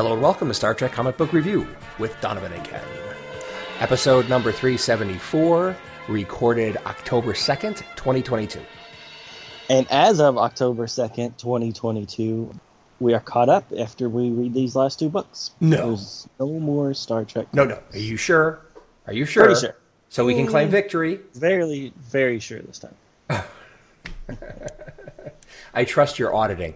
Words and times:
Hello 0.00 0.14
and 0.14 0.22
welcome 0.22 0.48
to 0.48 0.54
Star 0.54 0.72
Trek 0.72 0.92
Comic 0.92 1.18
Book 1.18 1.34
Review 1.34 1.68
with 1.98 2.18
Donovan 2.22 2.54
and 2.54 2.64
Ken. 2.64 2.80
Episode 3.80 4.30
number 4.30 4.50
374, 4.50 5.76
recorded 6.08 6.78
October 6.86 7.34
2nd, 7.34 7.76
2022. 7.96 8.60
And 9.68 9.86
as 9.90 10.18
of 10.18 10.38
October 10.38 10.86
2nd, 10.86 11.36
2022, 11.36 12.50
we 12.98 13.12
are 13.12 13.20
caught 13.20 13.50
up 13.50 13.70
after 13.78 14.08
we 14.08 14.30
read 14.30 14.54
these 14.54 14.74
last 14.74 14.98
two 14.98 15.10
books. 15.10 15.50
No. 15.60 15.88
There's 15.88 16.26
no 16.38 16.48
more 16.48 16.94
Star 16.94 17.26
Trek. 17.26 17.52
No, 17.52 17.66
no. 17.66 17.78
Are 17.92 17.98
you 17.98 18.16
sure? 18.16 18.62
Are 19.06 19.12
you 19.12 19.26
sure? 19.26 19.44
Pretty 19.44 19.60
sure. 19.60 19.76
So 20.08 20.24
we 20.24 20.34
can 20.34 20.46
claim 20.46 20.68
mm. 20.68 20.70
victory. 20.70 21.20
Very, 21.34 21.92
very 21.98 22.38
sure 22.38 22.60
this 22.60 22.78
time. 23.28 23.44
I 25.74 25.84
trust 25.84 26.18
your 26.18 26.34
auditing. 26.34 26.72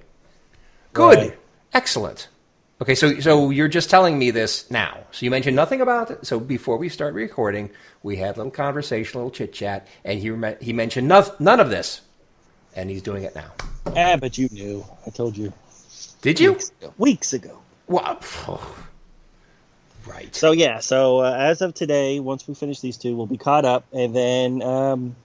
Good. 0.92 1.16
Right. 1.16 1.38
Excellent. 1.72 2.28
Okay, 2.84 2.94
so 2.94 3.18
so 3.18 3.48
you're 3.48 3.66
just 3.66 3.88
telling 3.88 4.18
me 4.18 4.30
this 4.30 4.70
now. 4.70 5.04
So 5.10 5.24
you 5.24 5.30
mentioned 5.30 5.56
nothing 5.56 5.80
about 5.80 6.10
it. 6.10 6.27
So 6.27 6.38
before 6.38 6.77
we 6.77 6.90
start 6.90 7.14
recording, 7.14 7.70
we 8.02 8.16
had 8.16 8.34
a 8.34 8.40
little 8.40 8.50
conversation, 8.50 9.16
a 9.16 9.20
little 9.20 9.30
chit 9.30 9.54
chat, 9.54 9.88
and 10.04 10.20
he 10.20 10.30
he 10.60 10.74
mentioned 10.74 11.08
no- 11.08 11.34
none 11.38 11.60
of 11.60 11.70
this, 11.70 12.02
and 12.77 12.90
he's 12.90 13.00
doing 13.00 13.22
it 13.22 13.34
now. 13.34 13.52
Ah, 13.96 14.18
but 14.20 14.36
you 14.36 14.50
knew. 14.52 14.84
I 15.06 15.08
told 15.08 15.34
you. 15.34 15.50
Did 16.20 16.38
you? 16.38 16.52
Weeks 16.52 16.68
ago. 16.68 16.94
Weeks 16.98 17.32
ago. 17.32 17.58
Well, 17.86 18.20
right. 20.06 20.36
So, 20.36 20.52
yeah, 20.52 20.80
so 20.80 21.20
uh, 21.20 21.34
as 21.38 21.62
of 21.62 21.72
today, 21.72 22.20
once 22.20 22.46
we 22.46 22.52
finish 22.52 22.80
these 22.80 22.98
two, 22.98 23.16
we'll 23.16 23.24
be 23.24 23.38
caught 23.38 23.64
up, 23.64 23.86
and 23.94 24.14
then. 24.14 24.60
Um, 24.60 25.16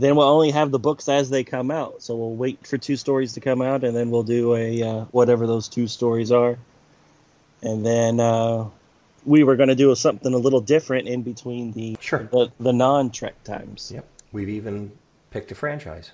then 0.00 0.16
we'll 0.16 0.28
only 0.28 0.50
have 0.50 0.70
the 0.70 0.78
books 0.78 1.08
as 1.08 1.30
they 1.30 1.44
come 1.44 1.70
out. 1.70 2.02
So 2.02 2.14
we'll 2.16 2.34
wait 2.34 2.66
for 2.66 2.78
two 2.78 2.96
stories 2.96 3.34
to 3.34 3.40
come 3.40 3.62
out, 3.62 3.84
and 3.84 3.96
then 3.96 4.10
we'll 4.10 4.22
do 4.22 4.54
a 4.54 4.82
uh, 4.82 5.04
whatever 5.10 5.46
those 5.46 5.68
two 5.68 5.86
stories 5.88 6.30
are. 6.32 6.58
And 7.62 7.84
then 7.84 8.20
uh, 8.20 8.68
we 9.24 9.44
were 9.44 9.56
going 9.56 9.68
to 9.68 9.74
do 9.74 9.94
something 9.94 10.32
a 10.32 10.38
little 10.38 10.60
different 10.60 11.08
in 11.08 11.22
between 11.22 11.72
the 11.72 11.96
Sure. 12.00 12.28
the, 12.30 12.50
the 12.60 12.72
non 12.72 13.10
Trek 13.10 13.42
times. 13.44 13.90
Yep. 13.94 14.06
We've 14.32 14.48
even 14.50 14.92
picked 15.30 15.50
a 15.52 15.54
franchise. 15.54 16.10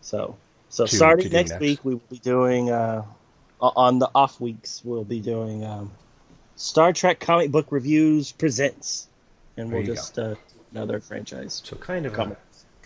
So 0.00 0.36
so 0.68 0.86
To- 0.86 0.96
starting 0.96 1.28
to 1.28 1.32
next, 1.36 1.50
next. 1.50 1.60
week, 1.60 1.84
we 1.84 1.94
will 1.94 2.02
be 2.10 2.18
doing 2.18 2.70
uh, 2.70 3.04
on 3.60 3.98
the 3.98 4.10
off 4.14 4.40
weeks. 4.40 4.82
We'll 4.84 5.04
be 5.04 5.20
doing 5.20 5.64
um, 5.64 5.90
Star 6.56 6.92
Trek 6.92 7.20
comic 7.20 7.50
book 7.50 7.66
reviews 7.70 8.32
presents, 8.32 9.08
and 9.56 9.72
we'll 9.72 9.82
just 9.84 10.18
uh, 10.18 10.34
another 10.72 11.00
franchise. 11.00 11.62
So 11.64 11.76
kind 11.76 12.06
of 12.06 12.12
a, 12.12 12.16
Comic. 12.16 12.38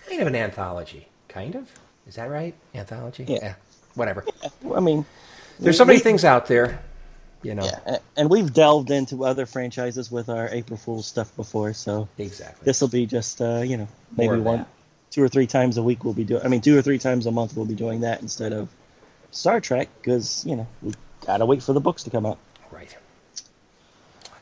Kind 0.09 0.21
of 0.23 0.27
an 0.29 0.37
anthology. 0.37 1.09
Kind 1.29 1.55
of. 1.55 1.71
Is 2.07 2.15
that 2.17 2.31
right? 2.31 2.55
Anthology. 2.75 3.25
Yeah. 3.29 3.55
Whatever. 3.95 4.25
I 4.75 4.81
mean, 4.81 5.05
There's 5.59 5.77
so 5.77 5.85
many 5.85 5.99
we- 5.99 6.03
things 6.03 6.25
out 6.25 6.47
there. 6.47 6.81
You 7.43 7.55
know. 7.55 7.65
Yeah, 7.65 7.99
and 8.17 8.29
we've 8.29 8.53
delved 8.53 8.91
into 8.91 9.25
other 9.25 9.47
franchises 9.47 10.11
with 10.11 10.29
our 10.29 10.49
April 10.49 10.77
Fool's 10.77 11.07
stuff 11.07 11.35
before, 11.37 11.73
so 11.73 12.09
Exactly. 12.19 12.65
this 12.65 12.81
will 12.81 12.89
be 12.89 13.07
just 13.07 13.41
uh, 13.41 13.61
you 13.65 13.77
know 13.77 13.87
maybe 14.17 14.39
one, 14.41 14.59
that. 14.59 14.69
two 15.13 15.23
or 15.23 15.29
three 15.29 15.47
times 15.47 15.77
a 15.79 15.83
week 15.85 16.03
we'll 16.03 16.15
be 16.15 16.25
doing. 16.25 16.43
I 16.45 16.49
mean, 16.49 16.61
two 16.63 16.77
or 16.77 16.83
three 16.83 16.99
times 16.99 17.27
a 17.27 17.31
month 17.31 17.57
we'll 17.57 17.65
be 17.65 17.77
doing 17.77 18.01
that 18.01 18.23
instead 18.23 18.53
of 18.53 18.69
Star 19.31 19.61
Trek 19.61 19.89
because 20.01 20.45
you 20.45 20.57
know 20.57 20.67
we 20.83 20.93
gotta 21.25 21.47
wait 21.47 21.63
for 21.63 21.73
the 21.73 21.81
books 21.81 22.03
to 22.05 22.11
come 22.11 22.27
out. 22.27 22.39
Right. 22.73 22.97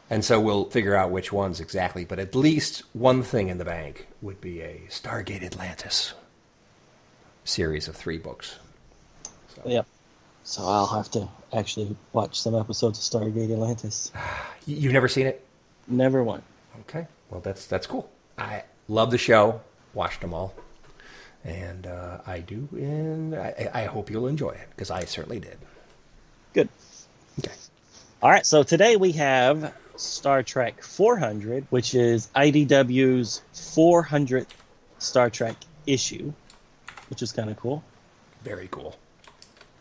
And 0.09 0.25
so 0.25 0.41
we'll 0.41 0.67
figure 0.67 0.95
out 0.95 1.11
which 1.11 1.33
ones 1.33 1.61
exactly, 1.61 2.05
but 2.05 2.19
at 2.19 2.35
least 2.35 2.83
one 2.93 3.23
thing 3.23 3.49
in 3.49 3.59
the 3.59 3.65
bank 3.65 4.07
would 4.23 4.41
be 4.41 4.61
a 4.61 4.83
Stargate 4.89 5.43
Atlantis 5.43 6.15
series 7.45 7.89
of 7.89 7.97
three 7.97 8.19
books. 8.19 8.57
So, 9.55 9.63
Yep. 9.65 9.87
So 10.45 10.63
I'll 10.63 10.87
have 10.87 11.11
to 11.11 11.29
actually 11.53 11.97
watch 12.13 12.41
some 12.41 12.55
episodes 12.55 12.99
of 13.13 13.21
Stargate 13.21 13.53
Atlantis. 13.53 14.13
You've 14.67 14.93
never 14.93 15.09
seen 15.09 15.27
it? 15.27 15.45
Never 15.89 16.23
one. 16.23 16.43
Okay. 16.83 17.09
Well, 17.31 17.41
that's 17.41 17.67
that's 17.67 17.87
cool. 17.89 18.09
I 18.39 18.63
love 18.89 19.11
the 19.11 19.19
show. 19.19 19.61
Watched 19.93 20.21
them 20.21 20.33
all, 20.33 20.55
and 21.45 21.87
uh, 21.87 22.19
I 22.27 22.41
do. 22.41 22.69
And 22.73 23.35
I, 23.35 23.71
I 23.75 23.85
hope 23.87 24.09
you'll 24.11 24.29
enjoy 24.29 24.51
it 24.51 24.69
because 24.71 24.91
I 24.91 25.05
certainly 25.05 25.41
did. 25.41 25.59
Good. 26.53 26.69
Okay. 27.41 27.53
All 28.23 28.31
right. 28.31 28.47
So 28.47 28.63
today 28.63 28.95
we 28.97 29.13
have 29.13 29.75
Star 29.97 30.43
Trek 30.43 30.83
400, 30.83 31.67
which 31.71 31.95
is 31.95 32.29
IDW's 32.35 33.43
400th 33.55 34.47
Star 34.99 35.31
Trek 35.31 35.57
issue, 35.87 36.33
which 37.11 37.23
is 37.23 37.33
kind 37.33 37.51
of 37.51 37.57
cool. 37.57 37.83
Very 38.43 38.69
cool. 38.71 38.97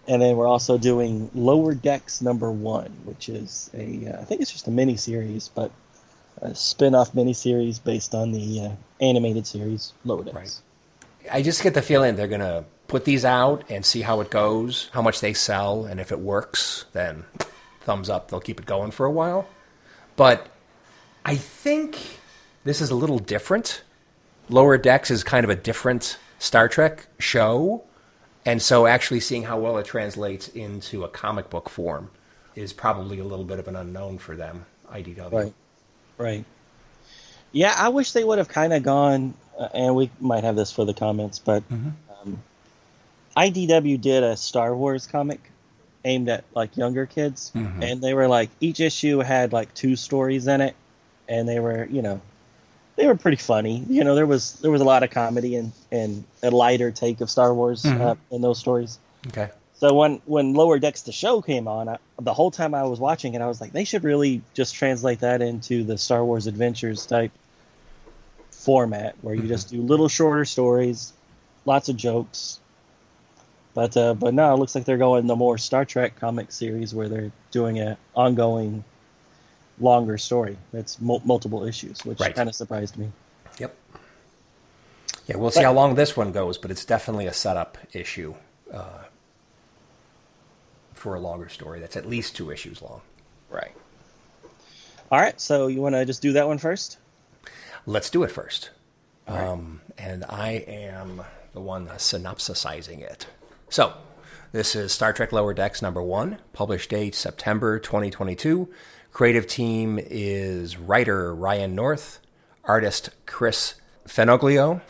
And 0.07 0.21
then 0.21 0.37
we're 0.37 0.47
also 0.47 0.77
doing 0.77 1.31
Lower 1.33 1.73
Decks 1.73 2.21
number 2.21 2.51
one, 2.51 2.91
which 3.05 3.27
is 3.27 3.69
a 3.73 4.07
uh, 4.07 4.21
I 4.21 4.25
think 4.25 4.41
it's 4.41 4.51
just 4.51 4.67
a 4.67 4.71
mini 4.71 4.97
series, 4.97 5.49
but 5.49 5.71
a 6.41 6.53
spin-off 6.53 7.15
mini 7.15 7.33
series 7.33 7.79
based 7.79 8.13
on 8.13 8.31
the 8.31 8.61
uh, 8.61 8.71
animated 9.01 9.47
series 9.47 9.93
Lower 10.03 10.23
Decks. 10.23 10.35
Right. 10.35 11.31
I 11.31 11.41
just 11.41 11.63
get 11.63 11.73
the 11.73 11.81
feeling 11.81 12.15
they're 12.15 12.27
gonna 12.27 12.65
put 12.87 13.05
these 13.05 13.25
out 13.25 13.63
and 13.69 13.83
see 13.83 14.01
how 14.01 14.21
it 14.21 14.29
goes, 14.29 14.89
how 14.93 15.01
much 15.01 15.21
they 15.21 15.33
sell, 15.33 15.85
and 15.85 15.99
if 15.99 16.11
it 16.11 16.19
works, 16.19 16.85
then 16.93 17.25
thumbs 17.81 18.09
up. 18.09 18.29
They'll 18.29 18.39
keep 18.39 18.59
it 18.59 18.65
going 18.65 18.91
for 18.91 19.05
a 19.07 19.11
while. 19.11 19.47
But 20.15 20.47
I 21.25 21.35
think 21.35 22.19
this 22.63 22.81
is 22.81 22.89
a 22.89 22.95
little 22.95 23.19
different. 23.19 23.83
Lower 24.49 24.77
Decks 24.77 25.11
is 25.11 25.23
kind 25.23 25.43
of 25.43 25.49
a 25.49 25.55
different 25.55 26.17
Star 26.39 26.67
Trek 26.67 27.07
show, 27.19 27.83
and 28.45 28.61
so 28.61 28.85
actually 28.85 29.19
seeing 29.19 29.43
how 29.43 29.59
well 29.59 29.77
it 29.77 29.85
translates 29.85 30.47
into 30.49 31.03
a 31.03 31.07
comic 31.07 31.49
book 31.49 31.69
form 31.69 32.11
is 32.55 32.71
probably 32.71 33.19
a 33.19 33.23
little 33.23 33.45
bit 33.45 33.59
of 33.59 33.67
an 33.67 33.75
unknown 33.75 34.17
for 34.17 34.35
them. 34.35 34.65
IDW. 34.91 35.31
Right. 35.31 35.53
Right. 36.17 36.45
Yeah, 37.51 37.73
I 37.77 37.89
wish 37.89 38.11
they 38.11 38.23
would 38.23 38.37
have 38.37 38.47
kind 38.47 38.73
of 38.73 38.83
gone, 38.83 39.33
uh, 39.57 39.69
and 39.73 39.95
we 39.95 40.09
might 40.19 40.43
have 40.43 40.55
this 40.55 40.71
for 40.71 40.85
the 40.85 40.93
comments, 40.93 41.39
but 41.39 41.63
um, 41.71 42.41
IDW 43.35 43.99
did 43.99 44.23
a 44.23 44.37
Star 44.37 44.75
Wars 44.75 45.07
comic 45.07 45.51
aimed 46.05 46.29
at 46.29 46.45
like 46.53 46.77
younger 46.77 47.05
kids, 47.05 47.51
mm-hmm. 47.53 47.83
and 47.83 48.01
they 48.01 48.13
were 48.13 48.29
like 48.29 48.49
each 48.61 48.79
issue 48.79 49.19
had 49.19 49.51
like 49.51 49.73
two 49.73 49.97
stories 49.97 50.47
in 50.47 50.61
it, 50.61 50.75
and 51.27 51.49
they 51.49 51.59
were 51.59 51.85
you 51.85 52.01
know 52.01 52.21
they 52.95 53.07
were 53.07 53.15
pretty 53.15 53.37
funny. 53.37 53.83
You 53.89 54.03
know, 54.03 54.15
there 54.15 54.25
was 54.25 54.53
there 54.59 54.71
was 54.71 54.81
a 54.81 54.85
lot 54.85 55.03
of 55.03 55.09
comedy 55.09 55.55
and 55.55 55.71
and 55.91 56.23
a 56.41 56.51
lighter 56.51 56.91
take 56.91 57.21
of 57.21 57.29
Star 57.29 57.53
Wars 57.53 57.85
uh, 57.85 57.89
mm-hmm. 57.89 58.35
in 58.35 58.41
those 58.41 58.59
stories. 58.59 58.97
Okay. 59.27 59.49
So 59.75 59.93
when 59.93 60.21
when 60.25 60.53
Lower 60.53 60.79
Decks 60.79 61.01
the 61.01 61.11
show 61.11 61.41
came 61.41 61.67
on, 61.67 61.89
I, 61.89 61.97
the 62.19 62.33
whole 62.33 62.51
time 62.51 62.73
I 62.73 62.83
was 62.83 62.99
watching 62.99 63.33
it, 63.33 63.41
I 63.41 63.47
was 63.47 63.59
like, 63.59 63.73
they 63.73 63.83
should 63.83 64.03
really 64.03 64.41
just 64.53 64.75
translate 64.75 65.19
that 65.19 65.41
into 65.41 65.83
the 65.83 65.97
Star 65.97 66.23
Wars 66.23 66.47
Adventures 66.47 67.05
type 67.05 67.31
format, 68.51 69.15
where 69.21 69.35
you 69.35 69.41
mm-hmm. 69.41 69.49
just 69.49 69.69
do 69.69 69.81
little 69.81 70.07
shorter 70.07 70.45
stories, 70.45 71.11
lots 71.65 71.89
of 71.89 71.97
jokes. 71.97 72.59
But 73.75 73.95
uh, 73.97 74.13
but 74.15 74.33
no, 74.33 74.51
it 74.53 74.57
looks 74.57 74.73
like 74.73 74.85
they're 74.85 74.97
going 74.97 75.27
the 75.27 75.35
more 75.35 75.57
Star 75.59 75.85
Trek 75.85 76.19
comic 76.19 76.51
series, 76.51 76.95
where 76.95 77.07
they're 77.09 77.31
doing 77.51 77.77
an 77.79 77.97
ongoing, 78.15 78.83
longer 79.79 80.17
story 80.17 80.57
that's 80.71 80.99
mul- 81.01 81.21
multiple 81.25 81.65
issues, 81.65 82.03
which 82.05 82.19
Right. 82.19 82.33
kind 82.33 82.49
of 82.49 82.55
surprised 82.55 82.97
me. 82.97 83.11
Yep. 83.59 83.75
Yeah, 85.27 85.35
we'll 85.35 85.51
see 85.51 85.61
how 85.63 85.73
long 85.73 85.95
this 85.95 86.15
one 86.15 86.31
goes, 86.31 86.57
but 86.57 86.71
it's 86.71 86.85
definitely 86.85 87.25
a 87.27 87.33
setup 87.33 87.77
issue 87.93 88.35
uh, 88.73 89.03
for 90.93 91.15
a 91.15 91.19
longer 91.19 91.49
story 91.49 91.79
that's 91.79 91.97
at 91.97 92.05
least 92.07 92.35
two 92.35 92.51
issues 92.51 92.81
long. 92.81 93.01
Right. 93.49 93.73
All 95.11 95.19
right, 95.19 95.39
so 95.39 95.67
you 95.67 95.81
want 95.81 95.95
to 95.95 96.05
just 96.05 96.21
do 96.21 96.33
that 96.33 96.47
one 96.47 96.57
first? 96.57 96.97
Let's 97.85 98.09
do 98.09 98.23
it 98.23 98.31
first. 98.31 98.69
right. 99.27 99.43
Um, 99.45 99.81
and 99.97 100.23
I 100.29 100.51
am 100.67 101.23
the 101.53 101.59
one 101.61 101.87
synopsisizing 101.87 103.01
it. 103.01 103.27
So, 103.69 103.93
this 104.51 104.75
is 104.75 104.91
Star 104.91 105.11
Trek 105.11 105.31
Lower 105.31 105.53
Decks 105.53 105.81
number 105.81 106.01
one, 106.01 106.37
published 106.53 106.91
date 106.91 107.15
September 107.15 107.79
2022. 107.79 108.69
Creative 109.11 109.47
team 109.47 109.99
is 109.99 110.77
writer 110.77 111.33
Ryan 111.33 111.73
North, 111.73 112.19
artist 112.63 113.09
Chris 113.25 113.75
Fenoglio, 114.07 114.81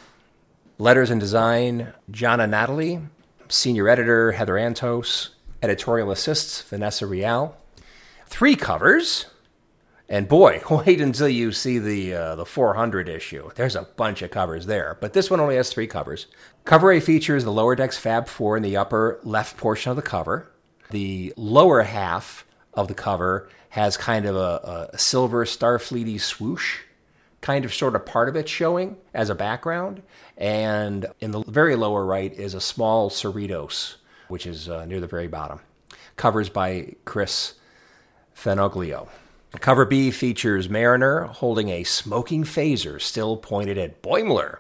letters 0.78 1.10
and 1.10 1.22
design 1.22 1.94
Jana 2.12 2.48
Natalie, 2.48 3.00
senior 3.48 3.88
editor 3.88 4.34
Heather 4.34 4.56
Antos, 4.56 5.30
Editorial 5.62 6.12
assists 6.12 6.62
Vanessa 6.62 7.08
Rial. 7.08 7.58
Three 8.28 8.56
covers. 8.56 9.28
And 10.08 10.28
boy, 10.28 10.62
wait 10.70 11.02
until 11.02 11.30
you 11.30 11.52
see 11.52 11.80
the 11.80 12.14
uh, 12.14 12.36
the 12.36 12.46
400 12.46 13.10
issue. 13.10 13.50
There's 13.56 13.76
a 13.76 13.84
bunch 13.84 14.22
of 14.22 14.32
covers 14.32 14.66
there, 14.68 14.98
but 15.02 15.14
this 15.14 15.32
one 15.32 15.40
only 15.40 15.56
has 15.56 15.72
three 15.72 15.88
covers. 15.88 16.28
Cover 16.66 16.92
A 16.92 17.00
features 17.00 17.44
the 17.44 17.52
Lower 17.52 17.76
Decks 17.76 17.96
Fab 17.96 18.28
Four 18.28 18.58
in 18.58 18.64
the 18.64 18.76
upper 18.76 19.20
left 19.24 19.56
portion 19.56 19.92
of 19.92 19.96
the 19.96 20.02
cover. 20.02 20.52
The 20.90 21.32
lower 21.38 21.84
half 21.84 22.44
of 22.74 22.88
the 22.88 22.96
cover 22.96 23.48
has 23.70 23.98
kind 23.98 24.26
of 24.26 24.36
a, 24.36 24.90
a 24.92 24.98
silver 24.98 25.46
Starfleety 25.46 26.20
swoosh, 26.20 26.80
kind 27.42 27.66
of 27.66 27.74
sort 27.74 27.96
of 27.96 28.08
part 28.08 28.30
of 28.30 28.36
it 28.36 28.50
showing 28.50 28.98
as 29.14 29.30
a 29.30 29.36
background. 29.36 30.02
And 30.38 31.06
in 31.20 31.30
the 31.30 31.44
very 31.44 31.76
lower 31.76 32.04
right 32.04 32.34
is 32.34 32.56
a 32.56 32.62
small 32.62 33.12
Cerritos, 33.12 33.98
which 34.28 34.48
is 34.48 34.68
uh, 34.68 34.86
near 34.86 35.00
the 35.00 35.06
very 35.06 35.28
bottom. 35.28 35.60
Covers 36.16 36.50
by 36.50 36.96
Chris 37.06 37.54
Fenoglio. 38.36 39.08
Cover 39.60 39.86
B 39.86 40.10
features 40.10 40.68
Mariner 40.68 41.26
holding 41.26 41.70
a 41.70 41.84
smoking 41.84 42.44
phaser 42.44 43.00
still 43.00 43.38
pointed 43.38 43.78
at 43.78 44.02
Boimler, 44.02 44.58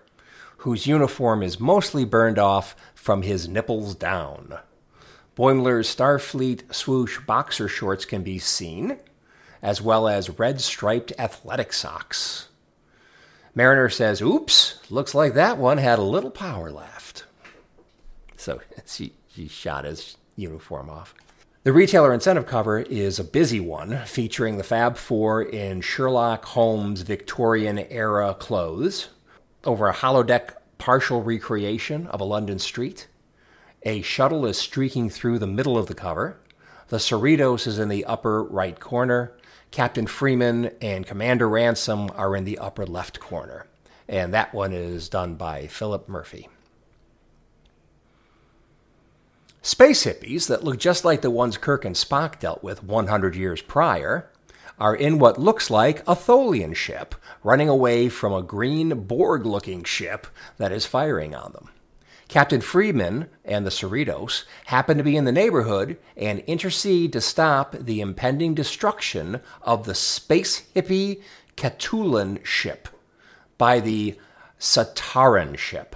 whose 0.65 0.87
uniform 0.87 1.43
is 1.43 1.59
mostly 1.59 2.03
burned 2.03 2.39
off 2.39 2.75
from 2.95 3.21
his 3.21 3.47
nipples 3.47 3.93
down. 3.93 4.57
Boimler's 5.37 5.95
Starfleet 5.95 6.73
swoosh 6.73 7.19
boxer 7.19 7.67
shorts 7.67 8.03
can 8.03 8.23
be 8.23 8.39
seen, 8.39 8.97
as 9.61 9.79
well 9.79 10.07
as 10.07 10.39
red 10.39 10.59
striped 10.59 11.13
athletic 11.19 11.71
socks. 11.71 12.47
Mariner 13.53 13.89
says, 13.89 14.23
Oops, 14.23 14.79
looks 14.89 15.13
like 15.13 15.35
that 15.35 15.59
one 15.59 15.77
had 15.77 15.99
a 15.99 16.01
little 16.01 16.31
power 16.31 16.71
left. 16.71 17.25
So 18.35 18.59
she, 18.87 19.13
she 19.29 19.47
shot 19.47 19.85
his 19.85 20.17
uniform 20.35 20.89
off. 20.89 21.13
The 21.61 21.73
retailer 21.73 22.11
incentive 22.11 22.47
cover 22.47 22.79
is 22.79 23.19
a 23.19 23.23
busy 23.23 23.59
one, 23.59 24.01
featuring 24.07 24.57
the 24.57 24.63
Fab 24.63 24.97
Four 24.97 25.43
in 25.43 25.81
Sherlock 25.81 26.43
Holmes 26.45 27.01
Victorian 27.01 27.77
era 27.77 28.33
clothes, 28.33 29.09
over 29.65 29.87
a 29.87 29.93
holodeck 29.93 30.51
partial 30.77 31.21
recreation 31.21 32.07
of 32.07 32.21
a 32.21 32.25
London 32.25 32.59
street. 32.59 33.07
A 33.83 34.01
shuttle 34.01 34.45
is 34.45 34.57
streaking 34.57 35.09
through 35.09 35.39
the 35.39 35.47
middle 35.47 35.77
of 35.77 35.87
the 35.87 35.93
cover. 35.93 36.37
The 36.87 36.97
Cerritos 36.97 37.67
is 37.67 37.79
in 37.79 37.89
the 37.89 38.05
upper 38.05 38.43
right 38.43 38.79
corner. 38.79 39.33
Captain 39.71 40.07
Freeman 40.07 40.71
and 40.81 41.05
Commander 41.05 41.49
Ransom 41.49 42.09
are 42.15 42.35
in 42.35 42.45
the 42.45 42.59
upper 42.59 42.85
left 42.85 43.19
corner. 43.19 43.67
And 44.07 44.33
that 44.33 44.53
one 44.53 44.71
is 44.73 45.09
done 45.09 45.35
by 45.35 45.67
Philip 45.67 46.07
Murphy. 46.07 46.47
Space 49.61 50.05
hippies 50.05 50.47
that 50.47 50.63
look 50.63 50.77
just 50.77 51.03
like 51.03 51.21
the 51.21 51.31
ones 51.31 51.57
Kirk 51.57 51.85
and 51.85 51.95
Spock 51.95 52.39
dealt 52.39 52.63
with 52.63 52.83
100 52.83 53.35
years 53.35 53.63
prior 53.63 54.29
are 54.79 54.95
in 54.95 55.19
what 55.19 55.39
looks 55.39 55.69
like 55.69 55.99
a 56.01 56.15
Tholian 56.15 56.75
ship 56.75 57.15
running 57.43 57.69
away 57.69 58.09
from 58.09 58.33
a 58.33 58.43
green 58.43 59.05
Borg 59.05 59.45
looking 59.45 59.83
ship 59.83 60.27
that 60.57 60.71
is 60.71 60.85
firing 60.85 61.33
on 61.33 61.51
them. 61.53 61.69
Captain 62.27 62.61
Freeman 62.61 63.29
and 63.43 63.65
the 63.65 63.71
Cerritos 63.71 64.45
happen 64.65 64.97
to 64.97 65.03
be 65.03 65.15
in 65.15 65.25
the 65.25 65.31
neighborhood 65.31 65.97
and 66.17 66.39
intercede 66.41 67.13
to 67.13 67.21
stop 67.21 67.73
the 67.73 68.01
impending 68.01 68.55
destruction 68.55 69.41
of 69.61 69.85
the 69.85 69.95
space 69.95 70.63
hippie 70.75 71.21
Katulan 71.55 72.43
ship 72.43 72.89
by 73.57 73.79
the 73.79 74.17
Satarran 74.59 75.57
ship. 75.57 75.95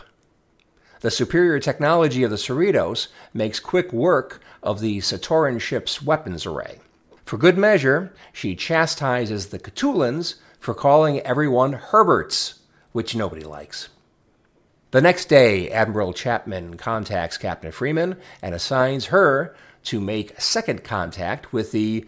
The 1.02 1.12
superior 1.12 1.60
technology 1.60 2.24
of 2.24 2.30
the 2.30 2.38
Cerritos 2.38 3.08
makes 3.34 3.60
quick 3.60 3.92
work 3.92 4.42
of 4.62 4.82
the 4.82 5.00
Satarran 5.00 5.60
ship's 5.60 6.02
weapons 6.02 6.46
array. 6.46 6.80
For 7.30 7.38
good 7.38 7.60
measure, 7.60 8.12
she 8.34 8.56
chastises 8.56 9.50
the 9.50 9.60
Catulans 9.60 10.38
for 10.60 10.74
calling 10.74 11.20
everyone 11.20 11.74
Herberts, 11.74 12.62
which 12.92 13.16
nobody 13.16 13.44
likes. 13.44 13.90
The 14.90 15.02
next 15.02 15.26
day, 15.26 15.70
Admiral 15.70 16.12
Chapman 16.12 16.78
contacts 16.78 17.38
Captain 17.38 17.72
Freeman 17.72 18.18
and 18.42 18.56
assigns 18.56 19.06
her 19.14 19.56
to 19.84 20.02
make 20.02 20.42
second 20.42 20.84
contact 20.84 21.54
with 21.54 21.72
the 21.72 22.08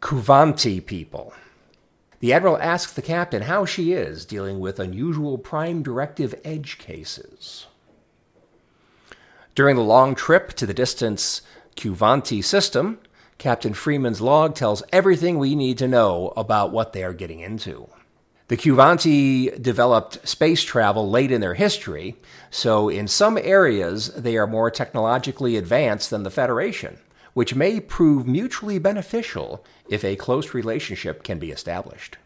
Kuvanti 0.00 0.78
people. 0.78 1.34
The 2.20 2.32
Admiral 2.34 2.58
asks 2.58 2.92
the 2.92 3.02
captain 3.02 3.42
how 3.42 3.64
she 3.64 3.94
is 3.94 4.24
dealing 4.24 4.60
with 4.60 4.78
unusual 4.78 5.38
Prime 5.38 5.82
Directive 5.82 6.36
edge 6.44 6.78
cases. 6.78 7.66
During 9.56 9.74
the 9.74 9.82
long 9.82 10.14
trip 10.14 10.52
to 10.52 10.66
the 10.66 10.72
distant 10.72 11.40
Kuvanti 11.74 12.44
system, 12.44 13.00
Captain 13.38 13.74
Freeman's 13.74 14.20
log 14.20 14.54
tells 14.54 14.82
everything 14.92 15.38
we 15.38 15.54
need 15.54 15.78
to 15.78 15.88
know 15.88 16.32
about 16.36 16.72
what 16.72 16.92
they 16.92 17.04
are 17.04 17.12
getting 17.12 17.40
into. 17.40 17.88
The 18.48 18.56
Kuvanti 18.56 19.60
developed 19.60 20.26
space 20.26 20.62
travel 20.62 21.10
late 21.10 21.32
in 21.32 21.40
their 21.40 21.54
history, 21.54 22.16
so 22.50 22.88
in 22.88 23.08
some 23.08 23.36
areas 23.36 24.14
they 24.14 24.36
are 24.36 24.46
more 24.46 24.70
technologically 24.70 25.56
advanced 25.56 26.10
than 26.10 26.22
the 26.22 26.30
Federation 26.30 26.98
which 27.36 27.54
may 27.54 27.78
prove 27.78 28.26
mutually 28.26 28.78
beneficial 28.78 29.62
if 29.90 30.02
a 30.02 30.16
close 30.16 30.54
relationship 30.54 31.22
can 31.22 31.38
be 31.38 31.50
established. 31.50 32.16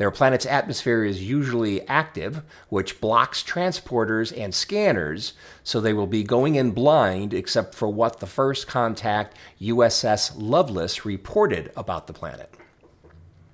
Their 0.00 0.10
planet's 0.10 0.46
atmosphere 0.46 1.04
is 1.04 1.22
usually 1.22 1.86
active, 1.86 2.40
which 2.70 3.02
blocks 3.02 3.42
transporters 3.42 4.32
and 4.34 4.54
scanners, 4.54 5.34
so 5.62 5.78
they 5.78 5.92
will 5.92 6.06
be 6.06 6.24
going 6.24 6.54
in 6.54 6.70
blind 6.70 7.34
except 7.34 7.74
for 7.74 7.86
what 7.86 8.18
the 8.18 8.26
first 8.26 8.66
contact 8.66 9.36
USS 9.60 10.32
Lovelace 10.38 11.04
reported 11.04 11.70
about 11.76 12.06
the 12.06 12.14
planet. 12.14 12.54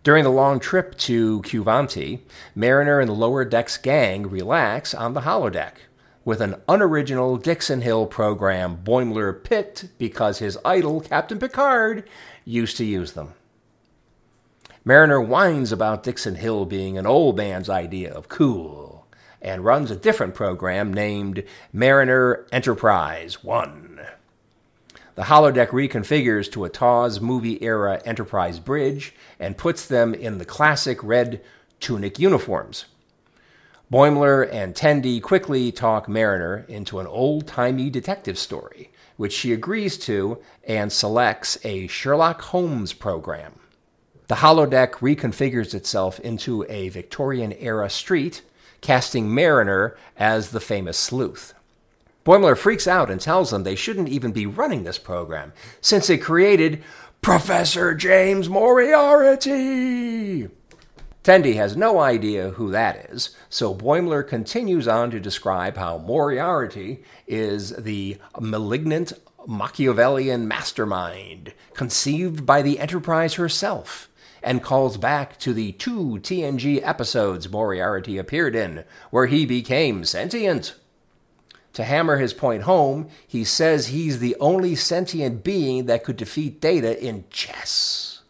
During 0.05 0.23
the 0.23 0.31
long 0.31 0.61
trip 0.61 0.97
to 0.99 1.43
Kuvanti, 1.43 2.21
Mariner 2.55 3.01
and 3.01 3.09
the 3.09 3.13
lower 3.13 3.45
decks 3.45 3.77
gang 3.77 4.31
relax 4.31 4.95
on 4.95 5.15
the 5.15 5.23
holodeck 5.23 5.73
with 6.25 6.41
an 6.41 6.63
unoriginal 6.69 7.39
Dixon 7.39 7.81
Hill 7.81 8.07
program 8.07 8.77
Boimler 8.85 9.43
picked 9.43 9.99
because 9.99 10.39
his 10.39 10.57
idol, 10.65 11.01
Captain 11.01 11.41
Picard, 11.41 12.09
used 12.45 12.77
to 12.77 12.85
use 12.85 13.15
them. 13.15 13.35
Mariner 14.89 15.21
whines 15.21 15.73
about 15.73 16.05
Dixon 16.05 16.37
Hill 16.37 16.65
being 16.65 16.97
an 16.97 17.07
old 17.07 17.37
man's 17.37 17.69
idea 17.69 18.15
of 18.15 18.29
cool 18.29 19.05
and 19.43 19.65
runs 19.65 19.91
a 19.91 19.97
different 19.97 20.33
program 20.33 20.95
named 20.95 21.43
Mariner 21.73 22.47
Enterprise 22.53 23.43
1. 23.43 24.01
The 25.17 25.23
holodeck 25.23 25.71
reconfigures 25.71 26.49
to 26.53 26.65
a 26.65 26.69
TOS 26.69 27.21
movie 27.21 27.61
era 27.65 28.01
Enterprise 28.05 28.61
bridge 28.61 29.13
and 29.41 29.59
puts 29.59 29.85
them 29.85 30.15
in 30.15 30.39
the 30.39 30.45
classic 30.45 31.03
red 31.03 31.43
tunic 31.81 32.21
uniforms. 32.21 32.85
Boimler 33.93 34.49
and 34.53 34.73
Tendi 34.73 35.21
quickly 35.21 35.73
talk 35.73 36.09
Mariner 36.09 36.65
into 36.69 37.01
an 37.01 37.09
old 37.09 37.49
timey 37.49 37.91
detective 37.91 38.39
story, 38.39 38.93
which 39.17 39.33
she 39.33 39.53
agrees 39.53 39.99
to 39.99 40.39
and 40.65 40.93
selects 40.93 41.59
a 41.65 41.89
Sherlock 41.89 42.41
Holmes 42.41 42.93
program. 42.93 43.59
The 44.29 44.37
holodeck 44.37 44.95
reconfigures 44.95 45.73
itself 45.73 46.19
into 46.21 46.67
a 46.69 46.89
Victorian 46.89 47.53
era 47.53 47.89
street, 47.89 48.43
casting 48.81 49.33
Mariner 49.33 49.97
as 50.17 50.51
the 50.51 50.61
famous 50.61 50.99
sleuth. 50.99 51.55
Boimler 52.25 52.59
freaks 52.59 52.89
out 52.89 53.09
and 53.09 53.21
tells 53.21 53.51
them 53.51 53.63
they 53.63 53.77
shouldn't 53.77 54.09
even 54.09 54.33
be 54.33 54.47
running 54.47 54.83
this 54.83 54.99
program, 54.99 55.53
since 55.81 56.11
it 56.11 56.19
created 56.19 56.83
Professor 57.23 57.95
James 57.95 58.49
Moriarty. 58.49 60.49
Tendi 61.23 61.55
has 61.55 61.77
no 61.77 62.01
idea 62.01 62.51
who 62.51 62.73
that 62.73 62.97
is, 63.11 63.31
so 63.49 63.73
Boimler 63.73 64.27
continues 64.27 64.89
on 64.89 65.13
to 65.13 65.21
describe 65.21 65.77
how 65.77 65.99
Moriarty 65.99 67.05
is 67.29 67.71
the 67.77 68.19
malignant 68.41 69.13
Machiavellian 69.47 70.49
mastermind 70.49 71.53
conceived 71.75 72.45
by 72.45 72.63
the 72.63 72.81
Enterprise 72.81 73.35
herself, 73.35 74.09
and 74.47 74.63
calls 74.63 74.97
back 74.97 75.37
to 75.41 75.53
the 75.53 75.73
two 75.73 76.21
TNG 76.23 76.81
episodes 76.83 77.51
Moriarty 77.51 78.17
appeared 78.17 78.55
in, 78.55 78.85
where 79.11 79.27
he 79.27 79.45
became 79.45 80.05
sentient. 80.05 80.77
To 81.73 81.83
hammer 81.83 82.19
his 82.19 82.33
point 82.33 82.63
home, 82.63 83.09
he 83.27 83.43
says 83.43 83.89
he's 83.89 84.21
the 84.21 84.37
only 84.39 84.77
sentient 84.77 85.43
being 85.43 85.87
that 85.87 86.05
could 86.05 86.17
defeat 86.17 86.61
Data 86.61 86.99
in 87.05 87.25
chess. 87.29 88.23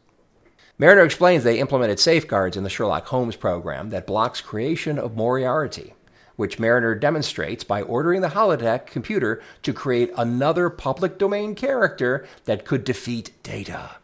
Mariner 0.78 1.02
explains 1.02 1.44
they 1.44 1.60
implemented 1.60 2.00
safeguards 2.00 2.56
in 2.56 2.64
the 2.64 2.70
Sherlock 2.70 3.06
Holmes 3.06 3.36
program 3.36 3.90
that 3.90 4.06
blocks 4.06 4.40
creation 4.40 4.98
of 4.98 5.16
Moriarty, 5.16 5.92
which 6.36 6.58
Mariner 6.58 6.94
demonstrates 6.94 7.62
by 7.62 7.82
ordering 7.82 8.22
the 8.22 8.28
holodeck 8.28 8.86
computer 8.86 9.42
to 9.62 9.74
create 9.74 10.10
another 10.16 10.70
public 10.70 11.18
domain 11.18 11.54
character 11.54 12.26
that 12.46 12.64
could 12.64 12.84
defeat 12.84 13.32
Data. 13.42 13.96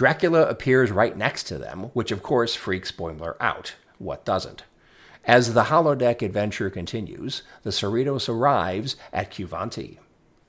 Dracula 0.00 0.46
appears 0.46 0.90
right 0.90 1.14
next 1.14 1.42
to 1.42 1.58
them, 1.58 1.90
which 1.92 2.10
of 2.10 2.22
course 2.22 2.54
freaks 2.54 2.90
Boimler 2.90 3.34
out. 3.38 3.74
What 3.98 4.24
doesn't? 4.24 4.64
As 5.26 5.52
the 5.52 5.64
holodeck 5.64 6.22
adventure 6.22 6.70
continues, 6.70 7.42
the 7.64 7.70
Cerritos 7.70 8.26
arrives 8.26 8.96
at 9.12 9.30
Kuvanti. 9.30 9.98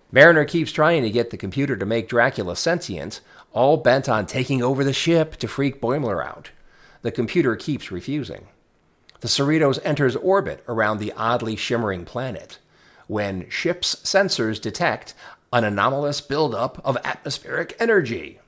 Mariner 0.10 0.46
keeps 0.46 0.72
trying 0.72 1.03
to 1.03 1.12
get 1.12 1.31
the 1.31 1.38
computer 1.38 1.75
to 1.75 1.86
make 1.86 2.08
Dracula 2.08 2.55
sentient, 2.55 3.20
all 3.51 3.75
bent 3.75 4.08
on 4.08 4.25
taking 4.25 4.63
over 4.63 4.86
the 4.86 4.93
ship 4.93 5.36
to 5.36 5.50
freak 5.50 5.81
Boimler 5.81 6.25
out. 6.25 6.51
The 7.01 7.12
computer 7.12 7.58
keeps 7.58 7.91
refusing. 7.91 8.48
The 9.20 9.27
Cerritos 9.27 9.79
enters 9.84 10.15
orbit 10.15 10.63
around 10.65 11.00
the 11.00 11.12
oddly 11.17 11.58
shimmering 11.58 12.05
planet 12.05 12.58
when 13.08 13.50
ship's 13.50 13.96
sensors 13.96 14.62
detect 14.62 15.13
an 15.51 15.65
anomalous 15.65 16.22
buildup 16.22 16.79
of 16.86 16.98
atmospheric 17.03 17.75
energy. 17.81 18.39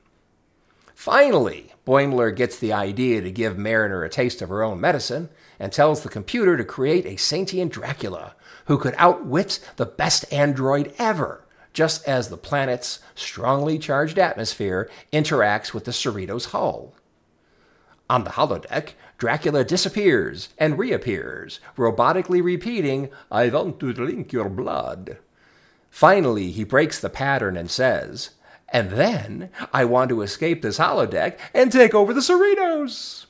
Finally, 0.94 1.72
Boimler 1.86 2.34
gets 2.34 2.58
the 2.58 2.72
idea 2.72 3.20
to 3.20 3.30
give 3.30 3.58
Mariner 3.58 4.04
a 4.04 4.08
taste 4.08 4.40
of 4.40 4.48
her 4.48 4.62
own 4.62 4.80
medicine 4.80 5.28
and 5.58 5.72
tells 5.72 6.02
the 6.02 6.08
computer 6.08 6.56
to 6.56 6.64
create 6.64 7.04
a 7.06 7.16
sentient 7.16 7.72
Dracula 7.72 8.34
who 8.66 8.78
could 8.78 8.94
outwit 8.96 9.60
the 9.76 9.86
best 9.86 10.24
android 10.32 10.92
ever 10.98 11.44
just 11.74 12.06
as 12.08 12.28
the 12.28 12.36
planet's 12.36 13.00
strongly 13.14 13.78
charged 13.78 14.18
atmosphere 14.18 14.88
interacts 15.12 15.74
with 15.74 15.84
the 15.84 15.92
Cerrito's 15.92 16.46
hull. 16.46 16.94
On 18.08 18.24
the 18.24 18.30
holodeck, 18.30 18.90
Dracula 19.18 19.64
disappears 19.64 20.50
and 20.56 20.78
reappears, 20.78 21.58
robotically 21.76 22.42
repeating, 22.42 23.10
I 23.30 23.48
want 23.48 23.80
to 23.80 23.92
drink 23.92 24.32
your 24.32 24.48
blood. 24.48 25.18
Finally, 25.90 26.52
he 26.52 26.64
breaks 26.64 27.00
the 27.00 27.10
pattern 27.10 27.56
and 27.56 27.70
says, 27.70 28.30
And 28.68 28.90
then 28.90 29.50
I 29.72 29.84
want 29.84 30.08
to 30.08 30.22
escape 30.22 30.62
this 30.62 30.78
holodeck 30.78 31.38
and 31.52 31.70
take 31.70 31.94
over 31.94 32.12
the 32.12 32.20
Cerritos. 32.20 33.26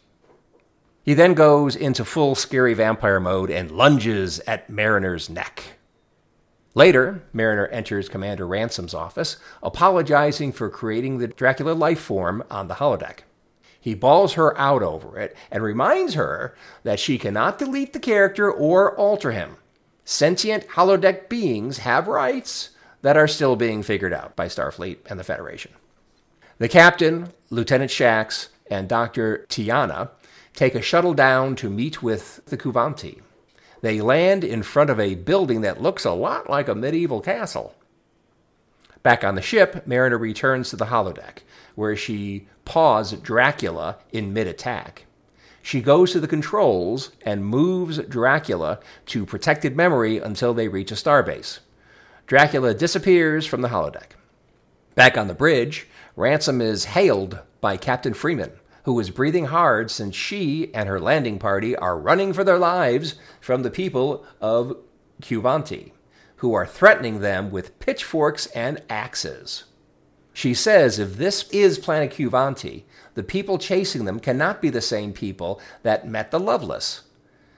He 1.03 1.13
then 1.13 1.35
goes 1.35 1.77
into 1.77 2.05
full 2.05 2.35
scary 2.35 2.73
vampire 2.73 3.21
mode 3.21 3.51
and 3.51 3.71
lunges 3.71 4.41
at 4.47 4.71
Mariner's 4.71 5.29
neck. 5.29 5.77
Later, 6.75 7.23
Mariner 7.33 7.69
enters 7.69 8.09
Commander 8.09 8.47
Ransom's 8.49 8.95
office, 8.95 9.37
apologizing 9.63 10.53
for 10.53 10.69
creating 10.71 11.19
the 11.19 11.29
Dracula 11.29 11.73
life 11.73 12.01
form 12.01 12.43
on 12.51 12.69
the 12.69 12.75
holodeck. 12.75 13.21
He 13.79 13.95
bawls 13.95 14.33
her 14.33 14.59
out 14.59 14.83
over 14.83 15.19
it 15.19 15.37
and 15.51 15.63
reminds 15.63 16.15
her 16.15 16.57
that 16.83 16.99
she 16.99 17.19
cannot 17.19 17.59
delete 17.59 17.93
the 17.93 18.01
character 18.01 18.51
or 18.51 18.97
alter 18.97 19.31
him. 19.31 19.57
Sentient 20.07 20.67
holodeck 20.69 21.29
beings 21.29 21.79
have 21.79 22.09
rights 22.09 22.71
that 23.05 23.19
are 23.19 23.29
still 23.29 23.55
being 23.55 23.83
figured 23.83 24.15
out 24.15 24.35
by 24.35 24.47
Starfleet 24.47 24.97
and 25.11 25.21
the 25.21 25.25
Federation. 25.25 25.71
The 26.57 26.71
captain, 26.71 27.35
Lieutenant 27.51 27.91
Shax, 27.91 28.49
and 28.71 28.89
Dr. 28.89 29.45
T'Ana 29.51 30.09
take 30.55 30.75
a 30.75 30.81
shuttle 30.81 31.13
down 31.13 31.55
to 31.57 31.69
meet 31.69 32.03
with 32.03 32.41
the 32.47 32.57
Kuvanti. 32.57 33.21
They 33.83 34.01
land 34.01 34.43
in 34.43 34.63
front 34.63 34.89
of 34.89 34.99
a 34.99 35.17
building 35.17 35.61
that 35.61 35.83
looks 35.83 36.07
a 36.07 36.13
lot 36.13 36.49
like 36.49 36.67
a 36.67 36.75
medieval 36.75 37.21
castle. 37.21 37.75
Back 39.03 39.23
on 39.23 39.35
the 39.35 39.43
ship, 39.43 39.87
Mariner 39.87 40.17
returns 40.17 40.71
to 40.71 40.77
the 40.77 40.87
holodeck, 40.87 41.41
where 41.75 41.95
she 41.95 42.49
paws 42.65 43.13
Dracula 43.13 43.99
in 44.13 44.33
mid 44.33 44.47
attack. 44.47 45.05
She 45.61 45.83
goes 45.83 46.13
to 46.13 46.21
the 46.21 46.27
controls 46.27 47.11
and 47.21 47.45
moves 47.45 47.99
Dracula 47.99 48.81
to 49.07 49.27
protected 49.27 49.77
memory 49.77 50.17
until 50.17 50.55
they 50.55 50.69
reach 50.69 50.91
a 50.91 50.95
starbase. 50.95 51.59
Dracula 52.27 52.73
disappears 52.73 53.45
from 53.45 53.61
the 53.61 53.69
holodeck. 53.69 54.13
Back 54.95 55.19
on 55.19 55.29
the 55.29 55.35
bridge, 55.35 55.87
Ransom 56.17 56.63
is 56.63 56.87
hailed 56.87 57.41
by 57.61 57.77
Captain 57.77 58.15
Freeman, 58.15 58.53
who 58.85 58.99
is 58.99 59.11
breathing 59.11 59.47
hard 59.47 59.91
since 59.91 60.15
she 60.15 60.73
and 60.73 60.89
her 60.89 60.99
landing 60.99 61.39
party 61.39 61.77
are 61.77 61.99
running 61.99 62.33
for 62.33 62.43
their 62.43 62.59
lives 62.59 63.17
from 63.43 63.63
the 63.63 63.71
people 63.71 64.25
of 64.41 64.77
Kuvanti, 65.21 65.93
who 66.37 66.55
are 66.55 66.67
threatening 66.67 67.21
them 67.21 67.51
with 67.51 67.79
pitchforks 67.79 68.47
and 68.49 68.81
axes. 68.89 69.65
She 70.33 70.55
says 70.55 70.99
if 70.99 71.17
this 71.17 71.49
is 71.51 71.79
Planet 71.79 72.11
Kuvanti, 72.13 72.85
the 73.15 73.23
people 73.23 73.59
chasing 73.59 74.07
them 74.07 74.19
cannot 74.19 74.63
be 74.63 74.71
the 74.71 74.81
same 74.81 75.13
people 75.13 75.61
that 75.83 76.09
met 76.09 76.31
the 76.31 76.41
Lovelace. 76.41 77.03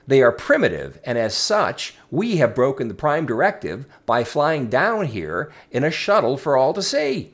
They 0.07 0.21
are 0.21 0.31
primitive, 0.31 0.99
and 1.03 1.17
as 1.17 1.35
such, 1.35 1.95
we 2.09 2.37
have 2.37 2.55
broken 2.55 2.87
the 2.87 2.93
Prime 2.93 3.25
Directive 3.25 3.85
by 4.05 4.23
flying 4.23 4.69
down 4.69 5.07
here 5.07 5.51
in 5.69 5.83
a 5.83 5.91
shuttle 5.91 6.37
for 6.37 6.55
all 6.55 6.73
to 6.73 6.81
see. 6.81 7.33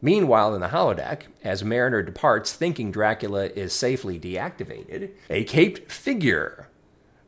Meanwhile, 0.00 0.54
in 0.54 0.60
the 0.60 0.68
holodeck, 0.68 1.22
as 1.42 1.64
Mariner 1.64 2.02
departs 2.02 2.52
thinking 2.52 2.92
Dracula 2.92 3.46
is 3.46 3.72
safely 3.72 4.20
deactivated, 4.20 5.10
a 5.28 5.42
caped 5.42 5.90
figure 5.90 6.68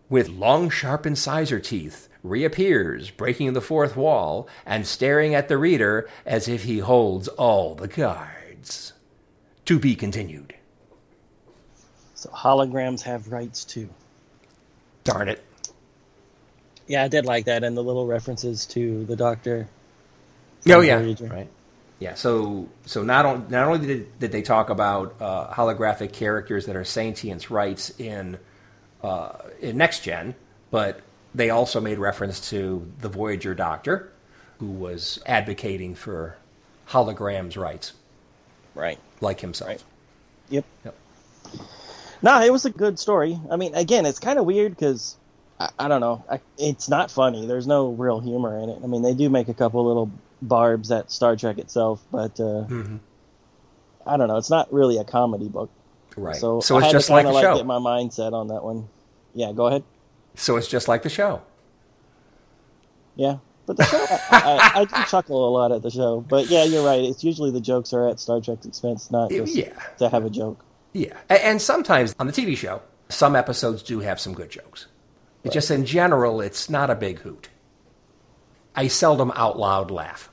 with 0.09 0.29
long, 0.29 0.71
sharp 0.71 1.07
incisor 1.07 1.59
teeth 1.59 2.09
reappears, 2.23 3.11
breaking 3.11 3.53
the 3.53 3.61
fourth 3.61 3.97
wall 3.97 4.49
and 4.65 4.87
staring 4.87 5.35
at 5.35 5.49
the 5.49 5.59
reader 5.59 6.09
as 6.25 6.47
if 6.47 6.65
he 6.65 6.79
holds 6.79 7.27
all 7.27 7.75
the 7.75 7.89
cards. 7.89 8.93
To 9.65 9.79
be 9.79 9.97
continued. 9.97 10.55
So 12.15 12.29
holograms 12.31 13.03
have 13.03 13.33
rights 13.33 13.65
too. 13.65 13.89
Darn 15.05 15.29
it. 15.29 15.45
Yeah, 16.87 17.05
I 17.05 17.09
did 17.09 17.25
like 17.27 17.47
that, 17.47 17.65
and 17.65 17.77
the 17.77 17.83
little 17.83 18.07
references 18.07 18.67
to 18.67 19.05
the 19.07 19.17
Doctor. 19.17 19.69
Oh 20.69 20.81
yeah, 20.81 20.97
right. 21.21 21.49
Yeah, 21.99 22.15
so 22.15 22.69
so 22.87 23.03
not 23.03 23.27
on, 23.27 23.47
not 23.51 23.67
only 23.69 23.87
did, 23.87 24.19
did 24.19 24.33
they 24.33 24.43
talk 24.43 24.71
about 24.71 25.15
uh, 25.21 25.53
holographic 25.53 26.13
characters 26.13 26.67
that 26.67 26.77
are 26.77 26.85
sentience 26.85 27.51
rights 27.51 27.91
in 27.99 28.39
uh, 29.03 29.33
in 29.61 29.77
next 29.77 30.01
gen, 30.03 30.35
but 30.71 31.01
they 31.35 31.51
also 31.51 31.81
made 31.81 31.99
reference 31.99 32.51
to 32.51 32.91
the 33.01 33.09
Voyager 33.09 33.55
Doctor, 33.55 34.13
who 34.59 34.67
was 34.69 35.21
advocating 35.27 35.95
for 35.95 36.37
holograms 36.89 37.57
rights, 37.57 37.93
Right. 38.75 38.99
like 39.21 39.41
himself. 39.41 39.69
Right. 39.69 39.83
Yep. 40.51 40.65
Yep. 40.85 40.97
No, 42.23 42.43
it 42.43 42.53
was 42.53 42.65
a 42.67 42.71
good 42.71 42.99
story. 42.99 43.39
I 43.51 43.57
mean, 43.57 43.75
again, 43.75 44.05
it's 44.07 44.19
kind 44.19 44.39
of 44.39 44.45
weird 44.45 44.73
because 44.73 45.17
I, 45.59 45.71
I 45.79 45.89
don't 45.89 46.01
know. 46.01 46.25
I, 46.31 46.41
it's 46.59 46.89
not 46.89 47.11
funny. 47.11 47.47
There's 47.47 47.67
no 47.67 47.89
real 47.91 48.21
humor 48.21 48.59
in 48.59 48.69
it. 48.69 48.79
I 48.83 48.87
mean, 48.87 49.03
they 49.03 49.15
do 49.15 49.31
make 49.31 49.49
a 49.49 49.55
couple 49.55 49.87
little 49.87 50.11
barbs 50.43 50.91
at 50.91 51.11
Star 51.11 51.37
Trek 51.37 51.59
itself, 51.59 52.03
but 52.11 52.39
uh, 52.41 52.63
hmm 52.65 52.97
I 54.07 54.17
don't 54.17 54.29
know. 54.29 54.39
It's 54.39 54.51
not 54.51 54.73
really 54.73 54.97
a 54.97 55.05
comedy 55.05 55.49
book. 55.49 55.71
Right. 56.17 56.35
So, 56.35 56.61
So, 56.61 56.79
it's 56.79 56.91
just 56.91 57.09
to 57.09 57.13
like 57.13 57.27
the 57.27 57.41
show. 57.41 57.57
Get 57.57 57.67
my 57.67 57.79
mindset 57.79 58.33
on 58.33 58.49
that 58.49 58.65
one. 58.65 58.89
Yeah, 59.35 59.53
go 59.53 59.67
ahead. 59.67 59.85
So 60.35 60.57
it's 60.57 60.67
just 60.69 60.89
like 60.89 61.03
the 61.03 61.11
show. 61.11 61.43
Yeah, 63.15 63.37
but 63.67 63.77
the 63.77 63.85
show, 63.85 63.99
I, 63.99 64.71
I, 64.75 64.81
I 64.81 64.85
do 64.87 65.05
chuckle 65.11 65.47
a 65.49 65.51
lot 65.51 65.71
at 65.73 65.83
the 65.83 65.91
show. 65.91 66.21
But 66.21 66.47
yeah, 66.47 66.65
you're 66.65 66.85
right. 66.85 67.01
It's 67.05 67.23
usually 67.23 67.51
the 67.51 67.61
jokes 67.61 67.93
are 67.93 68.09
at 68.09 68.19
Star 68.19 68.41
Trek's 68.41 68.65
expense, 68.67 69.11
not 69.11 69.31
just 69.31 69.55
Yeah. 69.55 69.73
to 69.99 70.09
have 70.09 70.25
a 70.25 70.31
joke. 70.31 70.65
Yeah, 70.93 71.19
and 71.29 71.63
sometimes 71.63 72.15
on 72.19 72.27
the 72.27 72.33
TV 72.33 72.57
show, 72.57 72.83
some 73.09 73.37
episodes 73.37 73.83
do 73.83 74.01
have 74.01 74.19
some 74.19 74.35
good 74.35 74.51
jokes. 74.51 74.87
It's 75.45 75.55
just 75.55 75.71
in 75.71 75.87
general, 75.87 76.41
it's 76.41 76.69
not 76.69 76.91
a 76.91 76.95
big 76.95 77.21
hoot. 77.21 77.49
I 78.75 78.89
seldom 78.89 79.33
out 79.35 79.59
loud 79.59 79.91
laugh, 79.91 80.31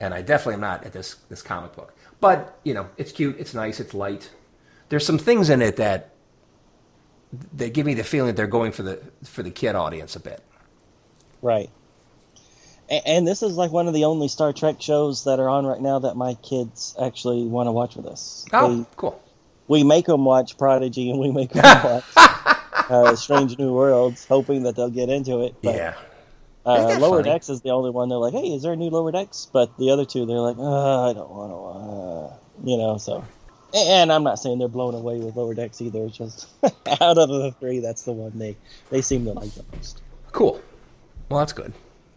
and 0.00 0.12
I 0.12 0.22
definitely 0.22 0.54
am 0.54 0.60
not 0.60 0.84
at 0.84 0.92
this 0.92 1.16
this 1.28 1.42
comic 1.42 1.74
book. 1.74 1.94
But 2.20 2.58
you 2.64 2.74
know, 2.74 2.88
it's 2.96 3.12
cute, 3.12 3.36
it's 3.38 3.54
nice, 3.54 3.80
it's 3.80 3.94
light. 3.94 4.30
There's 4.88 5.06
some 5.06 5.18
things 5.18 5.50
in 5.50 5.62
it 5.62 5.76
that 5.76 6.10
that 7.54 7.72
give 7.72 7.86
me 7.86 7.94
the 7.94 8.04
feeling 8.04 8.28
that 8.28 8.36
they're 8.36 8.46
going 8.46 8.72
for 8.72 8.82
the 8.82 9.00
for 9.24 9.42
the 9.42 9.50
kid 9.50 9.74
audience 9.74 10.14
a 10.16 10.20
bit. 10.20 10.42
Right. 11.42 11.70
A- 12.90 13.08
And 13.08 13.26
this 13.26 13.42
is 13.42 13.56
like 13.56 13.70
one 13.72 13.88
of 13.88 13.94
the 13.94 14.04
only 14.04 14.28
Star 14.28 14.52
Trek 14.52 14.80
shows 14.80 15.24
that 15.24 15.40
are 15.40 15.48
on 15.48 15.66
right 15.66 15.80
now 15.80 15.98
that 16.00 16.16
my 16.16 16.34
kids 16.34 16.94
actually 17.00 17.44
want 17.44 17.66
to 17.66 17.72
watch 17.72 17.96
with 17.96 18.06
us. 18.06 18.44
Oh, 18.52 18.76
They- 18.76 18.86
cool. 18.96 19.20
we 19.68 19.82
make 19.84 20.06
them 20.06 20.24
watch 20.24 20.58
Prodigy 20.58 21.10
and 21.10 21.18
we 21.18 21.30
make 21.30 21.50
them 21.50 21.64
watch 21.84 22.04
uh, 22.90 23.16
Strange 23.16 23.58
New 23.58 23.72
Worlds, 23.72 24.26
hoping 24.26 24.64
that 24.64 24.76
they'll 24.76 24.90
get 24.90 25.08
into 25.08 25.40
it. 25.40 25.54
But, 25.62 25.74
Yeah. 25.76 25.94
uh, 26.66 26.98
Lower 27.00 27.18
funny? 27.22 27.30
Decks 27.30 27.48
is 27.48 27.62
the 27.62 27.70
only 27.70 27.90
one 27.90 28.08
they're 28.10 28.18
like, 28.18 28.34
hey, 28.34 28.48
is 28.54 28.62
there 28.62 28.72
a 28.72 28.76
new 28.76 28.90
Lower 28.90 29.10
Decks? 29.12 29.48
But 29.52 29.76
the 29.78 29.90
other 29.90 30.04
two, 30.04 30.26
they're 30.26 30.36
like, 30.40 30.58
uh, 30.58 31.10
I 31.10 31.12
don't 31.14 31.30
want 31.30 31.50
to, 31.50 31.80
uh, 31.80 32.36
you 32.70 32.76
know, 32.76 32.98
so. 32.98 33.24
And 33.74 34.12
I'm 34.12 34.22
not 34.22 34.38
saying 34.38 34.58
they're 34.60 34.68
blown 34.68 34.94
away 34.94 35.18
with 35.18 35.34
Lower 35.34 35.52
Decks 35.54 35.80
either. 35.80 36.04
It's 36.04 36.16
just 36.16 36.46
out 36.62 37.18
of 37.18 37.28
the 37.28 37.52
three, 37.58 37.80
that's 37.80 38.02
the 38.02 38.12
one 38.12 38.38
they, 38.38 38.56
they 38.90 39.00
seem 39.02 39.24
to 39.24 39.32
like 39.32 39.52
the 39.54 39.64
most. 39.74 40.00
Cool. 40.32 40.60
Well, 41.28 41.40
that's 41.40 41.52
good. 41.54 41.72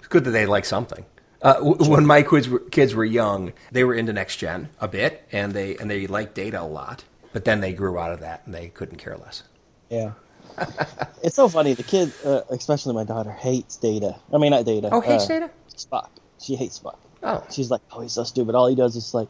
It's 0.07 0.13
good 0.13 0.23
that 0.23 0.31
they 0.31 0.45
like 0.45 0.63
something. 0.63 1.03
Uh, 1.41 1.55
w- 1.55 1.91
when 1.91 2.05
my 2.05 2.21
kids 2.21 2.47
were, 2.47 2.59
kids 2.59 2.95
were 2.95 3.03
young, 3.03 3.51
they 3.73 3.83
were 3.83 3.93
into 3.93 4.13
next 4.13 4.37
gen 4.37 4.69
a 4.79 4.87
bit, 4.87 5.27
and 5.33 5.51
they 5.51 5.75
and 5.75 5.91
they 5.91 6.07
liked 6.07 6.33
data 6.33 6.61
a 6.61 6.63
lot. 6.63 7.03
But 7.33 7.43
then 7.43 7.59
they 7.59 7.73
grew 7.73 7.99
out 7.99 8.13
of 8.13 8.21
that, 8.21 8.41
and 8.45 8.55
they 8.55 8.69
couldn't 8.69 8.99
care 8.99 9.17
less. 9.17 9.43
Yeah. 9.89 10.13
it's 11.23 11.35
so 11.35 11.49
funny. 11.49 11.73
The 11.73 11.83
kid, 11.83 12.13
uh, 12.23 12.43
especially 12.51 12.93
my 12.93 13.03
daughter, 13.03 13.31
hates 13.31 13.75
Data. 13.75 14.15
I 14.33 14.37
mean, 14.37 14.51
not 14.51 14.63
Data. 14.63 14.87
Oh, 14.93 15.01
hates 15.01 15.25
uh, 15.25 15.27
data. 15.27 15.49
Spock. 15.75 16.07
She 16.41 16.55
hates 16.55 16.79
Spock. 16.79 16.95
Oh, 17.21 17.43
She's 17.51 17.69
like, 17.69 17.81
oh, 17.91 17.99
he's 17.99 18.13
so 18.13 18.23
stupid. 18.23 18.55
All 18.55 18.67
he 18.67 18.75
does 18.75 18.95
is 18.95 19.13
like 19.13 19.27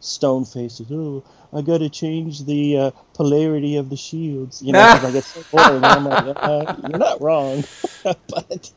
stone 0.00 0.44
faces. 0.44 0.86
Oh, 0.92 1.24
I 1.50 1.62
got 1.62 1.78
to 1.78 1.88
change 1.88 2.44
the 2.44 2.76
uh, 2.76 2.90
polarity 3.14 3.76
of 3.76 3.88
the 3.88 3.96
shields. 3.96 4.60
You 4.60 4.74
know, 4.74 4.80
'cause, 4.86 5.02
like 5.02 5.14
it's 5.14 5.28
so 5.28 5.42
boring. 5.50 5.82
I'm 5.82 6.04
like, 6.04 6.36
uh, 6.36 6.76
you're 6.90 6.98
not 6.98 7.22
wrong, 7.22 7.64
but 8.04 8.70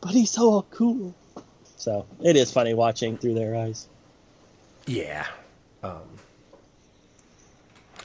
but 0.00 0.12
he's 0.12 0.30
so 0.30 0.62
cool. 0.70 1.14
So 1.76 2.06
it 2.22 2.36
is 2.36 2.52
funny 2.52 2.74
watching 2.74 3.16
through 3.16 3.34
their 3.34 3.56
eyes. 3.56 3.88
Yeah. 4.86 5.26
Um, 5.82 6.02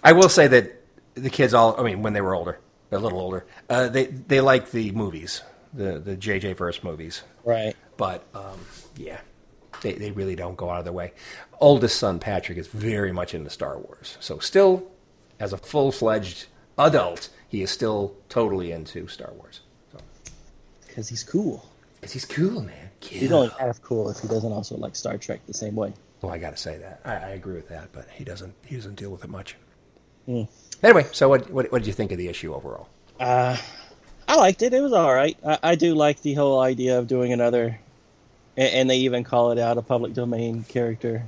I 0.04 0.14
will 0.14 0.30
say 0.30 0.48
that 0.48 0.82
the 1.16 1.30
kids 1.30 1.54
all, 1.54 1.80
I 1.80 1.84
mean, 1.84 2.02
when 2.02 2.14
they 2.14 2.22
were 2.22 2.36
older, 2.36 2.60
a 2.92 3.00
little 3.00 3.20
older, 3.20 3.46
uh, 3.70 3.90
they, 3.90 4.06
they 4.06 4.40
like 4.40 4.72
the 4.72 4.92
movies, 4.92 5.42
the, 5.74 6.00
the 6.00 6.16
JJ 6.16 6.56
verse 6.56 6.84
movies. 6.84 7.24
Right. 7.44 7.76
But, 7.98 8.24
um, 8.34 8.60
yeah, 8.96 9.20
they, 9.82 9.94
they 9.94 10.12
really 10.12 10.36
don't 10.36 10.56
go 10.56 10.70
out 10.70 10.80
of 10.80 10.86
their 10.86 10.94
way. 10.94 11.14
Oldest 11.60 11.98
son, 11.98 12.20
Patrick, 12.20 12.58
is 12.58 12.68
very 12.68 13.12
much 13.12 13.34
into 13.34 13.50
Star 13.50 13.78
Wars. 13.78 14.18
So, 14.20 14.40
still, 14.40 14.88
as 15.40 15.54
a 15.54 15.58
full 15.58 15.92
fledged 15.92 16.46
adult, 16.78 17.30
he 17.48 17.62
is 17.62 17.72
still 17.72 18.16
totally 18.30 18.72
into 18.72 19.08
Star 19.08 19.32
Wars. 19.34 19.62
So, 19.92 20.00
Because 20.88 21.10
he's 21.10 21.24
cool. 21.24 21.66
Because 22.06 22.14
he's 22.14 22.26
cool, 22.26 22.62
man. 22.62 22.90
He's 23.02 23.32
only 23.32 23.50
half 23.60 23.82
cool 23.82 24.12
if 24.12 24.20
he 24.20 24.28
doesn't 24.28 24.52
also 24.52 24.78
like 24.78 24.96
Star 24.96 25.18
Trek 25.18 25.40
the 25.48 25.56
same 25.56 25.76
way. 25.76 25.92
Well, 26.22 26.32
I 26.32 26.38
got 26.38 26.52
to 26.52 26.58
say 26.58 26.78
that 26.78 27.02
I, 27.04 27.14
I 27.16 27.30
agree 27.30 27.56
with 27.56 27.68
that, 27.70 27.92
but 27.94 28.08
he 28.14 28.24
doesn't. 28.24 28.54
He 28.64 28.76
doesn't 28.76 28.94
deal 28.96 29.10
with 29.10 29.24
it 29.24 29.30
much. 29.32 29.56
Hmm. 30.28 30.44
Anyway, 30.84 31.08
so 31.14 31.28
what, 31.30 31.50
what 31.50 31.72
what 31.72 31.80
did 31.80 31.88
you 31.88 31.94
think 31.94 32.12
of 32.12 32.20
the 32.20 32.28
issue 32.28 32.54
overall? 32.54 32.90
Uh, 33.20 33.58
I 34.28 34.36
liked 34.36 34.62
it. 34.62 34.72
It 34.72 34.82
was 34.82 34.94
all 34.94 35.12
right. 35.12 35.36
I, 35.44 35.58
I 35.64 35.76
do 35.76 35.96
like 35.96 36.22
the 36.22 36.36
whole 36.36 36.60
idea 36.60 37.00
of 37.00 37.08
doing 37.08 37.34
another, 37.34 37.80
and, 38.56 38.70
and 38.76 38.90
they 38.92 38.98
even 38.98 39.24
call 39.24 39.52
it 39.52 39.58
out 39.58 39.80
a 39.80 39.82
public 39.82 40.14
domain 40.14 40.64
character. 40.64 41.24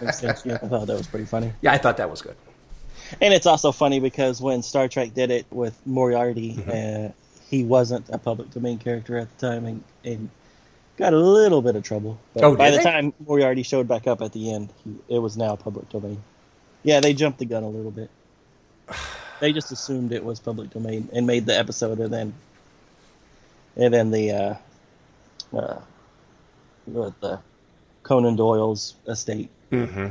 extension. 0.00 0.52
I 0.62 0.68
thought 0.68 0.86
that 0.86 0.96
was 0.96 1.06
pretty 1.06 1.26
funny. 1.26 1.52
Yeah, 1.60 1.72
I 1.72 1.76
thought 1.78 1.98
that 1.98 2.08
was 2.10 2.22
good. 2.22 2.36
And 3.20 3.34
it's 3.34 3.44
also 3.46 3.72
funny 3.72 4.00
because 4.00 4.40
when 4.40 4.62
Star 4.62 4.88
Trek 4.88 5.12
did 5.12 5.30
it 5.30 5.44
with 5.50 5.78
Moriarty, 5.84 6.54
Mm-hmm. 6.54 7.08
uh, 7.08 7.12
he 7.52 7.62
wasn't 7.64 8.08
a 8.08 8.16
public 8.18 8.50
domain 8.50 8.78
character 8.78 9.18
at 9.18 9.28
the 9.38 9.46
time 9.46 9.66
and, 9.66 9.84
and 10.04 10.30
got 10.96 11.12
a 11.12 11.18
little 11.18 11.60
bit 11.60 11.76
of 11.76 11.82
trouble. 11.82 12.18
But 12.32 12.44
Oh, 12.44 12.56
by 12.56 12.70
the 12.70 12.78
they? 12.78 12.82
time 12.82 13.12
Moriarty 13.26 13.62
showed 13.62 13.86
back 13.86 14.06
up 14.06 14.22
at 14.22 14.32
the 14.32 14.52
end, 14.54 14.70
he, 14.82 14.96
it 15.16 15.18
was 15.18 15.36
now 15.36 15.54
public 15.54 15.88
domain. 15.90 16.22
Yeah, 16.82 17.00
they 17.00 17.12
jumped 17.12 17.38
the 17.40 17.44
gun 17.44 17.62
a 17.62 17.68
little 17.68 17.92
bit. 17.92 18.10
They 19.40 19.52
just 19.52 19.72
assumed 19.72 20.12
it 20.12 20.22
was 20.24 20.38
public 20.38 20.70
domain 20.70 21.08
and 21.12 21.26
made 21.26 21.46
the 21.46 21.58
episode, 21.58 21.98
and 21.98 22.12
then 22.12 22.32
and 23.76 23.92
then 23.92 24.12
the 24.12 24.30
uh, 24.30 24.54
uh, 25.58 25.80
what 26.84 27.20
the 27.20 27.40
Conan 28.04 28.36
Doyle's 28.36 28.94
estate. 29.08 29.50
Mm-hmm. 29.72 30.10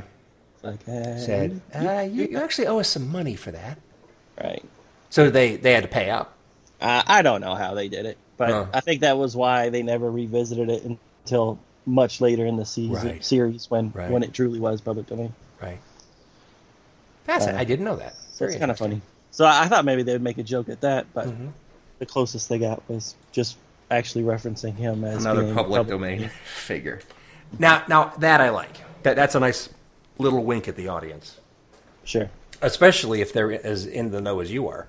Like, 0.63 0.85
uh, 0.85 1.17
Said 1.17 1.61
uh, 1.73 2.01
you, 2.11 2.25
you 2.25 2.37
actually 2.39 2.67
owe 2.67 2.79
us 2.79 2.89
some 2.89 3.09
money 3.09 3.35
for 3.37 3.51
that. 3.51 3.79
right. 4.43 4.65
So 5.09 5.29
they 5.29 5.55
they 5.55 5.71
had 5.71 5.83
to 5.83 5.89
pay 5.89 6.09
up. 6.09 6.33
Uh, 6.81 7.03
I 7.05 7.21
don't 7.21 7.41
know 7.41 7.53
how 7.55 7.73
they 7.75 7.87
did 7.87 8.05
it, 8.05 8.17
but 8.37 8.49
Huh. 8.49 8.65
I 8.73 8.79
think 8.81 9.01
that 9.01 9.17
was 9.17 9.35
why 9.35 9.69
they 9.69 9.83
never 9.83 10.09
revisited 10.09 10.69
it 10.69 10.83
until 10.83 11.59
much 11.85 12.21
later 12.21 12.45
in 12.45 12.55
the 12.57 12.65
season 12.65 13.07
Right. 13.07 13.23
series 13.25 13.69
when 13.69 13.91
Right. 13.93 14.09
when 14.09 14.23
it 14.23 14.33
truly 14.33 14.59
was 14.59 14.81
public 14.81 15.07
domain. 15.07 15.33
Right. 15.61 15.79
That's 17.25 17.45
Uh, 17.47 17.55
I 17.57 17.63
didn't 17.63 17.85
know 17.85 17.95
that. 17.97 18.15
So 18.33 18.39
Very 18.45 18.53
it's 18.53 18.59
kind 18.59 18.71
of 18.71 18.77
funny. 18.77 19.01
So 19.31 19.45
I 19.45 19.63
I 19.63 19.67
thought 19.67 19.85
maybe 19.85 20.03
they 20.03 20.13
would 20.13 20.21
make 20.23 20.37
a 20.37 20.43
joke 20.43 20.69
at 20.69 20.81
that, 20.81 21.05
but 21.13 21.27
Mhm. 21.27 21.51
the 21.99 22.05
closest 22.05 22.49
they 22.49 22.57
got 22.59 22.81
was 22.89 23.15
just 23.31 23.57
actually 23.91 24.23
referencing 24.23 24.75
him 24.75 25.03
as 25.03 25.21
Another 25.23 25.43
being 25.43 25.53
public, 25.55 25.87
domain 25.87 26.29
figure. 26.55 27.01
Now 27.59 27.83
now 27.87 28.13
that 28.19 28.41
I 28.41 28.49
like. 28.49 28.77
That 29.03 29.15
that's 29.15 29.35
a 29.35 29.39
nice 29.39 29.69
little 30.17 30.43
wink 30.43 30.67
at 30.67 30.75
the 30.75 30.87
audience, 30.87 31.37
Sure. 32.03 32.29
especially 32.61 33.21
if 33.21 33.33
they're 33.33 33.51
as 33.65 33.85
in 33.85 34.11
the 34.11 34.21
know 34.21 34.39
as 34.39 34.51
you 34.51 34.67
are. 34.67 34.87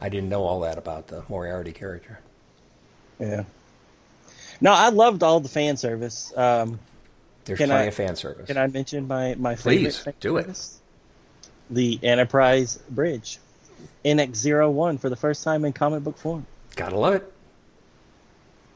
I 0.00 0.08
didn't 0.08 0.28
know 0.28 0.44
all 0.44 0.60
that 0.60 0.78
about 0.78 1.08
the 1.08 1.24
Moriarty 1.28 1.72
character. 1.72 2.20
Yeah. 3.18 3.44
No, 4.60 4.72
I 4.72 4.88
loved 4.90 5.22
all 5.22 5.40
the 5.40 5.48
fan 5.48 5.76
service. 5.76 6.32
Um, 6.36 6.78
There's 7.44 7.58
plenty 7.58 7.72
I- 7.72 7.82
of 7.84 7.94
fan 7.94 8.16
service. 8.16 8.46
can 8.46 8.56
I 8.58 8.66
mention 8.68 9.06
my 9.08 9.34
my 9.36 9.54
Please, 9.56 9.98
favorite? 9.98 10.04
fan 10.04 10.14
do 10.20 10.36
it. 10.38 10.68
The 11.70 11.98
Enterprise 12.02 12.78
Bridge, 12.88 13.38
NX01 14.04 15.00
for 15.00 15.08
the 15.10 15.16
first 15.16 15.44
time 15.44 15.64
in 15.64 15.72
comic 15.72 16.02
book 16.04 16.16
form. 16.16 16.46
Gotta 16.76 16.96
love 16.98 17.14
it. 17.14 17.32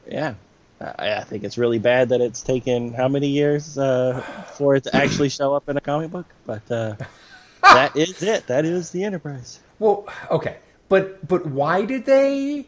Yeah, 0.09 0.35
I, 0.81 1.15
I 1.17 1.23
think 1.23 1.43
it's 1.43 1.57
really 1.57 1.79
bad 1.79 2.09
that 2.09 2.21
it's 2.21 2.41
taken 2.41 2.93
how 2.93 3.07
many 3.07 3.27
years 3.27 3.77
uh, 3.77 4.21
for 4.55 4.75
it 4.75 4.83
to 4.83 4.95
actually 4.95 5.29
show 5.29 5.53
up 5.55 5.69
in 5.69 5.77
a 5.77 5.81
comic 5.81 6.11
book, 6.11 6.25
but 6.45 6.69
uh, 6.69 6.95
that 7.63 7.95
is 7.95 8.21
it. 8.21 8.45
That 8.47 8.65
is 8.65 8.91
the 8.91 9.03
Enterprise. 9.05 9.59
Well, 9.79 10.05
okay, 10.29 10.57
but 10.93 11.27
but 11.27 11.47
why 11.47 11.85
did 11.85 12.05
they? 12.05 12.67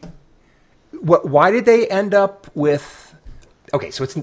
What? 0.98 1.28
Why 1.28 1.52
did 1.52 1.64
they 1.64 1.86
end 1.86 2.12
up 2.12 2.48
with? 2.56 3.14
Okay, 3.72 3.92
so 3.92 4.02
it's 4.02 4.18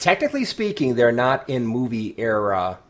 technically 0.00 0.44
speaking, 0.44 0.96
they're 0.96 1.12
not 1.12 1.48
in 1.48 1.64
movie 1.64 2.18
era 2.18 2.80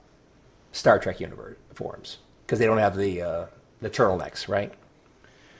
Star 0.73 0.99
Trek 0.99 1.21
universe 1.21 1.59
forms 1.75 2.17
because 2.47 2.59
they 2.59 2.65
don't 2.65 2.79
have 2.79 2.97
the 2.97 3.21
uh, 3.21 3.47
the 3.83 3.91
turtlenecks, 3.91 4.49
right? 4.49 4.73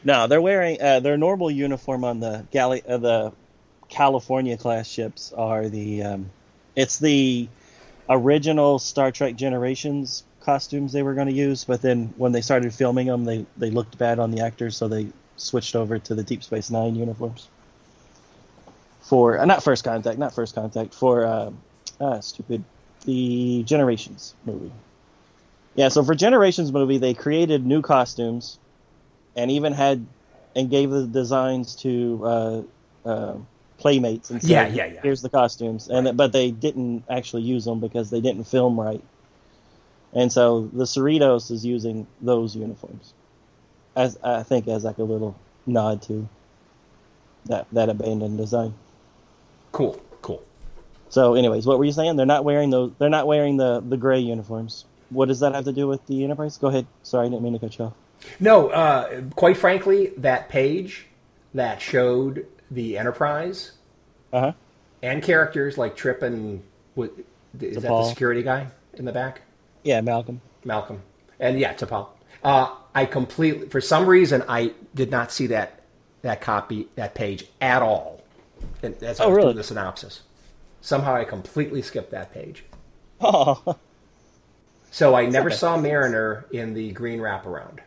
No, 0.03 0.29
they're 0.29 0.41
wearing 0.41 0.81
uh, 0.81 1.01
their 1.01 1.19
normal 1.19 1.51
uniform 1.51 2.03
on 2.03 2.21
the 2.21 2.47
galley 2.51 2.83
uh, 2.89 2.97
the 2.97 3.33
California 3.91 4.57
class 4.57 4.89
ships 4.89 5.31
are 5.37 5.69
the 5.69 6.05
um, 6.05 6.31
it's 6.75 6.99
the 6.99 7.51
original 8.09 8.79
Star 8.79 9.13
Trek 9.13 9.37
Generations 9.37 10.25
costumes 10.47 10.93
they 10.93 11.03
were 11.03 11.15
going 11.15 11.27
to 11.27 11.35
use, 11.35 11.65
but 11.65 11.83
then 11.83 12.15
when 12.17 12.33
they 12.33 12.41
started 12.41 12.73
filming 12.73 13.09
them, 13.09 13.25
they 13.25 13.45
they 13.59 13.71
looked 13.71 13.99
bad 13.99 14.19
on 14.19 14.31
the 14.31 14.41
actors, 14.41 14.77
so 14.77 14.89
they 14.89 15.09
switched 15.37 15.77
over 15.77 15.99
to 15.99 16.15
the 16.15 16.23
Deep 16.23 16.43
Space 16.43 16.71
Nine 16.71 16.95
uniforms 16.97 17.49
for 19.03 19.39
uh, 19.39 19.45
not 19.45 19.63
First 19.63 19.85
Contact, 19.85 20.19
not 20.19 20.35
First 20.35 20.55
Contact 20.55 20.95
for 20.95 21.27
uh, 21.27 21.51
ah 22.01 22.21
stupid 22.21 22.65
the 23.05 23.63
Generations 23.65 24.35
movie. 24.45 24.73
Yeah, 25.75 25.89
so 25.89 26.03
for 26.03 26.15
Generations 26.15 26.73
movie, 26.73 26.99
they 26.99 27.13
created 27.13 27.67
new 27.67 27.83
costumes 27.83 28.59
and 29.37 29.51
even 29.51 29.73
had 29.73 30.07
and 30.57 30.71
gave 30.71 30.91
the 30.91 31.07
designs 31.07 31.77
to 31.77 32.21
uh, 32.25 32.63
uh, 33.05 33.35
playmates 33.79 34.31
and 34.31 34.41
said, 34.43 34.51
Yeah, 34.51 34.67
yeah, 34.69 34.87
yeah. 34.95 35.01
Here's 35.03 35.23
the 35.23 35.29
costumes, 35.29 35.89
and 35.89 36.17
but 36.17 36.33
they 36.33 36.51
didn't 36.51 37.05
actually 37.11 37.43
use 37.43 37.65
them 37.65 37.81
because 37.81 38.11
they 38.11 38.21
didn't 38.21 38.45
film 38.45 38.81
right. 38.81 39.03
And 40.17 40.33
so 40.33 40.71
the 40.73 40.85
Cerritos 40.85 41.51
is 41.51 41.65
using 41.67 42.07
those 42.23 42.57
uniforms, 42.57 43.13
as 43.95 44.19
I 44.25 44.43
think 44.45 44.67
as 44.67 44.83
like 44.83 44.97
a 44.97 45.03
little 45.03 45.37
nod 45.67 46.01
to 46.03 46.27
that 47.45 47.67
that 47.73 47.91
abandoned 47.91 48.39
design. 48.39 48.73
Cool, 49.73 50.01
cool. 50.23 50.43
So, 51.11 51.35
anyways, 51.35 51.67
what 51.67 51.79
were 51.79 51.85
you 51.85 51.93
saying? 51.93 52.17
They're 52.17 52.25
not 52.25 52.45
wearing 52.45 52.71
those. 52.71 52.93
They're 52.99 53.11
not 53.11 53.27
wearing 53.27 53.59
the 53.59 53.81
the 53.87 53.99
gray 53.99 54.21
uniforms. 54.21 54.87
What 55.11 55.29
does 55.29 55.41
that 55.41 55.55
have 55.55 55.65
to 55.67 55.73
do 55.73 55.87
with 55.87 56.05
the 56.07 56.25
Enterprise? 56.25 56.57
Go 56.57 56.69
ahead. 56.69 56.87
Sorry, 57.03 57.27
I 57.27 57.29
didn't 57.29 57.43
mean 57.43 57.53
to 57.53 57.59
cut 57.59 57.79
you 57.79 57.85
off. 57.85 57.93
No, 58.41 58.71
uh, 58.71 59.21
quite 59.37 59.59
frankly, 59.59 60.13
that 60.17 60.49
page 60.49 61.07
that 61.53 61.83
showed 61.83 62.47
the 62.71 62.97
Enterprise 62.97 63.73
Uh 64.33 64.41
huh. 64.41 64.53
and 65.03 65.23
characters 65.23 65.77
like 65.77 65.95
Trip 65.95 66.23
and 66.23 66.63
what 66.95 67.13
is 67.61 67.77
that 67.77 67.83
the 67.83 68.09
security 68.09 68.43
guy 68.43 68.69
in 68.95 69.05
the 69.05 69.13
back? 69.13 69.43
Yeah, 69.87 70.01
Malcolm. 70.01 70.41
Malcolm, 70.65 71.01
and 71.39 71.61
yeah, 71.61 71.73
T'Pol. 71.75 72.09
Uh, 72.43 72.75
I 72.95 73.07
completely, 73.07 73.69
for 73.69 73.81
some 73.81 74.07
reason, 74.07 74.43
I 74.49 74.73
did 74.95 75.11
not 75.13 75.31
see 75.31 75.47
that 75.49 75.81
that 76.23 76.41
copy, 76.41 76.89
that 76.97 77.15
page 77.15 77.47
at 77.61 77.83
all. 77.83 78.25
And 78.83 78.97
that's 78.97 79.21
Oh, 79.21 79.31
really? 79.31 79.53
the 79.53 79.63
synopsis. 79.63 80.23
Somehow, 80.81 81.15
I 81.15 81.25
completely 81.25 81.83
skipped 81.83 82.11
that 82.11 82.33
page. 82.35 82.65
Oh, 83.21 83.77
So 84.91 85.15
I 85.15 85.27
never 85.27 85.51
saw 85.51 85.77
Mariner 85.77 86.47
in 86.51 86.73
the 86.75 86.91
green 86.93 87.21
wraparound, 87.21 87.79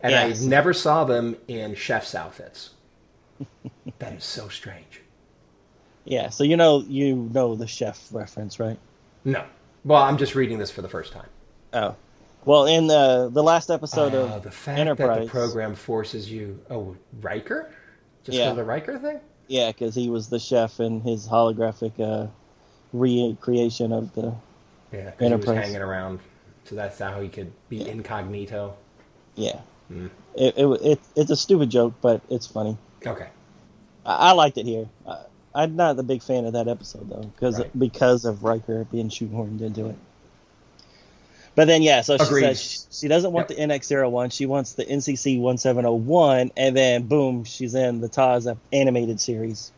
and 0.00 0.12
Yes. 0.12 0.42
I 0.42 0.46
never 0.46 0.72
saw 0.72 1.04
them 1.04 1.36
in 1.46 1.74
chef's 1.76 2.14
outfits. 2.14 2.70
that 3.98 4.12
is 4.14 4.24
so 4.24 4.48
strange. 4.48 5.02
yeah. 6.04 6.30
So 6.30 6.42
you 6.42 6.56
know 6.56 6.80
you 6.88 7.14
know 7.32 7.54
the 7.54 7.66
chef 7.66 8.08
reference, 8.12 8.58
right? 8.58 8.78
No, 9.24 9.44
well, 9.86 10.02
I'm 10.02 10.18
just 10.18 10.34
reading 10.34 10.58
this 10.58 10.70
for 10.70 10.82
the 10.82 10.88
first 10.88 11.12
time. 11.12 11.28
Oh, 11.72 11.94
well, 12.44 12.66
in 12.66 12.86
the 12.88 13.30
the 13.32 13.42
last 13.42 13.70
episode 13.70 14.14
Uh, 14.14 14.34
of 14.36 14.42
the 14.42 14.50
fact 14.50 14.78
Enterprise, 14.78 15.18
that 15.18 15.24
the 15.24 15.30
program 15.30 15.74
forces 15.74 16.30
you. 16.30 16.60
Oh, 16.70 16.96
Riker? 17.22 17.70
Just 18.24 18.36
Yeah. 18.38 18.50
for 18.50 18.56
the 18.56 18.64
Riker 18.64 18.98
thing? 18.98 19.20
yeah, 19.48 19.68
because 19.70 19.94
he 19.94 20.10
was 20.10 20.28
the 20.28 20.38
chef 20.40 20.80
in 20.80 21.00
his 21.00 21.26
holographic 21.28 21.92
uh, 22.00 22.26
recreation 22.92 23.92
of 23.92 24.12
the 24.14 24.34
Yeah, 24.92 25.10
'cause 25.10 25.18
he 25.18 25.24
was 25.24 25.32
Enterprise. 25.32 25.64
hanging 25.66 25.82
around, 25.82 26.20
so 26.64 26.74
that's 26.74 26.98
how 26.98 27.20
he 27.20 27.28
could 27.28 27.52
be 27.68 27.88
incognito. 27.88 28.74
yeah. 29.34 29.60
Hmm. 29.88 30.08
It, 30.34 30.54
it 30.58 30.66
it 30.82 31.00
it's 31.14 31.30
a 31.30 31.36
stupid 31.36 31.70
joke, 31.70 31.94
but 32.02 32.20
it's 32.28 32.46
funny. 32.46 32.76
Okay, 33.06 33.28
I, 34.04 34.30
I 34.30 34.32
liked 34.32 34.58
it 34.58 34.66
here. 34.66 34.88
I, 35.06 35.18
I'm 35.56 35.74
not 35.74 35.98
a 35.98 36.02
big 36.02 36.22
fan 36.22 36.44
of 36.44 36.52
that 36.52 36.68
episode 36.68 37.08
though, 37.10 37.22
because 37.34 37.58
Right. 37.58 37.78
because 37.78 38.24
of 38.24 38.44
Riker 38.44 38.84
being 38.84 39.08
shoehorned 39.08 39.60
into 39.62 39.86
it. 39.86 39.96
But 41.54 41.66
then 41.66 41.80
yeah, 41.82 42.02
so 42.02 42.18
she 42.18 42.24
Agreed. 42.24 42.42
says 42.42 42.60
she, 42.60 42.78
she 43.06 43.08
doesn't 43.08 43.32
want 43.32 43.48
Yep. 43.50 43.56
the 43.56 43.62
NX01, 43.64 44.30
she 44.32 44.44
wants 44.46 44.74
the 44.74 44.84
NCC 44.84 45.38
1701, 45.40 46.52
and 46.56 46.76
then 46.76 47.04
boom, 47.04 47.44
she's 47.44 47.74
in 47.74 48.00
the 48.02 48.08
TAS 48.08 48.46
animated 48.72 49.20
series. 49.20 49.72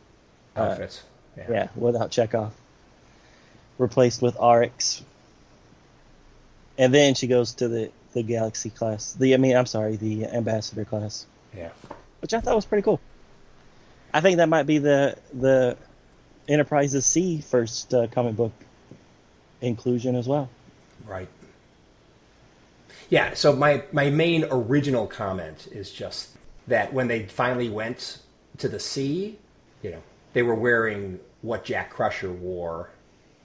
Uh, 0.56 0.60
outfits. 0.62 1.02
Yeah, 1.36 1.68
without 1.76 2.10
Chekhov. 2.10 2.52
Replaced 3.78 4.20
with 4.20 4.34
Arex. 4.38 5.02
And 6.76 6.92
then 6.92 7.14
she 7.14 7.28
goes 7.28 7.54
to 7.54 7.68
the, 7.68 7.90
the 8.12 8.24
Galaxy 8.24 8.70
class. 8.70 9.12
The 9.12 9.34
I 9.34 9.36
mean, 9.36 9.56
I'm 9.56 9.66
sorry, 9.66 9.94
the 9.94 10.26
Ambassador 10.26 10.84
class, 10.84 11.26
Yeah. 11.56 11.68
which 12.20 12.34
I 12.34 12.40
thought 12.40 12.56
was 12.56 12.64
pretty 12.66 12.82
cool. 12.82 12.98
I 14.12 14.20
think 14.20 14.38
that 14.38 14.48
might 14.48 14.66
be 14.66 14.78
the 14.78 15.16
the 15.32 15.76
Enterprises 16.48 17.04
C 17.04 17.40
first 17.40 17.92
uh, 17.92 18.06
comic 18.08 18.36
book 18.36 18.52
inclusion 19.60 20.16
as 20.16 20.26
well. 20.26 20.48
Right. 21.06 21.28
Yeah, 23.10 23.34
so 23.34 23.54
my, 23.54 23.82
my 23.92 24.10
main 24.10 24.44
original 24.50 25.06
comment 25.06 25.68
is 25.72 25.90
just 25.90 26.30
that 26.66 26.92
when 26.92 27.08
they 27.08 27.24
finally 27.24 27.70
went 27.70 28.18
to 28.58 28.68
the 28.68 28.78
C, 28.78 29.38
you 29.82 29.90
know, 29.90 30.02
they 30.34 30.42
were 30.42 30.54
wearing 30.54 31.18
what 31.40 31.64
Jack 31.64 31.90
Crusher 31.90 32.30
wore 32.30 32.90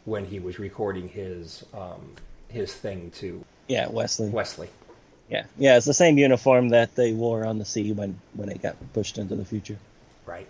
when 0.03 0.25
he 0.25 0.39
was 0.39 0.59
recording 0.59 1.07
his 1.07 1.63
um, 1.73 2.15
his 2.49 2.73
thing 2.73 3.11
to 3.11 3.43
Yeah, 3.67 3.87
Wesley. 3.89 4.29
Wesley. 4.29 4.69
Yeah, 5.29 5.45
yeah, 5.57 5.77
it's 5.77 5.85
the 5.85 5.93
same 5.93 6.17
uniform 6.17 6.69
that 6.69 6.95
they 6.95 7.13
wore 7.13 7.45
on 7.45 7.57
the 7.57 7.65
C 7.65 7.93
when 7.93 8.19
when 8.33 8.49
it 8.49 8.61
got 8.61 8.75
pushed 8.93 9.17
into 9.17 9.35
the 9.35 9.45
future. 9.45 9.77
Right. 10.25 10.47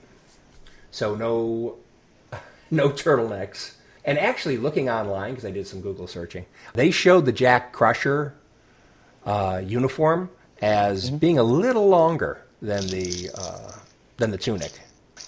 So 0.91 1.15
no 1.15 1.77
no 2.71 2.89
turtlenecks. 2.89 3.73
And 4.05 4.19
actually 4.19 4.57
looking 4.57 4.89
online 4.89 5.31
because 5.31 5.45
I 5.45 5.51
did 5.51 5.65
some 5.65 5.79
Google 5.79 6.07
searching, 6.07 6.45
they 6.73 6.91
showed 6.91 7.25
the 7.25 7.31
Jack 7.31 7.71
Crusher 7.71 8.35
uh, 9.25 9.61
uniform 9.63 10.29
as 10.61 11.09
being 11.09 11.37
a 11.37 11.43
little 11.43 11.87
longer 11.87 12.41
than 12.61 12.85
the 12.87 13.29
uh, 13.35 13.71
than 14.17 14.31
the 14.31 14.37
tunic 14.37 14.71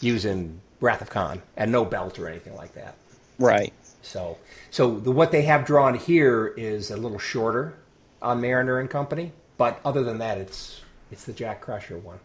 using 0.02 0.60
Wrath 0.82 1.02
of 1.02 1.10
Khan, 1.10 1.42
and 1.56 1.72
no 1.72 1.86
belt 1.86 2.20
or 2.20 2.28
anything 2.28 2.56
like 2.56 2.74
that. 2.74 2.96
Right. 3.40 3.74
So, 4.02 4.38
so 4.70 5.00
the, 5.00 5.12
what 5.12 5.32
they 5.32 5.42
have 5.44 5.66
drawn 5.66 5.96
here 5.96 6.48
is 6.58 6.92
a 6.92 6.98
little 6.98 7.18
shorter 7.18 7.76
on 8.22 8.40
Mariner 8.40 8.80
and 8.80 8.90
Company, 8.90 9.32
but 9.58 9.80
other 9.84 10.04
than 10.04 10.20
that, 10.20 10.38
it's 10.38 10.82
it's 11.12 11.26
the 11.26 11.34
Jack 11.34 11.62
Crusher 11.62 11.98
one. 11.98 12.20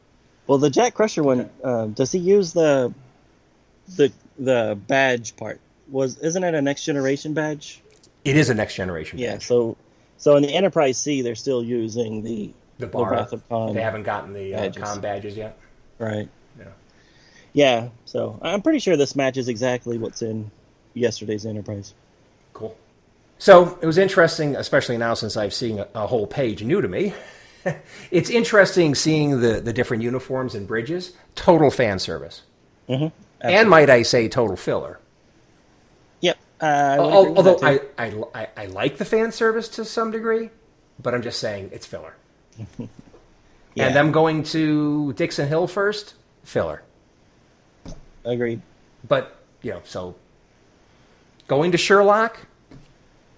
Well, 0.51 0.59
the 0.59 0.69
Jack 0.69 0.95
Crusher 0.95 1.23
one, 1.23 1.49
uh, 1.63 1.87
does 1.87 2.11
he 2.11 2.19
use 2.19 2.53
the 2.53 2.93
the 3.97 4.11
the 4.37 4.77
badge 4.89 5.37
part? 5.37 5.61
Was 5.89 6.19
isn't 6.19 6.43
it 6.43 6.55
a 6.57 6.61
next 6.61 6.85
generation 6.85 7.35
badge? 7.35 7.81
It 8.25 8.35
is 8.37 8.51
a 8.51 8.55
next 8.55 8.75
generation. 8.75 9.21
Yeah. 9.21 9.35
badge. 9.35 9.47
So 9.47 9.77
so 10.17 10.35
in 10.35 10.43
the 10.43 10.53
Enterprise 10.53 10.99
C, 10.99 11.23
they're 11.23 11.37
still 11.37 11.63
using 11.63 12.25
the 12.25 12.53
the 12.79 12.89
bar. 12.89 13.29
Khan. 13.49 13.75
They 13.75 13.81
haven't 13.81 14.03
gotten 14.03 14.33
the 14.33 14.53
uh, 14.53 14.59
badges. 14.63 14.83
com 14.83 15.01
badges 15.01 15.37
yet. 15.37 15.57
right. 16.01 16.29
Yeah. 16.59 16.65
Yeah. 17.53 17.89
So 18.05 18.37
I'm 18.43 18.61
pretty 18.61 18.81
sure 18.81 18.97
this 18.97 19.15
matches 19.15 19.47
exactly 19.47 19.99
what's 19.99 20.21
in 20.21 20.51
yesterday's 20.95 21.47
Enterprise. 21.47 21.95
Cool. 22.55 22.77
So 23.39 23.79
it 23.81 23.87
was 23.87 23.99
interesting, 23.99 24.57
especially 24.57 24.99
now 24.99 25.15
since 25.15 25.37
I've 25.37 25.55
seen 25.55 25.79
a, 25.79 25.87
a 25.95 26.09
whole 26.09 26.27
page 26.27 26.65
new 26.65 26.81
to 26.81 26.89
me. 26.89 27.15
it's 28.11 28.31
interesting 28.31 28.95
seeing 28.95 29.41
the, 29.41 29.61
the 29.61 29.73
different 29.73 30.03
uniforms 30.03 30.55
and 30.55 30.67
bridges. 30.67 31.13
Total 31.35 31.71
fan 31.71 31.99
service. 31.99 32.43
Mm-hmm. 32.89 33.09
And 33.41 33.71
might 33.71 33.89
I 33.91 34.03
say, 34.03 34.29
total 34.29 34.57
filler. 34.57 34.99
Yep. 36.21 36.39
Uh, 36.61 36.65
I 36.65 36.99
would 36.99 37.15
agree 37.15 37.15
Al- 37.17 37.35
with 37.35 37.37
Although 37.39 37.59
I. 37.63 37.81
I, 37.99 38.25
I, 38.35 38.49
I 38.57 38.67
like 38.67 38.99
the 38.99 39.05
fan 39.05 39.33
service 39.33 39.69
to 39.71 39.85
some 39.85 40.11
degree, 40.11 40.51
but 41.03 41.15
I'm 41.15 41.23
just 41.23 41.39
saying 41.41 41.71
it's 41.73 41.87
filler. 41.87 42.15
yeah, 43.75 43.87
And 43.87 43.97
them 43.97 44.13
going 44.13 44.43
to 44.45 45.13
Dixon 45.15 45.49
Hill 45.49 45.67
first, 45.67 46.15
filler. 46.45 46.83
agreed. 48.25 48.61
But, 49.07 49.39
you 49.63 49.71
know, 49.73 49.81
so 49.85 50.15
going 51.49 51.73
to 51.73 51.79
Sherlock, 51.79 52.41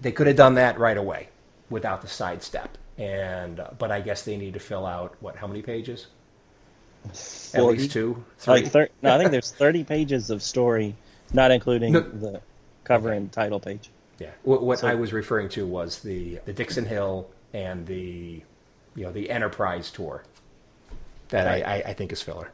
they 0.01 0.11
could 0.11 0.27
have 0.27 0.37
done 0.37 0.55
that 0.55 0.79
right 0.79 0.97
away 0.97 1.29
without 1.71 2.03
the 2.03 2.09
sidestep. 2.09 2.77
And 2.99 3.61
but 3.79 3.91
I 3.91 4.01
guess 4.01 4.23
they 4.23 4.37
need 4.37 4.55
to 4.55 4.61
fill 4.61 4.87
out 4.87 5.17
what? 5.21 5.37
How 5.37 5.47
many 5.47 5.63
pages? 5.63 6.07
At 7.55 7.65
least 7.65 7.91
two, 7.91 8.23
three. 8.39 8.55
Like 8.55 8.67
thir- 8.69 8.89
no, 9.03 9.15
I 9.15 9.19
think 9.19 9.31
there's 9.33 9.51
30 9.59 9.83
pages 9.85 10.31
of 10.31 10.41
story, 10.43 10.95
not 11.33 11.51
including 11.51 11.95
No. 11.95 12.01
the 12.01 12.41
cover 12.85 13.11
and 13.13 13.33
title 13.33 13.59
page. 13.59 13.91
yeah. 14.21 14.31
What, 14.45 14.63
what 14.63 14.79
So- 14.81 14.89
I 14.89 14.95
was 14.95 15.13
referring 15.13 15.49
to 15.51 15.67
was 15.67 15.99
the 16.01 16.39
the 16.45 16.53
Dixon 16.53 16.85
Hill 16.87 17.29
and 17.53 17.87
the 17.87 18.43
you 18.95 19.05
know 19.05 19.11
the 19.13 19.31
Enterprise 19.31 19.91
tour. 19.91 20.23
That 21.31 21.47
Right. 21.47 21.67
I, 21.67 21.77
I, 21.77 21.83
I 21.91 21.93
think 21.95 22.13
is 22.13 22.21
filler. 22.23 22.51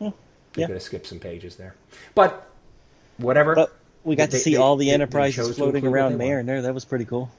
Hmm. 0.00 0.08
They 0.52 0.62
yeah. 0.62 0.66
could 0.66 0.74
have 0.74 0.82
skipped 0.82 1.06
some 1.06 1.20
pages 1.20 1.56
there, 1.56 1.76
but 2.14 2.50
whatever. 3.16 3.54
But 3.54 3.74
we 4.04 4.16
got 4.16 4.30
They- 4.30 4.38
to 4.38 4.42
see 4.42 4.50
they- 4.52 4.56
all 4.60 4.76
the 4.76 4.90
enterprises 4.90 5.56
floating 5.56 5.86
around 5.86 6.18
there, 6.18 6.36
wanted. 6.36 6.46
Mariner. 6.46 6.62
That 6.62 6.74
was 6.74 6.84
pretty 6.84 7.04
cool. 7.06 7.30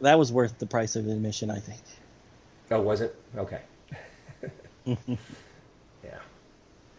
That 0.00 0.18
was 0.18 0.32
worth 0.32 0.58
the 0.58 0.66
price 0.66 0.96
of 0.96 1.06
admission, 1.06 1.50
I 1.50 1.58
think. 1.58 1.80
oh, 2.70 2.80
was 2.80 3.00
it? 3.00 3.14
Okay. 3.36 3.60
yeah. 4.86 4.96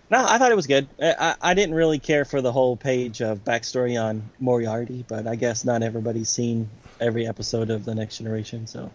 No, 0.09 0.25
I 0.25 0.37
thought 0.37 0.51
it 0.51 0.55
was 0.55 0.67
good. 0.67 0.87
I, 1.01 1.35
I, 1.41 1.53
didn't 1.53 1.73
really 1.73 1.99
care 1.99 2.25
for 2.25 2.41
the 2.41 2.51
whole 2.51 2.75
page 2.75 3.21
of 3.21 3.43
backstory 3.43 4.01
on 4.01 4.29
Moriarty, 4.39 5.05
but 5.07 5.25
I 5.25 5.35
guess 5.35 5.65
not 5.65 5.83
everybody's 5.83 6.29
seen 6.29 6.69
every 6.99 7.27
episode 7.27 7.69
of 7.69 7.85
The 7.85 7.95
Next 7.95 8.17
Generation, 8.17 8.67
so 8.67 8.91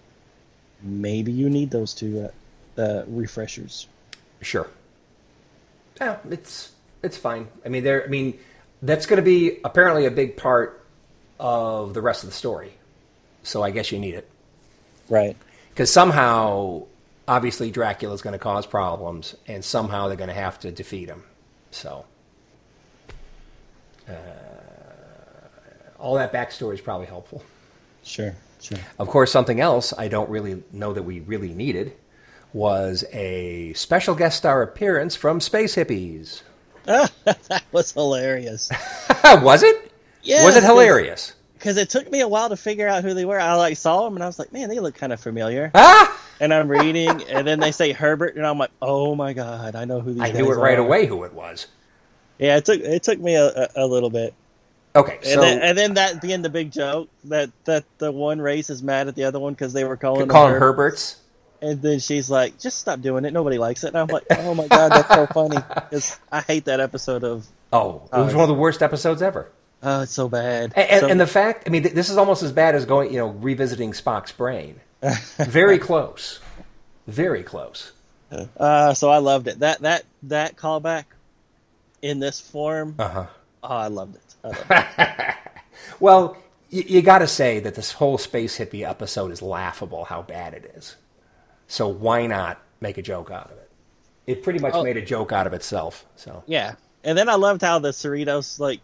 maybe 0.83 1.33
you 1.33 1.51
need 1.51 1.71
those 1.71 1.95
two 1.95 2.29
uh, 2.79 2.81
uh, 2.81 3.05
refreshers. 3.09 3.89
Sure. 4.43 4.69
Yeah, 6.01 6.19
it's 6.31 6.73
it's 7.03 7.17
fine. 7.17 7.49
I 7.65 7.71
mean, 7.71 7.83
there. 7.83 8.05
I 8.05 8.09
mean, 8.09 8.39
that's 8.83 9.07
going 9.07 9.17
to 9.17 9.23
be 9.23 9.59
apparently 9.65 10.05
a 10.05 10.11
big 10.11 10.37
part 10.37 10.85
of 11.41 11.95
the 11.95 12.03
rest 12.03 12.23
of 12.23 12.29
the 12.29 12.37
story. 12.37 12.73
So 13.47 13.63
I 13.63 13.71
guess 13.71 13.93
you 13.93 13.99
need 13.99 14.15
it 14.15 14.29
Right. 15.09 15.37
because 15.71 15.93
somehow, 15.93 16.83
obviously, 17.29 17.71
Dracula's 17.71 18.23
going 18.23 18.33
to 18.33 18.39
cause 18.39 18.67
problems, 18.67 19.37
and 19.47 19.65
somehow 19.65 20.09
they're 20.09 20.17
going 20.17 20.29
to 20.29 20.35
have 20.35 20.59
to 20.61 20.71
defeat 20.73 21.09
him. 21.09 21.23
So, 21.71 22.05
uh, 24.09 24.13
all 25.99 26.15
that 26.17 26.33
backstory 26.33 26.75
is 26.75 26.81
probably 26.81 27.07
helpful. 27.07 27.43
Sure. 28.03 28.35
Sure. 28.61 28.79
Of 28.99 29.09
course, 29.09 29.31
something 29.31 29.61
else 29.61 29.93
I 29.97 30.09
don't 30.09 30.29
really 30.31 30.63
know 30.73 30.93
that 30.93 31.03
we 31.03 31.21
really 31.21 31.53
needed 31.53 31.93
was 32.53 33.05
a 33.13 33.73
special 33.75 34.15
guest 34.15 34.39
star 34.39 34.63
appearance 34.63 35.15
from 35.15 35.41
Space 35.41 35.77
Hippies. 35.77 36.43
that 36.85 37.63
was 37.73 37.93
hilarious. 37.93 38.71
was 39.25 39.63
it? 39.63 39.93
Yeah. 40.23 40.45
was 40.45 40.57
it 40.57 40.65
hilarious? 40.65 41.35
Because 41.59 41.77
it 41.79 41.89
took 41.91 42.11
me 42.11 42.21
a 42.21 42.29
while 42.29 42.49
to 42.51 42.57
figure 42.57 42.87
out 42.87 43.03
who 43.03 43.15
they 43.15 43.25
were. 43.25 43.41
I 43.41 43.55
like 43.55 43.77
saw 43.77 44.05
them 44.05 44.15
and 44.15 44.23
I 44.23 44.27
was 44.27 44.39
like, 44.39 44.53
man, 44.53 44.69
they 44.69 44.79
look 44.79 44.95
kind 44.95 45.13
of 45.13 45.21
familiar. 45.21 45.71
Ah! 45.75 46.21
And 46.39 46.53
I'm 46.53 46.69
reading, 46.69 47.23
and 47.23 47.47
then 47.47 47.61
they 47.61 47.73
say 47.73 47.93
Herbert, 47.93 48.37
and 48.37 48.47
I'm 48.47 48.59
like, 48.59 48.71
oh 48.83 49.15
my 49.15 49.33
god, 49.33 49.75
I 49.75 49.87
know 49.87 50.01
who 50.01 50.13
these 50.13 50.23
I 50.23 50.33
knew 50.33 50.53
it 50.53 50.57
right 50.57 50.79
are. 50.79 50.83
away 50.83 51.07
who 51.07 51.25
it 51.25 51.33
was. 51.33 51.67
Yeah, 52.39 52.59
it 52.59 52.67
took 52.67 52.81
it 52.81 53.03
took 53.03 53.19
me 53.19 53.37
a, 53.37 53.47
a, 53.47 53.69
a 53.77 53.87
little 53.87 54.11
bit. 54.11 54.35
Okay, 54.95 55.17
And, 55.17 55.25
so 55.27 55.41
then, 55.41 55.63
and 55.63 55.79
then 55.79 55.95
that 55.95 56.21
being 56.23 56.43
the 56.43 56.51
big 56.51 56.71
joke 56.73 57.09
that 57.25 57.51
that 57.65 57.85
the 57.99 58.13
one 58.13 58.39
race 58.41 58.69
is 58.71 58.83
mad 58.83 59.09
at 59.09 59.15
the 59.15 59.25
other 59.25 59.39
one 59.39 59.55
because 59.55 59.73
they 59.73 59.85
were 59.85 59.97
calling 59.97 60.29
call 60.29 60.49
them 60.49 60.61
Herbert's. 60.61 61.17
and 61.63 61.81
then 61.81 62.01
she's 62.01 62.29
like, 62.31 62.59
"Just 62.61 62.79
stop 62.81 63.01
doing 63.01 63.25
it. 63.25 63.33
Nobody 63.33 63.57
likes 63.57 63.83
it." 63.85 63.89
And 63.89 63.97
I'm 63.97 64.07
like, 64.09 64.25
"Oh 64.31 64.55
my 64.55 64.69
god, 64.69 64.93
that's 64.93 65.09
so 65.09 65.27
funny." 65.27 65.57
'Cause 65.91 66.19
I 66.31 66.43
hate 66.43 66.67
that 66.67 66.81
episode 66.81 67.25
of. 67.25 67.47
Oh, 67.73 68.03
it 68.13 68.17
was 68.17 68.33
Uh, 68.33 68.37
one 68.37 68.43
of 68.45 68.49
the 68.49 68.55
worst 68.55 68.81
episodes 68.83 69.21
ever. 69.23 69.51
Oh, 69.83 70.03
it's 70.03 70.13
so 70.13 70.29
bad. 70.29 70.73
And, 70.77 70.91
and, 70.91 71.01
So- 71.01 71.07
and 71.09 71.21
the 71.21 71.27
fact, 71.27 71.65
I 71.67 71.71
mean, 71.71 71.83
th- 71.83 71.95
this 71.95 72.11
is 72.11 72.17
almost 72.17 72.43
as 72.43 72.53
bad 72.53 72.75
as 72.75 72.85
going, 72.87 73.13
you 73.13 73.19
know, 73.19 73.29
revisiting 73.29 73.93
Spock's 73.93 74.33
brain. 74.33 74.81
Very 75.39 75.79
close. 75.79 76.41
Very 77.07 77.43
close. 77.43 77.93
uh, 78.57 78.95
so 78.95 79.11
I 79.11 79.19
loved 79.19 79.47
it. 79.49 79.61
That 79.61 79.81
that 79.83 80.05
that 80.25 80.57
callback 80.57 81.05
in 82.03 82.19
this 82.19 82.41
form. 82.41 82.97
Uh 82.99 83.09
huh. 83.09 83.27
Oh, 83.63 83.69
I 83.69 83.87
loved 83.89 84.17
it. 84.17 84.35
I 84.43 84.49
loved 84.49 84.65
it. 84.99 85.35
Well, 86.01 86.37
you, 86.71 86.83
you 86.87 87.03
got 87.03 87.19
to 87.19 87.27
say 87.29 87.61
that 87.61 87.75
this 87.75 87.93
whole 87.93 88.19
space 88.19 88.59
hippie 88.59 88.89
episode 88.89 89.31
is 89.31 89.41
laughable. 89.43 90.05
How 90.05 90.23
bad 90.23 90.55
it 90.55 90.73
is. 90.77 90.97
So 91.69 91.87
why 91.87 92.27
not 92.27 92.61
make 92.81 92.99
a 92.99 93.03
joke 93.03 93.31
out 93.31 93.47
of 93.53 93.59
it? 93.59 93.71
It 94.27 94.43
pretty 94.43 94.59
much 94.59 94.73
Oh. 94.75 94.83
made 94.83 94.97
a 94.97 95.03
joke 95.05 95.33
out 95.33 95.47
of 95.47 95.53
itself. 95.53 96.05
So 96.17 96.43
yeah, 96.47 96.75
and 97.05 97.17
then 97.17 97.29
I 97.29 97.35
loved 97.35 97.63
how 97.63 97.79
the 97.79 97.91
Cerritos 97.91 98.59
like 98.59 98.81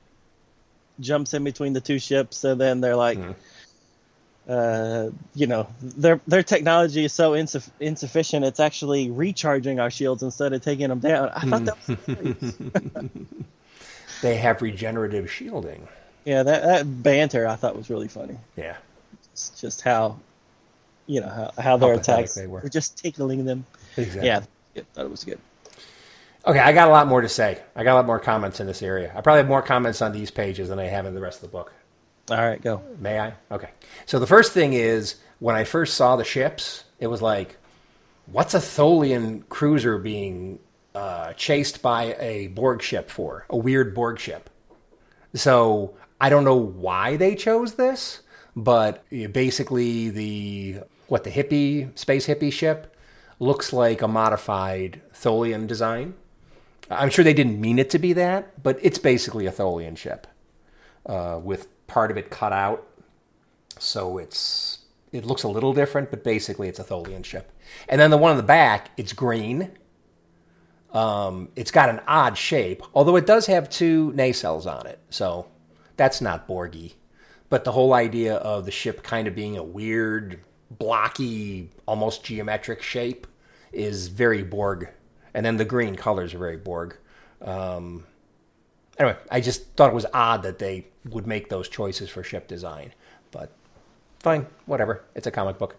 jumps 1.02 1.34
in 1.34 1.44
between 1.44 1.72
the 1.74 1.80
two 1.80 1.98
ships, 1.98 2.44
and 2.44 2.60
then 2.60 2.80
they're 2.80 2.96
like. 2.96 3.18
Mhm. 3.18 3.34
Uh, 4.48 5.10
you 5.36 5.46
know, 5.46 5.68
their 5.80 6.20
their 6.26 6.42
technology 6.42 7.04
is 7.04 7.12
so 7.12 7.30
insuff- 7.30 7.70
insufficient. 7.78 8.44
It's 8.44 8.58
actually 8.58 9.08
recharging 9.08 9.78
our 9.78 9.88
shields 9.88 10.24
instead 10.24 10.52
of 10.52 10.60
taking 10.62 10.88
them 10.88 10.98
down. 10.98 11.28
I 11.32 11.42
thought 11.48 11.64
that 11.66 11.76
was 11.86 11.96
hilarious. 12.06 12.54
they 14.20 14.36
have 14.38 14.60
regenerative 14.60 15.30
shielding. 15.30 15.86
yeah, 16.24 16.42
that, 16.42 16.62
that 16.64 17.02
banter 17.04 17.46
I 17.46 17.54
thought 17.54 17.76
was 17.76 17.88
really 17.88 18.08
funny. 18.08 18.36
Yeah. 18.56 18.76
It's 19.32 19.50
just 19.60 19.80
how, 19.82 20.18
you 21.06 21.20
know, 21.20 21.28
how, 21.28 21.52
how 21.62 21.76
their 21.76 21.96
pathetic 21.96 22.24
attacks 22.24 22.34
they 22.34 22.48
were. 22.48 22.68
just 22.68 22.98
tickling 22.98 23.44
them. 23.44 23.64
Exactly. 23.96 24.26
Yeah, 24.26 24.42
yeah, 24.74 24.82
thought 24.92 25.04
it 25.04 25.10
was 25.10 25.22
good. 25.22 25.38
Okay, 26.44 26.58
I 26.58 26.72
got 26.72 26.88
a 26.88 26.90
lot 26.90 27.06
more 27.06 27.20
to 27.20 27.28
say. 27.28 27.60
I 27.76 27.84
got 27.84 27.92
a 27.92 27.96
lot 27.96 28.06
more 28.06 28.18
comments 28.18 28.58
in 28.58 28.66
this 28.66 28.82
area. 28.82 29.12
I 29.14 29.20
probably 29.20 29.38
have 29.38 29.48
more 29.48 29.62
comments 29.62 30.02
on 30.02 30.12
these 30.12 30.30
pages 30.30 30.68
than 30.68 30.78
I 30.78 30.86
have 30.86 31.06
in 31.06 31.14
the 31.14 31.20
rest 31.20 31.42
of 31.42 31.50
the 31.50 31.56
book. 31.56 31.72
All 32.30 32.36
right, 32.36 32.60
go. 32.60 32.82
May 32.98 33.20
I? 33.20 33.34
Okay. 33.50 33.70
So 34.06 34.18
the 34.18 34.26
first 34.26 34.52
thing 34.52 34.72
is 34.72 35.16
when 35.38 35.54
I 35.54 35.64
first 35.64 35.94
saw 35.94 36.16
the 36.16 36.24
ships, 36.24 36.84
it 36.98 37.06
was 37.06 37.22
like, 37.22 37.56
what's 38.26 38.54
a 38.54 38.58
Tholian 38.58 39.48
cruiser 39.48 39.98
being 39.98 40.58
uh, 40.94 41.32
chased 41.34 41.80
by 41.80 42.16
a 42.18 42.48
Borg 42.48 42.82
ship 42.82 43.08
for? 43.08 43.46
A 43.48 43.56
weird 43.56 43.94
Borg 43.94 44.18
ship. 44.18 44.50
So 45.34 45.94
I 46.20 46.28
don't 46.28 46.44
know 46.44 46.56
why 46.56 47.16
they 47.16 47.36
chose 47.36 47.74
this, 47.74 48.22
but 48.56 49.04
basically 49.10 50.10
the 50.10 50.80
what 51.06 51.24
the 51.24 51.30
hippie 51.30 51.96
space 51.98 52.26
hippie 52.26 52.52
ship 52.52 52.96
looks 53.38 53.72
like 53.72 54.02
a 54.02 54.08
modified 54.08 55.02
Tholian 55.12 55.66
design. 55.66 56.14
I'm 56.98 57.10
sure 57.10 57.24
they 57.24 57.34
didn't 57.34 57.60
mean 57.60 57.78
it 57.78 57.90
to 57.90 57.98
be 57.98 58.12
that, 58.14 58.62
but 58.62 58.78
it's 58.82 58.98
basically 58.98 59.46
a 59.46 59.52
Tholian 59.52 59.96
ship 59.96 60.26
uh, 61.06 61.40
with 61.42 61.68
part 61.86 62.10
of 62.10 62.16
it 62.16 62.30
cut 62.30 62.52
out, 62.52 62.86
so 63.78 64.18
it's 64.18 64.80
it 65.12 65.26
looks 65.26 65.42
a 65.42 65.48
little 65.48 65.74
different, 65.74 66.10
but 66.10 66.24
basically 66.24 66.68
it's 66.68 66.78
a 66.78 66.84
Tholian 66.84 67.24
ship. 67.24 67.52
And 67.88 68.00
then 68.00 68.10
the 68.10 68.16
one 68.16 68.30
in 68.30 68.38
the 68.38 68.42
back, 68.42 68.90
it's 68.96 69.12
green. 69.12 69.70
Um, 70.92 71.50
it's 71.56 71.70
got 71.70 71.88
an 71.88 72.00
odd 72.06 72.36
shape, 72.36 72.82
although 72.94 73.16
it 73.16 73.26
does 73.26 73.46
have 73.46 73.68
two 73.68 74.12
nacelles 74.12 74.66
on 74.66 74.86
it, 74.86 74.98
so 75.10 75.46
that's 75.96 76.20
not 76.20 76.48
Borgy. 76.48 76.94
But 77.48 77.64
the 77.64 77.72
whole 77.72 77.94
idea 77.94 78.36
of 78.36 78.64
the 78.64 78.70
ship 78.70 79.02
kind 79.02 79.28
of 79.28 79.34
being 79.34 79.56
a 79.56 79.62
weird, 79.62 80.40
blocky, 80.70 81.70
almost 81.86 82.24
geometric 82.24 82.82
shape 82.82 83.26
is 83.72 84.08
very 84.08 84.42
Borg. 84.42 84.88
And 85.34 85.44
then 85.44 85.56
the 85.56 85.64
green 85.64 85.96
colors 85.96 86.34
are 86.34 86.38
very 86.38 86.56
Borg. 86.56 86.96
Um, 87.40 88.04
anyway, 88.98 89.16
I 89.30 89.40
just 89.40 89.66
thought 89.76 89.90
it 89.90 89.94
was 89.94 90.06
odd 90.12 90.42
that 90.42 90.58
they 90.58 90.86
would 91.08 91.26
make 91.26 91.48
those 91.48 91.68
choices 91.68 92.10
for 92.10 92.22
ship 92.22 92.48
design. 92.48 92.92
But 93.30 93.50
fine, 94.20 94.46
whatever. 94.66 95.02
It's 95.14 95.26
a 95.26 95.30
comic 95.30 95.58
book. 95.58 95.76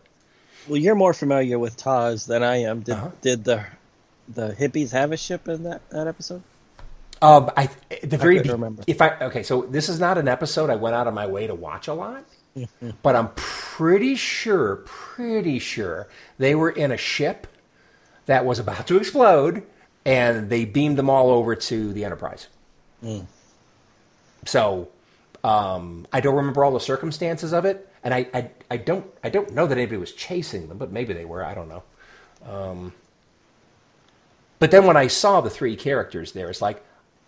Well, 0.68 0.78
you're 0.78 0.96
more 0.96 1.14
familiar 1.14 1.60
with 1.60 1.78
TAS 1.78 2.26
than 2.26 2.44
I 2.44 2.58
am. 2.58 2.82
Did, 2.82 2.96
uh-huh. 2.96 3.10
did 3.22 3.44
the 3.44 3.66
the 4.30 4.54
hippies 4.54 4.92
have 4.92 5.12
a 5.12 5.18
ship 5.18 5.50
in 5.50 5.64
that, 5.64 5.82
that 5.90 6.08
episode? 6.08 6.42
Um, 7.22 7.52
I 7.56 7.70
the 8.02 8.18
very 8.18 8.40
I 8.40 8.52
remember. 8.52 8.84
If 8.88 9.02
I 9.02 9.18
okay, 9.22 9.44
so 9.44 9.64
this 9.64 9.90
is 9.90 10.00
not 10.00 10.18
an 10.18 10.28
episode 10.28 10.70
I 10.70 10.76
went 10.76 10.96
out 10.96 11.08
of 11.08 11.14
my 11.14 11.28
way 11.28 11.48
to 11.48 11.56
watch 11.56 11.88
a 11.88 11.94
lot, 11.94 12.26
but 13.02 13.16
I'm 13.16 13.30
pretty 13.36 14.16
sure, 14.16 14.78
pretty 14.86 15.60
sure 15.60 16.08
they 16.38 16.56
were 16.56 16.70
in 16.70 16.92
a 16.92 16.98
ship 16.98 17.48
that 18.26 18.46
was 18.46 18.60
about 18.60 18.88
to 18.88 18.98
explode, 18.98 19.64
and 20.06 20.50
they 20.50 20.66
beamed 20.66 20.98
them 20.98 21.10
all 21.10 21.30
over 21.30 21.56
to 21.56 21.94
the 21.94 22.06
Enterprise. 22.06 22.48
Mm. 23.04 23.26
So 24.46 24.90
um, 25.44 26.08
I 26.12 26.22
don't 26.22 26.36
remember 26.36 26.64
all 26.64 26.72
the 26.72 26.80
circumstances 26.80 27.54
of 27.54 27.66
it, 27.66 27.90
and 28.04 28.14
I, 28.14 28.28
I, 28.34 28.50
I 28.72 28.78
don't 28.78 29.06
I 29.24 29.30
don't 29.30 29.54
know 29.54 29.68
that 29.68 29.78
anybody 29.78 29.98
was 29.98 30.14
chasing 30.14 30.68
them, 30.68 30.78
but 30.78 30.92
maybe 30.92 31.14
they 31.14 31.26
were. 31.26 31.44
I 31.44 31.54
don't 31.54 31.70
know. 31.70 31.84
Um, 32.46 32.94
but 34.60 34.72
then 34.72 34.86
when 34.86 34.98
I 34.98 35.08
saw 35.08 35.42
the 35.42 35.50
three 35.50 35.76
characters 35.76 36.32
there, 36.32 36.50
it's 36.50 36.62
like, 36.62 36.84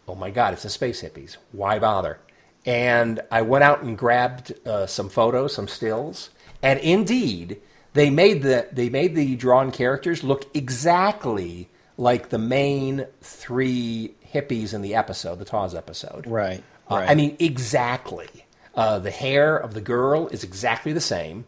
oh 0.08 0.16
my 0.16 0.30
god, 0.30 0.54
it's 0.54 0.64
the 0.64 0.70
space 0.70 1.02
hippies. 1.02 1.38
Why 1.52 1.80
bother? 1.80 2.20
And 2.66 3.22
I 3.30 3.42
went 3.42 3.64
out 3.64 3.84
and 3.84 3.98
grabbed 3.98 4.54
uh, 4.66 4.88
some 4.88 5.10
photos, 5.10 5.54
some 5.54 5.68
stills, 5.68 6.30
and 6.64 6.80
indeed, 6.80 7.62
they 7.96 8.10
made 8.10 8.44
the 8.44 8.68
they 8.72 8.90
made 8.90 9.16
the 9.16 9.36
drawn 9.36 9.72
characters 9.72 10.24
look 10.24 10.46
exactly 10.54 11.70
like 11.98 12.30
the 12.30 12.38
main 12.38 13.08
three 13.22 14.14
hippies 14.34 14.74
in 14.74 14.82
the 14.82 14.96
episode, 14.96 15.40
the 15.40 15.46
TAS 15.46 15.74
episode. 15.74 16.28
Right. 16.28 16.62
Uh, 16.92 16.96
right. 16.98 17.10
I 17.10 17.16
mean, 17.16 17.38
exactly. 17.40 18.46
Uh, 18.76 19.00
the 19.00 19.12
hair 19.12 19.56
of 19.56 19.74
the 19.74 19.80
girl 19.80 20.28
is 20.28 20.44
exactly 20.44 20.92
the 20.92 21.02
same. 21.02 21.46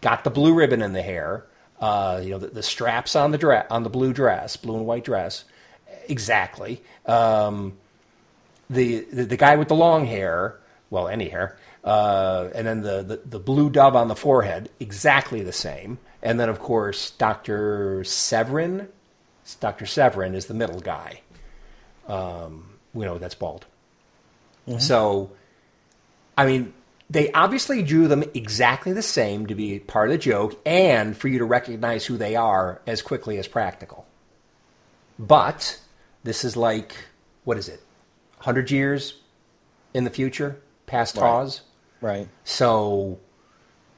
Got 0.00 0.24
the 0.24 0.30
blue 0.30 0.54
ribbon 0.54 0.80
in 0.80 0.94
the 0.94 1.02
hair. 1.02 1.44
Uh, 1.78 2.22
you 2.24 2.30
know, 2.30 2.38
the, 2.38 2.46
the, 2.46 2.62
straps 2.62 3.14
on 3.14 3.30
the 3.30 3.38
dress, 3.38 3.66
on 3.68 3.82
the 3.82 3.90
blue 3.90 4.14
dress, 4.14 4.56
blue 4.56 4.76
and 4.76 4.86
white 4.86 5.04
dress, 5.04 5.44
exactly. 6.08 6.80
Um, 7.04 7.76
the, 8.70 9.00
the, 9.12 9.24
the 9.24 9.36
guy 9.36 9.56
with 9.56 9.68
the 9.68 9.74
long 9.74 10.06
hair, 10.06 10.56
well, 10.90 11.08
any 11.08 11.28
hair, 11.28 11.58
uh, 11.84 12.48
and 12.54 12.66
then 12.66 12.82
the, 12.82 13.02
the, 13.02 13.20
the 13.24 13.38
blue 13.38 13.68
dove 13.70 13.96
on 13.96 14.08
the 14.08 14.16
forehead, 14.16 14.70
exactly 14.78 15.42
the 15.42 15.52
same. 15.52 15.98
And 16.22 16.38
then, 16.38 16.48
of 16.48 16.58
course, 16.58 17.10
Doctor 17.10 18.02
Sevrin. 18.04 18.88
Doctor 19.60 19.84
Sevrin 19.84 20.34
is 20.34 20.46
the 20.46 20.54
middle 20.54 20.80
guy. 20.80 21.22
Um, 22.06 22.78
we 22.94 23.04
know 23.04 23.18
that's 23.18 23.34
bald. 23.34 23.66
Mm-hmm. 24.68 24.78
So, 24.78 25.32
I 26.38 26.46
mean, 26.46 26.72
they 27.10 27.32
obviously 27.32 27.82
drew 27.82 28.06
them 28.06 28.22
exactly 28.34 28.92
the 28.92 29.02
same 29.02 29.46
to 29.46 29.54
be 29.54 29.80
part 29.80 30.08
of 30.08 30.12
the 30.12 30.18
joke 30.18 30.60
and 30.64 31.16
for 31.16 31.28
you 31.28 31.38
to 31.38 31.44
recognize 31.44 32.06
who 32.06 32.16
they 32.16 32.36
are 32.36 32.80
as 32.86 33.02
quickly 33.02 33.38
as 33.38 33.48
practical. 33.48 34.06
But 35.18 35.80
this 36.22 36.44
is 36.44 36.56
like, 36.56 36.94
what 37.44 37.58
is 37.58 37.68
it, 37.68 37.82
100 38.36 38.70
years 38.70 39.14
in 39.92 40.04
the 40.04 40.10
future, 40.10 40.60
past 40.86 41.16
right. 41.16 41.42
TAS? 41.42 41.62
Right. 42.02 42.28
So 42.44 43.20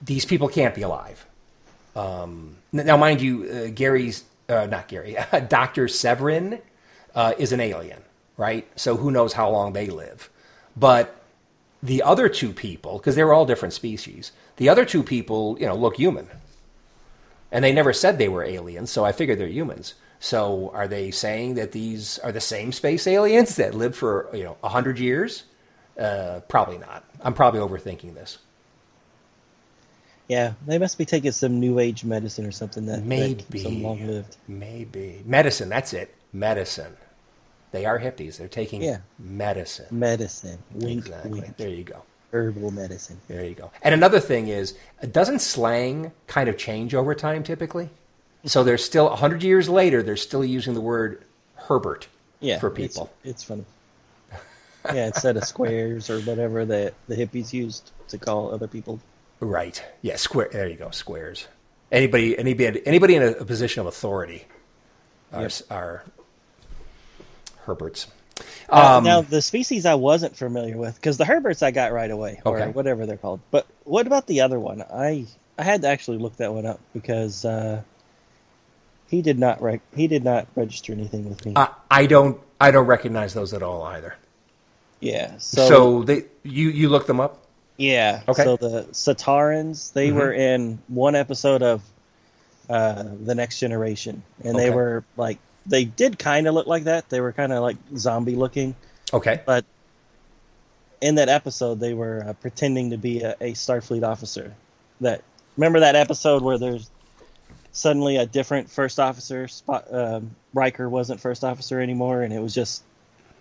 these 0.02 0.26
people 0.26 0.48
can't 0.48 0.74
be 0.74 0.82
alive. 0.82 1.26
Um, 1.96 2.56
now, 2.72 2.96
mind 2.96 3.20
you, 3.22 3.44
uh, 3.44 3.70
Gary's, 3.74 4.24
uh, 4.48 4.66
not 4.66 4.88
Gary, 4.88 5.16
Dr. 5.48 5.86
Sevrin 5.86 6.60
uh, 7.14 7.34
is 7.38 7.52
an 7.52 7.60
alien, 7.60 8.02
right? 8.36 8.68
So 8.78 8.96
who 8.96 9.10
knows 9.10 9.32
how 9.32 9.50
long 9.50 9.72
they 9.72 9.88
live. 9.88 10.30
But 10.76 11.22
the 11.82 12.02
other 12.02 12.28
two 12.28 12.52
people, 12.52 12.98
because 12.98 13.14
they're 13.14 13.32
all 13.32 13.46
different 13.46 13.74
species, 13.74 14.32
the 14.56 14.68
other 14.68 14.84
two 14.84 15.02
people, 15.02 15.56
you 15.58 15.66
know, 15.66 15.74
look 15.76 15.96
human. 15.96 16.28
And 17.52 17.64
they 17.64 17.72
never 17.72 17.92
said 17.92 18.18
they 18.18 18.28
were 18.28 18.44
aliens, 18.44 18.90
so 18.90 19.04
I 19.04 19.12
figured 19.12 19.38
they're 19.38 19.46
humans. 19.46 19.94
So 20.18 20.70
are 20.74 20.88
they 20.88 21.10
saying 21.10 21.54
that 21.54 21.72
these 21.72 22.18
are 22.20 22.32
the 22.32 22.40
same 22.40 22.72
space 22.72 23.06
aliens 23.06 23.56
that 23.56 23.74
live 23.74 23.94
for, 23.96 24.28
you 24.34 24.42
know, 24.42 24.56
100 24.60 24.98
years? 24.98 25.44
Uh, 25.98 26.40
probably 26.48 26.78
not. 26.78 27.04
I'm 27.24 27.34
probably 27.34 27.60
overthinking 27.60 28.14
this. 28.14 28.38
Yeah, 30.28 30.54
they 30.66 30.78
must 30.78 30.96
be 30.96 31.04
taking 31.04 31.32
some 31.32 31.60
new 31.60 31.78
age 31.78 32.04
medicine 32.04 32.46
or 32.46 32.50
something 32.50 32.86
that 32.86 33.02
maybe 33.02 33.58
some 33.58 33.82
long 33.82 34.06
lived. 34.06 34.36
Maybe 34.48 35.22
medicine. 35.26 35.68
That's 35.68 35.92
it. 35.92 36.14
Medicine. 36.32 36.96
They 37.72 37.84
are 37.84 37.98
hippies. 37.98 38.38
They're 38.38 38.48
taking 38.48 38.82
yeah. 38.82 38.98
medicine. 39.18 39.86
Medicine. 39.90 40.58
Wink, 40.72 41.06
exactly. 41.06 41.40
Wink. 41.40 41.56
There 41.56 41.68
you 41.68 41.84
go. 41.84 42.02
Herbal 42.32 42.70
medicine. 42.70 43.20
There 43.28 43.44
you 43.44 43.54
go. 43.54 43.70
And 43.82 43.94
another 43.94 44.20
thing 44.20 44.48
is, 44.48 44.74
doesn't 45.10 45.40
slang 45.40 46.12
kind 46.26 46.48
of 46.48 46.56
change 46.56 46.94
over 46.94 47.14
time 47.14 47.42
typically? 47.42 47.90
So 48.46 48.64
there's 48.64 48.84
still 48.84 49.08
100 49.08 49.42
years 49.42 49.68
later, 49.68 50.02
they're 50.02 50.16
still 50.16 50.44
using 50.44 50.74
the 50.74 50.80
word 50.80 51.24
Herbert 51.56 52.08
yeah, 52.40 52.58
for 52.58 52.70
people. 52.70 53.10
It's, 53.22 53.30
it's 53.30 53.44
funny. 53.44 53.64
Yeah, 54.92 55.06
instead 55.06 55.36
of 55.36 55.44
squares 55.44 56.10
or 56.10 56.20
whatever 56.20 56.64
that 56.64 56.94
the 57.08 57.16
hippies 57.16 57.52
used 57.52 57.90
to 58.08 58.18
call 58.18 58.52
other 58.52 58.68
people. 58.68 59.00
Right. 59.40 59.82
Yeah, 60.02 60.16
square. 60.16 60.48
There 60.52 60.68
you 60.68 60.76
go. 60.76 60.90
Squares. 60.90 61.48
Anybody, 61.90 62.36
anybody, 62.38 62.86
anybody 62.86 63.14
in 63.14 63.22
a, 63.22 63.30
a 63.32 63.44
position 63.44 63.80
of 63.80 63.86
authority 63.86 64.46
are, 65.32 65.42
yep. 65.42 65.52
are 65.70 66.04
Herberts. 67.66 68.08
Uh, 68.68 68.96
um, 68.98 69.04
now, 69.04 69.20
the 69.20 69.42
species 69.42 69.86
I 69.86 69.94
wasn't 69.94 70.36
familiar 70.36 70.76
with 70.76 70.96
because 70.96 71.18
the 71.18 71.24
Herberts 71.24 71.62
I 71.62 71.70
got 71.70 71.92
right 71.92 72.10
away, 72.10 72.40
or 72.44 72.58
okay. 72.58 72.70
whatever 72.70 73.06
they're 73.06 73.16
called. 73.16 73.40
But 73.50 73.66
what 73.84 74.06
about 74.06 74.26
the 74.26 74.40
other 74.40 74.58
one? 74.58 74.82
I 74.82 75.26
I 75.58 75.62
had 75.62 75.82
to 75.82 75.88
actually 75.88 76.18
look 76.18 76.36
that 76.36 76.52
one 76.52 76.66
up 76.66 76.80
because 76.92 77.44
uh, 77.44 77.82
he 79.06 79.22
did 79.22 79.38
not 79.38 79.62
rec- 79.62 79.94
he 79.94 80.08
did 80.08 80.24
not 80.24 80.48
register 80.56 80.92
anything 80.92 81.28
with 81.28 81.44
me. 81.46 81.52
Uh, 81.54 81.68
I 81.90 82.06
don't 82.06 82.40
I 82.60 82.70
don't 82.70 82.86
recognize 82.86 83.34
those 83.34 83.54
at 83.54 83.62
all 83.62 83.82
either. 83.84 84.16
Yeah. 85.04 85.36
So, 85.36 85.68
so 85.68 86.02
they 86.02 86.24
you 86.42 86.70
you 86.70 86.88
look 86.88 87.06
them 87.06 87.20
up? 87.20 87.44
Yeah. 87.76 88.22
Okay. 88.26 88.42
So 88.42 88.56
the 88.56 88.84
Satarrans 88.92 89.92
they 89.92 90.08
mm-hmm. 90.08 90.16
were 90.16 90.32
in 90.32 90.78
one 90.88 91.14
episode 91.14 91.62
of 91.62 91.82
uh, 92.70 93.04
the 93.22 93.34
Next 93.34 93.58
Generation, 93.58 94.22
and 94.42 94.56
okay. 94.56 94.64
they 94.64 94.70
were 94.74 95.04
like 95.18 95.38
they 95.66 95.84
did 95.84 96.18
kind 96.18 96.46
of 96.46 96.54
look 96.54 96.66
like 96.66 96.84
that. 96.84 97.10
They 97.10 97.20
were 97.20 97.32
kind 97.32 97.52
of 97.52 97.62
like 97.62 97.76
zombie 97.96 98.34
looking. 98.34 98.74
Okay. 99.12 99.42
But 99.44 99.66
in 101.02 101.16
that 101.16 101.28
episode, 101.28 101.80
they 101.80 101.92
were 101.92 102.24
uh, 102.26 102.32
pretending 102.32 102.90
to 102.90 102.96
be 102.96 103.20
a, 103.20 103.36
a, 103.42 103.52
Starfleet 103.52 104.02
officer. 104.02 104.54
That 105.02 105.22
remember 105.58 105.80
that 105.80 105.96
episode 105.96 106.42
where 106.42 106.56
there's 106.56 106.90
suddenly 107.72 108.16
a 108.16 108.24
different 108.24 108.70
first 108.70 108.98
officer. 108.98 109.48
Spot, 109.48 109.84
um, 109.92 110.34
Riker 110.54 110.88
wasn't 110.88 111.20
first 111.20 111.44
officer 111.44 111.78
anymore, 111.78 112.22
and 112.22 112.32
it 112.32 112.40
was 112.40 112.54
just 112.54 112.82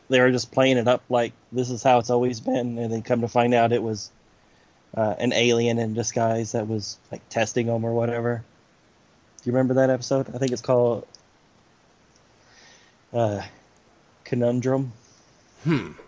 they 0.09 0.19
were 0.19 0.31
just 0.31 0.51
playing 0.51 0.77
it 0.77 0.87
up 0.87 1.03
like 1.09 1.33
this 1.51 1.69
is 1.69 1.83
how 1.83 1.99
it's 1.99 2.09
always 2.09 2.39
been, 2.39 2.77
and 2.77 2.91
then 2.91 3.01
come 3.01 3.21
to 3.21 3.27
find 3.27 3.53
out 3.53 3.71
it 3.71 3.83
was 3.83 4.11
uh, 4.95 5.15
an 5.17 5.33
alien 5.33 5.79
in 5.79 5.93
disguise 5.93 6.51
that 6.51 6.67
was 6.67 6.97
like 7.11 7.27
testing 7.29 7.67
them 7.67 7.83
or 7.83 7.93
whatever. 7.93 8.43
Do 9.41 9.49
you 9.49 9.53
remember 9.53 9.75
that 9.75 9.89
episode? 9.89 10.33
I 10.33 10.37
think 10.37 10.51
it's 10.51 10.61
called 10.61 11.05
uh, 13.13 13.41
conundrum. 14.23 14.93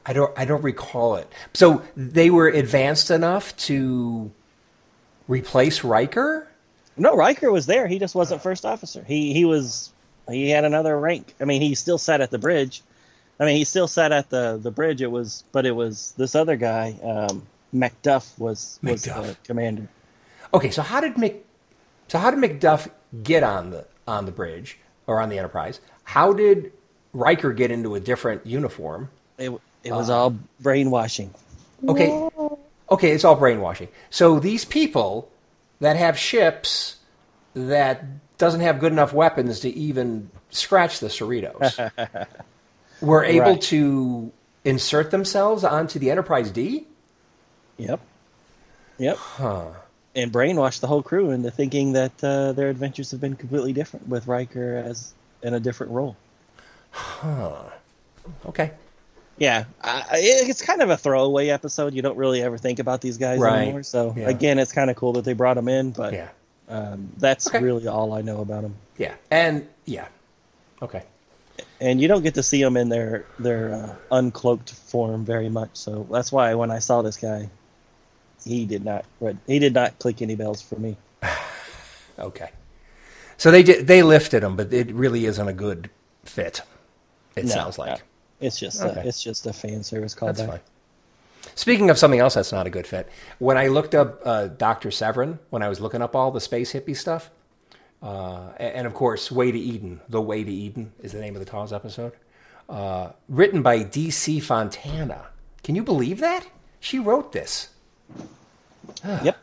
I 0.05 0.13
don't 0.13 0.38
I 0.38 0.45
don't 0.45 0.63
recall 0.63 1.15
it. 1.15 1.31
So 1.53 1.84
they 1.95 2.29
were 2.29 2.47
advanced 2.47 3.10
enough 3.10 3.55
to 3.58 4.31
replace 5.27 5.84
Riker. 5.84 6.47
No, 6.97 7.15
Riker 7.15 7.51
was 7.51 7.65
there. 7.65 7.88
He 7.88 7.99
just 7.99 8.15
wasn't 8.15 8.41
first 8.41 8.65
officer. 8.65 9.03
He 9.08 9.34
he 9.34 9.45
was 9.45 9.91
he 10.29 10.49
had 10.49 10.65
another 10.65 10.99
rank. 10.99 11.36
I 11.39 11.45
mean, 11.45 11.62
he 11.62 11.75
still 11.75 11.97
sat 11.97 12.19
at 12.21 12.31
the 12.31 12.38
bridge. 12.38 12.81
I 13.39 13.45
mean, 13.45 13.58
he 13.58 13.63
still 13.63 13.88
sat 13.88 14.12
at 14.12 14.30
the 14.30 14.60
the 14.62 14.71
bridge. 14.71 15.02
It 15.02 15.12
was, 15.12 15.43
but 15.52 15.65
it 15.65 15.71
was 15.71 16.13
this 16.17 16.36
other 16.36 16.56
guy, 16.56 16.98
um, 17.04 17.45
Macduff 17.74 18.38
was 18.39 18.80
was 18.82 19.04
the 19.04 19.36
commander. 19.43 19.88
Okay, 20.54 20.71
so 20.71 20.82
how 20.82 21.02
did 21.02 21.17
Mc 21.17 21.45
so 22.08 22.19
how 22.19 22.32
did 22.32 22.39
MacDuff 22.39 22.89
get 23.24 23.43
on 23.43 23.71
the 23.71 23.86
on 24.08 24.26
the 24.26 24.32
bridge 24.32 24.78
or 25.08 25.21
on 25.21 25.30
the 25.30 25.38
Enterprise? 25.38 25.80
How 26.04 26.34
did 26.34 26.71
Riker 27.13 27.54
get 27.54 27.71
into 27.71 27.95
a 27.95 28.00
different 28.00 28.45
uniform? 28.45 29.10
It 29.38 29.52
it 29.84 29.91
was 29.91 30.10
all 30.10 30.38
brainwashing. 30.60 31.34
Okay, 31.88 32.30
okay, 32.89 33.12
it's 33.12 33.24
all 33.24 33.36
brainwashing. 33.36 33.89
So 34.10 34.39
these 34.39 34.65
people 34.65 35.30
that 35.80 35.98
have 35.98 36.17
ships 36.17 36.98
that 37.54 38.04
doesn't 38.38 38.62
have 38.62 38.80
good 38.80 38.91
enough 38.91 39.13
weapons 39.13 39.60
to 39.62 39.69
even 39.69 40.30
scratch 40.50 41.00
the 41.00 41.08
Cerritos 41.08 41.91
were 43.01 43.23
able 43.23 43.51
Right. 43.53 43.62
to 43.63 44.31
insert 44.63 45.12
themselves 45.12 45.63
onto 45.63 45.99
the 45.99 46.10
Enterprise 46.12 46.51
D. 46.51 46.86
Yep. 47.77 47.99
Yep. 48.97 49.17
Huh. 49.17 49.65
And 50.15 50.31
brainwash 50.31 50.79
the 50.79 50.88
whole 50.88 51.03
crew 51.03 51.31
into 51.31 51.51
thinking 51.51 51.93
that 51.93 52.12
uh, 52.23 52.53
their 52.53 52.69
adventures 52.69 53.12
have 53.12 53.19
been 53.19 53.36
completely 53.36 53.73
different 53.73 54.08
with 54.08 54.27
Riker 54.27 54.77
as 54.77 55.13
in 55.43 55.53
a 55.53 55.60
different 55.60 55.91
role. 55.91 56.15
Huh. 56.91 57.63
Okay, 58.45 58.71
Yeah, 59.38 59.65
I, 59.84 60.03
I- 60.10 60.17
it's 60.21 60.62
kind 60.63 60.81
of 60.81 60.89
a 60.89 60.97
throwaway 60.97 61.49
episode. 61.49 61.93
You 61.93 62.01
don't 62.01 62.17
really 62.17 62.41
ever 62.41 62.58
think 62.58 62.79
about 62.79 63.01
these 63.01 63.17
guys 63.17 63.38
Right. 63.39 63.63
anymore. 63.63 63.84
So 63.84 64.13
Yeah. 64.17 64.29
again, 64.29 64.58
it's 64.58 64.71
kind 64.71 64.89
of 64.89 64.95
cool 64.95 65.13
that 65.13 65.25
they 65.25 65.34
brought 65.34 65.55
them 65.55 65.67
in, 65.67 65.91
but 65.91 66.13
yeah, 66.13 66.29
um, 66.69 67.10
that's 67.17 67.47
Okay. 67.47 67.60
really 67.62 67.86
all 67.88 68.13
I 68.13 68.21
know 68.21 68.39
about 68.39 68.62
them. 68.63 68.75
yeah, 68.97 69.13
and 69.29 69.67
yeah, 69.84 70.08
okay. 70.81 71.03
And 71.81 72.01
you 72.01 72.07
don't 72.07 72.23
get 72.23 72.35
to 72.35 72.43
see 72.43 72.61
them 72.63 72.77
in 72.77 72.89
their 72.89 73.25
their 73.38 73.73
uh, 73.73 73.95
uncloaked 74.15 74.71
form 74.71 75.25
very 75.25 75.49
much. 75.49 75.71
So 75.73 76.07
that's 76.11 76.31
why 76.31 76.53
when 76.55 76.71
I 76.71 76.79
saw 76.79 77.01
this 77.01 77.17
guy, 77.17 77.49
he 78.43 78.65
did 78.65 78.85
not 78.85 79.05
he 79.47 79.59
did 79.59 79.73
not 79.73 79.99
click 79.99 80.21
any 80.21 80.35
bells 80.35 80.61
for 80.61 80.77
me. 80.79 80.97
Okay. 82.17 82.49
So 83.38 83.51
they 83.51 83.61
did, 83.61 83.88
they 83.88 84.01
lifted 84.03 84.41
him, 84.41 84.55
but 84.55 84.71
it 84.73 84.89
really 84.93 85.25
isn't 85.25 85.47
a 85.47 85.51
good 85.51 85.89
fit. 86.23 86.61
It 87.35 87.45
No, 87.45 87.53
sounds 87.53 87.77
like 87.77 87.99
no. 87.99 88.03
It's 88.39 88.57
just 88.57 88.81
Okay. 88.81 89.01
a, 89.01 89.07
it's 89.07 89.21
just 89.21 89.45
a 89.47 89.51
fan 89.53 89.83
service 89.83 90.15
callback. 90.15 90.35
that's 90.38 90.41
fine. 90.43 90.59
Speaking 91.55 91.89
of 91.89 91.97
something 91.97 92.19
else 92.21 92.35
that's 92.35 92.53
not 92.53 92.67
a 92.67 92.69
good 92.69 92.88
fit, 92.88 93.09
when 93.39 93.57
I 93.57 93.67
looked 93.67 93.93
up 93.93 94.21
uh, 94.25 94.47
Doctor 94.47 94.89
Sevrin, 94.89 95.39
when 95.49 95.61
I 95.61 95.67
was 95.67 95.81
looking 95.81 96.01
up 96.01 96.15
all 96.15 96.31
the 96.31 96.39
space 96.41 96.71
hippie 96.73 96.95
stuff, 96.95 97.29
uh, 98.01 98.49
and 98.58 98.86
of 98.88 98.93
course, 98.93 99.31
Way 99.31 99.51
to 99.51 99.60
Eden, 99.60 100.01
The 100.10 100.21
Way 100.21 100.43
to 100.43 100.51
Eden 100.51 100.91
is 101.01 101.12
the 101.12 101.21
name 101.21 101.36
of 101.36 101.39
the 101.39 101.49
TOS 101.49 101.71
episode, 101.71 102.13
uh, 102.69 103.12
written 103.29 103.62
by 103.62 103.84
D.C. 103.84 104.39
Fontana. 104.39 105.27
Can 105.63 105.75
you 105.75 105.84
believe 105.84 106.19
that? 106.19 106.47
She 106.79 106.99
wrote 106.99 107.31
this. 107.31 107.69
Yep. 109.03 109.38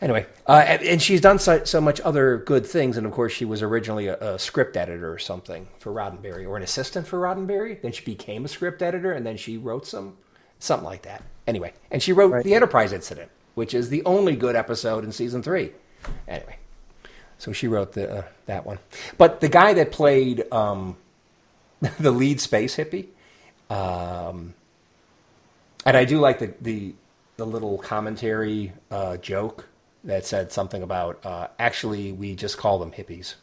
Anyway, 0.00 0.26
uh, 0.46 0.64
and, 0.66 0.82
and 0.82 1.02
she's 1.02 1.20
done 1.20 1.40
so, 1.40 1.64
so 1.64 1.80
much 1.80 2.00
other 2.02 2.38
good 2.38 2.64
things. 2.64 2.96
And 2.96 3.04
of 3.06 3.12
course, 3.12 3.32
she 3.32 3.44
was 3.44 3.62
originally 3.62 4.06
a, 4.06 4.34
a 4.34 4.38
script 4.38 4.76
editor 4.76 5.12
or 5.12 5.18
something 5.18 5.66
for 5.78 5.92
Roddenberry, 5.92 6.46
or 6.48 6.56
an 6.56 6.62
assistant 6.62 7.06
for 7.06 7.18
Roddenberry. 7.20 7.80
Then 7.82 7.90
she 7.92 8.04
became 8.04 8.44
a 8.44 8.48
script 8.48 8.80
editor, 8.82 9.12
and 9.12 9.26
then 9.26 9.36
she 9.36 9.56
wrote 9.56 9.86
some, 9.86 10.16
something 10.60 10.84
like 10.84 11.02
that. 11.02 11.24
Anyway, 11.48 11.72
and 11.90 12.00
she 12.00 12.12
wrote 12.12 12.32
Right. 12.32 12.44
the 12.44 12.54
Enterprise 12.54 12.92
Incident, 12.92 13.30
which 13.54 13.74
is 13.74 13.88
the 13.90 14.04
only 14.04 14.36
good 14.36 14.54
episode 14.54 15.02
in 15.02 15.10
season 15.10 15.42
three. 15.42 15.72
Anyway, 16.28 16.58
so 17.38 17.52
she 17.52 17.68
wrote 17.68 17.92
the 17.92 18.10
uh, 18.18 18.22
that 18.46 18.66
one. 18.66 18.78
But 19.16 19.40
the 19.40 19.48
guy 19.48 19.72
that 19.74 19.92
played 19.92 20.44
um, 20.52 20.96
the 22.00 22.10
lead 22.10 22.40
space 22.40 22.76
hippie, 22.76 23.06
um, 23.70 24.54
and 25.86 25.96
I 25.96 26.04
do 26.04 26.18
like 26.18 26.38
the 26.40 26.52
the, 26.60 26.94
the 27.36 27.46
little 27.46 27.78
commentary 27.78 28.72
uh, 28.90 29.16
joke 29.18 29.68
that 30.04 30.26
said 30.26 30.52
something 30.52 30.82
about 30.82 31.24
uh, 31.24 31.48
actually 31.58 32.12
we 32.12 32.34
just 32.34 32.56
call 32.58 32.78
them 32.78 32.92
hippies, 32.92 33.34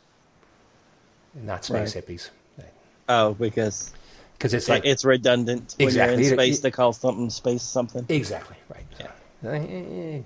not 1.33 1.65
space 1.65 1.95
Right. 1.95 2.05
hippies, 2.05 2.29
Oh, 3.07 3.33
because 3.35 3.91
because 4.33 4.53
it's 4.53 4.67
like 4.67 4.85
it's 4.85 5.05
redundant 5.05 5.75
when 5.77 5.87
Exactly. 5.87 6.23
you're 6.23 6.33
in 6.33 6.37
space 6.39 6.59
to 6.61 6.71
call 6.71 6.91
something 6.93 7.29
space 7.29 7.61
something. 7.63 8.05
Exactly 8.09 8.57
right. 8.69 8.85
Yeah. 8.99 10.21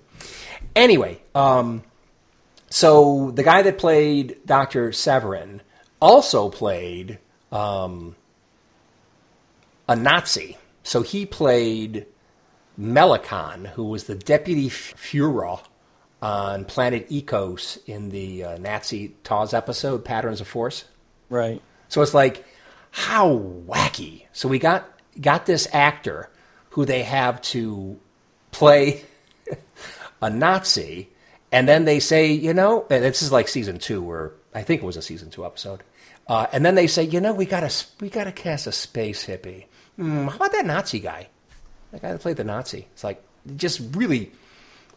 Anyway, 0.75 1.19
um, 1.35 1.83
so 2.69 3.31
the 3.31 3.43
guy 3.43 3.61
that 3.61 3.77
played 3.77 4.37
Doctor 4.45 4.89
Sevrin 4.89 5.61
also 6.01 6.49
played 6.49 7.19
um, 7.51 8.15
a 9.87 9.95
Nazi. 9.95 10.57
So 10.83 11.01
he 11.01 11.25
played 11.25 12.05
Melakon, 12.79 13.67
who 13.67 13.85
was 13.85 14.05
the 14.05 14.15
deputy 14.15 14.69
Führer 14.69 15.61
on 16.21 16.65
planet 16.65 17.09
Ekos 17.09 17.79
in 17.85 18.09
the 18.09 18.43
uh, 18.43 18.57
Nazi 18.57 19.15
TOS 19.23 19.53
episode 19.53 20.05
Patterns 20.05 20.41
of 20.41 20.47
Force. 20.47 20.85
Right. 21.29 21.61
So 21.87 22.01
it's 22.01 22.13
like, 22.13 22.45
how 22.91 23.37
wacky. 23.67 24.25
So 24.33 24.47
we 24.47 24.59
got 24.59 24.89
got 25.19 25.45
this 25.45 25.67
actor 25.73 26.29
who 26.71 26.85
they 26.85 27.03
have 27.03 27.41
to 27.41 27.99
play 28.51 29.03
a 30.21 30.29
Nazi, 30.29 31.09
and 31.51 31.67
then 31.67 31.85
they 31.85 31.99
say, 31.99 32.31
you 32.31 32.53
know, 32.53 32.85
this 32.89 33.21
is 33.21 33.31
like 33.31 33.47
season 33.47 33.79
two, 33.79 34.03
or 34.09 34.33
I 34.53 34.61
think 34.63 34.81
it 34.81 34.85
was 34.85 34.97
a 34.97 35.01
season 35.01 35.29
two 35.29 35.45
episode, 35.45 35.81
uh, 36.27 36.47
and 36.51 36.65
then 36.65 36.75
they 36.75 36.87
say, 36.87 37.03
you 37.03 37.19
know, 37.21 37.33
we 37.33 37.45
got 37.45 37.61
to 37.69 37.85
we 37.99 38.09
got 38.09 38.25
to 38.25 38.31
cast 38.31 38.67
a 38.67 38.71
space 38.71 39.25
hippie. 39.25 39.65
Hmm, 39.95 40.27
how 40.27 40.35
about 40.35 40.51
that 40.53 40.65
Nazi 40.65 40.99
guy? 40.99 41.27
That 41.91 42.01
guy 42.01 42.11
that 42.11 42.21
played 42.21 42.37
the 42.37 42.43
Nazi. 42.43 42.87
It's 42.93 43.03
like 43.03 43.21
just 43.55 43.81
really 43.95 44.31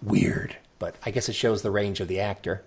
weird, 0.02 0.56
but 0.78 0.96
I 1.06 1.10
guess 1.10 1.28
it 1.28 1.34
shows 1.34 1.62
the 1.62 1.70
range 1.70 2.00
of 2.00 2.08
the 2.08 2.20
actor. 2.20 2.62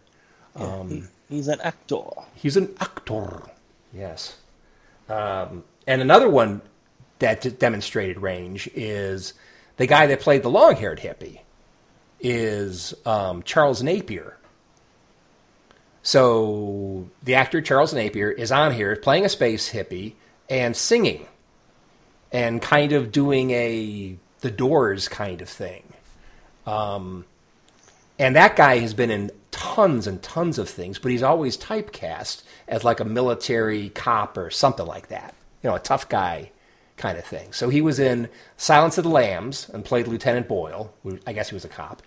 Um, 0.56 0.90
He- 1.30 1.36
he's 1.38 1.48
an 1.48 1.62
actor. 1.62 2.02
He's 2.36 2.58
an 2.58 2.74
actor. 2.80 3.44
Yes. 3.94 4.38
Um, 5.10 5.64
and 5.86 6.02
another 6.02 6.30
one 6.30 6.62
that 7.20 7.42
d- 7.42 7.50
demonstrated 7.52 8.18
range 8.20 8.68
is 8.74 9.34
the 9.78 9.86
guy 9.86 10.08
that 10.08 10.20
played 10.22 10.42
the 10.44 10.50
long 10.50 10.76
haired 10.76 11.00
hippie 11.00 11.40
is 12.28 12.96
um, 13.06 13.44
Charles 13.44 13.84
Napier. 13.84 14.36
So 16.02 17.08
the 17.22 17.36
actor 17.36 17.62
Charles 17.62 17.94
Napier 17.94 18.32
is 18.32 18.52
on 18.52 18.74
here 18.74 18.96
playing 18.96 19.26
a 19.26 19.30
space 19.30 19.72
hippie 19.72 20.14
and 20.50 20.76
singing 20.76 21.28
and 22.32 22.64
kind 22.64 22.94
of 22.94 23.12
doing 23.12 23.52
a 23.52 24.18
the 24.42 24.50
doors 24.50 25.08
kind 25.08 25.40
of 25.40 25.50
thing. 25.50 25.84
Um, 26.66 27.26
and 28.18 28.36
that 28.36 28.56
guy 28.56 28.80
has 28.80 28.96
been 28.96 29.12
in 29.12 29.30
tons 29.52 30.08
and 30.08 30.22
tons 30.24 30.58
of 30.58 30.68
things, 30.68 30.98
but 30.98 31.12
he's 31.12 31.24
always 31.24 31.56
typecast 31.56 32.42
as 32.68 32.84
like 32.84 33.00
a 33.00 33.06
military 33.06 33.90
cop 33.90 34.36
or 34.36 34.50
something 34.50 34.86
like 34.88 35.10
that. 35.10 35.36
You 35.62 35.70
know, 35.70 35.76
a 35.76 35.80
tough 35.80 36.10
guy 36.10 36.52
kind 36.98 37.20
of 37.20 37.24
thing. 37.26 37.54
So 37.54 37.70
he 37.70 37.82
was 37.82 38.00
in 38.00 38.30
Silence 38.58 38.98
of 38.98 39.04
the 39.04 39.12
Lambs 39.12 39.70
and 39.70 39.86
played 39.86 40.08
Lieutenant 40.08 40.48
Boyle. 40.48 40.92
I 41.28 41.34
guess 41.34 41.50
he 41.50 41.56
was 41.56 41.66
a 41.66 41.70
cop. 41.70 42.02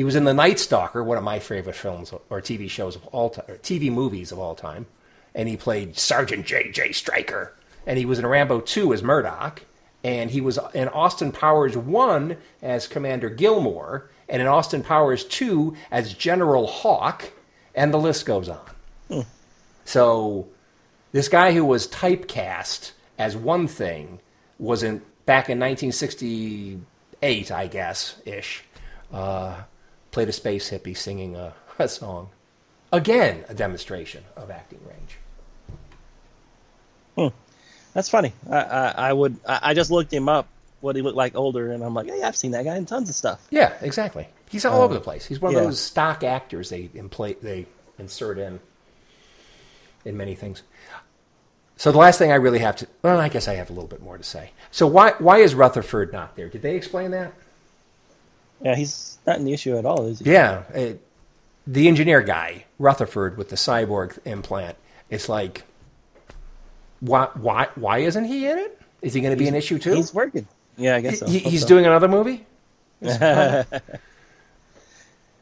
He 0.00 0.04
was 0.04 0.16
in 0.16 0.24
The 0.24 0.32
Night 0.32 0.58
Stalker, 0.58 1.04
one 1.04 1.18
of 1.18 1.24
my 1.24 1.38
favorite 1.40 1.76
films 1.76 2.10
or 2.30 2.40
TV 2.40 2.70
shows 2.70 2.96
of 2.96 3.04
all 3.08 3.28
time, 3.28 3.44
or 3.48 3.58
TV 3.58 3.92
movies 3.92 4.32
of 4.32 4.38
all 4.38 4.54
time. 4.54 4.86
And 5.34 5.46
he 5.46 5.58
played 5.58 5.98
Sergeant 5.98 6.46
J.J. 6.46 6.92
Stryker. 6.92 7.54
And 7.86 7.98
he 7.98 8.06
was 8.06 8.18
in 8.18 8.26
Rambo 8.26 8.60
2 8.60 8.94
as 8.94 9.02
Murdock. 9.02 9.60
And 10.02 10.30
he 10.30 10.40
was 10.40 10.58
in 10.72 10.88
Austin 10.88 11.32
Powers 11.32 11.76
1 11.76 12.38
as 12.62 12.88
Commander 12.88 13.28
Gilmore. 13.28 14.08
And 14.26 14.40
in 14.40 14.48
Austin 14.48 14.82
Powers 14.82 15.22
2 15.26 15.76
as 15.90 16.14
General 16.14 16.66
Hawk. 16.66 17.32
And 17.74 17.92
the 17.92 17.98
list 17.98 18.24
goes 18.24 18.48
on. 18.48 18.70
So 19.84 20.48
this 21.12 21.28
guy 21.28 21.52
who 21.52 21.66
was 21.66 21.86
typecast 21.86 22.92
as 23.18 23.36
one 23.36 23.68
thing 23.68 24.20
was 24.58 24.82
in 24.82 25.02
back 25.26 25.50
in 25.50 25.60
1968, 25.60 27.50
I 27.52 27.66
guess 27.66 28.16
ish. 28.24 28.64
Uh, 29.12 29.64
played 30.10 30.28
a 30.28 30.32
space 30.32 30.70
hippie 30.70 30.96
singing 30.96 31.36
a, 31.36 31.54
a 31.78 31.88
song. 31.88 32.30
Again, 32.92 33.44
a 33.48 33.54
demonstration 33.54 34.24
of 34.36 34.50
acting 34.50 34.80
range. 34.84 35.18
Hmm. 37.16 37.36
That's 37.94 38.08
funny. 38.08 38.32
I, 38.48 38.56
I, 38.56 38.94
I 39.08 39.12
would. 39.12 39.38
I, 39.46 39.60
I 39.62 39.74
just 39.74 39.90
looked 39.90 40.12
him 40.12 40.28
up, 40.28 40.48
what 40.80 40.96
he 40.96 41.02
looked 41.02 41.16
like 41.16 41.36
older, 41.36 41.72
and 41.72 41.82
I'm 41.82 41.94
like, 41.94 42.06
yeah, 42.06 42.26
I've 42.26 42.36
seen 42.36 42.52
that 42.52 42.64
guy 42.64 42.76
in 42.76 42.86
tons 42.86 43.08
of 43.08 43.14
stuff. 43.14 43.46
Yeah, 43.50 43.72
exactly. 43.80 44.28
He's 44.48 44.64
all 44.64 44.82
over 44.82 44.94
the 44.94 45.00
um, 45.00 45.04
place. 45.04 45.26
He's 45.26 45.40
one 45.40 45.54
of 45.54 45.60
yeah. 45.60 45.66
those 45.66 45.80
stock 45.80 46.24
actors 46.24 46.70
they 46.70 46.88
impla- 46.88 47.40
they 47.40 47.66
insert 47.98 48.38
in 48.38 48.60
in 50.04 50.16
many 50.16 50.34
things. 50.34 50.62
So 51.76 51.92
the 51.92 51.98
last 51.98 52.18
thing 52.18 52.30
I 52.30 52.34
really 52.34 52.58
have 52.58 52.76
to, 52.76 52.86
well, 53.02 53.18
I 53.18 53.28
guess 53.28 53.48
I 53.48 53.54
have 53.54 53.70
a 53.70 53.72
little 53.72 53.88
bit 53.88 54.02
more 54.02 54.18
to 54.18 54.24
say. 54.24 54.50
So 54.70 54.86
why 54.86 55.12
why 55.18 55.38
is 55.38 55.54
Rutherford 55.54 56.12
not 56.12 56.36
there? 56.36 56.48
Did 56.48 56.62
they 56.62 56.76
explain 56.76 57.12
that? 57.12 57.32
Yeah, 58.62 58.74
he's 58.74 59.18
not 59.30 59.38
in 59.38 59.44
the 59.44 59.52
issue 59.52 59.76
at 59.76 59.86
all, 59.86 60.06
is 60.06 60.18
he? 60.18 60.30
Yeah, 60.30 60.62
it, 60.74 61.00
the 61.66 61.88
engineer 61.88 62.20
guy, 62.20 62.64
Rutherford, 62.78 63.36
with 63.36 63.48
the 63.48 63.56
cyborg 63.56 64.18
implant. 64.24 64.76
It's 65.08 65.28
like, 65.28 65.64
why 67.00 67.28
why 67.34 67.68
why 67.76 67.98
isn't 67.98 68.24
he 68.24 68.46
in 68.48 68.58
it? 68.58 68.80
Is 69.02 69.14
he 69.14 69.20
going 69.20 69.32
to 69.32 69.36
be 69.42 69.48
an 69.48 69.54
issue 69.54 69.78
too? 69.78 69.94
He's 69.94 70.12
working. 70.12 70.46
Yeah, 70.76 70.96
I 70.96 71.00
guess 71.00 71.20
so. 71.20 71.26
He- 71.26 71.38
he's 71.38 71.62
so. 71.62 71.68
doing 71.68 71.86
another 71.86 72.08
movie. 72.08 72.46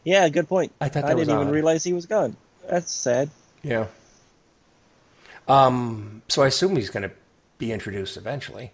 Yeah, 0.05 0.27
good 0.31 0.49
point. 0.49 0.73
I 0.81 0.89
thought 0.89 1.05
I 1.05 1.09
didn't 1.09 1.35
even 1.35 1.49
odd. 1.49 1.53
realize 1.53 1.85
he 1.85 1.93
was 1.93 2.07
gone. 2.07 2.35
That's 2.67 2.91
sad. 2.91 3.29
Yeah. 3.63 3.89
Um, 5.47 6.23
so 6.29 6.43
I 6.43 6.47
assume 6.47 6.77
he's 6.77 6.89
going 6.89 7.03
to 7.03 7.11
be 7.59 7.73
introduced 7.73 8.17
eventually. 8.17 8.73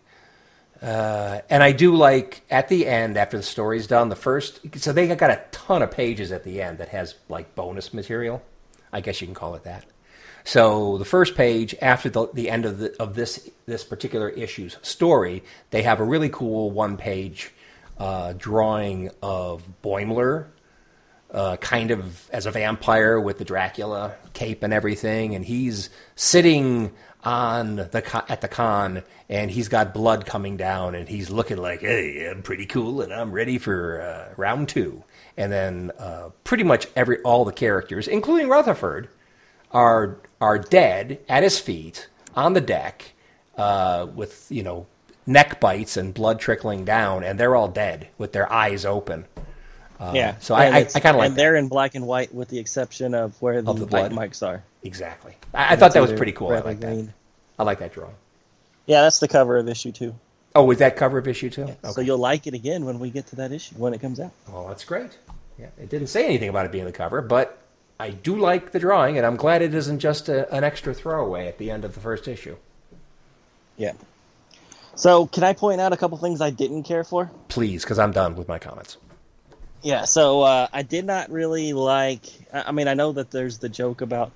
Uh, 0.83 1.41
and 1.49 1.63
I 1.63 1.73
do 1.73 1.95
like 1.95 2.43
at 2.51 2.69
the 2.69 2.87
end 2.87 3.17
after 3.17 3.37
the 3.37 3.43
story's 3.43 3.87
done, 3.87 4.09
the 4.09 4.17
first. 4.17 4.61
So 4.77 4.93
they 4.93 5.07
got 5.15 5.31
a 5.31 5.43
ton 5.51 5.83
of 5.83 5.91
pages 5.91 6.33
at 6.33 6.45
the 6.45 6.61
end 6.61 6.79
that 6.79 6.89
has 6.91 7.15
like 7.29 7.55
bonus 7.55 7.95
material. 7.95 8.43
I 8.93 9.01
guess 9.01 9.21
you 9.21 9.27
can 9.27 9.35
call 9.35 9.55
it 9.55 9.65
that. 9.65 9.85
So 10.45 10.99
the 10.99 11.07
first 11.07 11.37
page 11.37 11.75
after 11.81 12.11
the, 12.11 12.29
the 12.35 12.51
end 12.51 12.67
of 12.67 12.79
the, 12.79 12.95
of 13.01 13.15
this 13.15 13.49
this 13.67 13.83
particular 13.83 14.29
issue's 14.29 14.77
story, 14.83 15.43
they 15.71 15.83
have 15.83 16.01
a 16.01 16.05
really 16.05 16.29
cool 16.29 16.71
one 16.71 16.99
page 16.99 17.51
uh, 17.99 18.35
drawing 18.37 19.11
of 19.23 19.63
Boimler 19.83 20.47
uh, 21.35 21.57
kind 21.57 21.91
of 21.91 22.31
as 22.31 22.47
a 22.47 22.51
vampire 22.51 23.19
with 23.19 23.39
the 23.39 23.45
Dracula 23.45 24.15
cape 24.35 24.63
and 24.63 24.73
everything, 24.73 25.35
and 25.35 25.45
he's 25.45 25.91
sitting 26.15 26.93
on 27.25 27.77
the 27.77 28.03
co- 28.03 28.25
at 28.29 28.41
the 28.41 28.49
con, 28.49 29.03
and 29.29 29.51
he's 29.51 29.69
got 29.69 29.95
blood 29.95 30.27
coming 30.27 30.57
down, 30.57 30.95
and 30.95 31.09
he's 31.09 31.31
looking 31.31 31.57
like, 31.57 31.81
"Hey, 31.81 32.29
I'm 32.29 32.43
pretty 32.43 32.67
cool, 32.67 33.01
and 33.01 33.13
I'm 33.13 33.33
ready 33.33 33.59
for 33.59 34.01
uh, 34.01 34.35
round 34.37 34.69
two. 34.69 35.03
And 35.37 35.51
then 35.51 35.91
uh, 35.99 36.31
pretty 36.45 36.65
much 36.65 36.87
every 36.95 37.21
all 37.23 37.45
the 37.45 37.53
characters, 37.53 38.07
including 38.07 38.49
Rutherford, 38.49 39.09
are 39.71 40.19
are 40.41 40.59
dead 40.59 41.21
at 41.29 41.43
his 41.43 41.59
feet 41.59 42.09
on 42.37 42.53
the 42.53 42.61
deck, 42.61 43.13
uh, 43.57 44.07
with 44.15 44.47
you 44.51 44.63
know 44.63 44.87
neck 45.27 45.59
bites 45.61 45.97
and 45.97 46.13
blood 46.13 46.39
trickling 46.39 46.85
down, 46.85 47.25
and 47.25 47.41
they're 47.41 47.57
all 47.57 47.69
dead 47.69 48.09
with 48.19 48.33
their 48.33 48.51
eyes 48.53 48.85
open. 48.85 49.25
Uh, 50.01 50.13
yeah. 50.15 50.35
so 50.41 50.55
I- 50.55 50.65
And 50.67 50.75
I- 50.77 50.79
I 50.81 51.01
kinda 51.01 51.17
like 51.19 51.29
And 51.29 51.37
they're 51.37 51.55
in 51.57 51.69
black 51.69 51.95
and 51.95 52.07
white 52.07 52.35
with 52.35 52.49
the 52.49 52.59
exception 52.59 53.15
of 53.15 53.41
where 53.41 53.63
the, 53.63 53.71
Of 53.71 53.79
the 53.81 53.87
blood? 53.87 54.13
mics 54.13 54.47
are. 54.47 54.63
Exactly. 54.83 55.35
I, 55.55 55.75
I 55.75 55.77
thought 55.77 55.93
that 55.95 56.03
was 56.03 56.13
pretty 56.13 56.33
cool. 56.33 56.51
I 56.53 56.59
like 56.61 56.81
that. 56.81 57.09
I 57.59 57.63
like 57.63 57.79
that 57.79 57.93
drawing. 57.93 58.15
Yeah, 58.87 59.03
that's 59.03 59.21
the 59.21 59.29
cover 59.29 59.57
of 59.57 59.69
issue 59.69 59.93
two. 59.93 60.15
Oh, 60.57 60.65
was 60.65 60.79
that 60.79 60.97
cover 60.97 61.19
of 61.19 61.27
issue 61.29 61.49
two? 61.51 61.63
Okay. 61.65 61.77
So 61.93 62.01
you'll 62.01 62.19
like 62.19 62.47
it 62.47 62.55
again 62.55 62.85
when 62.85 62.99
we 62.99 63.11
get 63.11 63.27
to 63.29 63.37
that 63.37 63.51
issue 63.53 63.75
when 63.77 63.95
it 63.95 64.01
comes 64.01 64.21
out. 64.21 64.33
well, 64.53 64.69
that's 64.69 64.85
great. 64.85 65.17
Yeah, 65.59 65.67
it 65.79 65.89
didn't 65.89 66.09
say 66.09 66.25
anything 66.25 66.49
about 66.49 66.67
it 66.67 66.73
being 66.73 66.85
the 66.85 66.93
cover, 66.93 67.23
but 67.23 67.59
I 68.01 68.11
do 68.11 68.37
like 68.37 68.73
the 68.73 68.81
drawing, 68.81 69.17
and 69.17 69.25
I'm 69.25 69.37
glad 69.37 69.63
it 69.63 69.73
isn't 69.73 70.01
just 70.01 70.29
a, 70.29 70.53
an 70.53 70.65
extra 70.65 70.93
throwaway 70.93 71.47
at 71.47 71.59
the 71.59 71.71
end 71.71 71.85
of 71.85 71.95
the 71.95 72.01
first 72.01 72.27
issue. 72.27 72.57
Yeah. 73.77 73.93
So 74.97 75.27
can 75.27 75.45
I 75.45 75.53
point 75.53 75.81
out 75.81 75.93
a 75.93 75.97
couple 75.97 76.19
things 76.19 76.41
I 76.41 76.51
didn't 76.51 76.83
care 76.85 77.05
for? 77.05 77.31
Please, 77.49 77.83
because 77.85 77.99
I'm 78.01 78.13
done 78.13 78.35
with 78.37 78.49
my 78.49 78.59
comments. 78.59 78.97
Yeah, 79.85 80.07
so 80.07 80.41
uh, 80.41 80.67
I 80.73 80.83
did 80.83 81.05
not 81.05 81.31
really 81.31 81.73
like. 81.75 82.23
I 82.53 82.73
mean, 82.73 82.89
I 82.89 82.95
know 82.95 83.13
that 83.13 83.31
there's 83.31 83.59
the 83.59 83.69
joke 83.69 84.01
about 84.01 84.33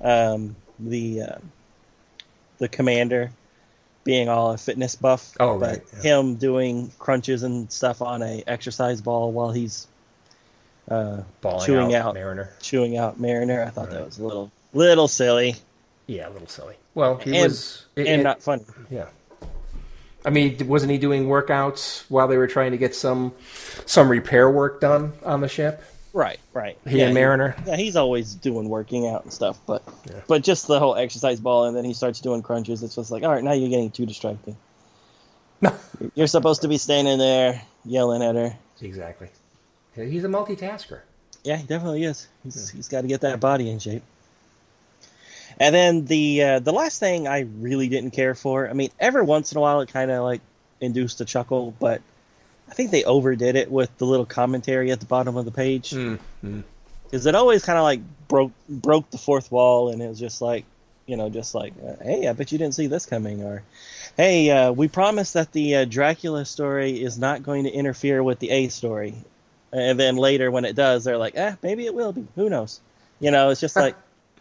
um, 0.00 0.54
the 0.78 1.22
uh, 1.22 1.36
the 2.58 2.68
commander 2.68 3.30
being 4.04 4.28
all 4.28 4.52
a 4.52 4.58
fitness 4.58 4.94
buff. 4.94 5.34
Oh, 5.40 5.58
but 5.58 5.66
right, 5.70 5.82
yeah. 5.94 6.18
Him 6.18 6.34
doing 6.36 6.92
crunches 6.98 7.42
and 7.44 7.72
stuff 7.72 8.02
on 8.02 8.22
a 8.22 8.44
exercise 8.46 9.00
ball 9.00 9.32
while 9.32 9.50
he's 9.52 9.86
uh, 10.90 11.22
chewing 11.64 11.94
out, 11.94 12.08
out, 12.08 12.14
Mariner. 12.14 12.50
chewing 12.60 12.96
out 12.98 13.18
Mariner. 13.18 13.62
I 13.62 13.70
thought 13.70 13.90
that 13.90 14.04
was 14.04 14.18
a 14.18 14.24
little 14.24 14.50
little 14.74 15.08
silly 15.08 15.56
Yeah, 16.06 16.28
a 16.28 16.30
little 16.30 16.46
silly. 16.48 16.76
Well, 16.94 17.16
he 17.16 17.34
and, 17.36 17.44
was. 17.48 17.86
it- 17.96 18.06
and 18.06 18.20
it- 18.20 18.24
not 18.24 18.42
funny. 18.42 18.64
Yeah. 18.90 19.06
I 20.28 20.30
mean, 20.30 20.68
wasn't 20.68 20.92
he 20.92 20.98
doing 20.98 21.24
workouts 21.24 22.04
while 22.10 22.28
they 22.28 22.36
were 22.36 22.46
trying 22.46 22.72
to 22.72 22.76
get 22.76 22.94
some 22.94 23.32
some 23.86 24.10
repair 24.10 24.50
work 24.50 24.78
done 24.78 25.14
on 25.24 25.40
the 25.40 25.48
ship? 25.48 25.82
Right, 26.12 26.38
right. 26.52 26.76
He 26.86 27.00
and 27.00 27.14
Mariner. 27.14 27.56
yeah, 27.66 27.76
he's 27.76 27.96
always 27.96 28.34
doing 28.34 28.68
working 28.68 29.06
out 29.06 29.24
and 29.24 29.32
stuff, 29.32 29.58
but 29.66 29.82
Yeah. 30.06 30.20
but 30.28 30.42
just 30.42 30.66
the 30.66 30.78
whole 30.78 30.96
exercise 30.96 31.40
ball, 31.40 31.64
and 31.64 31.74
then 31.74 31.86
he 31.86 31.94
starts 31.94 32.20
doing 32.20 32.42
crunches. 32.42 32.82
It's 32.82 32.94
just 32.96 33.10
like, 33.10 33.22
all 33.22 33.32
right, 33.32 33.42
now 33.42 33.52
you're 33.52 33.70
getting 33.70 33.90
too 33.90 34.04
distracting. 34.04 34.54
No. 35.62 35.74
You're 36.14 36.26
supposed 36.26 36.60
to 36.62 36.68
be 36.68 36.76
standing 36.76 37.18
there 37.18 37.62
yelling 37.86 38.22
at 38.22 38.34
her. 38.34 38.54
Exactly. 38.82 39.28
He's 39.94 40.24
a 40.24 40.28
multitasker. 40.28 41.00
Yeah, 41.42 41.56
he 41.56 41.66
definitely 41.66 42.04
is. 42.04 42.28
He's, 42.44 42.68
he's 42.68 42.88
got 42.88 43.00
to 43.00 43.08
get 43.08 43.22
that 43.22 43.40
body 43.40 43.70
in 43.70 43.78
shape. 43.78 44.02
And 45.60 45.74
then 45.74 46.04
the 46.04 46.42
uh, 46.42 46.58
the 46.60 46.72
last 46.72 47.00
thing 47.00 47.26
I 47.26 47.40
really 47.40 47.88
didn't 47.88 48.12
care 48.12 48.34
for. 48.34 48.68
I 48.68 48.72
mean, 48.72 48.90
every 48.98 49.22
once 49.22 49.52
in 49.52 49.58
a 49.58 49.60
while 49.60 49.80
it 49.80 49.92
kind 49.92 50.10
of 50.10 50.22
like 50.22 50.40
induced 50.80 51.20
a 51.20 51.24
chuckle, 51.24 51.74
but 51.78 52.00
I 52.70 52.74
think 52.74 52.90
they 52.90 53.04
overdid 53.04 53.56
it 53.56 53.70
with 53.70 53.96
the 53.98 54.04
little 54.04 54.26
commentary 54.26 54.92
at 54.92 55.00
the 55.00 55.06
bottom 55.06 55.36
of 55.36 55.44
the 55.44 55.50
page. 55.50 55.92
Because 57.04 57.26
it 57.26 57.34
always 57.34 57.64
kind 57.64 57.78
of 57.78 57.84
like 57.84 58.00
broke 58.28 58.52
broke 58.68 59.10
the 59.10 59.18
fourth 59.18 59.50
wall, 59.50 59.90
and 59.90 60.00
it 60.02 60.08
was 60.08 60.20
just 60.20 60.40
like, 60.40 60.64
you 61.06 61.16
know, 61.16 61.30
just 61.30 61.54
like, 61.54 61.72
uh, 61.84 62.04
hey, 62.04 62.28
I 62.28 62.32
bet 62.34 62.52
you 62.52 62.58
didn't 62.58 62.74
see 62.74 62.86
this 62.86 63.06
coming, 63.06 63.42
or 63.42 63.62
hey, 64.16 64.50
uh, 64.50 64.72
we 64.72 64.88
promise 64.88 65.32
that 65.32 65.50
the 65.52 65.76
uh, 65.76 65.84
Dracula 65.86 66.44
story 66.44 67.02
is 67.02 67.18
not 67.18 67.42
going 67.42 67.64
to 67.64 67.70
interfere 67.70 68.22
with 68.22 68.38
the 68.38 68.50
A 68.50 68.68
story, 68.68 69.14
and 69.72 69.98
then 69.98 70.16
later 70.16 70.50
when 70.50 70.64
it 70.64 70.76
does, 70.76 71.04
they're 71.04 71.18
like, 71.18 71.36
eh, 71.36 71.56
maybe 71.62 71.86
it 71.86 71.94
will 71.94 72.12
be. 72.12 72.26
Who 72.36 72.48
knows? 72.48 72.80
You 73.18 73.32
know, 73.32 73.50
it's 73.50 73.60
just 73.60 73.74
like. 73.84 73.96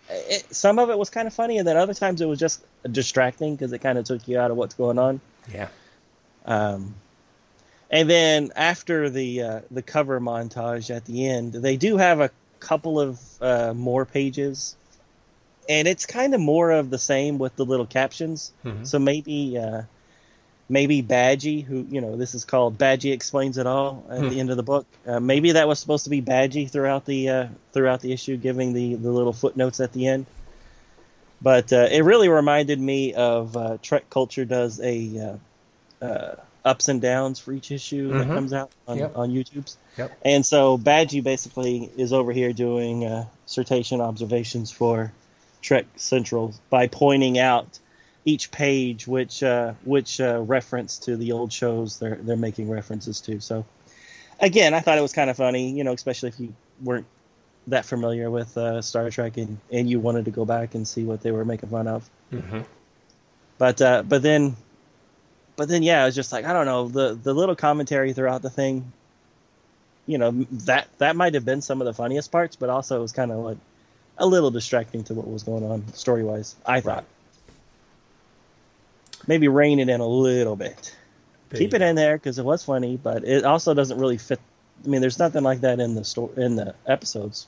It, 0.09 0.55
some 0.55 0.79
of 0.79 0.89
it 0.89 0.97
was 0.97 1.09
kind 1.09 1.27
of 1.27 1.33
funny, 1.33 1.57
and 1.57 1.67
then 1.67 1.77
other 1.77 1.93
times 1.93 2.21
it 2.21 2.25
was 2.27 2.39
just 2.39 2.63
distracting 2.89 3.55
because 3.55 3.73
it 3.73 3.79
kind 3.79 3.97
of 3.97 4.05
took 4.05 4.27
you 4.27 4.39
out 4.39 4.51
of 4.51 4.57
what's 4.57 4.75
going 4.75 4.97
on. 4.99 5.19
Yeah. 5.53 5.67
Um, 6.45 6.95
and 7.89 8.09
then 8.09 8.51
after 8.55 9.09
the 9.09 9.41
uh, 9.41 9.61
the 9.71 9.81
cover 9.81 10.19
montage 10.19 10.95
at 10.95 11.05
the 11.05 11.27
end, 11.27 11.53
they 11.53 11.77
do 11.77 11.97
have 11.97 12.19
a 12.19 12.31
couple 12.59 12.99
of 12.99 13.19
uh, 13.41 13.73
more 13.73 14.05
pages, 14.05 14.75
and 15.69 15.87
it's 15.87 16.05
kind 16.05 16.33
of 16.33 16.41
more 16.41 16.71
of 16.71 16.89
the 16.89 16.97
same 16.97 17.37
with 17.37 17.55
the 17.55 17.65
little 17.65 17.85
captions. 17.85 18.51
Mhm. 18.65 18.87
So 18.87 18.99
maybe 18.99 19.57
uh, 19.57 19.83
maybe 20.69 21.01
Badgey, 21.01 21.63
who 21.63 21.85
you 21.89 22.01
know 22.01 22.15
this 22.17 22.35
is 22.35 22.43
called 22.45 22.77
Badgey 22.77 23.13
explains 23.13 23.57
it 23.57 23.65
all 23.67 24.05
at 24.09 24.19
Hmm. 24.19 24.29
the 24.29 24.39
end 24.39 24.49
of 24.49 24.57
the 24.57 24.63
book. 24.63 24.85
Uh, 25.05 25.19
maybe 25.19 25.53
that 25.53 25.67
was 25.67 25.79
supposed 25.79 26.03
to 26.05 26.09
be 26.09 26.21
Badgey 26.21 26.69
throughout 26.69 27.05
the 27.05 27.29
uh, 27.29 27.47
throughout 27.73 28.01
the 28.01 28.11
issue, 28.13 28.37
giving 28.37 28.73
the 28.73 28.95
the 28.95 29.11
little 29.11 29.33
footnotes 29.33 29.79
at 29.79 29.93
the 29.93 30.07
end. 30.07 30.25
But 31.41 31.71
uh, 31.71 31.87
it 31.91 32.03
really 32.03 32.29
reminded 32.29 32.79
me 32.79 33.13
of 33.13 33.55
uh, 33.55 33.77
Trek 33.81 34.09
Culture 34.09 34.45
does 34.45 34.79
a 34.81 35.37
uh, 36.01 36.05
uh, 36.05 36.35
ups 36.65 36.87
and 36.89 36.99
downs 37.01 37.39
for 37.39 37.53
each 37.53 37.71
issue 37.71 38.09
that 38.17 38.27
Mhm. 38.27 38.33
comes 38.33 38.53
out 38.53 38.71
on, 38.87 38.97
Yep. 38.97 39.11
on 39.17 39.29
YouTube's. 39.31 39.77
Yep. 39.97 40.11
And 40.25 40.45
so 40.45 40.77
Badgey 40.77 41.23
basically 41.23 41.89
is 41.95 42.11
over 42.11 42.31
here 42.31 42.53
doing 42.53 43.05
uh, 43.05 43.25
citation 43.45 44.01
observations 44.01 44.71
for 44.71 45.13
Trek 45.61 45.85
Central 45.95 46.53
by 46.69 46.87
pointing 46.87 47.37
out 47.39 47.79
each 48.27 48.51
page 48.51 49.07
which 49.07 49.41
uh, 49.41 49.73
which 49.85 50.19
uh, 50.19 50.41
reference 50.41 50.97
to 50.99 51.15
the 51.15 51.31
old 51.31 51.51
shows 51.51 51.97
they're 51.97 52.17
they're 52.17 52.35
making 52.35 52.69
references 52.69 53.21
to. 53.21 53.39
So 53.39 53.65
again, 54.41 54.73
I 54.73 54.81
thought 54.81 54.97
it 54.97 55.01
was 55.01 55.13
kind 55.13 55.29
of 55.29 55.37
funny, 55.37 55.71
you 55.71 55.85
know, 55.85 55.93
especially 55.93 56.29
if 56.29 56.39
you 56.39 56.53
weren't 56.83 57.05
that 57.67 57.85
familiar 57.85 58.29
with 58.29 58.57
uh, 58.57 58.81
Star 58.81 59.09
Trek 59.09 59.37
and, 59.37 59.57
and 59.71 59.89
you 59.89 60.01
wanted 60.01 60.25
to 60.25 60.31
go 60.31 60.43
back 60.43 60.75
and 60.75 60.85
see 60.85 61.05
what 61.05 61.21
they 61.21 61.31
were 61.31 61.45
making 61.45 61.69
fun 61.69 61.87
of. 61.87 62.09
Mm-hmm. 62.33 62.61
But 63.57 63.81
uh, 63.81 64.03
but 64.03 64.21
then 64.21 64.57
but 65.55 65.69
then 65.69 65.81
yeah, 65.81 66.03
it 66.03 66.07
was 66.07 66.15
just 66.15 66.33
like 66.33 66.43
I 66.43 66.51
don't 66.51 66.65
know 66.65 66.89
the 66.89 67.13
the 67.13 67.33
little 67.33 67.55
commentary 67.55 68.11
throughout 68.11 68.41
the 68.41 68.49
thing. 68.49 68.91
You 70.05 70.17
know 70.17 70.31
that 70.65 70.89
that 70.97 71.15
might 71.15 71.33
have 71.33 71.45
been 71.45 71.61
some 71.61 71.79
of 71.79 71.85
the 71.85 71.93
funniest 71.93 72.29
parts, 72.29 72.57
but 72.57 72.69
also 72.69 72.99
it 72.99 73.01
was 73.01 73.13
kind 73.13 73.31
of 73.31 73.37
like 73.37 73.57
a 74.17 74.27
little 74.27 74.51
distracting 74.51 75.05
to 75.05 75.13
what 75.13 75.29
was 75.29 75.43
going 75.43 75.63
on 75.63 75.93
story 75.93 76.25
wise. 76.25 76.57
I 76.65 76.81
thought 76.81 77.05
maybe 79.27 79.47
rein 79.47 79.79
it 79.79 79.89
in 79.89 79.99
a 80.01 80.07
little 80.07 80.55
bit. 80.55 80.95
Keep 81.53 81.73
it 81.73 81.81
in 81.81 81.95
there 81.95 82.17
because 82.17 82.39
it 82.39 82.45
was 82.45 82.63
funny, 82.63 82.97
but 82.97 83.23
it 83.23 83.45
also 83.45 83.73
doesn't 83.73 83.97
really 83.99 84.17
fit. 84.17 84.39
I 84.85 84.89
mean, 84.89 84.99
there's 85.01 85.19
nothing 85.19 85.43
like 85.43 85.61
that 85.61 85.79
in 85.79 85.95
the 85.95 86.03
store 86.03 86.29
in 86.35 86.55
the 86.55 86.75
episodes. 86.85 87.47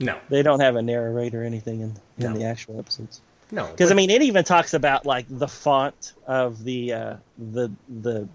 No. 0.00 0.16
They 0.30 0.42
don't 0.42 0.60
have 0.60 0.76
a 0.76 0.82
narrator 0.82 1.42
or 1.42 1.44
anything 1.44 1.80
in 1.80 1.92
in 2.18 2.32
No. 2.32 2.38
the 2.38 2.44
actual 2.44 2.78
episodes. 2.78 3.20
No. 3.50 3.66
Because 3.66 3.90
I 3.90 3.94
mean, 3.94 4.10
it 4.10 4.22
even 4.22 4.44
talks 4.44 4.72
about 4.74 5.04
like 5.04 5.26
the 5.28 5.48
font 5.48 6.12
of 6.26 6.64
the 6.64 6.92
uh, 6.94 7.16
the 7.36 7.70
the 8.00 8.26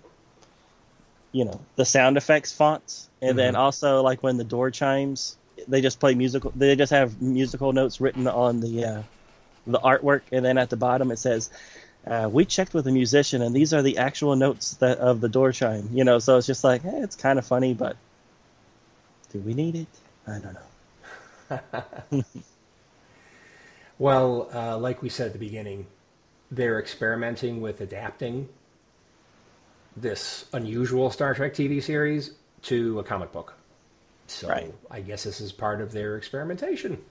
you 1.31 1.45
know 1.45 1.59
the 1.75 1.85
sound 1.85 2.17
effects 2.17 2.51
fonts, 2.51 3.09
and 3.21 3.37
then 3.37 3.55
Mhm. 3.55 3.59
also 3.59 4.01
like 4.03 4.21
when 4.21 4.37
the 4.37 4.43
door 4.43 4.69
chimes, 4.71 5.35
they 5.67 5.81
just 5.81 5.99
play 5.99 6.13
musical. 6.13 6.51
They 6.55 6.75
just 6.75 6.91
have 6.91 7.21
musical 7.21 7.73
notes 7.73 7.99
written 7.99 8.27
on 8.27 8.59
the 8.59 8.85
uh, 8.85 9.01
the 9.65 9.79
artwork, 9.79 10.21
and 10.31 10.45
then 10.45 10.57
at 10.57 10.69
the 10.69 10.77
bottom 10.77 11.09
it 11.11 11.17
says, 11.17 11.49
uh, 12.07 12.29
"We 12.31 12.45
checked 12.45 12.73
with 12.73 12.87
a 12.87 12.91
musician, 12.91 13.41
and 13.41 13.55
these 13.55 13.73
are 13.73 13.81
the 13.81 13.97
actual 13.97 14.35
notes 14.35 14.71
that 14.75 14.97
of 14.99 15.21
the 15.21 15.29
door 15.29 15.51
chime." 15.51 15.89
You 15.91 16.03
know, 16.03 16.19
so 16.19 16.37
it's 16.37 16.47
just 16.47 16.63
like 16.63 16.83
eh, 16.85 17.03
it's 17.03 17.15
kind 17.15 17.39
of 17.39 17.45
funny, 17.45 17.73
but 17.73 17.95
do 19.31 19.39
we 19.39 19.53
need 19.53 19.75
it? 19.75 19.87
I 20.27 20.39
don't 20.39 20.53
know. 20.53 22.23
Well, 23.99 24.49
uh, 24.53 24.77
like 24.77 25.01
we 25.01 25.09
said 25.09 25.27
at 25.27 25.33
the 25.33 25.39
beginning, 25.39 25.85
they're 26.51 26.79
experimenting 26.79 27.61
with 27.61 27.79
adapting 27.79 28.49
this 29.95 30.45
unusual 30.51 31.11
Star 31.11 31.33
Trek 31.33 31.53
TV 31.53 31.81
series 31.81 32.31
to 32.63 32.99
a 32.99 33.03
comic 33.03 33.31
book. 33.31 33.53
So 34.27 34.49
Right. 34.49 34.73
I 34.89 35.01
guess 35.01 35.23
this 35.23 35.39
is 35.39 35.51
part 35.51 35.79
of 35.79 35.91
their 35.91 36.17
experimentation. 36.17 37.03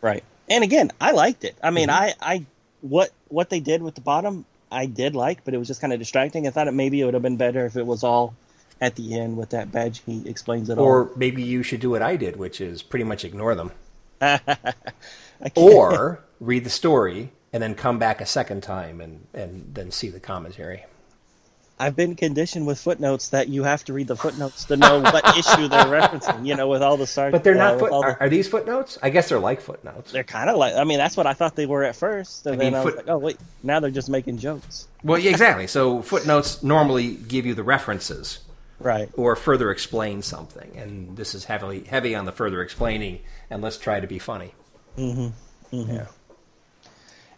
Right. 0.00 0.24
And 0.48 0.64
again, 0.64 0.90
I 1.00 1.10
liked 1.10 1.44
it. 1.44 1.56
I 1.62 1.70
mean, 1.70 1.88
Mhm. 1.88 1.92
I, 1.92 2.14
I, 2.20 2.46
what, 2.80 3.10
what 3.28 3.50
they 3.50 3.60
did 3.60 3.82
with 3.82 3.94
the 3.94 4.00
bottom, 4.00 4.44
I 4.70 4.86
did 4.86 5.14
like, 5.16 5.44
but 5.44 5.54
it 5.54 5.58
was 5.58 5.68
just 5.68 5.80
kind 5.80 5.92
of 5.92 5.98
distracting. 5.98 6.46
I 6.46 6.50
thought 6.50 6.68
it 6.68 6.74
maybe 6.74 7.00
it 7.00 7.04
would 7.04 7.14
have 7.14 7.22
been 7.22 7.36
better 7.36 7.64
if 7.66 7.76
it 7.76 7.86
was 7.86 8.04
all 8.04 8.34
at 8.80 8.96
the 8.96 9.18
end 9.18 9.36
with 9.36 9.50
that 9.50 9.72
badge. 9.72 10.02
He 10.06 10.28
explains 10.28 10.68
it 10.70 10.78
all. 10.78 10.84
Or 10.84 11.10
maybe 11.16 11.42
you 11.42 11.62
should 11.62 11.80
do 11.80 11.90
what 11.90 12.02
I 12.02 12.16
did, 12.16 12.36
which 12.36 12.60
is 12.60 12.82
pretty 12.82 13.04
much 13.04 13.24
ignore 13.24 13.54
them. 13.54 13.72
all. 14.20 14.28
I 14.48 15.48
can't- 15.48 15.56
Or 15.56 16.20
read 16.40 16.64
the 16.64 16.70
story 16.70 17.30
and 17.52 17.62
then 17.62 17.74
come 17.74 17.98
back 17.98 18.20
a 18.20 18.26
second 18.26 18.62
time 18.62 19.00
and, 19.00 19.26
and 19.32 19.70
then 19.74 19.90
see 19.90 20.08
the 20.08 20.20
commentary. 20.20 20.84
I've 21.80 21.94
been 21.94 22.16
conditioned 22.16 22.66
with 22.66 22.80
footnotes 22.80 23.28
that 23.28 23.48
you 23.48 23.62
have 23.62 23.84
to 23.84 23.92
read 23.92 24.08
the 24.08 24.16
footnotes 24.16 24.64
to 24.64 24.76
know 24.76 25.00
what 25.00 25.24
issue 25.38 25.68
they're 25.68 25.84
referencing. 26.00 26.44
You 26.46 26.56
know, 26.56 26.68
with 26.68 26.82
all 26.82 26.96
the 26.96 27.06
stars. 27.06 27.32
But 27.32 27.44
they're 27.44 27.54
uh, 27.54 27.58
not 27.58 27.72
with 27.74 27.80
foot. 27.82 27.92
all 27.92 28.00
the- 28.02 28.08
Are, 28.08 28.22
are 28.22 28.28
these 28.28 28.48
footnotes? 28.48 28.98
I 29.02 29.10
guess 29.10 29.28
they're 29.28 29.38
like 29.38 29.60
footnotes. 29.60 30.10
they're 30.12 30.24
kind 30.24 30.50
of 30.50 30.56
like. 30.56 30.74
I 30.74 30.84
mean, 30.84 30.98
that's 30.98 31.16
what 31.16 31.26
I 31.26 31.34
thought 31.34 31.54
they 31.56 31.66
were 31.66 31.84
at 31.84 31.94
first, 31.96 32.46
and 32.46 32.54
I 32.54 32.56
then 32.58 32.72
mean, 32.72 32.74
I 32.80 32.84
was 32.84 32.94
foot- 32.94 33.06
like, 33.06 33.14
oh 33.14 33.18
wait, 33.18 33.36
now 33.62 33.80
they're 33.80 33.90
just 33.90 34.08
making 34.10 34.38
jokes. 34.38 34.88
Well, 35.04 35.18
yeah, 35.18 35.30
exactly. 35.30 35.66
So 35.68 36.02
footnotes 36.02 36.62
normally 36.62 37.14
give 37.14 37.46
you 37.46 37.54
the 37.54 37.62
references. 37.62 38.40
Right. 38.80 39.08
or 39.14 39.34
further 39.34 39.72
explain 39.72 40.22
something. 40.22 40.76
And 40.76 41.16
this 41.16 41.34
is 41.34 41.46
heavily 41.46 41.80
heavy 41.82 42.14
on 42.14 42.26
the 42.26 42.30
further 42.32 42.62
explaining. 42.62 43.18
And 43.50 43.60
let's 43.60 43.76
try 43.76 43.98
to 43.98 44.06
be 44.06 44.20
funny. 44.20 44.54
Mm-hmm. 44.96 45.90
Yeah. 45.90 46.06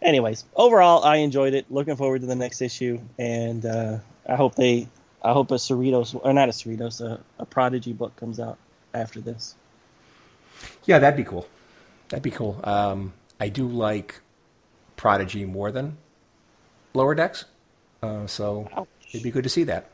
anyways, 0.01 0.45
overall, 0.55 1.03
I 1.03 1.17
enjoyed 1.17 1.53
it. 1.53 1.65
Looking 1.71 1.95
forward 1.95 2.21
to 2.21 2.27
the 2.27 2.35
next 2.35 2.61
issue, 2.61 2.99
and 3.17 3.65
uh, 3.65 3.97
I 4.27 4.35
hope 4.35 4.55
they, 4.55 4.87
I 5.21 5.33
hope 5.33 5.51
a 5.51 5.55
Cerritos 5.55 6.19
or 6.21 6.33
not 6.33 6.49
a 6.49 6.51
Cerritos, 6.51 7.01
a, 7.01 7.19
a 7.39 7.45
Prodigy 7.45 7.93
book 7.93 8.15
comes 8.15 8.39
out 8.39 8.57
after 8.93 9.19
this. 9.21 9.55
Yeah, 10.85 10.99
that'd 10.99 11.17
be 11.17 11.23
cool. 11.23 11.47
That'd 12.09 12.23
be 12.23 12.31
cool. 12.31 12.59
Um, 12.63 13.13
I 13.39 13.49
do 13.49 13.67
like 13.67 14.21
Prodigy 14.95 15.45
more 15.45 15.71
than 15.71 15.97
Lower 16.93 17.15
Decks, 17.15 17.45
uh, 18.03 18.27
so 18.27 18.69
Ouch. 18.75 18.87
it'd 19.09 19.23
be 19.23 19.31
good 19.31 19.43
to 19.43 19.49
see 19.49 19.63
that. 19.63 19.89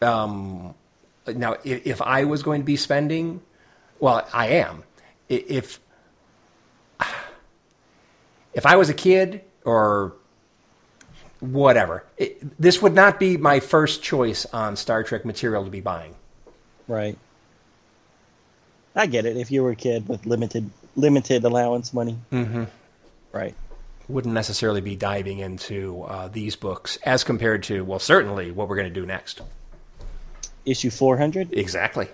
Um, 0.00 0.74
now, 1.26 1.56
if, 1.64 1.86
if 1.86 2.02
I 2.02 2.24
was 2.24 2.42
going 2.42 2.60
to 2.60 2.64
be 2.64 2.76
spending, 2.76 3.40
well, 4.00 4.26
I 4.32 4.48
am. 4.48 4.82
If 5.28 5.80
if 8.52 8.66
I 8.66 8.76
was 8.76 8.90
a 8.90 8.94
kid 8.94 9.42
or 9.64 10.14
whatever, 11.42 12.04
it, 12.16 12.58
this 12.58 12.80
would 12.80 12.94
not 12.94 13.20
be 13.20 13.36
my 13.36 13.60
first 13.60 14.02
choice 14.02 14.46
on 14.46 14.76
Star 14.76 15.02
Trek 15.02 15.24
material 15.26 15.64
to 15.64 15.70
be 15.70 15.80
buying. 15.80 16.14
Right. 16.88 17.18
I 18.96 19.06
get 19.06 19.26
it. 19.26 19.36
If 19.36 19.50
you 19.50 19.62
were 19.62 19.72
a 19.72 19.76
kid 19.76 20.08
with 20.08 20.24
limited 20.24 20.70
limited 20.96 21.44
allowance 21.44 21.92
money, 21.92 22.16
Mm-hmm. 22.32 22.64
right? 23.32 23.54
wouldn't 24.08 24.34
necessarily 24.34 24.80
be 24.82 24.94
diving 24.96 25.38
into 25.38 26.02
uh, 26.02 26.28
these 26.28 26.54
books 26.56 26.98
as 27.04 27.24
compared 27.24 27.62
to, 27.62 27.82
well, 27.82 27.98
certainly 28.00 28.50
what 28.50 28.68
we're 28.68 28.76
going 28.76 28.92
to 28.92 29.00
do 29.00 29.06
next. 29.06 29.40
Issue 30.66 30.90
four 30.90 31.16
hundred. 31.16 31.52
Exactly. 31.52 32.08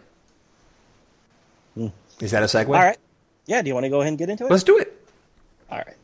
Hmm. 1.75 1.89
Is 2.21 2.31
that 2.31 2.43
a 2.43 2.47
segue? 2.47 2.67
All 2.69 2.73
right. 2.75 2.99
Yeah. 3.47 3.63
Do 3.63 3.69
you 3.69 3.75
want 3.75 3.85
to 3.85 3.91
go 3.91 4.01
ahead 4.01 4.09
and 4.09 4.19
get 4.19 4.29
into 4.31 4.45
it? 4.47 4.51
Let's 4.51 4.63
do 4.63 4.79
it. 4.79 5.09
All 5.71 5.79
right. 5.79 5.97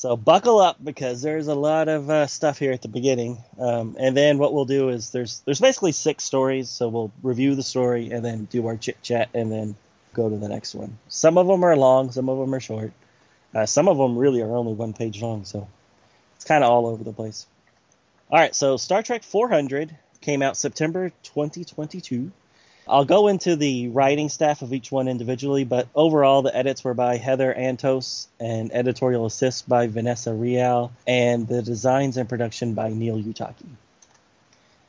So 0.00 0.16
buckle 0.16 0.60
up 0.60 0.82
because 0.82 1.20
there's 1.20 1.48
a 1.48 1.54
lot 1.54 1.88
of 1.88 2.08
uh, 2.08 2.26
stuff 2.26 2.58
here 2.58 2.72
at 2.72 2.80
the 2.80 2.88
beginning, 2.88 3.36
um, 3.58 3.98
and 4.00 4.16
then 4.16 4.38
what 4.38 4.54
we'll 4.54 4.64
do 4.64 4.88
is 4.88 5.10
there's 5.10 5.40
there's 5.40 5.60
basically 5.60 5.92
six 5.92 6.24
stories. 6.24 6.70
So 6.70 6.88
we'll 6.88 7.12
review 7.22 7.54
the 7.54 7.62
story 7.62 8.10
and 8.10 8.24
then 8.24 8.46
do 8.46 8.66
our 8.66 8.78
chit 8.78 9.02
chat 9.02 9.28
and 9.34 9.52
then 9.52 9.76
go 10.14 10.30
to 10.30 10.38
the 10.38 10.48
next 10.48 10.74
one. 10.74 10.96
Some 11.08 11.36
of 11.36 11.46
them 11.46 11.62
are 11.64 11.76
long, 11.76 12.12
some 12.12 12.30
of 12.30 12.38
them 12.38 12.54
are 12.54 12.60
short. 12.60 12.92
Uh, 13.54 13.66
some 13.66 13.88
of 13.88 13.98
them 13.98 14.16
really 14.16 14.40
are 14.40 14.56
only 14.56 14.72
one 14.72 14.94
page 14.94 15.20
long, 15.20 15.44
so 15.44 15.68
it's 16.36 16.46
kind 16.46 16.64
of 16.64 16.70
all 16.70 16.86
over 16.86 17.04
the 17.04 17.12
place. 17.12 17.46
All 18.30 18.38
right, 18.38 18.54
so 18.54 18.78
Star 18.78 19.02
Trek 19.02 19.22
400 19.22 19.94
came 20.22 20.40
out 20.40 20.56
September 20.56 21.10
2022. 21.24 22.32
I'll 22.88 23.04
go 23.04 23.28
into 23.28 23.56
the 23.56 23.88
writing 23.88 24.28
staff 24.28 24.62
of 24.62 24.72
each 24.72 24.90
one 24.90 25.06
individually, 25.06 25.64
but 25.64 25.88
overall, 25.94 26.42
the 26.42 26.54
edits 26.54 26.82
were 26.82 26.94
by 26.94 27.16
Heather 27.18 27.54
Antos 27.56 28.26
and 28.40 28.72
editorial 28.72 29.26
assist 29.26 29.68
by 29.68 29.86
Vanessa 29.86 30.34
Rial, 30.34 30.92
and 31.06 31.46
the 31.46 31.62
designs 31.62 32.16
and 32.16 32.28
production 32.28 32.74
by 32.74 32.90
Neil 32.90 33.16
Uyetake. 33.16 33.66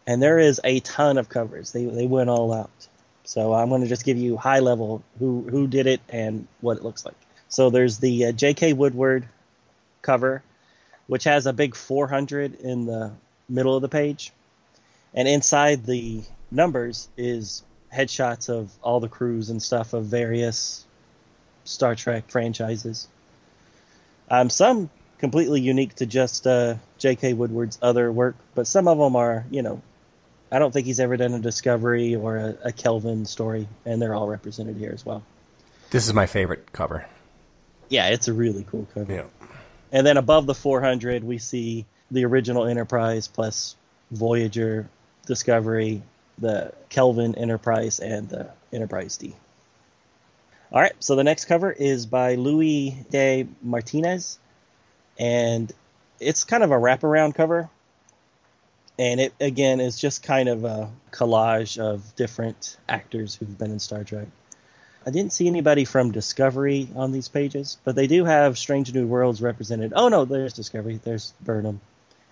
And 0.07 0.21
there 0.21 0.39
is 0.39 0.59
a 0.63 0.79
ton 0.79 1.17
of 1.17 1.29
covers. 1.29 1.71
They, 1.71 1.85
they 1.85 2.07
went 2.07 2.29
all 2.29 2.53
out. 2.53 2.71
So 3.23 3.53
I'm 3.53 3.69
going 3.69 3.81
to 3.81 3.87
just 3.87 4.03
give 4.03 4.17
you 4.17 4.35
high 4.35 4.59
level 4.59 5.03
who, 5.19 5.47
who 5.49 5.67
did 5.67 5.85
it 5.85 6.01
and 6.09 6.47
what 6.59 6.77
it 6.77 6.83
looks 6.83 7.05
like. 7.05 7.15
So 7.49 7.69
there's 7.69 7.99
the 7.99 8.27
uh, 8.27 8.31
J.K. 8.31 8.73
Woodward 8.73 9.27
cover, 10.01 10.41
which 11.07 11.25
has 11.25 11.45
a 11.45 11.53
big 11.53 11.75
400 11.75 12.55
in 12.61 12.85
the 12.85 13.11
middle 13.47 13.75
of 13.75 13.81
the 13.81 13.89
page. 13.89 14.31
And 15.13 15.27
inside 15.27 15.85
the 15.85 16.23
numbers 16.49 17.09
is 17.15 17.63
headshots 17.93 18.49
of 18.49 18.71
all 18.81 18.99
the 18.99 19.09
crews 19.09 19.49
and 19.49 19.61
stuff 19.61 19.93
of 19.93 20.05
various 20.05 20.85
Star 21.63 21.95
Trek 21.95 22.29
franchises. 22.29 23.07
Um, 24.29 24.49
some 24.49 24.89
completely 25.17 25.61
unique 25.61 25.95
to 25.95 26.05
just 26.05 26.47
uh, 26.47 26.75
J.K. 26.97 27.33
Woodward's 27.33 27.77
other 27.81 28.11
work, 28.11 28.35
but 28.55 28.65
some 28.65 28.87
of 28.87 28.97
them 28.97 29.15
are, 29.15 29.45
you 29.51 29.61
know, 29.61 29.81
I 30.51 30.59
don't 30.59 30.71
think 30.71 30.85
he's 30.85 30.99
ever 30.99 31.15
done 31.15 31.33
a 31.33 31.39
Discovery 31.39 32.15
or 32.15 32.37
a, 32.37 32.57
a 32.65 32.71
Kelvin 32.71 33.25
story, 33.25 33.67
and 33.85 34.01
they're 34.01 34.15
all 34.15 34.27
represented 34.27 34.77
here 34.77 34.91
as 34.93 35.05
well. 35.05 35.23
This 35.91 36.07
is 36.07 36.13
my 36.13 36.25
favorite 36.25 36.71
cover. 36.73 37.05
Yeah, 37.89 38.07
it's 38.09 38.27
a 38.27 38.33
really 38.33 38.65
cool 38.69 38.87
cover. 38.93 39.13
Yeah. 39.13 39.25
And 39.91 40.07
then 40.07 40.17
above 40.17 40.45
the 40.45 40.55
400, 40.55 41.23
we 41.23 41.37
see 41.37 41.85
the 42.09 42.25
original 42.25 42.65
Enterprise 42.65 43.27
plus 43.27 43.75
Voyager, 44.11 44.89
Discovery, 45.25 46.01
the 46.37 46.73
Kelvin 46.89 47.35
Enterprise, 47.35 47.99
and 47.99 48.29
the 48.29 48.49
Enterprise 48.73 49.17
D. 49.17 49.35
All 50.71 50.81
right, 50.81 50.93
so 50.99 51.15
the 51.15 51.23
next 51.23 51.45
cover 51.45 51.71
is 51.71 52.05
by 52.05 52.35
Louis 52.35 53.05
de 53.09 53.47
Martinez, 53.61 54.39
and 55.19 55.71
it's 56.19 56.43
kind 56.45 56.63
of 56.63 56.71
a 56.71 56.75
wraparound 56.75 57.35
cover. 57.35 57.69
And 58.97 59.19
it, 59.19 59.33
again, 59.39 59.79
is 59.79 59.99
just 59.99 60.21
kind 60.21 60.47
of 60.47 60.63
a 60.63 60.89
collage 61.11 61.79
of 61.79 62.15
different 62.15 62.77
actors 62.87 63.35
who've 63.35 63.57
been 63.57 63.71
in 63.71 63.79
Star 63.79 64.03
Trek. 64.03 64.27
I 65.05 65.09
didn't 65.09 65.33
see 65.33 65.47
anybody 65.47 65.85
from 65.85 66.11
Discovery 66.11 66.87
on 66.95 67.11
these 67.11 67.27
pages, 67.27 67.77
but 67.83 67.95
they 67.95 68.05
do 68.05 68.23
have 68.25 68.57
Strange 68.57 68.93
New 68.93 69.07
Worlds 69.07 69.41
represented. 69.41 69.93
Oh 69.95 70.09
no, 70.09 70.25
there's 70.25 70.53
Discovery, 70.53 70.99
there's 71.03 71.33
Burnham, 71.41 71.81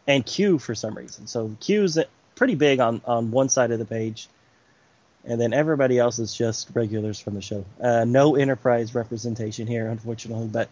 and 0.06 0.24
Q 0.26 0.60
for 0.60 0.76
some 0.76 0.94
reason. 0.94 1.26
So 1.26 1.56
Q's 1.60 1.98
pretty 2.40 2.56
big 2.56 2.80
on 2.80 3.02
on 3.06 3.30
one 3.30 3.50
side 3.50 3.70
of 3.70 3.78
the 3.78 3.86
page, 3.86 4.30
and 5.26 5.40
then 5.40 5.54
everybody 5.54 6.00
else 6.00 6.18
is 6.18 6.34
just 6.34 6.70
regulars 6.74 7.20
from 7.20 7.36
the 7.36 7.42
show. 7.42 7.66
Uh, 7.80 8.06
no 8.06 8.36
Enterprise 8.38 8.96
representation 8.96 9.68
here, 9.68 9.90
unfortunately. 9.90 10.48
But 10.48 10.70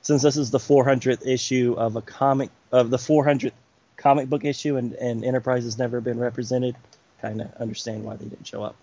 since 0.00 0.22
this 0.22 0.38
is 0.38 0.50
the 0.50 0.58
400th 0.58 1.24
issue 1.26 1.74
of 1.76 1.96
a 1.96 2.02
comic 2.02 2.48
of 2.72 2.88
the 2.88 2.96
400th 2.96 3.52
comic 3.98 4.28
book 4.30 4.44
issue, 4.44 4.76
and 4.76 4.94
and 4.94 5.22
Enterprise 5.22 5.64
has 5.64 5.78
never 5.78 6.00
been 6.00 6.18
represented, 6.18 6.74
kind 7.20 7.42
of 7.42 7.54
understand 7.60 8.02
why 8.02 8.16
they 8.16 8.24
didn't 8.24 8.46
show 8.46 8.64
up. 8.64 8.74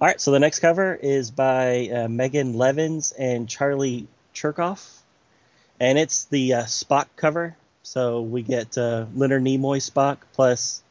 All 0.00 0.08
right, 0.08 0.20
so 0.20 0.32
the 0.32 0.40
next 0.40 0.60
cover 0.60 0.94
is 0.94 1.30
by 1.30 1.88
uh, 1.88 2.08
Megan 2.08 2.54
Levens 2.54 3.12
and 3.12 3.48
Charlie 3.48 4.08
Kirchoff, 4.34 4.98
and 5.78 5.98
it's 5.98 6.24
the 6.24 6.54
uh, 6.54 6.62
Spock 6.62 7.06
cover. 7.16 7.54
So 7.84 8.22
we 8.22 8.42
get 8.42 8.76
uh, 8.78 9.04
Leonard 9.14 9.42
Nimoy 9.42 9.78
Spock 9.78 10.16
plus 10.32 10.82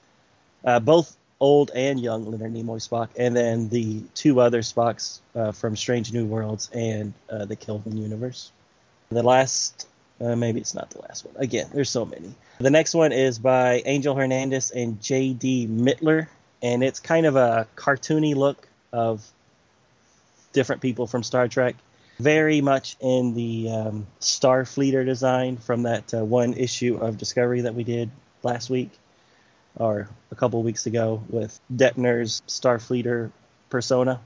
uh, 0.64 0.80
both 0.80 1.18
old 1.40 1.72
and 1.76 2.00
young 2.00 2.26
Leonard 2.30 2.54
Nimoy 2.54 2.78
Spock, 2.88 3.10
and 3.18 3.36
then 3.36 3.68
the 3.68 4.04
two 4.14 4.40
other 4.40 4.62
Spocks 4.62 5.20
uh, 5.36 5.52
from 5.52 5.76
Strange 5.76 6.14
New 6.14 6.26
Worlds 6.26 6.70
and 6.72 7.14
uh, 7.30 7.46
the 7.46 7.56
Kelvin 7.56 7.98
universe. 7.98 8.52
The 9.10 9.24
last, 9.24 9.88
uh, 10.22 10.36
maybe 10.36 10.62
it's 10.62 10.76
not 10.76 10.92
the 10.92 11.02
last 11.02 11.26
one. 11.26 11.36
Again, 11.38 11.68
there's 11.74 11.90
so 11.90 12.06
many. 12.06 12.36
The 12.60 12.70
next 12.70 12.94
one 12.94 13.12
is 13.12 13.40
by 13.40 13.82
Angel 13.86 14.16
Hernandez 14.16 14.70
and 14.70 15.02
J.D. 15.02 15.68
Mettler, 15.68 16.28
and 16.62 16.84
it's 16.84 17.00
kind 17.00 17.26
of 17.26 17.36
a 17.36 17.68
cartoony 17.76 18.36
look 18.36 18.68
of 18.92 19.28
different 20.54 20.82
people 20.84 21.08
from 21.08 21.24
Star 21.24 21.48
Trek. 21.48 21.76
Very 22.20 22.62
much 22.62 22.96
in 23.00 23.34
the 23.34 23.70
um, 23.70 24.08
Starfleeter 24.22 25.06
design 25.06 25.58
from 25.58 25.84
that 25.84 26.14
uh, 26.14 26.24
one 26.24 26.54
issue 26.54 26.98
of 26.98 27.18
Discovery 27.18 27.62
that 27.62 27.76
we 27.76 27.84
did 27.84 28.12
last 28.44 28.70
week 28.70 28.92
or 29.76 30.08
a 30.32 30.36
couple 30.36 30.62
weeks 30.62 30.86
ago 30.86 31.24
with 31.30 31.60
Depner's 31.74 32.42
Starfleeter 32.48 33.32
persona. 33.70 34.20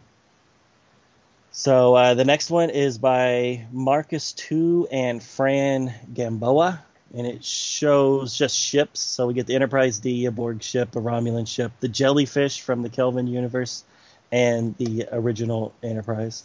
So 1.51 1.95
uh, 1.95 2.13
the 2.13 2.25
next 2.25 2.49
one 2.51 2.69
is 2.69 2.97
by 2.97 3.65
Marcus 3.71 4.33
To 4.33 4.87
and 4.91 5.23
Fran 5.23 5.93
Gamboa, 6.13 6.83
and 7.15 7.25
it 7.25 7.43
shows 7.43 8.37
just 8.37 8.55
ships. 8.55 8.99
So 8.99 9.27
we 9.27 9.33
get 9.33 9.47
the 9.47 9.55
Enterprise 9.55 9.99
D, 9.99 10.25
a 10.25 10.31
Borg 10.31 10.61
ship, 10.61 10.95
a 10.95 10.99
Romulan 10.99 11.47
ship, 11.47 11.71
the 11.79 11.87
jellyfish 11.87 12.61
from 12.61 12.83
the 12.83 12.89
Kelvin 12.89 13.27
universe, 13.27 13.83
and 14.31 14.75
the 14.77 15.07
original 15.11 15.73
Enterprise. 15.81 16.43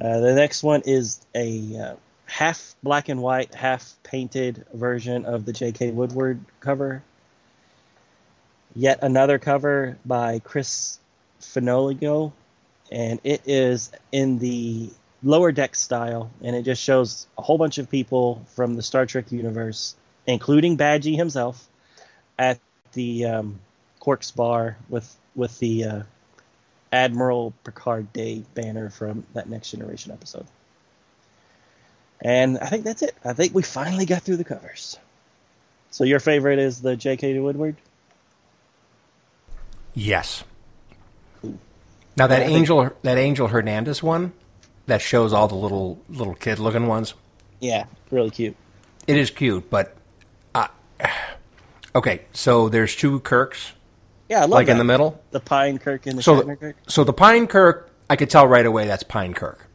Uh, 0.00 0.20
the 0.20 0.34
next 0.34 0.62
one 0.62 0.82
is 0.84 1.20
a 1.34 1.76
uh, 1.78 1.94
half 2.26 2.74
black 2.82 3.08
and 3.08 3.22
white, 3.22 3.54
half 3.54 3.94
painted 4.02 4.64
version 4.72 5.24
of 5.24 5.44
the 5.44 5.52
J.K. 5.52 5.92
Woodward 5.92 6.40
cover. 6.60 7.02
Yet 8.74 9.00
another 9.02 9.38
cover 9.38 9.96
by 10.04 10.40
Chris 10.40 10.98
Fenoglio, 11.40 12.32
and 12.90 13.20
it 13.22 13.42
is 13.46 13.92
in 14.10 14.38
the 14.38 14.90
lower 15.22 15.52
deck 15.52 15.76
style, 15.76 16.30
and 16.42 16.56
it 16.56 16.64
just 16.64 16.82
shows 16.82 17.28
a 17.38 17.42
whole 17.42 17.56
bunch 17.56 17.78
of 17.78 17.88
people 17.88 18.44
from 18.54 18.74
the 18.74 18.82
Star 18.82 19.06
Trek 19.06 19.30
universe, 19.30 19.94
including 20.26 20.76
Badgey 20.76 21.16
himself, 21.16 21.68
at 22.36 22.58
the 22.94 23.26
um, 23.26 23.60
Quark's 24.00 24.32
bar 24.32 24.76
with 24.88 25.16
with 25.36 25.56
the 25.60 25.84
uh, 25.84 26.02
Admiral 26.94 27.52
Picard 27.64 28.12
Day 28.12 28.44
banner 28.54 28.88
from 28.88 29.26
that 29.34 29.48
Next 29.48 29.72
Generation 29.72 30.12
episode. 30.12 30.46
And 32.22 32.56
I 32.58 32.66
think 32.66 32.84
that's 32.84 33.02
it. 33.02 33.14
I 33.24 33.32
think 33.32 33.52
we 33.52 33.62
finally 33.62 34.06
got 34.06 34.22
through 34.22 34.36
the 34.36 34.44
covers. 34.44 34.96
So 35.90 36.04
your 36.04 36.20
favorite 36.20 36.60
is 36.60 36.80
the 36.80 36.96
J.K. 36.96 37.38
Woodward? 37.40 37.76
Yes. 39.92 40.44
Now 41.42 42.28
that 42.28 42.42
I 42.42 42.46
think- 42.46 42.58
Angel 42.58 42.90
that 43.02 43.18
Angel 43.18 43.48
Hernandez 43.48 44.02
one 44.02 44.32
that 44.86 45.02
shows 45.02 45.32
all 45.32 45.48
the 45.48 45.54
little 45.56 46.00
little 46.08 46.34
kid 46.34 46.60
looking 46.60 46.86
ones. 46.86 47.14
Yeah, 47.60 47.86
really 48.10 48.30
cute. 48.30 48.54
It 49.08 49.16
is 49.16 49.30
cute, 49.30 49.68
but 49.68 49.96
uh, 50.54 50.68
okay. 51.94 52.22
So 52.32 52.68
there's 52.68 52.94
two 52.94 53.18
Kirks, 53.20 53.72
Yeah, 54.28 54.38
I 54.38 54.42
love 54.42 54.50
like 54.50 54.66
that. 54.66 54.72
in 54.72 54.78
the 54.78 54.84
middle. 54.84 55.20
The 55.32 55.40
Pine 55.40 55.78
Kirk 55.78 56.06
and 56.06 56.18
the 56.18 56.22
So, 56.22 56.40
Shatner 56.42 56.58
Kirk. 56.58 56.76
so 56.88 57.04
the 57.04 57.12
Pine 57.12 57.46
Kirk, 57.46 57.90
I 58.08 58.16
could 58.16 58.30
tell 58.30 58.46
right 58.46 58.64
away 58.66 58.86
that's 58.86 59.02
Pine 59.02 59.34
Kirk. 59.34 59.66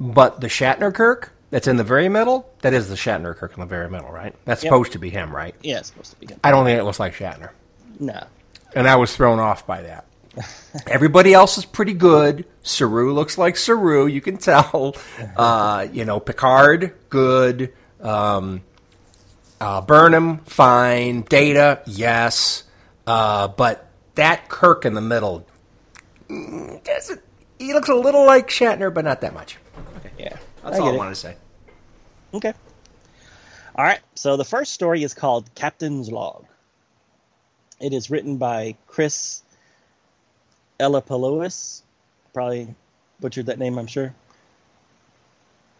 But 0.00 0.40
the 0.40 0.48
Shatner 0.48 0.92
Kirk 0.92 1.32
that's 1.50 1.66
in 1.68 1.76
the 1.76 1.84
very 1.84 2.08
middle, 2.08 2.50
that 2.62 2.72
is 2.74 2.88
the 2.88 2.94
Shatner 2.94 3.36
Kirk 3.36 3.54
in 3.54 3.60
the 3.60 3.66
very 3.66 3.88
middle, 3.88 4.10
right? 4.10 4.34
That's 4.44 4.62
Yep. 4.64 4.70
supposed 4.70 4.92
to 4.92 4.98
be 4.98 5.10
him, 5.10 5.34
right? 5.34 5.54
Yeah, 5.62 5.78
it's 5.78 5.88
supposed 5.88 6.10
to 6.12 6.16
be 6.18 6.26
him. 6.32 6.40
I 6.44 6.50
don't 6.50 6.64
think 6.64 6.78
it 6.78 6.84
looks 6.84 7.00
like 7.00 7.14
Shatner. 7.14 7.50
No. 8.00 8.22
and 8.74 8.86
I 8.88 8.96
was 8.96 9.14
thrown 9.16 9.38
off 9.40 9.66
by 9.66 9.82
that. 9.82 10.04
Everybody 10.86 11.32
else 11.34 11.56
is 11.58 11.64
pretty 11.64 11.94
good. 11.94 12.44
Saru 12.62 13.12
looks 13.12 13.38
like 13.38 13.56
Saru, 13.56 14.06
you 14.06 14.20
can 14.20 14.36
tell. 14.36 14.94
Uh, 15.36 15.86
you 15.92 16.04
know, 16.04 16.20
Picard, 16.20 16.94
good. 17.10 17.72
Um, 18.00 18.60
uh, 19.60 19.80
Burnham, 19.80 20.38
fine. 20.44 21.22
Data, 21.22 21.80
yes. 21.86 22.64
Uh, 23.08 23.48
but 23.48 23.88
that 24.16 24.48
Kirk 24.48 24.84
in 24.84 24.92
the 24.92 25.00
middle, 25.00 25.46
mm, 26.28 26.84
doesn't, 26.84 27.22
he 27.58 27.72
looks 27.72 27.88
a 27.88 27.94
little 27.94 28.26
like 28.26 28.48
Shatner, 28.48 28.92
but 28.92 29.02
not 29.02 29.22
that 29.22 29.32
much. 29.32 29.56
Yeah. 30.18 30.36
That's 30.62 30.76
I 30.76 30.80
all 30.80 30.88
I 30.88 30.94
it. 30.94 30.98
want 30.98 31.14
to 31.14 31.14
say. 31.14 31.36
Okay. 32.34 32.52
All 33.74 33.84
right. 33.84 34.00
So 34.14 34.36
the 34.36 34.44
first 34.44 34.74
story 34.74 35.02
is 35.02 35.14
called 35.14 35.48
Captain's 35.54 36.10
Log. 36.10 36.44
It 37.80 37.94
is 37.94 38.10
written 38.10 38.36
by 38.36 38.76
Chris 38.88 39.42
Eliopoulos. 40.78 41.80
Probably 42.34 42.74
butchered 43.20 43.46
that 43.46 43.58
name, 43.58 43.78
I'm 43.78 43.86
sure. 43.86 44.14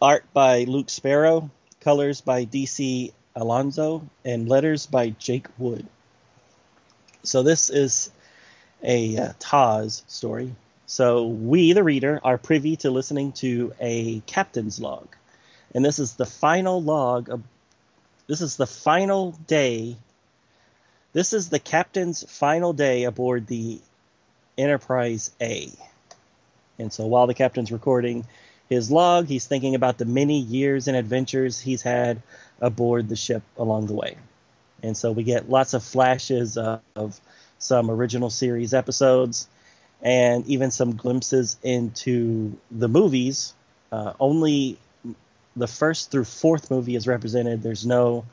Art 0.01 0.25
by 0.33 0.63
Luke 0.63 0.89
Sparrow. 0.89 1.51
Colors 1.81 2.21
by 2.21 2.45
DC 2.45 3.11
Alonso. 3.35 4.09
And 4.25 4.49
letters 4.49 4.87
by 4.87 5.09
Jake 5.09 5.45
Wood. 5.59 5.85
So 7.23 7.43
this 7.43 7.69
is 7.69 8.11
a 8.83 9.17
uh, 9.17 9.33
Taz 9.39 10.03
story. 10.07 10.55
So 10.85 11.27
we, 11.27 11.73
the 11.73 11.83
reader, 11.83 12.19
are 12.23 12.37
privy 12.37 12.77
to 12.77 12.91
listening 12.91 13.33
to 13.33 13.73
a 13.79 14.21
captain's 14.21 14.79
log. 14.79 15.07
And 15.75 15.85
this 15.85 15.99
is 15.99 16.15
the 16.15 16.25
final 16.25 16.81
log 16.81 17.29
of 17.29 17.43
this 18.27 18.41
is 18.41 18.57
the 18.57 18.67
final 18.67 19.31
day. 19.47 19.95
This 21.13 21.33
is 21.33 21.49
the 21.49 21.59
captain's 21.59 22.23
final 22.23 22.73
day 22.73 23.03
aboard 23.03 23.47
the 23.47 23.79
enterprise 24.57 25.31
a. 25.41 25.69
And 26.77 26.93
so 26.93 27.07
while 27.07 27.27
the 27.27 27.33
captain's 27.33 27.71
recording 27.71 28.25
his 28.69 28.91
log 28.91 29.27
he's 29.27 29.47
thinking 29.47 29.75
about 29.75 29.97
the 29.97 30.05
many 30.05 30.39
years 30.39 30.87
and 30.87 30.95
adventures 30.95 31.59
he's 31.59 31.81
had 31.81 32.21
aboard 32.61 33.09
the 33.09 33.15
ship 33.15 33.41
along 33.57 33.87
the 33.87 33.93
way 33.93 34.15
and 34.83 34.95
so 34.95 35.11
we 35.11 35.23
get 35.23 35.49
lots 35.49 35.73
of 35.73 35.83
flashes 35.83 36.57
of, 36.57 36.81
of 36.95 37.19
some 37.57 37.89
original 37.91 38.29
series 38.29 38.73
episodes 38.73 39.47
and 40.01 40.45
even 40.47 40.71
some 40.71 40.95
glimpses 40.95 41.57
into 41.63 42.57
the 42.71 42.87
movies 42.87 43.53
uh, 43.91 44.13
only 44.19 44.77
the 45.55 45.67
first 45.67 46.11
through 46.11 46.25
fourth 46.25 46.69
movie 46.71 46.95
is 46.95 47.07
represented. 47.07 47.63
There's 47.63 47.85
no, 47.85 48.25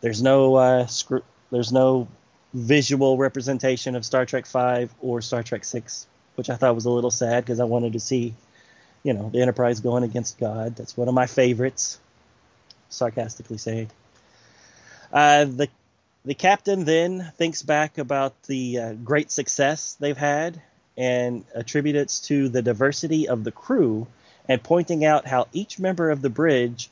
there's 0.00 0.22
no, 0.22 0.54
uh, 0.56 0.88
there's 1.50 1.72
no 1.72 2.08
visual 2.52 3.16
representation 3.16 3.94
of 3.94 4.04
Star 4.04 4.26
Trek 4.26 4.46
Five 4.46 4.92
or 5.00 5.22
Star 5.22 5.42
Trek 5.42 5.64
Six, 5.64 6.06
which 6.34 6.50
I 6.50 6.56
thought 6.56 6.74
was 6.74 6.86
a 6.86 6.90
little 6.90 7.10
sad 7.10 7.44
because 7.44 7.60
I 7.60 7.64
wanted 7.64 7.92
to 7.92 8.00
see, 8.00 8.34
you 9.02 9.12
know, 9.12 9.30
the 9.30 9.40
Enterprise 9.40 9.80
going 9.80 10.02
against 10.02 10.38
God. 10.38 10.76
That's 10.76 10.96
one 10.96 11.08
of 11.08 11.14
my 11.14 11.26
favorites. 11.26 12.00
Sarcastically 12.88 13.58
saying. 13.58 13.90
Uh, 15.12 15.44
the 15.44 15.68
the 16.26 16.34
captain 16.34 16.84
then 16.84 17.32
thinks 17.36 17.62
back 17.62 17.98
about 17.98 18.42
the 18.42 18.78
uh, 18.78 18.92
great 18.92 19.30
success 19.30 19.96
they've 20.00 20.16
had 20.16 20.60
and 20.98 21.44
attributes 21.54 22.20
to 22.20 22.48
the 22.48 22.62
diversity 22.62 23.28
of 23.28 23.44
the 23.44 23.52
crew 23.52 24.06
and 24.48 24.62
pointing 24.62 25.04
out 25.04 25.26
how 25.26 25.46
each 25.52 25.78
member 25.78 26.10
of 26.10 26.22
the 26.22 26.30
bridge 26.30 26.90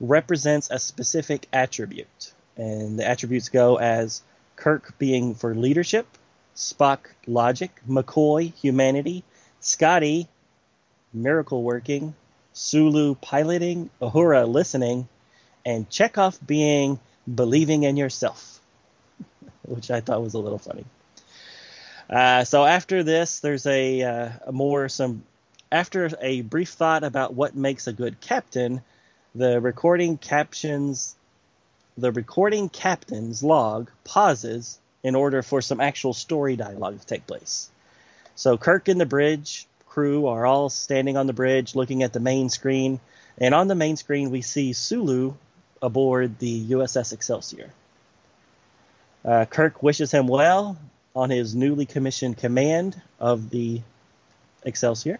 represents 0.00 0.68
a 0.70 0.80
specific 0.80 1.46
attribute. 1.52 2.32
And 2.56 2.98
the 2.98 3.06
attributes 3.06 3.48
go 3.48 3.76
as 3.76 4.22
Kirk 4.56 4.98
being 4.98 5.36
for 5.36 5.54
leadership, 5.54 6.06
Spock 6.56 7.06
logic, 7.26 7.80
McCoy 7.88 8.52
humanity, 8.54 9.24
Scotty 9.60 10.28
miracle 11.12 11.62
working, 11.62 12.14
Sulu 12.52 13.14
piloting, 13.16 13.90
Uhura 14.00 14.48
listening, 14.48 15.08
and 15.64 15.88
Chekov 15.88 16.44
being 16.44 16.98
believing 17.32 17.84
in 17.84 17.96
yourself, 17.96 18.60
which 19.62 19.90
I 19.90 20.00
thought 20.00 20.22
was 20.22 20.34
a 20.34 20.38
little 20.38 20.58
funny. 20.58 20.84
Uh, 22.10 22.44
so 22.44 22.64
after 22.64 23.02
this, 23.02 23.40
there's 23.40 23.66
a, 23.66 24.02
uh, 24.02 24.30
a 24.46 24.52
more 24.52 24.88
some 24.88 25.24
after 25.70 26.10
a 26.20 26.42
brief 26.42 26.70
thought 26.70 27.02
about 27.02 27.32
what 27.32 27.56
makes 27.56 27.86
a 27.86 27.92
good 27.92 28.20
captain, 28.20 28.82
the 29.34 29.58
recording 29.60 30.18
captions 30.18 31.16
the 31.96 32.12
recording 32.12 32.68
captain's 32.68 33.42
log 33.42 33.90
pauses 34.04 34.78
in 35.02 35.14
order 35.14 35.42
for 35.42 35.60
some 35.60 35.80
actual 35.80 36.14
story 36.14 36.56
dialogue 36.56 36.98
to 36.98 37.06
take 37.06 37.26
place. 37.26 37.68
So 38.34 38.56
Kirk 38.56 38.88
and 38.88 39.00
the 39.00 39.06
bridge 39.06 39.66
crew 39.86 40.26
are 40.26 40.46
all 40.46 40.70
standing 40.70 41.16
on 41.16 41.26
the 41.26 41.34
bridge 41.34 41.74
looking 41.74 42.02
at 42.02 42.12
the 42.12 42.20
main 42.20 42.48
screen, 42.48 42.98
and 43.36 43.54
on 43.54 43.68
the 43.68 43.74
main 43.74 43.96
screen 43.96 44.30
we 44.30 44.40
see 44.40 44.72
Sulu 44.72 45.34
aboard 45.82 46.38
the 46.38 46.70
USS 46.70 47.12
Excelsior. 47.12 47.70
Uh, 49.24 49.44
Kirk 49.44 49.82
wishes 49.82 50.10
him 50.10 50.26
well 50.26 50.76
on 51.14 51.30
his 51.30 51.54
newly 51.54 51.86
commissioned 51.86 52.38
command 52.38 53.00
of 53.20 53.50
the 53.50 53.80
Excelsior. 54.64 55.18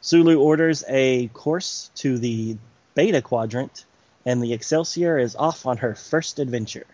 Sulu 0.00 0.38
orders 0.38 0.84
a 0.88 1.28
course 1.28 1.90
to 1.96 2.18
the 2.18 2.56
Beta 2.94 3.22
Quadrant, 3.22 3.84
and 4.24 4.42
the 4.42 4.52
Excelsior 4.52 5.18
is 5.18 5.34
off 5.34 5.66
on 5.66 5.78
her 5.78 5.94
first 5.94 6.38
adventure. 6.38 6.86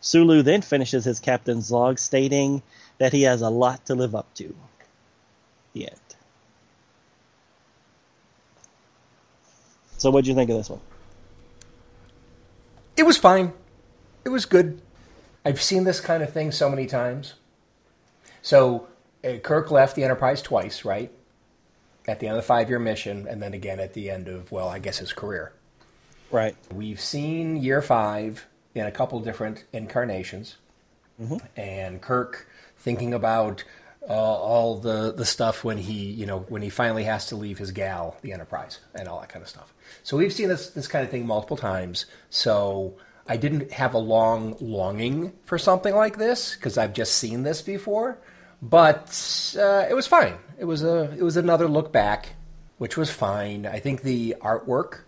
Sulu 0.00 0.42
then 0.42 0.62
finishes 0.62 1.04
his 1.04 1.20
captain's 1.20 1.70
log, 1.70 1.98
stating 1.98 2.62
that 2.98 3.12
he 3.12 3.22
has 3.22 3.42
a 3.42 3.50
lot 3.50 3.86
to 3.86 3.94
live 3.94 4.14
up 4.14 4.32
to. 4.34 4.54
The 5.72 5.88
end. 5.88 6.00
So, 9.98 10.10
what'd 10.10 10.26
you 10.26 10.34
think 10.34 10.50
of 10.50 10.56
this 10.56 10.70
one? 10.70 10.80
It 12.96 13.04
was 13.04 13.18
fine. 13.18 13.52
It 14.24 14.30
was 14.30 14.46
good. 14.46 14.80
I've 15.44 15.62
seen 15.62 15.84
this 15.84 16.00
kind 16.00 16.22
of 16.22 16.32
thing 16.32 16.52
so 16.52 16.68
many 16.68 16.86
times. 16.86 17.34
So 18.42 18.88
uh, 19.24 19.36
Kirk 19.42 19.70
left 19.70 19.96
the 19.96 20.04
Enterprise 20.04 20.42
twice, 20.42 20.84
right? 20.84 21.10
at 22.10 22.20
the 22.20 22.26
end 22.26 22.36
of 22.36 22.42
the 22.42 22.46
five 22.46 22.68
year 22.68 22.78
mission, 22.78 23.26
and 23.28 23.42
then 23.42 23.54
again 23.54 23.80
at 23.80 23.94
the 23.94 24.10
end 24.10 24.28
of, 24.28 24.50
well, 24.50 24.68
I 24.68 24.78
guess 24.78 24.98
his 24.98 25.12
career. 25.12 25.52
Right. 26.30 26.56
We've 26.72 27.00
seen 27.00 27.56
year 27.56 27.82
five 27.82 28.46
in 28.74 28.86
a 28.86 28.90
couple 28.90 29.18
different 29.20 29.64
incarnations, 29.72 30.56
and 31.56 32.00
Kirk 32.00 32.46
thinking 32.78 33.12
about 33.12 33.64
uh, 34.08 34.12
all 34.12 34.76
the 34.76 35.12
the 35.12 35.24
stuff 35.24 35.64
when 35.64 35.78
he 35.78 36.10
you 36.10 36.26
know 36.26 36.40
when 36.48 36.62
he 36.62 36.70
finally 36.70 37.04
has 37.04 37.26
to 37.26 37.36
leave 37.36 37.58
his 37.58 37.72
gal, 37.72 38.16
the 38.22 38.32
Enterprise, 38.32 38.78
and 38.94 39.08
all 39.08 39.20
that 39.20 39.28
kind 39.28 39.42
of 39.42 39.48
stuff. 39.48 39.72
So 40.02 40.16
we've 40.16 40.32
seen 40.32 40.48
this 40.48 40.70
this 40.70 40.88
kind 40.88 41.04
of 41.04 41.10
thing 41.10 41.26
multiple 41.26 41.56
times. 41.56 42.06
So 42.30 42.94
I 43.30 43.36
didn't 43.36 43.70
have 43.70 43.94
a 43.94 43.98
long 43.98 44.56
longing 44.60 45.32
for 45.44 45.56
something 45.56 45.94
like 45.94 46.18
this 46.18 46.56
because 46.56 46.76
I've 46.76 46.92
just 46.92 47.14
seen 47.14 47.44
this 47.44 47.62
before, 47.62 48.18
but 48.60 49.06
uh, 49.56 49.86
it 49.88 49.94
was 49.94 50.08
fine. 50.08 50.34
It 50.58 50.64
was 50.64 50.82
a 50.82 51.12
it 51.16 51.22
was 51.22 51.36
another 51.36 51.68
look 51.68 51.92
back, 51.92 52.34
which 52.78 52.96
was 52.96 53.08
fine. 53.08 53.66
I 53.66 53.78
think 53.78 54.02
the 54.02 54.34
artwork 54.40 55.02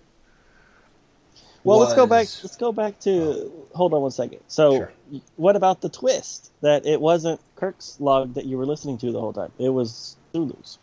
Well, 1.65 1.79
let's 1.79 1.95
go 1.95 2.07
back. 2.07 2.29
Let's 2.45 2.57
go 2.57 2.71
back 2.71 3.01
to. 3.01 3.51
Hold 3.75 3.93
on 3.93 4.03
one 4.03 4.13
second. 4.13 4.41
So, 4.47 4.77
Sure. 4.77 4.93
what 5.37 5.57
about 5.57 5.81
the 5.81 5.89
twist 5.89 6.53
that 6.61 6.87
it 6.87 7.01
wasn't 7.01 7.41
Kirk's 7.57 7.97
log 8.01 8.35
that 8.35 8.45
you 8.47 8.57
were 8.57 8.67
listening 8.67 8.99
to 8.99 9.11
the 9.11 9.21
whole 9.21 9.33
time? 9.33 9.51
It 9.59 9.71
was 9.71 10.17
Sulu's. 10.33 10.79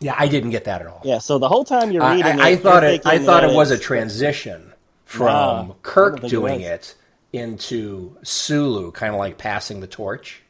Yeah, 0.00 0.16
I 0.18 0.26
didn't 0.26 0.50
get 0.50 0.64
that 0.64 0.80
at 0.80 0.88
all. 0.88 1.02
Yeah. 1.04 1.18
So 1.18 1.38
the 1.38 1.48
whole 1.48 1.64
time 1.64 1.92
you're 1.92 2.08
reading, 2.08 2.40
I, 2.40 2.46
I 2.46 2.48
it, 2.50 2.60
thought 2.60 2.82
you're 2.82 2.92
it. 2.92 3.06
I 3.06 3.18
thought 3.20 3.44
it 3.44 3.54
was 3.54 3.70
a 3.70 3.78
transition 3.78 4.71
from 5.12 5.68
Nah, 5.68 5.74
Kirk 5.82 6.14
think 6.20 6.24
it 6.24 6.30
doing 6.30 6.60
it 6.62 6.94
into 7.32 8.16
Sulu, 8.22 8.90
kind 8.92 9.12
of 9.14 9.18
like 9.18 9.38
passing 9.38 9.80
the 9.80 9.86
torch. 9.86 10.42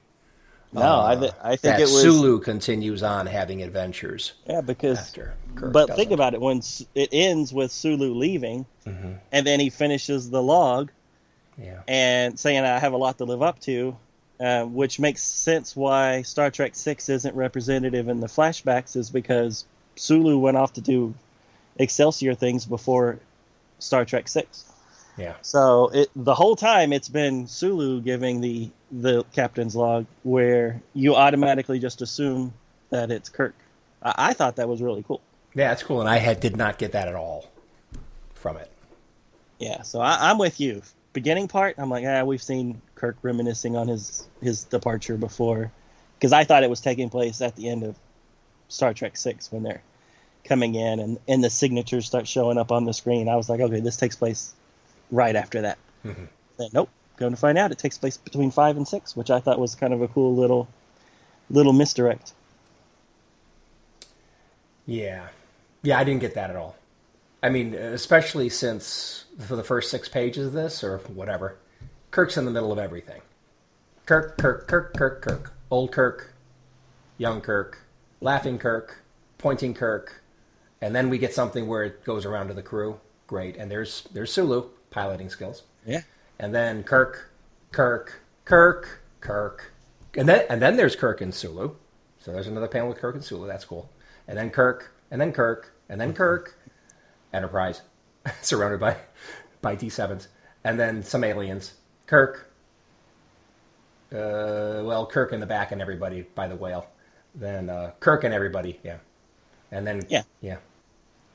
No, 0.75 1.03
I, 1.05 1.17
th- 1.17 1.33
I 1.43 1.51
think 1.51 1.61
that 1.63 1.81
it 1.81 1.83
was. 1.83 2.01
Sulu 2.01 2.39
continues 2.41 3.03
on 3.03 3.27
having 3.27 3.63
adventures 3.63 4.33
Yeah, 4.49 4.63
because. 4.63 4.99
after 4.99 5.35
Kirk. 5.55 5.71
but 5.73 5.89
doesn't. 5.89 5.97
think 5.97 6.13
about 6.13 6.33
it 6.33 6.41
when 6.41 6.63
it 6.95 7.11
ends 7.13 7.53
with 7.53 7.71
Sulu 7.73 8.15
leaving, 8.15 8.65
Mm-hmm. 8.87 9.13
and 9.31 9.47
then 9.47 9.61
he 9.61 9.69
finishes 9.71 10.29
the 10.31 10.43
log 10.43 10.91
yeah, 11.57 11.83
and 11.87 12.41
saying 12.41 12.65
I 12.65 12.79
have 12.81 12.95
a 12.95 12.97
lot 12.97 13.19
to 13.19 13.25
live 13.27 13.43
up 13.43 13.61
to, 13.61 13.97
uh, 14.41 14.65
which 14.65 14.99
makes 14.99 15.23
sense 15.23 15.77
why 15.77 16.23
Star 16.23 16.51
Trek 16.51 16.75
Six 16.75 17.09
isn't 17.11 17.37
representative 17.37 18.09
in 18.09 18.19
the 18.21 18.27
flashbacks 18.27 18.97
is 18.97 19.11
because 19.11 19.67
Sulu 19.97 20.39
went 20.39 20.57
off 20.57 20.73
to 20.73 20.81
do 20.81 21.15
Excelsior 21.79 22.35
things 22.35 22.65
before 22.67 23.19
Star 23.83 24.05
Trek 24.05 24.29
Six. 24.29 24.65
yeah, 25.19 25.35
So 25.43 25.91
it 25.93 26.11
the 26.17 26.35
whole 26.35 26.57
time 26.57 26.93
it's 26.93 27.09
been 27.09 27.47
Sulu 27.47 28.01
giving 28.01 28.41
the 28.41 28.71
the 28.91 29.25
captain's 29.33 29.75
log, 29.77 30.07
where 30.23 30.81
you 30.95 31.15
automatically 31.17 31.79
just 31.79 32.03
assume 32.03 32.53
that 32.91 33.11
it's 33.11 33.29
Kirk. 33.29 33.55
I, 34.03 34.15
I 34.17 34.33
thought 34.35 34.57
that 34.57 34.69
was 34.69 34.81
really 34.83 35.03
cool. 35.03 35.21
yeah. 35.55 35.69
That's 35.69 35.83
cool, 35.83 36.01
and 36.01 36.09
I 36.09 36.19
had 36.19 36.41
did 36.41 36.57
not 36.57 36.79
get 36.79 36.93
that 36.93 37.09
at 37.09 37.15
all 37.15 37.51
from 38.35 38.57
it. 38.57 38.71
Yeah, 39.59 39.83
so 39.83 40.01
I, 40.01 40.31
I'm 40.31 40.39
with 40.39 40.61
you. 40.61 40.83
Beginning 41.13 41.47
part, 41.47 41.75
I'm 41.79 41.91
like, 41.91 42.05
ah, 42.07 42.25
we've 42.25 42.43
seen 42.43 42.81
Kirk 42.95 43.17
reminiscing 43.23 43.77
on 43.77 43.89
his 43.89 44.27
his 44.43 44.65
departure 44.65 45.17
before, 45.17 45.71
because 46.19 46.33
I 46.33 46.45
thought 46.45 46.63
it 46.63 46.71
was 46.71 46.81
taking 46.81 47.11
place 47.11 47.41
at 47.43 47.55
the 47.57 47.69
end 47.69 47.83
of 47.83 47.97
Star 48.69 48.95
Trek 48.95 49.17
Six 49.17 49.53
when 49.53 49.63
they're 49.63 49.83
coming 50.45 50.75
in 50.75 51.01
and 51.01 51.19
and 51.29 51.43
the 51.43 51.51
signatures 51.51 52.07
start 52.07 52.27
showing 52.27 52.59
up 52.59 52.73
on 52.73 52.85
the 52.85 52.93
screen. 52.93 53.29
I 53.29 53.37
was 53.37 53.49
like, 53.49 53.61
okay, 53.61 53.81
this 53.81 53.97
takes 53.97 54.17
place 54.17 54.53
right 55.11 55.35
after 55.37 55.63
that. 55.63 55.79
Mhm. 56.05 56.29
Then, 56.59 56.69
nope, 56.73 56.91
going 57.17 57.33
to 57.33 57.39
find 57.39 57.59
out 57.59 57.73
it 57.73 57.79
takes 57.79 57.99
place 57.99 58.17
between 58.17 58.51
five 58.51 58.77
and 58.77 58.87
six, 58.87 59.17
which 59.17 59.31
I 59.31 59.41
thought 59.41 59.59
was 59.59 59.75
kind 59.75 59.93
of 59.93 60.03
a 60.03 60.09
cool 60.09 60.35
little 60.35 60.69
little 61.51 61.73
misdirect. 61.73 62.33
Yeah, 64.87 65.29
yeah. 65.83 65.99
I 65.99 66.05
didn't 66.05 66.21
get 66.21 66.35
that 66.35 66.51
at 66.51 66.57
all. 66.57 66.77
I 67.43 67.49
mean, 67.49 67.75
especially 67.75 68.49
since 68.49 69.25
for 69.39 69.57
the 69.57 69.65
first 69.65 69.91
six 69.91 70.09
pages 70.09 70.49
of 70.49 70.53
this 70.53 70.85
or 70.85 70.99
whatever, 70.99 71.57
Kirk's 72.11 72.37
in 72.37 72.45
the 72.45 72.51
middle 72.51 72.73
of 72.73 72.79
everything. 72.79 73.21
Kirk, 74.07 74.37
Kirk, 74.39 74.67
Kirk, 74.67 74.95
Kirk, 74.95 75.23
Kirk. 75.23 75.53
Old 75.73 75.91
Kirk, 75.91 76.35
young 77.17 77.41
Kirk, 77.41 77.79
laughing 78.21 78.59
Kirk, 78.59 78.99
pointing 79.39 79.73
Kirk, 79.73 80.22
and 80.83 80.95
then 80.95 81.09
we 81.09 81.17
get 81.17 81.33
something 81.33 81.67
where 81.67 81.85
it 81.85 82.05
goes 82.05 82.27
around 82.27 82.49
to 82.49 82.55
the 82.55 82.63
crew. 82.63 83.01
Great, 83.27 83.57
and 83.57 83.71
there's 83.71 84.03
there's 84.13 84.31
Sulu 84.33 84.69
piloting 84.91 85.31
skills, 85.31 85.63
Yeah, 85.87 86.03
and 86.39 86.55
then 86.55 86.83
Kirk, 86.85 87.31
Kirk, 87.73 88.21
Kirk, 88.45 89.01
Kirk, 89.21 89.73
and 90.15 90.29
then 90.29 90.45
and 90.51 90.61
then 90.61 90.77
there's 90.77 90.97
Kirk 90.97 91.23
and 91.23 91.35
Sulu. 91.35 91.71
So 92.19 92.33
there's 92.33 92.49
another 92.49 92.69
panel 92.69 92.89
with 92.91 92.99
Kirk 92.99 93.15
and 93.15 93.25
Sulu. 93.25 93.47
That's 93.47 93.65
cool. 93.65 93.89
And 94.29 94.37
then 94.37 94.51
Kirk, 94.51 94.93
and 95.11 95.21
then 95.21 95.33
Kirk, 95.33 95.73
and 95.89 96.01
then 96.01 96.13
Kirk, 96.13 96.59
Enterprise, 97.33 97.83
surrounded 98.43 98.81
by 98.81 98.97
by 99.63 99.75
D 99.77 99.89
sevens, 99.89 100.29
and 100.65 100.79
then 100.79 101.03
some 101.03 101.25
aliens. 101.25 101.75
Kirk. 102.07 102.51
Uh, 104.13 104.83
well, 104.85 105.07
Kirk 105.07 105.33
in 105.33 105.41
the 105.41 105.47
back 105.47 105.73
and 105.73 105.81
everybody 105.81 106.23
by 106.35 106.47
the 106.47 106.57
whale. 106.57 106.87
Then 107.35 107.71
uh, 107.71 107.93
Kirk 108.01 108.25
and 108.25 108.35
everybody, 108.35 108.79
yeah. 108.85 108.99
And 109.71 109.87
then 109.87 110.05
Yeah. 110.09 110.23
yeah, 110.43 110.59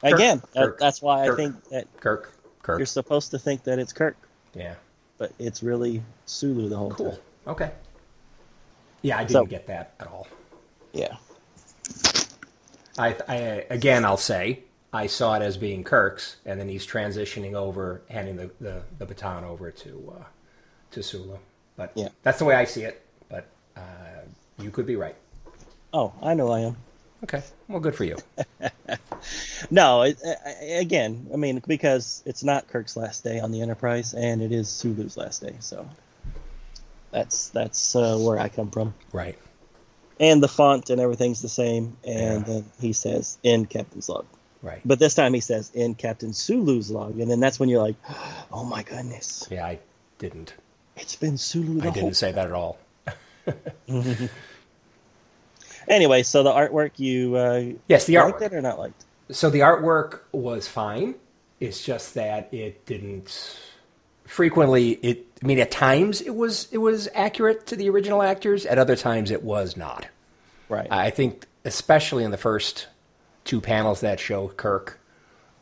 again, 0.03 0.41
that- 0.53 0.77
that's 0.79 1.01
why 1.01 1.27
I 1.29 1.35
think 1.35 1.63
that 1.69 1.87
Kirk, 1.99 2.31
Kirk, 2.61 2.79
you're 2.79 2.85
supposed 2.85 3.31
to 3.31 3.39
think 3.39 3.63
that 3.63 3.79
it's 3.79 3.93
Kirk, 3.93 4.17
yeah. 4.53 4.75
but 5.17 5.31
it's 5.39 5.61
really 5.63 6.03
Sulu 6.25 6.69
the 6.69 6.77
whole 6.77 6.91
Cool. 6.91 7.11
time. 7.11 7.19
Okay. 7.47 7.71
Yeah, 9.01 9.17
I 9.17 9.21
didn't 9.21 9.31
So- 9.31 9.45
get 9.45 9.67
that 9.67 9.93
at 9.99 10.07
all. 10.07 10.27
Yeah. 10.93 11.17
I, 12.97 13.15
I 13.27 13.35
again, 13.69 14.03
I'll 14.05 14.17
say 14.17 14.63
I 14.91 15.05
saw 15.07 15.35
it 15.35 15.41
as 15.43 15.55
being 15.57 15.83
Kirk's, 15.83 16.37
and 16.45 16.59
then 16.59 16.67
he's 16.67 16.85
transitioning 16.87 17.53
over, 17.53 18.01
handing 18.09 18.37
the, 18.37 18.49
the, 18.59 18.81
the 18.97 19.05
baton 19.05 19.43
over 19.43 19.69
to 19.69 20.13
uh, 20.19 20.23
to 20.91 21.03
Sulu. 21.03 21.37
But 21.75 21.91
Yeah. 21.93 22.09
that's 22.23 22.39
the 22.39 22.45
way 22.45 22.55
I 22.55 22.63
see 22.65 22.83
it. 22.83 23.05
But 23.29 23.45
uh, 23.75 23.81
you 24.57 24.71
could 24.71 24.87
be 24.87 24.95
right. 24.95 25.15
Oh, 25.93 26.11
I 26.23 26.33
know 26.33 26.51
I 26.51 26.61
am. 26.61 26.77
Okay. 27.23 27.41
Well, 27.67 27.79
good 27.79 27.95
for 27.95 28.03
you. 28.03 28.17
No, 29.71 30.03
it, 30.03 30.17
again, 30.79 31.27
I 31.33 31.37
mean, 31.37 31.61
because 31.67 32.21
it's 32.25 32.43
not 32.43 32.67
Kirk's 32.69 32.95
last 32.95 33.23
day 33.23 33.39
on 33.39 33.51
the 33.51 33.61
Enterprise, 33.61 34.13
and 34.13 34.41
it 34.41 34.51
is 34.53 34.69
Sulu's 34.69 35.17
last 35.17 35.41
day, 35.41 35.55
so 35.59 35.89
that's 37.11 37.49
that's 37.49 37.95
uh, 37.95 38.17
where 38.17 38.39
I 38.39 38.47
come 38.49 38.69
from. 38.71 38.93
right. 39.11 39.37
And 40.19 40.41
the 40.41 40.47
font 40.47 40.89
and 40.91 41.01
everything's 41.01 41.41
the 41.41 41.49
same, 41.49 41.97
and 42.05 42.47
Yeah. 42.47 42.53
then 42.53 42.65
he 42.79 42.93
says 42.93 43.37
in 43.43 43.65
Captain's 43.65 44.07
log, 44.07 44.25
Right. 44.61 44.81
but 44.85 44.99
this 44.99 45.15
time 45.15 45.33
he 45.33 45.41
says 45.41 45.71
in 45.73 45.95
Captain 45.95 46.31
Sulu's 46.33 46.89
log, 46.91 47.19
and 47.19 47.29
then 47.29 47.39
that's 47.39 47.59
when 47.59 47.67
you're 47.67 47.81
like, 47.81 47.95
oh 48.51 48.63
my 48.63 48.83
goodness, 48.83 49.47
Yeah, 49.51 49.65
I 49.65 49.79
didn't. 50.19 50.53
it's 50.95 51.15
been 51.15 51.37
Sulu 51.37 51.81
the 51.81 51.87
I 51.87 51.91
didn't 51.91 52.15
say 52.15 52.31
that 52.31 52.45
at 52.45 52.53
all. 52.53 52.77
Anyway, 55.87 56.23
so 56.23 56.43
the 56.43 56.51
artwork 56.51 56.91
you 56.97 57.35
uh, 57.35 57.63
Yes, 57.87 58.05
the 58.05 58.17
liked 58.17 58.39
artwork. 58.39 58.41
it 58.41 58.53
or 58.53 58.61
not 58.61 58.79
liked? 58.79 59.05
So 59.31 59.49
the 59.49 59.59
artwork 59.59 60.19
was 60.31 60.67
fine. 60.67 61.15
It's 61.59 61.83
just 61.83 62.13
that 62.15 62.53
it 62.53 62.85
didn't 62.85 63.57
frequently 64.25 64.91
it 64.91 65.25
I 65.41 65.45
mean 65.45 65.59
at 65.59 65.71
times 65.71 66.19
it 66.21 66.35
was 66.35 66.67
it 66.71 66.79
was 66.79 67.07
accurate 67.15 67.65
to 67.67 67.75
the 67.75 67.89
original 67.89 68.21
actors, 68.21 68.65
at 68.65 68.77
other 68.77 68.95
times 68.95 69.31
it 69.31 69.43
was 69.43 69.77
not. 69.77 70.07
Right. 70.69 70.87
I 70.91 71.09
think 71.09 71.45
especially 71.63 72.23
in 72.23 72.31
the 72.31 72.37
first 72.37 72.87
two 73.45 73.61
panels 73.61 74.01
that 74.01 74.19
show 74.19 74.49
Kirk 74.49 74.99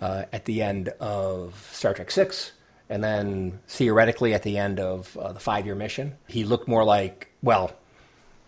uh, 0.01 0.23
at 0.33 0.45
the 0.45 0.61
end 0.63 0.89
of 0.99 1.69
Star 1.71 1.93
Trek 1.93 2.09
6 2.11 2.51
and 2.89 3.03
then 3.03 3.59
theoretically 3.67 4.33
at 4.33 4.43
the 4.43 4.57
end 4.57 4.79
of 4.79 5.15
uh, 5.17 5.31
the 5.33 5.39
5-year 5.39 5.75
mission, 5.75 6.15
he 6.27 6.43
looked 6.43 6.67
more 6.67 6.83
like 6.83 7.31
well, 7.43 7.71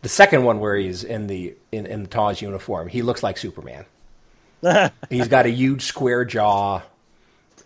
the 0.02 0.10
second 0.10 0.44
one 0.44 0.60
where 0.60 0.76
he's 0.76 1.04
in 1.04 1.28
the 1.28 1.56
in, 1.72 1.86
in 1.86 2.04
the 2.04 2.10
Taj 2.10 2.42
uniform, 2.42 2.88
he 2.88 3.02
looks 3.02 3.24
like 3.24 3.38
Superman. 3.38 3.86
He's 5.10 5.28
got 5.28 5.46
a 5.46 5.52
huge 5.52 5.84
square 5.84 6.26
jaw, 6.26 6.82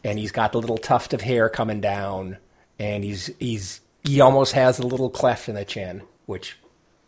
and 0.03 0.19
he's 0.19 0.33
got 0.33 0.51
the 0.51 0.59
little 0.59 0.77
tuft 0.77 1.13
of 1.13 1.21
hair 1.21 1.47
coming 1.47 1.79
down, 1.79 2.37
and 2.77 3.01
he's 3.01 3.31
he's 3.39 3.79
he 4.03 4.19
almost 4.19 4.51
has 4.51 4.77
a 4.77 4.85
little 4.85 5.09
cleft 5.09 5.47
in 5.47 5.55
the 5.55 5.63
chin, 5.63 6.01
which 6.25 6.57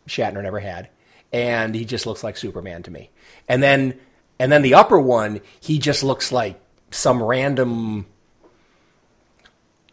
Shatner 0.08 0.42
never 0.42 0.58
had, 0.58 0.88
and 1.34 1.74
he 1.74 1.84
just 1.84 2.06
looks 2.06 2.24
like 2.24 2.38
Superman 2.38 2.82
to 2.84 2.90
me. 2.90 3.10
And 3.46 3.62
then 3.62 4.00
and 4.38 4.50
then 4.50 4.62
the 4.62 4.74
upper 4.74 4.98
one, 4.98 5.40
he 5.60 5.78
just 5.78 6.02
looks 6.02 6.32
like 6.32 6.58
some 6.90 7.22
random 7.22 8.06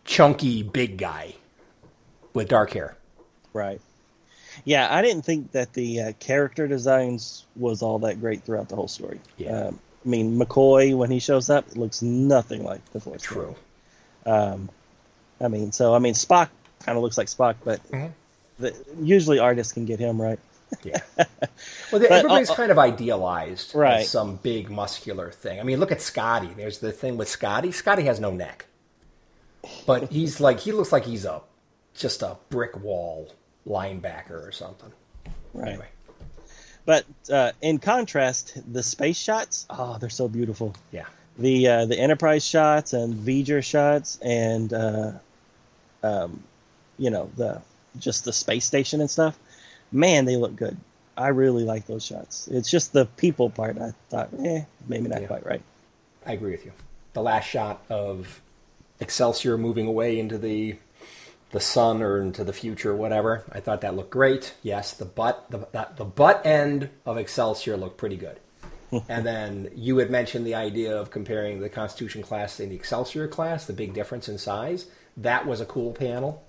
chunky 0.05 0.63
big 0.63 0.97
guy 0.97 1.35
with 2.33 2.47
dark 2.47 2.71
hair. 2.71 2.97
Right. 3.53 3.81
Yeah, 4.65 4.87
I 4.93 5.01
didn't 5.01 5.23
think 5.23 5.51
that 5.53 5.73
the 5.73 6.01
uh, 6.01 6.11
character 6.19 6.67
designs 6.67 7.45
was 7.55 7.81
all 7.81 7.99
that 7.99 8.19
great 8.19 8.43
throughout 8.43 8.69
the 8.69 8.75
whole 8.75 8.87
story. 8.87 9.19
Yeah. 9.37 9.67
Um, 9.67 9.79
I 10.05 10.09
mean, 10.09 10.37
McCoy 10.39 10.95
when 10.95 11.11
he 11.11 11.19
shows 11.19 11.49
up 11.49 11.75
looks 11.75 12.01
nothing 12.01 12.63
like 12.63 12.83
the 12.91 12.99
voice. 12.99 13.21
True. 13.21 13.55
Um, 14.25 14.69
I 15.39 15.47
mean, 15.47 15.71
so 15.71 15.93
I 15.93 15.99
mean, 15.99 16.13
Spock 16.13 16.49
kind 16.83 16.97
of 16.97 17.03
looks 17.03 17.17
like 17.17 17.27
Spock, 17.27 17.55
but 17.63 17.83
Mhm. 17.91 18.11
the, 18.59 18.75
usually 19.01 19.39
artists 19.39 19.73
can 19.73 19.85
get 19.85 19.99
him 19.99 20.21
right. 20.21 20.39
Yeah. 20.83 20.99
Well, 21.91 21.99
But, 22.01 22.03
everybody's 22.11 22.49
uh, 22.49 22.55
kind 22.55 22.71
of 22.71 22.79
idealized 22.79 23.75
Right. 23.75 23.99
as 24.01 24.09
some 24.09 24.37
big 24.37 24.69
muscular 24.71 25.29
thing. 25.29 25.59
I 25.59 25.63
mean, 25.63 25.79
look 25.79 25.91
at 25.91 26.01
Scotty. 26.01 26.47
There's 26.55 26.79
the 26.79 26.91
thing 26.93 27.17
with 27.17 27.27
Scotty. 27.27 27.71
Scotty 27.73 28.03
has 28.03 28.19
no 28.21 28.31
neck, 28.31 28.65
but 29.85 30.11
he's 30.11 30.39
like 30.39 30.61
he 30.61 30.71
looks 30.71 30.91
like 30.91 31.05
he's 31.05 31.25
a 31.25 31.41
just 31.93 32.21
a 32.21 32.37
brick 32.49 32.81
wall 32.81 33.33
linebacker 33.67 34.47
or 34.47 34.51
something. 34.51 34.91
Right. 35.53 35.69
Anyway, 35.69 35.87
But 36.85 37.05
uh, 37.31 37.51
in 37.61 37.79
contrast, 37.79 38.61
the 38.71 38.83
space 38.83 39.17
shots, 39.17 39.65
oh, 39.69 39.97
they're 39.99 40.09
so 40.09 40.27
beautiful. 40.27 40.73
yeah, 40.91 41.05
The 41.37 41.67
uh, 41.67 41.85
the 41.85 41.99
Enterprise 41.99 42.45
shots 42.45 42.93
and 42.93 43.13
V'ger 43.13 43.63
shots 43.63 44.17
and 44.21 44.71
uh, 44.73 45.11
um, 46.03 46.43
you 46.97 47.09
know 47.09 47.29
the 47.37 47.61
just 47.99 48.25
the 48.25 48.33
space 48.33 48.65
station 48.65 49.01
and 49.01 49.09
stuff. 49.09 49.37
Man, 49.91 50.25
they 50.25 50.37
look 50.37 50.55
good. 50.55 50.77
I 51.17 51.27
really 51.27 51.63
like 51.65 51.85
those 51.85 52.05
shots. 52.05 52.47
It's 52.47 52.71
just 52.71 52.93
the 52.93 53.05
people 53.05 53.49
part. 53.49 53.77
I 53.77 53.91
thought, 54.09 54.29
eh, 54.43 54.63
maybe 54.87 55.09
not 55.09 55.21
Yeah. 55.21 55.27
quite 55.27 55.45
right. 55.45 55.61
I 56.25 56.31
agree 56.33 56.51
with 56.51 56.65
you. 56.65 56.71
The 57.13 57.21
last 57.21 57.45
shot 57.49 57.83
of 57.89 58.41
Excelsior 59.01 59.57
moving 59.57 59.87
away 59.87 60.17
into 60.19 60.37
the 60.37 60.77
the 61.51 61.59
sun 61.59 62.01
or 62.01 62.21
into 62.21 62.43
the 62.43 62.53
future, 62.53 62.95
whatever. 62.95 63.43
I 63.51 63.59
thought 63.59 63.81
that 63.81 63.95
looked 63.95 64.11
great. 64.11 64.53
Yes, 64.63 64.93
the 64.93 65.05
butt 65.05 65.45
the 65.49 65.67
that, 65.71 65.97
the 65.97 66.05
butt 66.05 66.45
end 66.45 66.89
of 67.05 67.17
Excelsior 67.17 67.77
looked 67.77 67.97
pretty 67.97 68.17
good. 68.17 68.39
Hmm. 68.89 68.97
and 69.07 69.25
then 69.25 69.69
you 69.73 69.99
had 69.99 70.09
mentioned 70.11 70.45
the 70.45 70.55
idea 70.55 70.97
of 70.99 71.11
comparing 71.11 71.61
the 71.61 71.69
Constitution 71.69 72.23
class 72.23 72.59
and 72.59 72.69
the 72.71 72.75
Excelsior 72.75 73.25
class, 73.29 73.65
the 73.65 73.71
big 73.73 73.93
difference 73.93 74.27
in 74.27 74.37
size. 74.37 74.87
That 75.15 75.47
was 75.47 75.61
a 75.61 75.65
cool 75.65 75.93
panel. 75.93 76.43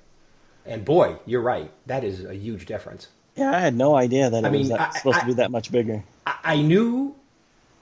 And 0.66 0.84
boy, 0.84 1.16
you're 1.26 1.40
right. 1.40 1.70
That 1.86 2.02
is 2.04 2.24
a 2.24 2.34
huge 2.34 2.66
difference. 2.66 3.08
Yeah, 3.36 3.50
I 3.56 3.60
had 3.60 3.74
no 3.76 3.94
idea 3.96 4.28
that 4.30 4.42
it 4.44 4.46
I 4.46 4.50
mean, 4.50 4.62
was 4.62 4.68
that, 4.70 4.80
I- 4.80 4.98
supposed 4.98 5.18
I- 5.18 5.20
to 5.20 5.26
be 5.26 5.34
that 5.34 5.50
much 5.52 5.70
bigger. 5.70 6.02
I, 6.26 6.34
I 6.44 6.62
knew 6.62 7.14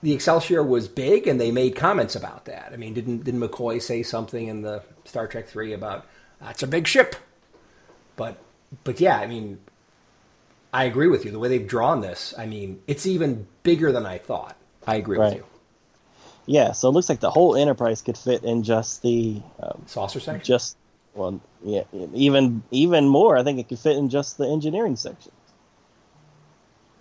the 0.02 0.12
Excelsior 0.12 0.62
was 0.62 0.88
big, 0.88 1.26
and 1.26 1.40
they 1.40 1.50
made 1.50 1.74
comments 1.76 2.14
about 2.16 2.44
that. 2.46 2.70
I 2.72 2.76
mean, 2.76 2.92
didn't 2.94 3.24
didn't 3.24 3.40
McCoy 3.40 3.80
say 3.82 4.02
something 4.02 4.46
in 4.46 4.60
the 4.62 4.82
Star 5.06 5.26
Trek 5.26 5.48
three 5.48 5.72
about 5.74 6.06
that's 6.40 6.62
a 6.62 6.66
big 6.66 6.86
ship? 6.86 7.16
But 8.16 8.38
but 8.84 9.00
yeah, 9.00 9.18
I 9.18 9.26
mean, 9.26 9.58
I 10.72 10.84
agree 10.84 11.08
with 11.08 11.24
you. 11.24 11.30
The 11.30 11.38
way 11.38 11.48
they've 11.48 11.66
drawn 11.66 12.00
this, 12.00 12.34
I 12.38 12.46
mean, 12.46 12.80
it's 12.86 13.06
even 13.06 13.46
bigger 13.62 13.92
than 13.92 14.06
I 14.06 14.18
thought. 14.18 14.56
I 14.86 14.96
agree 14.96 15.18
with 15.18 15.34
you. 15.34 15.44
Yeah, 16.46 16.72
so 16.72 16.88
it 16.88 16.92
looks 16.92 17.08
like 17.08 17.20
the 17.20 17.30
whole 17.30 17.54
Enterprise 17.56 18.02
could 18.02 18.18
fit 18.18 18.42
in 18.44 18.62
just 18.62 19.02
the 19.02 19.40
um, 19.62 19.82
Saucer 19.86 20.20
section. 20.20 20.44
just 20.44 20.76
well, 21.14 21.40
yeah, 21.64 21.82
even 22.14 22.62
even 22.70 23.08
more. 23.08 23.36
I 23.36 23.42
think 23.42 23.58
it 23.58 23.68
could 23.68 23.78
fit 23.78 23.96
in 23.96 24.08
just 24.10 24.38
the 24.38 24.46
engineering 24.48 24.96
section, 24.96 25.32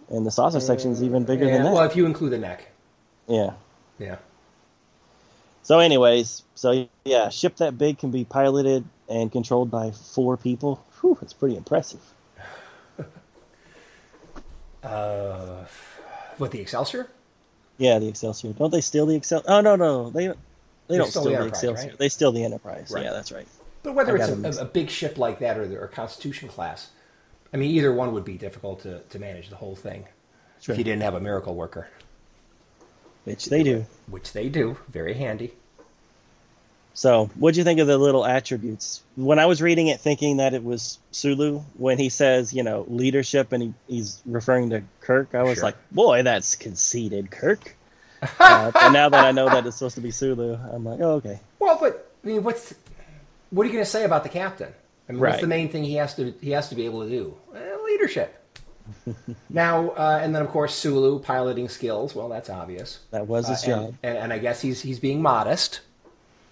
and 0.09 0.25
the 0.25 0.31
saucer 0.31 0.59
section 0.59 0.91
is 0.91 1.03
even 1.03 1.23
bigger 1.25 1.45
Yeah, 1.45 1.53
than 1.53 1.63
that. 1.63 1.73
well, 1.73 1.83
if 1.83 1.95
you 1.95 2.05
include 2.05 2.31
the 2.31 2.37
neck, 2.39 2.69
Yeah. 3.27 3.51
yeah. 3.99 4.17
So, 5.63 5.79
anyways, 5.79 6.43
so 6.55 6.87
yeah, 7.05 7.29
ship 7.29 7.57
that 7.57 7.77
big 7.77 7.99
can 7.99 8.11
be 8.11 8.25
piloted 8.25 8.83
and 9.09 9.31
controlled 9.31 9.71
by 9.71 9.91
four 9.91 10.37
people. 10.37 10.85
Whew, 11.01 11.17
it's 11.21 11.33
pretty 11.33 11.55
impressive. 11.57 12.01
Uh, 14.83 15.65
what 16.37 16.51
the 16.51 16.61
Excelsior? 16.61 17.09
Yeah, 17.77 17.99
the 17.99 18.07
Excelsior. 18.07 18.53
Don't 18.53 18.71
they 18.71 18.81
steal 18.81 19.05
the 19.05 19.15
Excel? 19.15 19.43
Oh 19.45 19.59
no, 19.61 19.75
no, 19.75 20.09
they 20.09 20.27
they 20.87 20.97
don't 20.97 21.09
steal 21.09 21.25
the 21.25 21.31
the, 21.31 21.45
Excelsior. 21.47 21.89
right? 21.89 21.97
They 21.97 22.09
steal 22.09 22.31
the 22.31 22.43
Enterprise. 22.43 22.89
Right. 22.91 23.03
Yeah, 23.03 23.11
that's 23.11 23.31
right. 23.31 23.47
But 23.83 23.93
whether 23.95 24.13
I 24.13 24.15
it's 24.21 24.27
got 24.27 24.33
'em 24.33 24.41
mixed 24.41 24.59
a, 24.59 24.63
a 24.63 24.65
big 24.65 24.89
ship 24.89 25.17
like 25.17 25.39
that 25.39 25.57
or, 25.57 25.67
the, 25.67 25.77
or 25.79 25.87
Constitution 25.87 26.47
class, 26.49 26.89
I 27.53 27.57
mean, 27.57 27.71
either 27.71 27.93
one 27.93 28.13
would 28.13 28.25
be 28.25 28.37
difficult 28.37 28.81
to, 28.83 28.99
to 29.01 29.19
manage 29.19 29.49
the 29.49 29.55
whole 29.57 29.75
thing 29.75 30.05
Sure. 30.61 30.73
if 30.73 30.77
you 30.77 30.83
didn't 30.83 31.01
have 31.01 31.13
a 31.13 31.19
miracle 31.21 31.55
worker, 31.55 31.87
Which 33.23 33.45
they 33.45 33.63
do. 33.63 33.85
which 34.07 34.33
they 34.33 34.49
do. 34.49 34.77
Very 34.89 35.13
handy. 35.13 35.53
So, 36.99 37.29
what'd 37.35 37.55
you 37.55 37.63
think 37.63 37.79
of 37.79 37.87
the 37.87 37.97
little 37.97 38.25
attributes? 38.25 39.01
When 39.15 39.39
I 39.39 39.45
was 39.45 39.61
reading 39.61 39.87
it, 39.87 40.01
thinking 40.01 40.35
that 40.35 40.53
it 40.53 40.65
was 40.65 40.99
Sulu, 41.11 41.59
when 41.77 41.97
he 41.97 42.09
says, 42.09 42.51
you 42.53 42.61
know, 42.61 42.83
leadership, 42.89 43.53
and 43.53 43.63
he, 43.63 43.73
he's 43.87 44.21
referring 44.25 44.71
to 44.71 44.83
Kirk, 44.99 45.33
I 45.33 45.43
was 45.43 45.59
Sure. 45.59 45.63
like, 45.63 45.75
boy, 45.91 46.23
that's 46.23 46.57
conceited, 46.57 47.31
Kirk. 47.31 47.77
uh, 48.41 48.71
and 48.81 48.91
now 48.91 49.07
that 49.07 49.25
I 49.25 49.31
know 49.31 49.45
that 49.45 49.65
it's 49.65 49.77
supposed 49.77 49.95
to 49.95 50.01
be 50.01 50.11
Sulu, 50.11 50.55
I'm 50.73 50.83
like, 50.83 50.99
oh, 50.99 51.11
okay. 51.11 51.39
Well, 51.57 51.77
but 51.79 52.11
I 52.21 52.27
mean, 52.27 52.43
what's 52.43 52.73
what 53.51 53.63
are 53.63 53.67
you 53.67 53.71
going 53.71 53.85
to 53.85 53.89
say 53.89 54.03
about 54.03 54.23
the 54.23 54.29
captain? 54.29 54.73
I 55.07 55.13
mean, 55.13 55.21
what's 55.21 55.39
the 55.39 55.47
main 55.47 55.69
thing 55.69 55.85
he 55.85 55.93
has 55.93 56.15
to 56.15 56.33
he 56.41 56.51
has 56.51 56.67
to 56.67 56.75
be 56.75 56.83
able 56.83 57.03
to 57.05 57.09
do? 57.09 57.37
Eh, 57.55 57.77
leadership. 57.85 58.45
now, 59.49 59.91
uh, 59.91 60.19
and 60.21 60.35
then 60.35 60.41
of 60.41 60.49
course 60.49 60.75
Sulu 60.75 61.19
piloting 61.19 61.69
skills. 61.69 62.13
Well, 62.13 62.27
that's 62.27 62.49
obvious. 62.49 62.99
That 63.11 63.25
was 63.25 63.47
his 63.47 63.65
Uh, 63.65 63.71
and, 63.71 63.85
job. 63.85 63.95
and, 64.03 64.17
and 64.17 64.33
I 64.33 64.37
guess 64.39 64.59
he's 64.59 64.81
he's 64.81 64.99
being 64.99 65.21
modest 65.21 65.79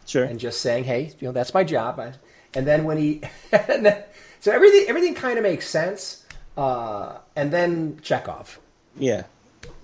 Sure. 0.08 0.24
and 0.24 0.40
just 0.40 0.62
saying, 0.62 0.86
"Hey, 0.86 1.14
you 1.20 1.28
know, 1.28 1.32
that's 1.32 1.54
my 1.54 1.64
job." 1.64 2.00
I, 2.00 2.14
and 2.56 2.66
then 2.66 2.84
when 2.86 2.98
he, 2.98 3.22
and 3.52 3.86
then, 3.86 4.04
so 4.40 4.52
everything 4.52 4.86
everything 4.88 5.14
kind 5.14 5.38
of 5.38 5.44
makes 5.44 5.70
sense. 5.70 6.26
Uh, 6.58 7.18
and 7.36 7.52
then 7.54 7.98
Chekov. 8.02 8.58
yeah. 8.98 9.24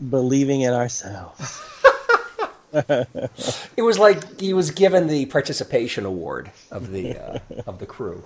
Believing 0.10 0.62
in 0.62 0.74
ourselves. 0.74 1.62
It 3.78 3.84
was 3.84 4.00
like 4.00 4.40
he 4.40 4.52
was 4.54 4.72
given 4.72 5.06
the 5.08 5.28
participation 5.28 6.06
award 6.06 6.50
of 6.72 6.90
the 6.92 7.18
uh, 7.18 7.40
of 7.68 7.78
the 7.78 7.86
crew. 7.86 8.24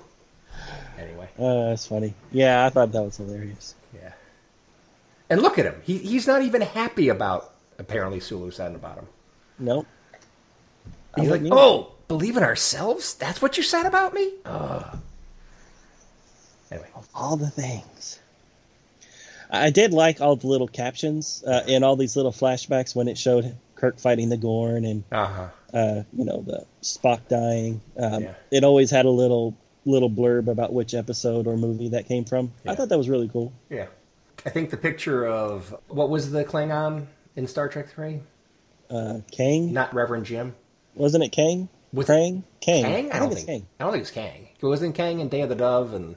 Anyway, 0.98 1.28
Uh, 1.38 1.70
that's 1.70 1.86
funny. 1.86 2.14
Yeah, 2.32 2.66
I 2.66 2.70
thought 2.70 2.94
that 2.94 3.04
was 3.04 3.18
hilarious. 3.18 3.76
yeah. 3.94 4.14
And 5.30 5.42
look 5.42 5.60
at 5.60 5.66
him. 5.66 5.76
He, 5.84 5.98
he's 5.98 6.26
not 6.28 6.42
even 6.44 6.62
happy 6.62 7.10
about 7.10 7.52
apparently 7.78 8.22
Sulu 8.22 8.50
said 8.52 8.74
about 8.74 8.98
him. 9.00 9.08
Nope. 9.60 9.86
He's 11.20 11.30
like, 11.30 11.42
"Oh, 11.52 11.92
believe 12.08 12.38
in 12.38 12.44
ourselves? 12.44 13.16
That's 13.16 13.42
what 13.42 13.58
you 13.58 13.64
said 13.64 13.86
about 13.86 14.14
me?" 14.14 14.34
Ugh. 14.46 14.98
Anyway, 16.72 16.88
all 17.16 17.38
the 17.38 17.50
things. 17.50 18.20
I 19.50 19.70
did 19.70 19.94
like 19.94 20.20
all 20.20 20.36
the 20.36 20.48
little 20.48 20.68
captions 20.68 21.44
uh, 21.46 21.64
in 21.68 21.84
all 21.84 21.96
these 21.96 22.16
little 22.16 22.34
flashbacks 22.34 22.94
when 22.96 23.08
it 23.08 23.18
showed 23.18 23.56
Kirk 23.76 24.00
fighting 24.00 24.30
the 24.30 24.38
Gorn 24.38 24.84
and 24.84 25.04
uh-huh. 25.12 25.48
uh, 25.74 26.04
you 26.14 26.26
know 26.26 26.42
the 26.42 26.66
Spock 26.82 27.28
dying. 27.30 27.82
Um, 27.98 28.24
Yeah. 28.24 28.34
It 28.52 28.64
always 28.64 28.92
had 28.92 29.06
a 29.06 29.10
little 29.10 29.56
little 29.86 30.10
blurb 30.10 30.48
about 30.48 30.74
which 30.74 30.94
episode 30.94 31.48
or 31.48 31.56
movie 31.56 31.90
that 31.90 32.08
came 32.08 32.26
from. 32.26 32.52
Yeah. 32.66 32.72
I 32.72 32.76
thought 32.76 32.90
that 32.90 32.98
was 32.98 33.10
really 33.10 33.30
cool. 33.30 33.54
Yeah. 33.70 33.88
I 34.46 34.50
think 34.50 34.70
the 34.70 34.78
picture 34.78 35.26
of 35.26 35.76
what 35.88 36.10
was 36.10 36.32
the 36.32 36.44
Klingon 36.44 37.08
in 37.36 37.48
Star 37.48 37.70
Trek 37.70 37.90
3? 37.90 38.20
Uh, 38.90 39.20
Kang 39.32 39.74
Not 39.74 39.94
Reverend 39.94 40.26
Jim. 40.26 40.56
Wasn't 40.98 41.24
it? 41.24 41.32
Kang? 41.32 41.70
Was- 41.94 42.08
Krang? 42.08 42.44
Kang? 42.62 42.84
Kang? 42.84 43.12
I, 43.12 43.20
don't 43.20 43.30
think 43.30 43.40
it's 43.40 43.46
Kang. 43.46 43.66
I 43.80 43.84
don't 43.84 43.92
think 43.94 44.02
it's 44.02 44.12
Kang. 44.12 44.48
It 44.60 44.66
wasn't 44.66 44.96
Kang 44.96 45.22
and 45.22 45.30
Day 45.32 45.42
of 45.42 45.50
the 45.50 45.56
Dove 45.56 45.94
and 45.94 46.16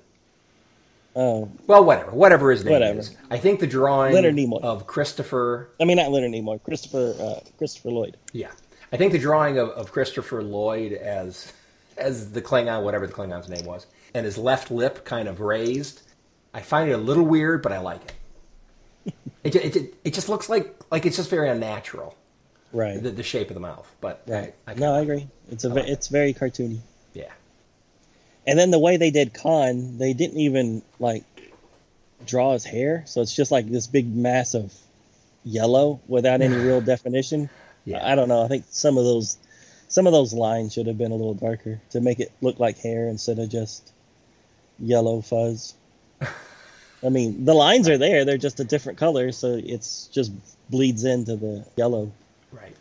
Oh, 1.17 1.51
well, 1.67 1.85
whatever, 1.85 2.13
whatever 2.13 2.51
his 2.53 2.65
name 2.65 2.73
Whatever. 2.75 3.01
is. 3.01 3.17
I 3.31 3.39
think 3.39 3.59
the 3.59 3.67
drawing 3.67 4.15
Leonard 4.15 4.37
Nimoy. 4.37 4.63
of 4.63 4.87
Christopher. 4.87 5.69
I 5.81 5.85
mean 5.85 5.97
not 5.97 6.11
Leonard 6.13 6.31
Nimoy. 6.31 6.63
Christopher 6.63 7.15
uh, 7.21 7.41
Christopher 7.59 7.91
Lloyd. 7.91 8.17
Yeah, 8.33 8.53
I 8.93 8.97
think 8.97 9.11
the 9.11 9.19
drawing 9.19 9.59
of, 9.59 9.71
of 9.71 9.91
Christopher 9.91 10.41
Lloyd 10.43 10.93
as 10.93 11.53
as 11.99 12.31
the 12.31 12.41
Klingon, 12.41 12.85
whatever 12.85 13.09
the 13.09 13.13
Klingon's 13.13 13.49
name 13.49 13.65
was, 13.67 13.87
and 14.15 14.25
his 14.25 14.39
left 14.39 14.71
lip 14.71 15.05
kind 15.05 15.27
of 15.29 15.41
raised. 15.41 16.03
I 16.55 16.61
find 16.63 16.89
it 16.89 16.93
a 16.93 16.97
little 16.99 17.25
weird, 17.27 17.61
but 17.63 17.73
I 17.73 17.79
like 17.81 18.03
it. 19.05 19.15
it, 19.45 19.51
ju- 19.53 19.61
it, 19.81 19.95
it 20.05 20.15
just 20.15 20.29
looks 20.29 20.49
like 20.49 20.77
like 20.93 21.07
it's 21.07 21.17
just 21.17 21.29
very 21.29 21.49
unnatural. 21.49 22.15
Right. 22.73 23.03
The, 23.03 23.11
the 23.11 23.23
shape 23.23 23.49
of 23.49 23.55
the 23.55 23.61
mouth, 23.61 23.93
but 24.01 24.23
right. 24.27 24.55
I, 24.67 24.73
I 24.73 24.75
no, 24.75 24.95
I 24.95 25.01
agree. 25.01 25.27
It's 25.51 25.65
a 25.65 25.69
like 25.69 25.89
it's 25.89 26.09
very 26.09 26.33
cartoony. 26.35 26.81
yeah. 27.15 27.33
And 28.47 28.59
then 28.59 28.71
the 28.71 28.79
way 28.79 28.97
they 28.97 29.11
did 29.11 29.35
Khan, 29.35 29.99
they 29.99 30.13
didn't 30.13 30.39
even 30.39 30.83
like 30.99 31.25
draw 32.27 32.53
his 32.53 32.65
hair, 32.65 33.05
so 33.07 33.23
it's 33.23 33.35
just 33.35 33.51
like 33.51 33.69
this 33.69 33.87
big 33.87 34.15
mass 34.15 34.55
of 34.55 34.73
yellow 35.45 36.01
without 36.07 36.41
any 36.41 36.57
real 36.69 36.81
definition. 36.81 37.51
Yeah. 37.85 38.07
I 38.07 38.15
don't 38.15 38.29
know. 38.29 38.45
I 38.45 38.49
think 38.49 38.65
some 38.71 38.99
of 38.99 39.05
those 39.05 39.37
some 39.89 40.07
of 40.07 40.13
those 40.13 40.33
lines 40.33 40.73
should 40.73 40.87
have 40.87 40.97
been 40.99 41.11
a 41.11 41.17
little 41.17 41.35
darker 41.35 41.81
to 41.91 42.01
make 42.01 42.21
it 42.21 42.31
look 42.41 42.61
like 42.61 42.79
hair 42.79 43.09
instead 43.09 43.41
of 43.41 43.49
just 43.49 43.93
yellow 44.79 45.21
fuzz. 45.21 45.75
I 47.03 47.09
mean, 47.09 47.45
the 47.45 47.55
lines 47.55 47.89
are 47.89 47.99
there; 47.99 48.25
they're 48.25 48.39
just 48.39 48.61
a 48.61 48.65
different 48.65 48.99
color, 48.99 49.33
so 49.33 49.61
it's 49.63 50.07
just 50.07 50.33
bleeds 50.71 51.05
into 51.05 51.37
the 51.37 51.67
yellow. 51.77 52.13
Right. 52.53 52.77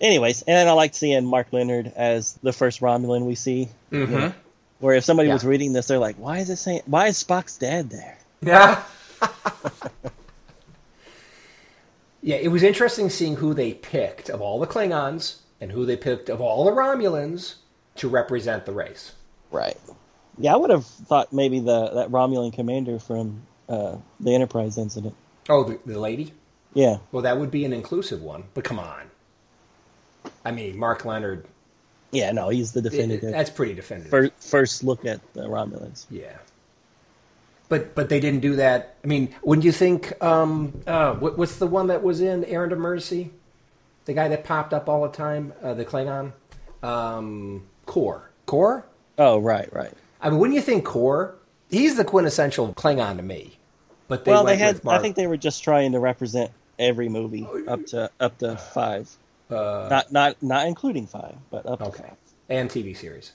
Anyways, 0.00 0.42
and 0.42 0.56
then 0.56 0.68
I 0.68 0.72
liked 0.72 0.94
seeing 0.94 1.24
Mark 1.24 1.52
Lenard 1.52 1.92
as 1.96 2.32
the 2.42 2.52
first 2.52 2.80
Romulan 2.80 3.24
we 3.26 3.34
see. 3.36 3.68
Mm-hmm. 3.92 4.36
Where 4.80 4.96
if 4.96 5.04
somebody 5.04 5.28
Yeah. 5.28 5.34
was 5.34 5.44
reading 5.44 5.72
this, 5.72 5.86
they're 5.86 5.98
like, 5.98 6.16
"Why 6.16 6.38
is 6.38 6.50
it 6.50 6.56
saying? 6.56 6.82
Why 6.86 7.06
is 7.06 7.22
Spock's 7.22 7.56
dad 7.56 7.90
there?" 7.90 8.18
Yeah. 8.42 8.82
yeah, 12.22 12.36
it 12.36 12.48
was 12.48 12.62
interesting 12.62 13.08
seeing 13.10 13.36
who 13.36 13.54
they 13.54 13.74
picked 13.74 14.28
of 14.30 14.40
all 14.40 14.58
the 14.58 14.66
Klingons 14.66 15.36
and 15.60 15.72
who 15.72 15.86
they 15.86 15.96
picked 15.96 16.28
of 16.28 16.40
all 16.40 16.64
the 16.64 16.72
Romulans 16.72 17.54
to 17.96 18.08
represent 18.08 18.66
the 18.66 18.72
race. 18.72 19.12
Right. 19.50 19.76
Yeah, 20.38 20.54
I 20.54 20.56
would 20.56 20.70
have 20.70 20.84
thought 20.86 21.32
maybe 21.32 21.60
the 21.60 21.90
that 21.90 22.10
Romulan 22.10 22.52
commander 22.52 22.98
from 22.98 23.42
uh, 23.68 23.96
the 24.20 24.34
Enterprise 24.34 24.76
incident. 24.78 25.14
Oh, 25.48 25.64
the, 25.64 25.78
the 25.86 25.98
lady. 25.98 26.32
Yeah, 26.74 26.98
Well, 27.12 27.22
that 27.22 27.38
would 27.38 27.50
be 27.50 27.64
an 27.64 27.72
inclusive 27.72 28.20
one, 28.22 28.44
but 28.52 28.64
come 28.64 28.78
on. 28.80 29.02
I 30.44 30.50
mean, 30.50 30.76
Mark 30.76 31.04
Lenard. 31.04 31.46
yeah, 32.10 32.32
no, 32.32 32.48
he's 32.48 32.72
the 32.72 32.82
definitive 32.82 33.30
That's 33.30 33.50
pretty 33.50 33.74
definitive. 33.74 34.10
first, 34.10 34.32
first 34.40 34.84
look 34.84 35.04
at 35.04 35.20
the 35.34 35.42
Romulans. 35.42 36.06
Yeah. 36.10 36.36
But 37.68 37.94
but 37.94 38.08
they 38.08 38.20
didn't 38.20 38.40
do 38.40 38.56
that. 38.56 38.96
I 39.02 39.06
mean, 39.06 39.34
wouldn't 39.42 39.64
you 39.64 39.72
think? 39.72 40.12
Um, 40.22 40.82
uh, 40.86 41.14
what, 41.14 41.38
what's 41.38 41.56
the 41.56 41.66
one 41.66 41.86
that 41.86 42.02
was 42.02 42.20
in 42.20 42.44
Errand 42.44 42.72
of 42.72 42.78
Mercy? 42.78 43.30
The 44.04 44.12
guy 44.12 44.28
that 44.28 44.44
popped 44.44 44.74
up 44.74 44.88
all 44.88 45.02
the 45.02 45.08
time, 45.08 45.54
uh, 45.62 45.72
the 45.72 45.84
Klingon, 45.84 46.32
um, 46.82 47.62
Kor. 47.86 48.30
Kor. 48.44 48.84
Oh, 49.16 49.38
right, 49.38 49.72
right. 49.72 49.92
I 50.20 50.28
mean, 50.28 50.38
wouldn't 50.40 50.54
you 50.56 50.60
think 50.60 50.84
Kor? 50.84 51.36
He's 51.70 51.96
the 51.96 52.04
quintessential 52.04 52.74
Klingon 52.74 53.16
to 53.16 53.22
me. 53.22 53.56
But 54.08 54.26
they 54.26 54.32
well, 54.32 54.44
they 54.44 54.56
had. 54.56 54.86
I 54.86 54.98
think 54.98 55.16
they 55.16 55.26
were 55.26 55.38
just 55.38 55.64
trying 55.64 55.92
to 55.92 56.00
represent 56.00 56.50
every 56.78 57.08
movie 57.08 57.46
up 57.68 57.84
to 57.86 58.10
up 58.20 58.38
to 58.38 58.56
five. 58.56 59.10
Uh, 59.50 59.88
not 59.90 60.12
not 60.12 60.42
not 60.42 60.66
including 60.66 61.06
five, 61.06 61.36
but 61.50 61.66
up 61.66 61.78
to 61.80 61.84
okay, 61.86 62.02
five. 62.02 62.16
and 62.48 62.70
TV 62.70 62.96
series. 62.96 63.32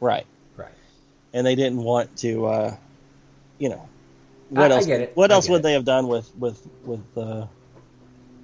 Right. 0.00 0.26
Right. 0.56 0.72
And 1.32 1.46
they 1.46 1.54
didn't 1.54 1.82
want 1.82 2.16
to, 2.18 2.46
uh, 2.46 2.76
you 3.58 3.68
know, 3.68 3.88
what 4.50 4.70
I- 4.70 4.74
I 4.74 4.78
else? 4.78 4.86
get 4.86 5.00
it. 5.00 5.16
What 5.16 5.30
I 5.30 5.34
else 5.34 5.48
would 5.48 5.60
it. 5.60 5.62
they 5.62 5.72
have 5.74 5.84
done 5.84 6.08
with 6.08 6.30
with 6.36 6.66
with 6.84 7.04
uh, 7.16 7.46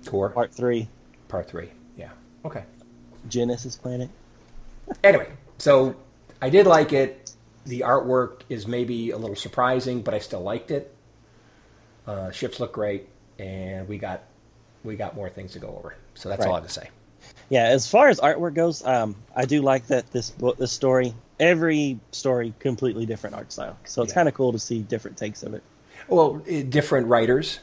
Kor. 0.07 0.31
part 0.31 0.53
three, 0.53 0.89
Part 1.29 1.49
three. 1.49 1.71
Yeah. 1.97 2.11
Okay. 2.45 2.65
Genesis 3.29 3.77
Planet? 3.77 4.09
anyway, 5.05 5.29
so 5.59 5.95
I 6.43 6.49
did 6.51 6.67
like 6.67 6.93
it. 6.93 7.33
The 7.67 7.81
artwork 7.81 8.41
is 8.49 8.67
maybe 8.67 9.11
a 9.11 9.19
little 9.19 9.37
surprising, 9.37 10.01
but 10.03 10.15
I 10.15 10.19
still 10.19 10.41
liked 10.41 10.71
it. 10.71 10.95
Uh, 12.07 12.31
ships 12.31 12.59
look 12.59 12.73
great, 12.73 13.09
and 13.41 13.89
we 13.89 13.99
got 13.99 14.23
we 14.85 14.97
got 14.97 15.15
more 15.15 15.29
things 15.29 15.53
to 15.53 15.59
go 15.59 15.69
over. 15.79 15.95
So 16.15 16.29
that's 16.29 16.41
all 16.47 16.53
I 16.53 16.55
Right. 16.57 16.63
have 16.63 16.67
to 16.69 16.73
say. 16.81 16.89
Yeah, 17.51 17.65
as 17.65 17.87
far 17.87 18.09
as 18.09 18.19
artwork 18.21 18.55
goes, 18.55 18.85
um, 18.85 19.15
I 19.37 19.45
do 19.45 19.61
like 19.61 19.87
that 19.89 20.11
this 20.11 20.31
book, 20.31 20.57
this 20.57 20.73
story, 20.73 21.13
every 21.39 21.99
story 22.13 22.55
completely 22.61 23.05
different 23.05 23.37
art 23.37 23.53
style. 23.53 23.77
So 23.85 24.03
it's 24.03 24.11
Yeah. 24.13 24.15
kind 24.15 24.29
of 24.29 24.35
cool 24.35 24.53
to 24.53 24.59
see 24.59 24.81
different 24.81 25.19
takes 25.19 25.43
of 25.43 25.53
it. 25.55 25.63
Well, 26.09 26.41
eh, 26.49 26.63
different 26.63 27.09
writers, 27.09 27.61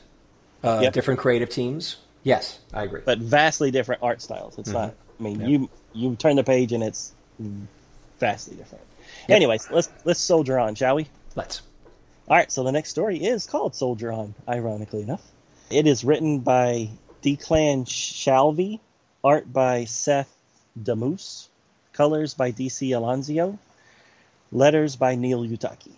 uh, 0.63 0.79
Yep. 0.83 0.93
different 0.93 1.19
creative 1.19 1.49
teams. 1.49 1.97
Yes, 2.23 2.59
I 2.73 2.83
agree. 2.83 3.01
but 3.05 3.17
vastly 3.19 3.71
different 3.71 4.03
art 4.03 4.21
styles. 4.21 4.57
It's 4.59 4.69
not. 4.69 4.93
I 5.19 5.23
mean, 5.23 5.37
Mm-hmm. 5.37 5.47
You 5.47 5.69
you 5.93 6.15
turn 6.17 6.35
the 6.35 6.43
page 6.43 6.73
and 6.73 6.83
it's 6.83 7.13
vastly 8.19 8.55
different. 8.55 8.83
Yep. 9.27 9.35
Anyways, 9.37 9.71
let's 9.71 9.89
let's 10.05 10.19
soldier 10.19 10.59
on, 10.59 10.75
shall 10.75 10.95
we? 10.95 11.07
Let's. 11.35 11.61
All 12.27 12.35
right. 12.37 12.51
So 12.51 12.63
the 12.63 12.71
next 12.71 12.89
story 12.89 13.17
is 13.23 13.45
called 13.47 13.73
Soldier 13.75 14.11
On. 14.11 14.35
Ironically 14.47 15.01
enough, 15.01 15.23
it 15.69 15.87
is 15.87 16.03
written 16.03 16.39
by 16.39 16.89
Declan 17.21 17.85
Shalvey, 17.85 18.79
art 19.23 19.51
by 19.51 19.85
Seth 19.85 20.33
Damoose, 20.81 21.47
colors 21.93 22.33
by 22.33 22.51
DC 22.51 22.95
Alonso, 22.95 23.59
letters 24.51 24.95
by 24.95 25.15
Neil 25.15 25.43
Uyetake. 25.43 25.91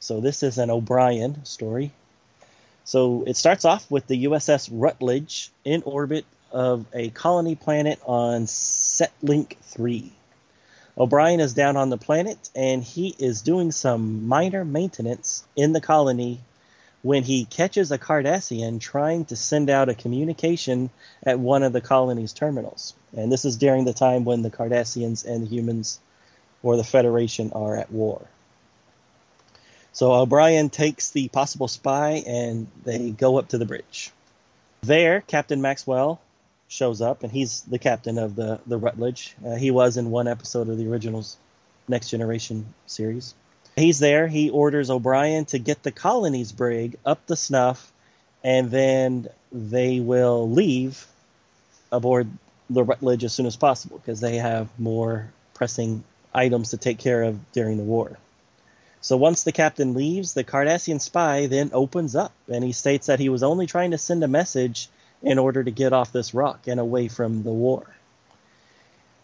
So 0.00 0.20
this 0.20 0.42
is 0.42 0.58
an 0.58 0.70
O'Brien 0.70 1.44
story. 1.44 1.92
So 2.84 3.24
it 3.26 3.36
starts 3.36 3.64
off 3.64 3.90
with 3.90 4.06
the 4.06 4.24
USS 4.24 4.68
Rutledge 4.72 5.50
in 5.64 5.82
orbit 5.82 6.24
of 6.50 6.86
a 6.92 7.10
colony 7.10 7.54
planet 7.54 8.00
on 8.04 8.46
Setlik 8.46 9.56
3. 9.62 10.12
O'Brien 10.98 11.40
is 11.40 11.54
down 11.54 11.76
on 11.76 11.88
the 11.88 11.96
planet 11.96 12.50
and 12.54 12.82
he 12.82 13.14
is 13.18 13.42
doing 13.42 13.72
some 13.72 14.26
minor 14.26 14.64
maintenance 14.64 15.44
in 15.56 15.72
the 15.72 15.80
colony 15.80 16.40
when 17.02 17.22
he 17.22 17.44
catches 17.46 17.90
a 17.90 17.98
Cardassian 17.98 18.80
trying 18.80 19.24
to 19.26 19.36
send 19.36 19.70
out 19.70 19.88
a 19.88 19.94
communication 19.94 20.90
at 21.22 21.38
one 21.38 21.62
of 21.62 21.72
the 21.72 21.80
colony's 21.80 22.32
terminals. 22.32 22.94
And 23.16 23.32
this 23.32 23.44
is 23.44 23.56
during 23.56 23.84
the 23.84 23.92
time 23.92 24.24
when 24.24 24.42
the 24.42 24.50
Cardassians 24.50 25.24
and 25.24 25.44
the 25.44 25.48
humans 25.48 25.98
or 26.62 26.76
the 26.76 26.84
Federation 26.84 27.52
are 27.52 27.76
at 27.76 27.90
war. 27.90 28.26
So 29.92 30.12
O'Brien 30.12 30.70
takes 30.70 31.10
the 31.10 31.28
possible 31.28 31.68
spy 31.68 32.22
and 32.26 32.68
they 32.84 33.10
go 33.10 33.38
up 33.38 33.48
to 33.48 33.58
the 33.58 33.66
bridge. 33.66 34.12
There, 34.82 35.22
Captain 35.22 35.60
Maxwell 35.60 36.20
shows 36.68 37.00
up 37.00 37.22
and 37.22 37.32
he's 37.32 37.62
the 37.62 37.78
captain 37.78 38.18
of 38.18 38.36
the, 38.36 38.60
the 38.66 38.78
Rutledge. 38.78 39.34
Uh, 39.44 39.56
he 39.56 39.70
was 39.70 39.96
in 39.96 40.10
one 40.10 40.28
episode 40.28 40.68
of 40.68 40.78
the 40.78 40.86
originals 40.86 41.36
Next 41.88 42.10
Generation 42.10 42.66
series. 42.86 43.34
He's 43.76 43.98
there. 43.98 44.26
He 44.26 44.50
orders 44.50 44.90
O'Brien 44.90 45.44
to 45.46 45.58
get 45.58 45.82
the 45.82 45.92
colony's 45.92 46.52
brig 46.52 46.96
up 47.04 47.26
the 47.26 47.36
snuff 47.36 47.92
and 48.42 48.70
then 48.70 49.28
they 49.52 50.00
will 50.00 50.50
leave 50.50 51.06
aboard 51.92 52.28
the 52.68 52.84
Rutledge 52.84 53.24
as 53.24 53.32
soon 53.32 53.46
as 53.46 53.56
possible 53.56 53.98
because 53.98 54.20
they 54.20 54.36
have 54.36 54.68
more 54.78 55.30
pressing 55.54 56.04
items 56.32 56.70
to 56.70 56.76
take 56.76 56.98
care 56.98 57.22
of 57.22 57.38
during 57.52 57.76
the 57.76 57.82
war. 57.82 58.18
So 59.00 59.16
once 59.16 59.42
the 59.42 59.52
captain 59.52 59.94
leaves, 59.94 60.34
the 60.34 60.44
Cardassian 60.44 61.00
spy 61.00 61.46
then 61.46 61.70
opens 61.72 62.14
up 62.14 62.32
and 62.48 62.62
he 62.62 62.72
states 62.72 63.06
that 63.06 63.18
he 63.18 63.28
was 63.28 63.42
only 63.42 63.66
trying 63.66 63.92
to 63.92 63.98
send 63.98 64.22
a 64.22 64.28
message 64.28 64.88
in 65.22 65.38
order 65.38 65.64
to 65.64 65.70
get 65.70 65.92
off 65.92 66.12
this 66.12 66.34
rock 66.34 66.66
and 66.66 66.78
away 66.78 67.08
from 67.08 67.42
the 67.42 67.52
war. 67.52 67.86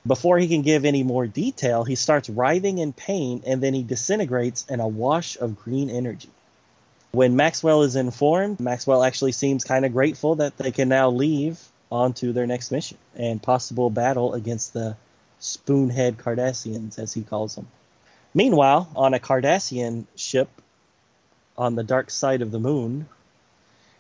Before 0.06 0.38
he 0.38 0.46
can 0.46 0.62
give 0.62 0.84
any 0.84 1.02
more 1.02 1.26
detail, 1.26 1.82
he 1.82 1.96
starts 1.96 2.30
writhing 2.30 2.78
in 2.78 2.92
pain 2.92 3.42
and 3.44 3.60
then 3.60 3.74
he 3.74 3.82
disintegrates 3.82 4.64
in 4.68 4.78
a 4.78 4.86
wash 4.86 5.36
of 5.36 5.58
green 5.58 5.90
energy. 5.90 6.30
When 7.12 7.34
Maxwell 7.34 7.82
is 7.82 7.96
informed, 7.96 8.60
Maxwell 8.60 9.02
actually 9.02 9.32
seems 9.32 9.64
kind 9.64 9.84
of 9.84 9.92
grateful 9.92 10.36
that 10.36 10.56
they 10.58 10.70
can 10.70 10.88
now 10.88 11.10
leave 11.10 11.58
on 11.90 12.12
to 12.14 12.32
their 12.32 12.46
next 12.46 12.70
mission 12.70 12.98
and 13.16 13.42
possible 13.42 13.90
battle 13.90 14.34
against 14.34 14.72
the 14.74 14.96
Spoonhead 15.40 16.16
Cardassians, 16.16 16.98
as 16.98 17.12
he 17.12 17.22
calls 17.22 17.54
them. 17.54 17.68
Meanwhile, 18.34 18.88
on 18.94 19.14
a 19.14 19.18
Cardassian 19.18 20.06
ship 20.14 20.48
on 21.56 21.74
the 21.74 21.84
dark 21.84 22.10
side 22.10 22.42
of 22.42 22.50
the 22.50 22.58
moon, 22.58 23.08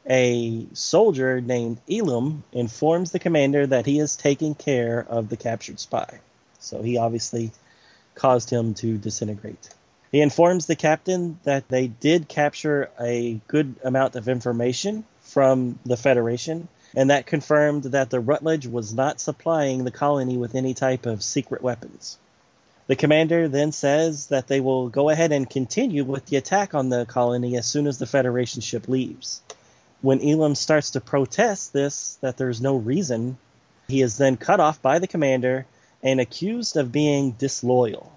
a 0.08 0.66
soldier 0.72 1.40
named 1.40 1.80
Elim 1.88 2.44
informs 2.52 3.10
the 3.10 3.18
commander 3.18 3.66
that 3.66 3.86
he 3.86 3.98
is 3.98 4.16
taking 4.16 4.54
care 4.54 5.04
of 5.08 5.28
the 5.28 5.36
captured 5.36 5.80
spy. 5.80 6.20
So 6.58 6.82
he 6.82 6.96
obviously 6.96 7.50
caused 8.14 8.50
him 8.50 8.74
to 8.74 8.98
disintegrate. 8.98 9.68
He 10.12 10.20
informs 10.20 10.66
the 10.66 10.76
captain 10.76 11.38
that 11.42 11.68
they 11.68 11.88
did 11.88 12.28
capture 12.28 12.90
a 13.00 13.40
good 13.48 13.74
amount 13.84 14.14
of 14.14 14.28
information 14.28 15.04
from 15.20 15.78
the 15.84 15.96
Federation, 15.96 16.68
and 16.94 17.10
that 17.10 17.26
confirmed 17.26 17.82
that 17.84 18.10
the 18.10 18.20
Rutledge 18.20 18.66
was 18.66 18.94
not 18.94 19.20
supplying 19.20 19.84
the 19.84 19.90
colony 19.90 20.36
with 20.36 20.54
any 20.54 20.72
type 20.72 21.04
of 21.04 21.22
secret 21.22 21.60
weapons. 21.62 22.18
The 22.86 22.96
commander 22.96 23.48
then 23.48 23.72
says 23.72 24.28
that 24.28 24.46
they 24.46 24.60
will 24.60 24.88
go 24.88 25.10
ahead 25.10 25.32
and 25.32 25.50
continue 25.50 26.04
with 26.04 26.26
the 26.26 26.36
attack 26.36 26.72
on 26.72 26.88
the 26.88 27.04
colony 27.04 27.56
as 27.56 27.66
soon 27.66 27.88
as 27.88 27.98
the 27.98 28.06
Federation 28.06 28.60
ship 28.62 28.88
leaves. 28.88 29.42
When 30.02 30.20
Elim 30.20 30.54
starts 30.54 30.90
to 30.92 31.00
protest 31.00 31.72
this, 31.72 32.18
that 32.20 32.36
there's 32.36 32.60
no 32.60 32.76
reason, 32.76 33.38
he 33.88 34.02
is 34.02 34.18
then 34.18 34.36
cut 34.36 34.60
off 34.60 34.80
by 34.82 34.98
the 34.98 35.06
commander 35.06 35.66
and 36.02 36.20
accused 36.20 36.76
of 36.76 36.92
being 36.92 37.32
disloyal. 37.32 38.12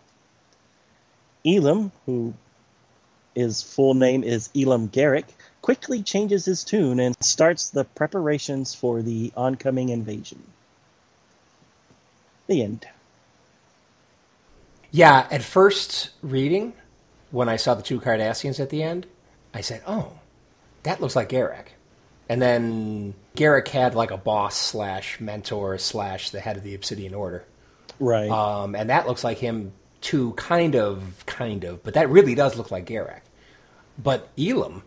Elim, 1.45 1.91
who 2.05 2.34
his 3.36 3.61
full 3.61 3.93
name 3.93 4.23
is 4.23 4.49
Elim 4.53 4.89
Garak, 4.89 5.25
quickly 5.61 6.03
changes 6.03 6.45
his 6.45 6.63
tune 6.63 6.99
and 6.99 7.15
starts 7.21 7.69
the 7.69 7.86
preparations 7.86 8.73
for 8.73 9.01
the 9.01 9.32
oncoming 9.36 9.89
invasion. 9.89 10.43
The 12.47 12.63
end. 12.63 12.88
Yeah, 14.91 15.27
at 15.30 15.43
first 15.43 16.09
reading, 16.21 16.73
when 17.32 17.47
I 17.47 17.57
saw 17.57 17.75
the 17.75 17.84
two 17.84 18.01
Cardassians 18.01 18.59
at 18.59 18.69
the 18.69 18.82
end, 18.82 19.05
I 19.53 19.61
said, 19.61 19.84
"Oh, 19.86 20.18
that 20.89 21.01
looks 21.01 21.15
like 21.15 21.29
Garak." 21.29 21.67
And 22.27 22.41
then 22.41 23.13
Garak 23.35 23.67
had 23.69 23.95
like 23.95 24.11
a 24.11 24.17
boss 24.17 24.55
slash 24.55 25.19
mentor 25.19 25.77
slash 25.77 26.29
the 26.29 26.39
head 26.39 26.57
of 26.57 26.63
the 26.63 26.75
Obsidian 26.75 27.13
Order, 27.13 27.45
Right. 27.99 28.29
um, 28.29 28.75
and 28.75 28.89
that 28.89 29.07
looks 29.07 29.23
like 29.23 29.39
him 29.39 29.73
too, 30.01 30.33
kind 30.33 30.75
of, 30.75 31.23
kind 31.25 31.63
of. 31.63 31.83
But 31.83 31.95
that 31.95 32.09
really 32.09 32.35
does 32.35 32.55
look 32.55 32.71
like 32.71 32.85
Garak. 32.85 33.21
But 34.01 34.29
Elim, 34.37 34.83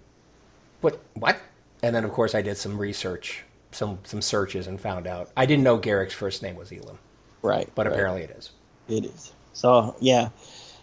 what? 0.81 1.01
What? 1.15 1.37
And 1.83 1.95
then 1.97 2.05
of 2.05 2.13
course 2.13 2.35
I 2.35 2.43
did 2.43 2.57
some 2.57 2.79
research, 2.79 3.45
some 3.73 3.99
some 4.05 4.23
searches, 4.23 4.67
and 4.67 4.81
found 4.81 5.07
out 5.07 5.31
I 5.37 5.47
didn't 5.47 5.65
know 5.65 5.79
Garak's 5.79 6.15
first 6.15 6.43
name 6.43 6.55
was 6.57 6.71
Elim, 6.71 6.99
right. 7.43 7.69
but 7.75 7.87
right. 7.87 7.93
apparently 7.93 8.23
it 8.23 8.31
is. 8.31 8.51
It 8.89 9.05
is. 9.05 9.33
So 9.53 9.97
yeah, 10.01 10.29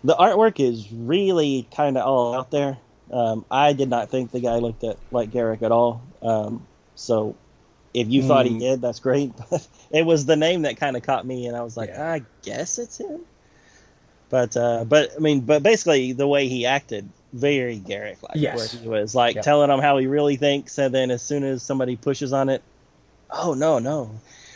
the 0.04 0.16
artwork 0.16 0.60
is 0.60 0.92
really 0.92 1.68
kind 1.76 1.98
of 1.98 2.06
all 2.06 2.36
out 2.36 2.52
there. 2.52 2.78
Um, 3.12 3.46
I 3.50 3.74
did 3.74 3.90
not 3.90 4.10
think 4.10 4.32
the 4.32 4.40
guy 4.40 4.58
looked 4.58 4.84
at 4.84 4.98
like 5.12 5.32
Garak 5.32 5.62
at 5.64 5.72
all. 5.72 6.02
Um, 6.22 6.68
so 6.96 7.36
if 7.94 8.08
you 8.08 8.22
thought 8.22 8.46
he 8.46 8.54
Mm. 8.54 8.60
did, 8.60 8.82
that's 8.82 9.00
great. 9.00 9.32
But 9.50 9.68
it 9.92 10.06
was 10.06 10.26
the 10.26 10.36
name 10.36 10.62
that 10.64 10.78
kind 10.78 10.96
of 10.96 11.02
caught 11.04 11.26
me, 11.26 11.48
and 11.48 11.58
I 11.58 11.64
was 11.64 11.76
like, 11.76 11.90
Yeah. 11.90 12.14
I 12.14 12.22
guess 12.44 12.78
it's 12.78 13.00
him. 13.00 13.22
But 14.30 14.56
uh, 14.56 14.84
but 14.86 15.10
I 15.16 15.20
mean, 15.20 15.42
but 15.42 15.64
basically 15.64 16.12
the 16.12 16.28
way 16.28 16.48
he 16.48 16.68
acted 16.68 17.10
very 17.34 17.80
Garak 17.80 18.22
like, 18.22 18.36
Yes. 18.36 18.56
where 18.56 18.82
he 18.82 18.88
was 18.88 19.16
like 19.16 19.36
Yep. 19.36 19.44
telling 19.44 19.70
them 19.70 19.80
how 19.80 19.98
he 19.98 20.06
really 20.06 20.36
thinks, 20.36 20.78
and 20.78 20.94
then 20.94 21.10
as 21.10 21.24
soon 21.24 21.44
as 21.44 21.64
somebody 21.64 21.96
pushes 21.96 22.32
on 22.32 22.50
it, 22.50 22.62
oh 23.32 23.56
no, 23.56 23.80
no, 23.80 24.12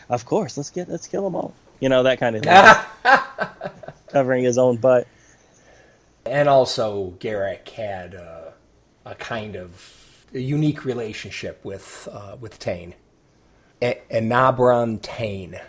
of 0.10 0.26
course, 0.26 0.58
let's 0.58 0.70
get 0.70 0.89
let's 0.89 1.08
kill 1.08 1.24
them 1.24 1.36
all. 1.36 1.56
You 1.80 1.89
know 1.89 2.04
that 2.04 2.20
kind 2.20 2.36
of 2.36 2.43
thing. 2.43 2.76
covering 4.10 4.43
his 4.43 4.60
own 4.60 4.78
butt. 4.78 5.08
And 6.26 6.47
also, 6.47 7.12
Garak 7.20 7.68
had 7.70 8.16
uh, 8.16 8.43
a 9.06 9.16
kind 9.16 9.56
of 9.56 10.26
unique 10.32 10.86
relationship 10.86 11.64
with 11.64 12.08
uh, 12.12 12.38
with 12.39 12.60
Tain. 12.60 12.95
E- 13.82 13.93
Tain. 14.10 15.60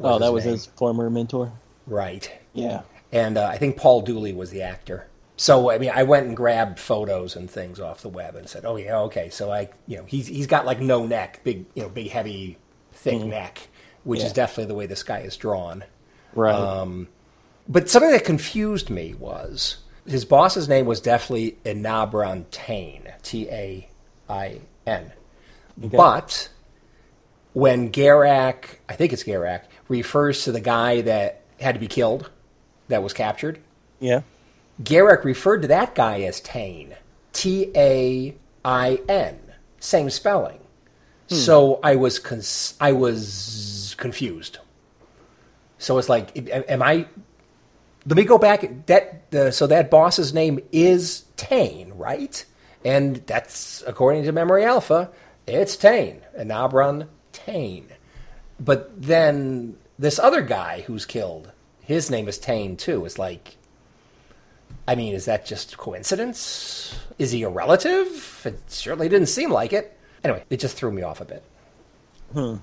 Oh, 0.00 0.18
that 0.18 0.32
was 0.32 0.44
name. 0.44 0.52
his 0.54 0.66
former 0.66 1.10
mentor. 1.10 1.52
Right. 1.86 2.30
Yeah. 2.52 2.82
And 3.10 3.38
uh, 3.38 3.46
I 3.46 3.56
think 3.56 3.76
Paul 3.76 4.02
Dooley 4.02 4.32
was 4.32 4.50
the 4.50 4.62
actor. 4.62 5.08
So 5.36 5.70
I 5.70 5.78
mean, 5.78 5.90
I 5.94 6.02
went 6.02 6.26
and 6.26 6.36
grabbed 6.36 6.78
photos 6.78 7.36
and 7.36 7.50
things 7.50 7.80
off 7.80 8.02
the 8.02 8.08
web 8.08 8.34
and 8.34 8.48
said, 8.48 8.64
"Oh 8.64 8.76
yeah, 8.76 8.98
okay." 9.02 9.30
So 9.30 9.50
I, 9.50 9.70
you 9.86 9.96
know, 9.96 10.04
he's 10.04 10.26
he's 10.26 10.46
got 10.46 10.66
like 10.66 10.80
no 10.80 11.06
neck, 11.06 11.40
big, 11.44 11.64
you 11.74 11.82
know, 11.84 11.88
big, 11.88 12.10
heavy, 12.10 12.58
thick 12.92 13.22
neck, 13.22 13.68
which 14.04 14.20
is 14.20 14.32
definitely 14.32 14.66
the 14.66 14.74
way 14.74 14.86
this 14.86 15.02
guy 15.04 15.20
is 15.20 15.36
drawn. 15.36 15.84
Right. 16.34 16.54
Um, 16.54 17.08
But 17.68 17.88
something 17.88 18.10
that 18.10 18.24
confused 18.24 18.90
me 18.90 19.14
was 19.14 19.78
his 20.08 20.24
boss's 20.24 20.68
name 20.68 20.86
was 20.86 21.00
definitely 21.00 21.58
Enabron 21.64 22.46
Tain, 22.50 23.12
T 23.22 23.48
A 23.48 23.88
I 24.28 24.60
N. 24.86 25.12
Okay. 25.84 25.96
But 25.96 26.48
when 27.52 27.92
Garak, 27.92 28.78
I 28.88 28.94
think 28.94 29.12
it's 29.12 29.24
Garak, 29.24 29.62
refers 29.88 30.44
to 30.44 30.52
the 30.52 30.60
guy 30.60 31.02
that 31.02 31.42
had 31.60 31.74
to 31.74 31.80
be 31.80 31.86
killed, 31.86 32.30
that 32.88 33.02
was 33.02 33.12
captured, 33.12 33.60
yeah. 34.00 34.22
Garak 34.82 35.24
referred 35.24 35.62
to 35.62 35.68
that 35.68 35.94
guy 35.94 36.22
as 36.22 36.40
Tain, 36.40 36.94
T 37.32 37.70
A 37.74 38.34
I 38.64 39.00
N, 39.08 39.38
same 39.80 40.10
spelling. 40.10 40.60
Hmm. 41.28 41.34
So 41.34 41.80
I 41.82 41.96
was 41.96 42.18
cons- 42.18 42.74
I 42.80 42.92
was 42.92 43.94
confused. 43.98 44.58
So 45.78 45.98
it's 45.98 46.08
like, 46.08 46.30
am 46.70 46.82
I? 46.82 47.06
Let 48.06 48.16
me 48.16 48.24
go 48.24 48.38
back. 48.38 48.86
That 48.86 49.24
uh, 49.34 49.50
so 49.50 49.66
that 49.66 49.90
boss's 49.90 50.32
name 50.32 50.60
is 50.72 51.24
Tain, 51.36 51.92
right? 51.94 52.44
And 52.84 53.16
that's 53.26 53.82
according 53.86 54.24
to 54.24 54.32
Memory 54.32 54.64
Alpha, 54.64 55.10
it's 55.46 55.76
Tain, 55.76 56.20
Enabron 56.38 57.08
Tain. 57.32 57.88
But 58.60 59.00
then 59.00 59.76
this 59.98 60.18
other 60.18 60.42
guy 60.42 60.82
who's 60.82 61.04
killed, 61.04 61.52
his 61.82 62.10
name 62.10 62.28
is 62.28 62.38
Tain 62.38 62.76
too. 62.76 63.04
It's 63.04 63.18
like, 63.18 63.56
I 64.86 64.94
mean, 64.94 65.14
is 65.14 65.24
that 65.26 65.44
just 65.44 65.76
coincidence? 65.76 66.98
Is 67.18 67.32
he 67.32 67.42
a 67.42 67.48
relative? 67.48 68.42
It 68.44 68.70
certainly 68.70 69.08
didn't 69.08 69.28
seem 69.28 69.50
like 69.50 69.72
it. 69.72 69.98
Anyway, 70.24 70.44
it 70.50 70.60
just 70.60 70.76
threw 70.76 70.90
me 70.92 71.02
off 71.02 71.20
a 71.20 71.24
bit. 71.24 71.42
Hmm. 72.32 72.56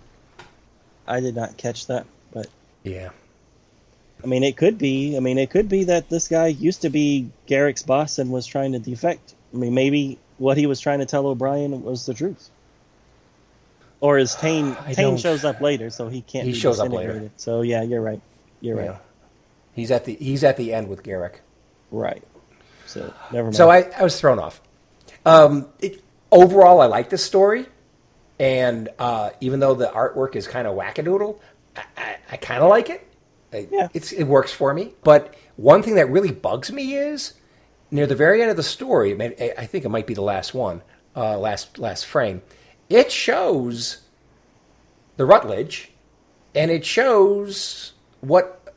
I 1.07 1.19
did 1.19 1.35
not 1.35 1.57
catch 1.57 1.87
that, 1.87 2.05
but 2.31 2.47
Yeah. 2.83 3.09
I 4.23 4.27
mean, 4.27 4.43
it 4.43 4.57
could 4.57 4.77
be. 4.77 5.15
I 5.17 5.19
mean, 5.19 5.37
it 5.37 5.49
could 5.49 5.69
be 5.69 5.83
that 5.85 6.09
this 6.09 6.27
guy 6.27 6.47
used 6.47 6.81
to 6.81 6.89
be 6.89 7.29
Garak's 7.47 7.83
boss 7.83 8.17
and 8.17 8.31
was 8.31 8.45
trying 8.45 8.71
to 8.71 8.79
defect. 8.79 9.35
I 9.53 9.57
mean, 9.57 9.73
maybe 9.73 10.17
what 10.37 10.57
he 10.57 10.65
was 10.65 10.79
trying 10.79 10.99
to 10.99 11.05
tell 11.05 11.27
O'Brien 11.27 11.83
was 11.83 12.05
the 12.05 12.13
truth. 12.13 12.49
Or 14.01 14.17
is 14.17 14.35
Tain 14.41 14.75
I 14.85 14.93
Tain 14.93 15.05
don't- 15.11 15.17
shows 15.17 15.45
up 15.45 15.61
later, 15.61 15.89
so 15.89 16.07
he 16.07 16.21
can't. 16.21 16.45
He 16.47 16.53
shows 16.53 16.79
up 16.79 16.91
later. 16.91 17.29
So 17.37 17.61
yeah, 17.61 17.81
you're 17.83 18.01
right. 18.01 18.21
You're 18.61 18.77
right. 18.77 18.85
Yeah. 18.85 18.97
He's 19.73 19.91
at 19.91 20.05
the 20.05 20.15
he's 20.15 20.43
at 20.43 20.57
the 20.57 20.73
end 20.73 20.87
with 20.87 21.03
Garak. 21.03 21.35
Right. 21.91 22.23
So 22.87 23.13
never 23.31 23.45
mind. 23.47 23.55
So 23.55 23.69
I, 23.69 23.89
I 23.97 24.03
was 24.03 24.19
thrown 24.19 24.39
off. 24.39 24.61
Um, 25.25 25.67
it, 25.79 26.03
overall, 26.31 26.81
I 26.81 26.85
like 26.85 27.09
this 27.09 27.23
story, 27.23 27.65
and 28.39 28.89
uh, 28.99 29.31
even 29.41 29.59
though 29.59 29.73
the 29.73 29.87
artwork 29.87 30.35
is 30.35 30.47
kind 30.47 30.67
of 30.67 30.77
wackadoodle, 30.77 31.39
I, 31.75 31.83
I, 31.97 32.15
I 32.33 32.37
kind 32.37 32.61
of 32.63 32.69
like 32.69 32.89
it. 32.89 33.05
Yeah. 33.71 33.87
It's, 33.93 34.11
it 34.11 34.23
works 34.25 34.51
for 34.51 34.73
me. 34.73 34.93
But 35.03 35.33
one 35.55 35.81
thing 35.83 35.95
that 35.95 36.09
really 36.09 36.31
bugs 36.31 36.71
me 36.71 36.95
is 36.95 37.33
near 37.91 38.07
the 38.07 38.15
very 38.15 38.41
end 38.41 38.51
of 38.51 38.57
the 38.57 38.63
story. 38.63 39.11
I 39.11 39.15
mean, 39.15 39.33
I- 39.39 39.53
I 39.59 39.65
think 39.65 39.85
it 39.85 39.89
might 39.89 40.07
be 40.07 40.13
the 40.13 40.21
last 40.21 40.53
one, 40.53 40.81
uh, 41.15 41.37
last 41.37 41.77
last 41.79 42.05
frame. 42.05 42.41
It 42.89 43.11
shows 43.11 44.01
the 45.17 45.25
Rutledge, 45.25 45.91
and 46.53 46.69
it 46.71 46.85
shows 46.85 47.93
what 48.21 48.73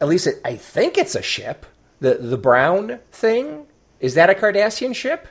at 0.00 0.08
least 0.08 0.26
it, 0.26 0.40
I 0.44 0.56
think 0.56 0.96
it's 0.98 1.14
a 1.14 1.22
ship. 1.22 1.66
The 2.00 2.14
the 2.14 2.38
brown 2.38 2.98
thing 3.12 3.66
is 4.00 4.14
that 4.14 4.30
a 4.30 4.34
Cardassian 4.34 4.94
ship? 4.94 5.28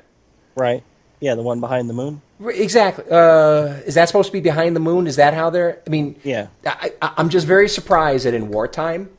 right. 0.56 0.84
Yeah, 1.20 1.36
the 1.36 1.44
one 1.44 1.60
behind 1.60 1.88
the 1.90 1.94
moon. 1.94 2.22
Exactly. 2.50 3.06
Uh, 3.10 3.82
is 3.86 3.96
that 3.96 4.08
supposed 4.08 4.28
to 4.28 4.34
be 4.34 4.40
behind 4.42 4.76
the 4.76 4.80
moon? 4.80 5.08
Is 5.08 5.18
that 5.18 5.34
how 5.34 5.50
they're? 5.50 5.82
I 5.86 5.90
mean, 5.90 6.16
Yeah. 6.24 6.48
I, 6.66 6.92
I'm 7.02 7.30
just 7.30 7.46
very 7.46 7.70
surprised 7.70 8.26
that 8.26 8.34
in 8.34 8.50
wartime, 8.50 9.10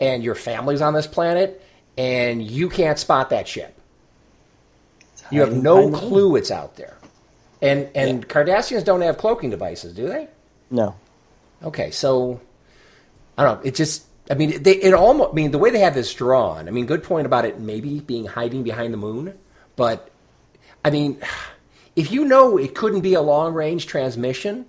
and 0.00 0.22
your 0.22 0.34
family's 0.34 0.80
on 0.80 0.94
this 0.94 1.06
planet, 1.06 1.62
and 1.96 2.42
you 2.42 2.68
can't 2.68 2.98
spot 2.98 3.30
that 3.30 3.46
ship. 3.46 3.78
You 5.30 5.40
have 5.40 5.52
no 5.52 5.76
behind 5.76 5.94
the 5.94 6.00
moon. 6.00 6.08
clue 6.10 6.36
it's 6.36 6.50
out 6.50 6.76
there. 6.76 6.96
And 7.62 7.88
and 7.94 8.28
Cardassians 8.28 8.84
don't 8.84 9.00
have 9.00 9.16
cloaking 9.16 9.50
devices, 9.50 9.94
do 9.94 10.06
they? 10.08 10.28
No. 10.70 10.96
Okay, 11.62 11.90
so 11.90 12.40
I 13.38 13.44
don't 13.44 13.58
know. 13.58 13.66
It 13.66 13.74
just, 13.74 14.04
I 14.30 14.34
mean, 14.34 14.62
they, 14.62 14.76
it 14.76 14.92
almost, 14.92 15.30
I 15.30 15.34
mean, 15.34 15.50
the 15.50 15.58
way 15.58 15.70
they 15.70 15.78
have 15.78 15.94
this 15.94 16.12
drawn. 16.12 16.68
I 16.68 16.70
mean, 16.70 16.84
good 16.84 17.02
point 17.02 17.26
about 17.26 17.44
it 17.46 17.58
maybe 17.58 18.00
being 18.00 18.26
hiding 18.26 18.62
behind 18.64 18.92
the 18.92 18.98
moon, 18.98 19.34
but 19.76 20.10
I 20.84 20.90
mean, 20.90 21.22
if 21.96 22.10
you 22.12 22.24
know 22.24 22.56
it 22.58 22.74
couldn't 22.74 23.00
be 23.02 23.14
a 23.14 23.22
long 23.22 23.54
range 23.54 23.86
transmission, 23.86 24.66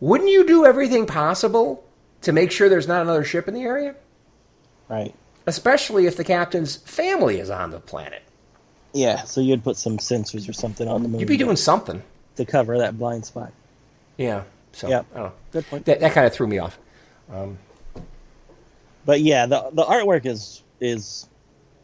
wouldn't 0.00 0.30
you 0.30 0.46
do 0.46 0.64
everything 0.64 1.06
possible 1.06 1.84
to 2.22 2.32
make 2.32 2.50
sure 2.50 2.68
there's 2.68 2.88
not 2.88 3.02
another 3.02 3.24
ship 3.24 3.48
in 3.48 3.54
the 3.54 3.62
area? 3.62 3.94
Right. 4.88 5.14
Especially 5.46 6.06
if 6.06 6.16
the 6.16 6.24
captain's 6.24 6.76
family 6.76 7.38
is 7.40 7.50
on 7.50 7.70
the 7.70 7.80
planet. 7.80 8.22
Yeah. 8.92 9.22
So 9.24 9.40
you'd 9.40 9.64
put 9.64 9.76
some 9.76 9.98
sensors 9.98 10.48
or 10.48 10.52
something 10.52 10.86
on 10.86 11.02
the 11.02 11.08
moon. 11.08 11.20
You'd 11.20 11.28
be 11.28 11.36
doing 11.36 11.56
something. 11.56 12.02
to 12.36 12.44
cover 12.44 12.78
that 12.78 12.98
blind 12.98 13.24
spot. 13.26 13.52
Yeah. 14.16 14.44
So, 14.72 14.88
Yeah. 14.88 15.02
I 15.12 15.16
don't 15.18 15.24
know. 15.26 15.32
Good 15.52 15.66
point. 15.66 15.84
That, 15.86 16.00
that 16.00 16.12
kind 16.12 16.26
of 16.26 16.32
threw 16.32 16.46
me 16.46 16.58
off. 16.58 16.78
Um, 17.32 17.58
But 19.04 19.20
yeah, 19.20 19.46
the 19.46 19.68
the 19.72 19.82
artwork 19.84 20.26
is 20.26 20.62
is 20.80 21.28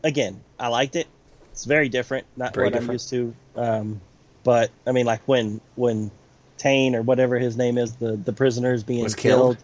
again, 0.04 0.40
I 0.58 0.68
liked 0.68 0.94
it. 0.96 1.06
It's 1.52 1.64
very 1.64 1.88
different, 1.88 2.26
not 2.36 2.54
Very 2.54 2.66
what 2.66 2.74
I'm 2.74 2.80
different. 2.82 2.94
used 3.00 3.10
to. 3.10 3.34
Um, 3.56 4.00
but 4.48 4.70
I 4.86 4.92
mean, 4.92 5.04
like 5.04 5.20
when 5.26 5.60
when 5.76 6.10
Tain 6.56 6.94
or 6.96 7.02
whatever 7.02 7.38
his 7.38 7.54
name 7.58 7.76
is, 7.76 7.96
the 7.96 8.12
the 8.16 8.32
prisoner 8.32 8.72
is 8.72 8.82
being 8.82 9.04
killed. 9.04 9.16
killed. 9.16 9.56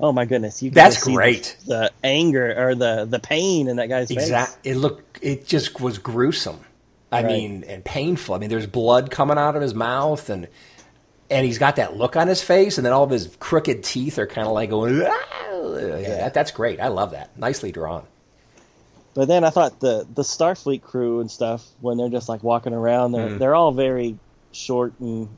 Oh 0.00 0.10
my 0.10 0.24
goodness, 0.24 0.60
you 0.60 0.70
That's 0.72 0.98
see 1.00 1.12
the- 1.12 1.16
great. 1.16 1.56
The, 1.66 1.92
anger 2.02 2.52
or 2.68 2.74
the 2.74 3.04
the 3.04 3.20
pain 3.20 3.68
in 3.68 3.76
that 3.76 3.88
guy's 3.88 4.10
Exact. 4.10 4.54
face. 4.64 4.74
It 4.74 4.76
looked. 4.78 5.20
It 5.22 5.46
just 5.46 5.80
was 5.80 5.98
gruesome. 5.98 6.58
I 7.12 7.22
Right. 7.22 7.26
mean, 7.26 7.64
and 7.68 7.84
painful. 7.84 8.34
I 8.34 8.38
mean, 8.38 8.50
there's 8.50 8.66
blood 8.66 9.12
coming 9.12 9.38
out 9.38 9.54
of 9.54 9.62
his 9.62 9.72
mouth, 9.72 10.28
and 10.30 10.48
and 11.30 11.46
he's 11.46 11.58
got 11.58 11.76
that 11.76 11.96
look 11.96 12.16
on 12.16 12.26
his 12.26 12.42
face, 12.42 12.76
and 12.76 12.84
then 12.84 12.92
all 12.92 13.04
of 13.04 13.10
his 13.10 13.30
crooked 13.38 13.84
teeth 13.84 14.18
are 14.18 14.26
kind 14.26 14.48
of 14.48 14.52
like 14.52 14.68
going. 14.70 15.00
"Ah!" 15.00 15.20
Yeah, 15.52 16.16
that, 16.24 16.34
that's 16.34 16.50
great. 16.50 16.80
I 16.80 16.88
love 16.88 17.12
that. 17.12 17.30
Nicely 17.38 17.70
drawn. 17.70 18.02
But 19.14 19.28
then 19.28 19.44
I 19.44 19.50
thought 19.50 19.78
the 19.78 20.04
the 20.12 20.22
Starfleet 20.22 20.82
crew 20.82 21.20
and 21.20 21.30
stuff 21.30 21.64
when 21.80 21.98
they're 21.98 22.08
just 22.08 22.28
like 22.28 22.42
walking 22.42 22.74
around, 22.74 23.12
they're 23.12 23.28
Mhm. 23.28 23.38
they're 23.38 23.54
all 23.54 23.70
very 23.70 24.16
short 24.54 24.94
and 25.00 25.28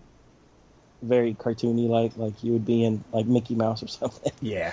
very 1.02 1.34
cartoony, 1.34 1.88
like 1.88 2.16
like 2.16 2.42
you 2.44 2.52
would 2.52 2.64
be 2.64 2.84
in 2.84 3.04
like 3.12 3.26
Mickey 3.26 3.54
Mouse 3.54 3.82
or 3.82 3.88
something. 4.00 4.32
Yeah. 4.40 4.72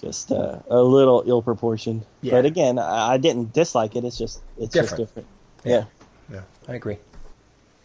just 0.00 0.30
uh, 0.32 0.58
a 0.68 0.80
little 0.80 1.22
ill 1.26 1.42
proportioned. 1.42 2.04
Yeah. 2.20 2.32
But 2.32 2.46
again, 2.46 2.78
I, 2.78 3.14
I 3.14 3.18
didn't 3.18 3.52
dislike 3.52 3.96
it. 3.96 4.04
It's 4.04 4.18
just 4.18 4.40
it's 4.58 4.72
Different. 4.72 5.02
just 5.02 5.14
different. 5.14 5.28
Yeah. 5.64 5.84
Yeah, 6.32 6.42
I 6.68 6.74
agree. 6.74 6.98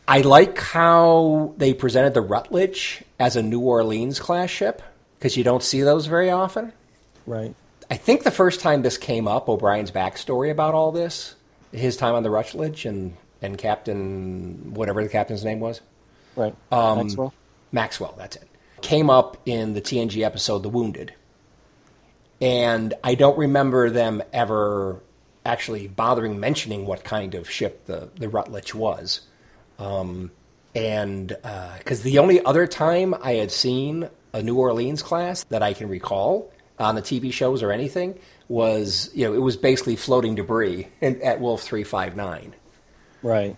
I 0.08 0.20
like 0.22 0.60
how 0.60 1.54
they 1.58 1.74
presented 1.74 2.14
the 2.14 2.22
Rutledge 2.22 3.04
as 3.20 3.38
a 3.38 3.42
New 3.42 3.62
Orleans 3.62 4.20
class 4.20 4.50
ship 4.50 4.82
because 5.18 5.38
you 5.38 5.46
don't 5.46 5.64
see 5.64 5.82
those 5.82 6.08
very 6.08 6.30
often. 6.30 6.74
Right. 7.26 7.56
I 7.90 7.96
think 7.96 8.24
the 8.24 8.32
first 8.32 8.60
time 8.60 8.82
this 8.82 8.98
came 8.98 9.30
up, 9.30 9.48
O'Brien's 9.48 9.92
backstory 9.92 10.52
about 10.52 10.74
all 10.74 10.92
this, 10.92 11.36
his 11.72 11.96
time 11.96 12.16
on 12.16 12.24
the 12.24 12.30
Rutledge 12.30 12.86
and, 12.86 13.16
and 13.42 13.58
Captain, 13.58 14.74
whatever 14.74 15.02
the 15.02 15.10
captain's 15.10 15.46
name 15.46 15.62
was, 15.62 15.80
Right. 16.36 16.56
Um, 16.72 17.00
Maxwell. 17.00 17.34
Maxwell, 17.72 18.16
that's 18.18 18.36
it, 18.36 18.48
came 18.82 19.10
up 19.10 19.38
in 19.46 19.74
the 19.74 19.82
TNG 19.82 20.24
episode 20.24 20.64
The 20.64 20.70
Wounded. 20.70 21.14
And 22.42 22.94
I 23.04 23.16
don't 23.16 23.38
remember 23.38 23.90
them 23.90 24.22
ever 24.34 25.02
actually 25.46 25.88
bothering 25.88 26.40
mentioning 26.40 26.86
what 26.86 27.04
kind 27.04 27.36
of 27.36 27.50
ship 27.50 27.86
the, 27.86 28.10
the 28.16 28.30
Rutledge 28.30 28.74
was. 28.74 29.22
Um, 29.80 30.32
and 30.76 31.36
because 31.78 32.02
the 32.02 32.18
only 32.18 32.44
other 32.44 32.68
time 32.68 33.14
I 33.22 33.34
had 33.34 33.52
seen 33.52 34.10
a 34.34 34.42
New 34.42 34.58
Orleans 34.58 35.04
class 35.04 35.44
that 35.46 35.62
I 35.62 35.74
can 35.74 35.88
recall 35.88 36.52
on 36.80 36.96
the 36.96 37.02
TV 37.02 37.32
shows 37.32 37.62
or 37.62 37.72
anything 37.72 38.18
was, 38.48 39.10
you 39.14 39.26
know, 39.26 39.34
it 39.34 39.42
was 39.42 39.56
basically 39.56 39.96
floating 39.96 40.36
debris 40.36 40.88
in, 41.02 41.22
at 41.24 41.40
Wolf 41.40 41.62
359. 41.62 42.56
Right. 43.22 43.56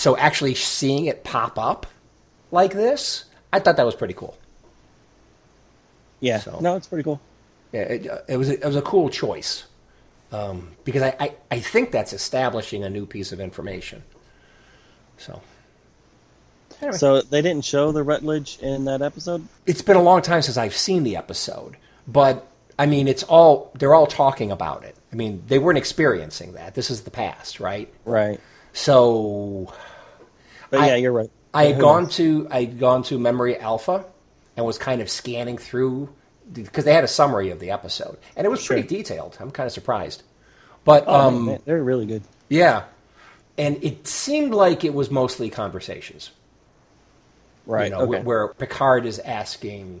So 0.00 0.16
actually 0.16 0.54
seeing 0.54 1.04
it 1.04 1.24
pop 1.24 1.58
up 1.58 1.86
like 2.50 2.72
this, 2.72 3.26
I 3.52 3.58
thought 3.58 3.76
that 3.76 3.84
was 3.84 3.94
pretty 3.94 4.14
cool. 4.14 4.34
Yeah. 6.20 6.38
So- 6.40 6.58
No, 6.58 6.74
it's 6.76 6.86
pretty 6.86 7.04
cool. 7.04 7.20
Yeah, 7.72 7.82
it, 7.82 8.08
uh, 8.10 8.18
it 8.26 8.38
was 8.38 8.48
a, 8.48 8.54
it 8.54 8.64
was 8.64 8.76
a 8.76 8.82
cool 8.82 9.10
choice 9.10 9.64
um, 10.32 10.70
because 10.84 11.02
I, 11.02 11.14
I, 11.20 11.34
I 11.50 11.60
think 11.60 11.90
that's 11.92 12.14
establishing 12.14 12.82
a 12.82 12.88
new 12.88 13.04
piece 13.04 13.30
of 13.30 13.40
information. 13.40 14.02
So 15.18 15.42
anyway, 16.80 16.96
So 16.96 17.20
they 17.20 17.42
didn't 17.42 17.66
show 17.66 17.92
the 17.92 18.02
Rutledge 18.02 18.58
in 18.60 18.86
that 18.86 19.02
episode. 19.02 19.46
it's 19.66 19.82
been 19.82 19.96
a 19.98 20.02
long 20.02 20.22
time 20.22 20.40
since 20.40 20.56
I've 20.56 20.74
seen 20.74 21.02
the 21.04 21.16
episode, 21.16 21.76
but 22.08 22.46
I 22.78 22.86
mean, 22.86 23.06
it's 23.06 23.22
all 23.24 23.70
they're 23.74 23.94
all 23.94 24.06
talking 24.06 24.50
about 24.50 24.82
it. 24.84 24.96
I 25.12 25.16
mean, 25.16 25.42
they 25.46 25.58
weren't 25.58 25.76
experiencing 25.76 26.52
that. 26.54 26.74
This 26.74 26.90
is 26.90 27.02
the 27.02 27.10
past, 27.10 27.60
right? 27.60 27.92
Right. 28.06 28.40
So 28.72 29.72
But 30.70 30.80
I- 30.80 30.86
yeah, 30.88 30.96
you're 30.96 31.12
right. 31.12 31.30
I 31.52 31.64
had 31.66 31.80
gone 31.80 32.04
knows? 32.04 32.16
to 32.16 32.46
I 32.50 32.60
had 32.60 32.78
gone 32.78 33.02
to 33.04 33.18
Memory 33.18 33.58
Alpha 33.58 34.04
and 34.56 34.64
was 34.64 34.78
kind 34.78 35.00
of 35.00 35.10
scanning 35.10 35.58
through 35.58 36.08
because 36.52 36.84
they 36.84 36.92
had 36.94 37.02
a 37.02 37.08
summary 37.08 37.50
of 37.50 37.58
the 37.58 37.70
episode 37.72 38.18
and 38.36 38.46
it 38.46 38.50
was 38.50 38.64
pretty 38.64 38.86
detailed. 38.86 39.36
I'm 39.40 39.50
kind 39.50 39.66
of 39.66 39.72
surprised, 39.72 40.22
but 40.84 41.04
Oh, 41.08 41.28
um, 41.28 41.46
man, 41.46 41.60
they're 41.64 41.82
really 41.82 42.06
good. 42.06 42.22
yeah, 42.48 42.84
and 43.58 43.82
it 43.82 44.06
seemed 44.06 44.54
like 44.54 44.84
it 44.84 44.94
was 44.94 45.10
mostly 45.10 45.50
conversations. 45.50 46.30
Right. 47.66 47.86
You 47.86 47.90
know, 47.90 48.00
okay. 48.02 48.20
wh- 48.22 48.26
where 48.26 48.48
Picard 48.48 49.04
is 49.06 49.18
asking 49.18 50.00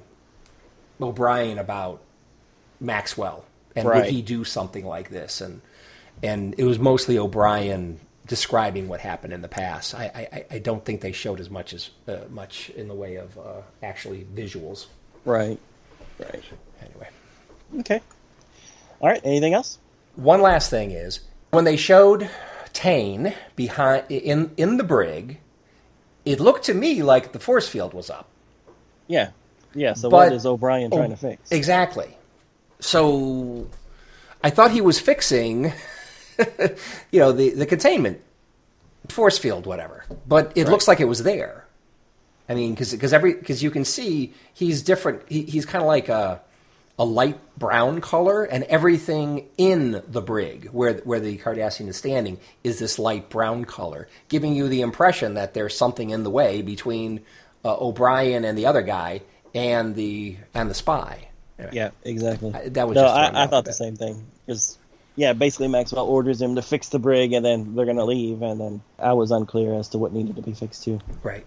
O'Brien 1.00 1.58
about 1.58 2.00
Maxwell 2.80 3.44
and 3.76 3.86
would 3.88 4.06
he 4.06 4.22
do 4.22 4.44
something 4.44 4.84
like 4.86 5.10
this, 5.10 5.40
and 5.40 5.62
and 6.22 6.54
it 6.58 6.64
was 6.64 6.78
mostly 6.78 7.18
O'Brien 7.18 7.98
describing 8.30 8.86
what 8.88 9.00
happened 9.00 9.32
in 9.32 9.42
the 9.42 9.48
past. 9.48 9.92
I 9.94 10.04
I, 10.32 10.44
I 10.54 10.58
don't 10.60 10.84
think 10.84 11.00
they 11.02 11.10
showed 11.12 11.40
as 11.40 11.50
much 11.50 11.74
as 11.74 11.90
uh, 12.08 12.18
much 12.30 12.70
in 12.70 12.86
the 12.88 12.94
way 12.94 13.16
of 13.16 13.36
uh, 13.36 13.60
actually 13.82 14.24
visuals. 14.34 14.86
Right. 15.24 15.58
Right. 16.18 16.44
Anyway, 16.80 17.08
Okay. 17.80 18.00
All 19.00 19.08
right. 19.08 19.20
Anything 19.24 19.52
else? 19.54 19.78
one 20.16 20.40
last 20.42 20.70
thing 20.70 20.90
is 20.92 21.20
when 21.50 21.64
they 21.64 21.76
showed 21.76 22.28
Tain 22.72 23.34
behind 23.56 24.04
in 24.08 24.52
in 24.56 24.76
the 24.76 24.84
brig, 24.84 25.40
it 26.24 26.38
looked 26.40 26.64
to 26.66 26.74
me 26.74 27.02
like 27.02 27.32
the 27.32 27.38
force 27.40 27.68
field 27.68 27.92
was 27.94 28.08
up. 28.10 28.28
Yeah. 29.08 29.30
Yeah. 29.74 29.94
So 29.94 30.08
But- 30.08 30.16
what 30.28 30.32
is 30.32 30.46
O'Brien 30.46 30.90
trying 30.90 31.06
Oh, 31.12 31.16
to 31.16 31.16
fix? 31.16 31.50
Exactly. 31.50 32.16
So 32.80 33.66
I 34.42 34.50
thought 34.50 34.70
he 34.70 34.80
was 34.80 34.98
fixing, 35.00 35.72
you 37.10 37.20
know, 37.20 37.32
the, 37.32 37.50
the 37.50 37.66
containment 37.66 38.20
force 39.08 39.38
field, 39.38 39.66
whatever. 39.66 40.04
But 40.26 40.52
it 40.56 40.68
looks 40.68 40.88
like 40.88 41.00
it 41.00 41.06
was 41.06 41.22
there. 41.22 41.66
I 42.48 42.54
mean, 42.54 42.74
because 42.74 43.12
every 43.12 43.34
because 43.34 43.62
you 43.62 43.70
can 43.70 43.84
see 43.84 44.34
he's 44.52 44.82
different. 44.82 45.22
He, 45.28 45.42
he's 45.42 45.64
kind 45.66 45.82
of 45.82 45.86
like 45.88 46.08
a 46.08 46.40
a 46.98 47.04
light 47.04 47.38
brown 47.56 48.00
color, 48.00 48.44
and 48.44 48.64
everything 48.64 49.46
in 49.56 50.02
the 50.08 50.20
brig 50.20 50.68
where 50.70 50.94
where 50.94 51.20
the 51.20 51.38
Cardassian 51.38 51.88
is 51.88 51.96
standing 51.96 52.38
is 52.64 52.78
this 52.78 52.98
light 52.98 53.28
brown 53.30 53.64
color, 53.64 54.08
giving 54.28 54.54
you 54.54 54.68
the 54.68 54.80
impression 54.82 55.34
that 55.34 55.54
there's 55.54 55.76
something 55.76 56.10
in 56.10 56.24
the 56.24 56.30
way 56.30 56.60
between 56.60 57.20
uh, 57.64 57.76
O'Brien 57.76 58.44
and 58.44 58.58
the 58.58 58.66
other 58.66 58.82
guy 58.82 59.22
and 59.54 59.94
the 59.94 60.36
and 60.52 60.68
the 60.68 60.74
spy. 60.74 61.28
Anyway, 61.58 61.74
Yeah. 61.76 61.90
Exactly. 62.04 62.52
I- 62.52 62.68
that 62.70 62.88
was 62.88 62.96
no, 62.96 63.02
just 63.02 63.14
I, 63.14 63.44
I 63.44 63.46
thought 63.46 63.64
the 63.64 63.72
same 63.72 63.96
thing. 63.96 64.26
Because 64.44 64.76
yeah, 65.20 65.34
basically 65.34 65.68
Maxwell 65.68 66.06
orders 66.06 66.40
him 66.40 66.54
to 66.54 66.62
fix 66.62 66.88
the 66.88 66.98
brig, 66.98 67.34
and 67.34 67.44
then 67.44 67.74
they're 67.74 67.84
gonna 67.84 68.06
leave, 68.06 68.40
and 68.40 68.58
then 68.58 68.82
I 68.98 69.12
was 69.12 69.30
unclear 69.30 69.74
as 69.74 69.88
to 69.88 69.98
what 69.98 70.14
needed 70.14 70.36
to 70.36 70.42
be 70.42 70.54
fixed 70.54 70.82
too. 70.82 70.98
Right. 71.22 71.44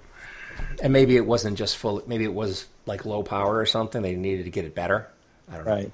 And 0.84 0.94
maybe 0.94 1.16
it 1.16 1.26
wasn't 1.26 1.58
just 1.58 1.78
full. 1.78 2.04
Maybe 2.06 2.24
it 2.24 2.36
was 2.36 2.68
like 2.86 3.04
low 3.04 3.24
power 3.24 3.58
or 3.58 3.66
something. 3.66 4.04
They 4.04 4.14
needed 4.14 4.44
to 4.44 4.52
get 4.52 4.66
it 4.66 4.76
better. 4.76 5.10
I 5.52 5.56
don't 5.56 5.66
know. 5.66 5.72
Right. 5.72 5.92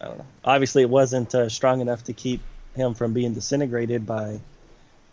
I 0.00 0.06
don't 0.06 0.16
know. 0.16 0.26
Obviously, 0.42 0.80
it 0.80 0.88
wasn't 0.88 1.34
uh, 1.34 1.50
strong 1.50 1.82
enough 1.82 2.04
to 2.04 2.14
keep 2.14 2.40
him 2.74 2.94
from 2.94 3.12
being 3.12 3.34
disintegrated 3.34 4.06
by 4.06 4.40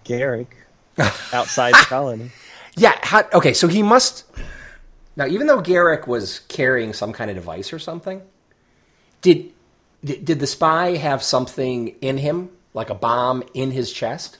Garak 0.06 0.48
outside 1.34 1.74
the 1.74 1.86
colony. 1.86 2.32
Yeah. 2.78 3.00
How, 3.04 3.24
okay. 3.34 3.54
So 3.54 3.70
he 3.70 3.82
must. 3.82 4.26
Now, 5.16 5.28
even 5.28 5.48
though 5.48 5.62
Garak 5.62 6.08
was 6.08 6.40
carrying 6.50 6.92
some 6.92 7.14
kind 7.14 7.32
of 7.32 7.38
device 7.38 7.72
or 7.72 7.80
something, 7.80 8.22
did 9.22 9.54
did, 10.06 10.24
did 10.26 10.40
the 10.40 10.48
spy 10.48 10.96
have 10.96 11.22
something 11.24 11.90
in 12.02 12.18
him, 12.18 12.50
like 12.74 12.90
a 12.90 12.96
bomb 12.96 13.44
in 13.54 13.72
his 13.72 13.92
chest, 13.92 14.38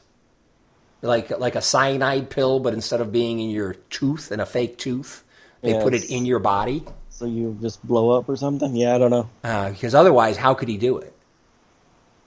like 1.02 1.30
like 1.40 1.56
a 1.56 1.62
cyanide 1.62 2.30
pill, 2.30 2.60
but 2.60 2.74
instead 2.74 3.02
of 3.02 3.12
being 3.12 3.40
in 3.40 3.50
your 3.50 3.74
tooth 3.90 4.32
in 4.32 4.40
a 4.40 4.46
fake 4.46 4.78
tooth, 4.78 5.24
they 5.62 5.74
put 5.82 5.94
it 5.94 6.10
in 6.10 6.26
your 6.26 6.40
body? 6.40 6.84
So 7.10 7.26
you 7.26 7.58
just 7.62 7.86
blow 7.86 8.12
up 8.12 8.28
or 8.30 8.36
something? 8.36 8.76
Yeah, 8.76 8.96
I 8.96 8.98
don't 8.98 9.12
know. 9.12 9.30
Uh, 9.44 9.70
because 9.70 9.96
otherwise, 9.96 10.38
how 10.38 10.54
could 10.54 10.68
he 10.68 10.78
do 10.78 10.98
it? 10.98 11.14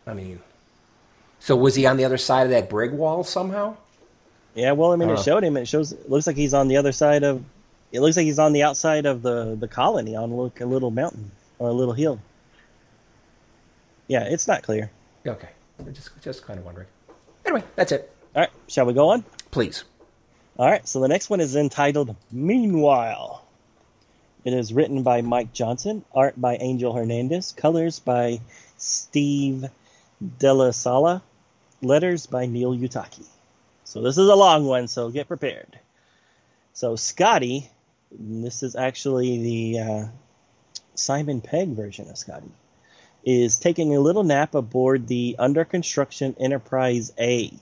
I 0.06 0.14
mean, 0.14 0.40
so 1.40 1.54
was 1.54 1.74
he 1.74 1.84
on 1.86 1.98
the 1.98 2.04
other 2.06 2.16
side 2.18 2.44
of 2.44 2.50
that 2.50 2.70
brig 2.70 2.92
wall 2.92 3.22
somehow? 3.22 3.76
Yeah, 4.54 4.72
well, 4.72 4.92
I 4.92 4.96
mean, 4.96 5.10
it 5.10 5.18
Uh. 5.18 5.22
showed 5.22 5.44
him. 5.44 5.56
It 5.56 5.68
shows. 5.68 5.92
It 5.92 6.10
looks 6.10 6.26
like 6.26 6.36
he's 6.36 6.54
on 6.54 6.68
the 6.68 6.78
other 6.78 6.92
side 6.92 7.22
of. 7.22 7.44
It 7.92 8.00
looks 8.00 8.16
like 8.16 8.24
he's 8.26 8.38
on 8.38 8.52
the 8.54 8.62
outside 8.62 9.06
of 9.06 9.22
the 9.22 9.56
the 9.60 9.68
colony 9.68 10.16
on 10.16 10.30
a 10.32 10.64
little 10.66 10.90
mountain 10.90 11.30
or 11.58 11.68
a 11.68 11.72
little 11.72 11.94
hill. 11.94 12.18
Yeah, 14.08 14.24
it's 14.24 14.48
not 14.48 14.62
clear. 14.62 14.90
Okay, 15.26 15.48
just 15.92 16.10
just 16.20 16.44
kind 16.44 16.58
of 16.58 16.64
wondering. 16.64 16.88
Anyway, 17.44 17.62
that's 17.76 17.92
it. 17.92 18.12
All 18.34 18.42
right, 18.42 18.50
shall 18.66 18.86
we 18.86 18.94
go 18.94 19.10
on? 19.10 19.24
Please. 19.50 19.84
All 20.58 20.68
right, 20.68 20.86
so 20.88 21.00
the 21.00 21.08
next 21.08 21.30
one 21.30 21.40
is 21.40 21.54
entitled 21.54 22.16
Meanwhile. 22.32 23.44
It 24.44 24.54
is 24.54 24.72
written 24.72 25.02
by 25.02 25.20
Mike 25.20 25.52
Johnson, 25.52 26.04
art 26.14 26.40
by 26.40 26.56
Angel 26.56 26.92
Hernandez, 26.92 27.52
colors 27.52 27.98
by 28.00 28.40
Steve 28.76 29.66
Della 30.38 30.72
Sala, 30.72 31.22
letters 31.82 32.26
by 32.26 32.46
Neil 32.46 32.74
Uyetake. 32.74 33.24
So 33.84 34.02
this 34.02 34.18
is 34.18 34.28
a 34.28 34.34
long 34.34 34.64
one, 34.64 34.88
so 34.88 35.10
get 35.10 35.28
prepared. 35.28 35.78
So 36.72 36.96
Scotty, 36.96 37.70
this 38.10 38.62
is 38.62 38.74
actually 38.76 39.42
the 39.42 39.80
uh, 39.80 40.06
Simon 40.94 41.40
Pegg 41.40 41.70
version 41.70 42.08
of 42.08 42.18
Scotty, 42.18 42.50
is 43.24 43.58
taking 43.58 43.94
a 43.94 44.00
little 44.00 44.24
nap 44.24 44.54
aboard 44.54 45.06
the 45.06 45.36
under 45.38 45.64
construction 45.64 46.34
Enterprise 46.38 47.12
A. 47.18 47.52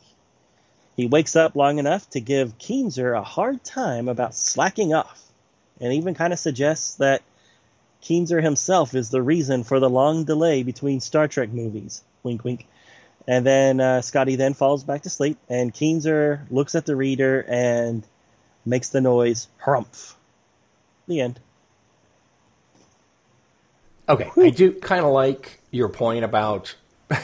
He 0.96 1.06
wakes 1.06 1.36
up 1.36 1.56
long 1.56 1.78
enough 1.78 2.08
to 2.10 2.20
give 2.20 2.58
Keenser 2.58 3.18
a 3.18 3.22
hard 3.22 3.62
time 3.62 4.08
about 4.08 4.34
slacking 4.34 4.94
off, 4.94 5.22
and 5.80 5.92
even 5.92 6.14
kind 6.14 6.32
of 6.32 6.38
suggests 6.38 6.94
that 6.96 7.22
Keenser 8.02 8.42
himself 8.42 8.94
is 8.94 9.10
the 9.10 9.22
reason 9.22 9.64
for 9.64 9.80
the 9.80 9.90
long 9.90 10.24
delay 10.24 10.62
between 10.62 11.00
Star 11.00 11.28
Trek 11.28 11.50
movies. 11.50 12.02
Wink, 12.22 12.44
wink. 12.44 12.66
And 13.28 13.44
then 13.44 13.80
uh, 13.80 14.02
Scotty 14.02 14.36
then 14.36 14.54
falls 14.54 14.84
back 14.84 15.02
to 15.02 15.10
sleep, 15.10 15.38
and 15.48 15.74
Keenser 15.74 16.40
looks 16.50 16.74
at 16.74 16.86
the 16.86 16.94
reader 16.94 17.44
and 17.48 18.06
makes 18.64 18.90
the 18.90 19.00
noise 19.00 19.48
harumph. 19.62 20.14
The 21.08 21.20
end. 21.20 21.40
Okay, 24.08 24.30
I 24.36 24.50
do 24.50 24.72
kind 24.72 25.04
of 25.04 25.12
like 25.12 25.60
your 25.70 25.88
point 25.88 26.24
about. 26.24 26.74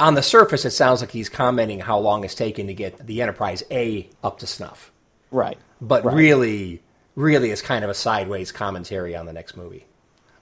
on 0.00 0.14
the 0.14 0.22
surface, 0.22 0.64
it 0.64 0.70
sounds 0.70 1.00
like 1.00 1.10
he's 1.10 1.28
commenting 1.28 1.80
how 1.80 1.98
long 1.98 2.24
it's 2.24 2.34
taken 2.34 2.66
to 2.66 2.74
get 2.74 3.06
the 3.06 3.22
Enterprise 3.22 3.62
A 3.70 4.08
up 4.22 4.38
to 4.40 4.46
snuff, 4.46 4.92
Right. 5.30 5.56
but 5.80 6.04
Right. 6.04 6.14
really, 6.14 6.82
really 7.14 7.50
is 7.50 7.62
kind 7.62 7.82
of 7.84 7.90
a 7.90 7.94
sideways 7.94 8.52
commentary 8.52 9.16
on 9.16 9.24
the 9.26 9.32
next 9.32 9.56
movie, 9.56 9.86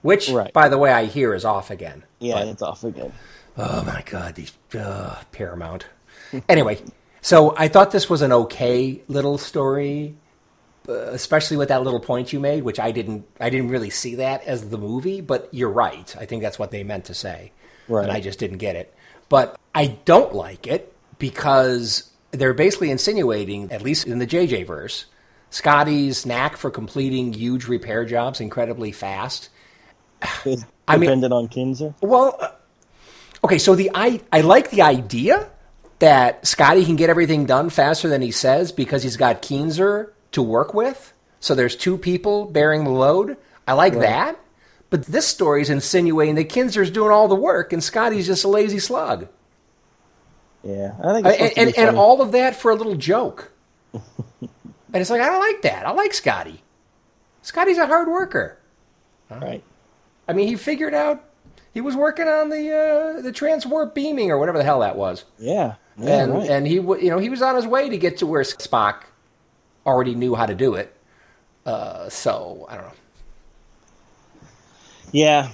which, 0.01 0.29
Right. 0.29 0.51
by 0.51 0.67
the 0.67 0.77
way, 0.77 0.91
I 0.91 1.05
hear 1.05 1.33
is 1.33 1.45
off 1.45 1.71
again. 1.71 2.03
Yeah, 2.19 2.35
But- 2.35 2.47
it's 2.49 2.61
off 2.61 2.83
again. 2.83 3.13
Oh 3.57 3.83
my 3.85 4.03
god, 4.05 4.35
these 4.35 4.51
uh, 4.77 5.15
Paramount. 5.31 5.85
anyway, 6.49 6.79
so 7.21 7.55
I 7.57 7.69
thought 7.69 7.91
this 7.91 8.09
was 8.09 8.21
an 8.21 8.33
okay 8.33 8.99
little 9.07 9.37
story, 9.37 10.15
especially 10.87 11.57
with 11.57 11.69
that 11.69 11.83
little 11.83 11.99
point 11.99 12.31
you 12.33 12.39
made, 12.39 12.63
which 12.63 12.79
I 12.79 12.91
didn't. 12.91 13.25
I 13.39 13.49
didn't 13.49 13.69
really 13.69 13.89
see 13.89 14.15
that 14.15 14.43
as 14.45 14.69
the 14.69 14.77
movie, 14.77 15.21
but 15.21 15.49
you're 15.53 15.69
right. 15.69 16.15
I 16.19 16.25
think 16.25 16.41
that's 16.43 16.59
what 16.59 16.71
they 16.71 16.83
meant 16.83 17.05
to 17.05 17.13
say, 17.13 17.51
Right. 17.87 18.03
and 18.03 18.11
I 18.11 18.19
just 18.19 18.39
didn't 18.39 18.57
get 18.57 18.75
it. 18.75 18.93
But 19.29 19.57
I 19.73 19.97
don't 20.05 20.33
like 20.33 20.67
it 20.67 20.93
because 21.19 22.09
they're 22.31 22.53
basically 22.53 22.91
insinuating, 22.91 23.71
at 23.71 23.81
least 23.81 24.05
in 24.07 24.19
the 24.19 24.27
JJ 24.27 24.65
verse, 24.67 25.05
Scotty's 25.49 26.25
knack 26.25 26.57
for 26.57 26.69
completing 26.69 27.33
huge 27.33 27.67
repair 27.67 28.05
jobs 28.05 28.39
incredibly 28.41 28.91
fast. 28.91 29.49
I 30.87 30.97
mean- 30.97 31.09
dependent 31.09 31.33
on 31.33 31.47
Keenser. 31.47 31.93
Well, 32.01 32.35
uh, 32.39 32.51
okay, 33.43 33.57
so 33.57 33.75
the 33.75 33.91
I 33.93 34.21
I 34.31 34.41
like 34.41 34.69
the 34.69 34.81
idea 34.83 35.49
that 35.99 36.45
Scotty 36.45 36.83
can 36.85 36.97
get 36.97 37.09
everything 37.09 37.45
done 37.45 37.69
faster 37.69 38.09
than 38.09 38.21
he 38.21 38.31
says 38.31 38.71
because 38.73 39.01
he's 39.01 39.15
got 39.17 39.41
Keenser 39.41 40.11
to 40.31 40.41
work 40.41 40.73
with. 40.73 41.13
So 41.39 41.53
there's 41.55 41.75
two 41.75 41.97
people 41.97 42.45
bearing 42.45 42.83
the 42.83 42.89
load. 42.89 43.37
I 43.67 43.73
like 43.73 43.93
that. 43.93 44.39
But 44.89 45.05
this 45.05 45.27
story 45.27 45.61
is 45.61 45.69
insinuating 45.69 46.35
that 46.35 46.49
Keenser's 46.49 46.91
doing 46.91 47.11
all 47.11 47.27
the 47.27 47.35
work 47.35 47.73
and 47.73 47.83
Scotty's 47.83 48.27
just 48.27 48.43
a 48.43 48.47
lazy 48.47 48.79
slug. 48.79 49.27
Yeah, 50.63 50.93
I 51.03 51.13
think 51.13 51.25
Uh, 51.25 51.29
and, 51.29 51.53
and, 51.57 51.77
and 51.77 51.97
all 51.97 52.21
of 52.21 52.31
that 52.31 52.55
for 52.55 52.71
a 52.71 52.75
little 52.75 52.95
joke. 52.95 53.51
and 53.93 54.01
it's 54.93 55.09
like 55.09 55.21
I 55.21 55.25
don't 55.27 55.39
like 55.39 55.61
that. 55.63 55.85
I 55.85 55.91
like 55.91 56.13
Scotty. 56.13 56.63
Scotty's 57.41 57.77
a 57.77 57.85
hard 57.87 58.07
worker. 58.07 58.57
right. 59.29 59.63
I 60.27 60.33
mean, 60.33 60.47
he 60.47 60.55
figured 60.55 60.95
out 60.95 61.23
he 61.73 61.81
was 61.81 61.95
working 61.95 62.27
on 62.27 62.49
the 62.49 62.71
uh, 62.71 63.21
the 63.21 63.31
transwarp 63.31 63.93
beaming 63.93 64.31
or 64.31 64.39
whatever 64.39 64.57
the 64.57 64.63
hell 64.63 64.79
that 64.79 64.95
was, 64.95 65.25
Yeah, 65.37 65.75
yeah, 65.99 66.23
and 66.23 66.33
right. 66.33 66.49
and 66.49 66.65
he 66.67 66.77
w- 66.77 67.03
you 67.03 67.11
know 67.11 67.19
he 67.19 67.29
was 67.29 67.43
on 67.43 67.55
his 67.55 67.67
way 67.67 67.89
to 67.89 67.97
get 67.97 68.17
to 68.17 68.25
where 68.25 68.41
Spock 68.41 69.03
already 69.85 70.15
knew 70.15 70.35
how 70.35 70.45
to 70.45 70.55
do 70.55 70.75
it. 70.75 70.93
Uh, 71.65 72.09
so 72.09 72.65
I 72.69 72.75
don't 72.75 72.85
know. 72.85 72.91
Yeah, 75.11 75.49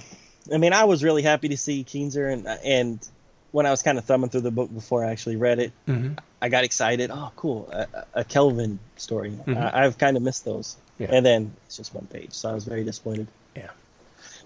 I 0.52 0.58
mean, 0.58 0.72
I 0.72 0.84
was 0.84 1.04
really 1.04 1.22
happy 1.22 1.48
to 1.48 1.56
see 1.56 1.84
Keenser, 1.84 2.32
and 2.32 2.46
and 2.64 3.08
when 3.52 3.66
I 3.66 3.70
was 3.70 3.82
kind 3.82 3.98
of 3.98 4.04
thumbing 4.04 4.30
through 4.30 4.40
the 4.42 4.50
book 4.50 4.72
before 4.72 5.04
I 5.04 5.10
actually 5.10 5.36
read 5.36 5.58
it, 5.58 5.72
Mm-hmm. 5.86 6.14
I 6.40 6.48
got 6.48 6.64
excited. 6.64 7.10
Oh, 7.12 7.30
cool, 7.36 7.68
a, 7.72 7.86
a 8.14 8.24
Kelvin 8.24 8.78
story. 8.96 9.32
I, 9.46 9.84
I've 9.84 9.98
kind 9.98 10.16
of 10.16 10.22
missed 10.22 10.44
those, 10.44 10.76
Yeah. 10.98 11.08
and 11.12 11.24
then 11.24 11.52
it's 11.66 11.76
just 11.76 11.94
one 11.94 12.06
page, 12.06 12.32
so 12.32 12.50
I 12.50 12.54
was 12.54 12.64
very 12.64 12.82
disappointed. 12.82 13.28
Yeah. 13.54 13.70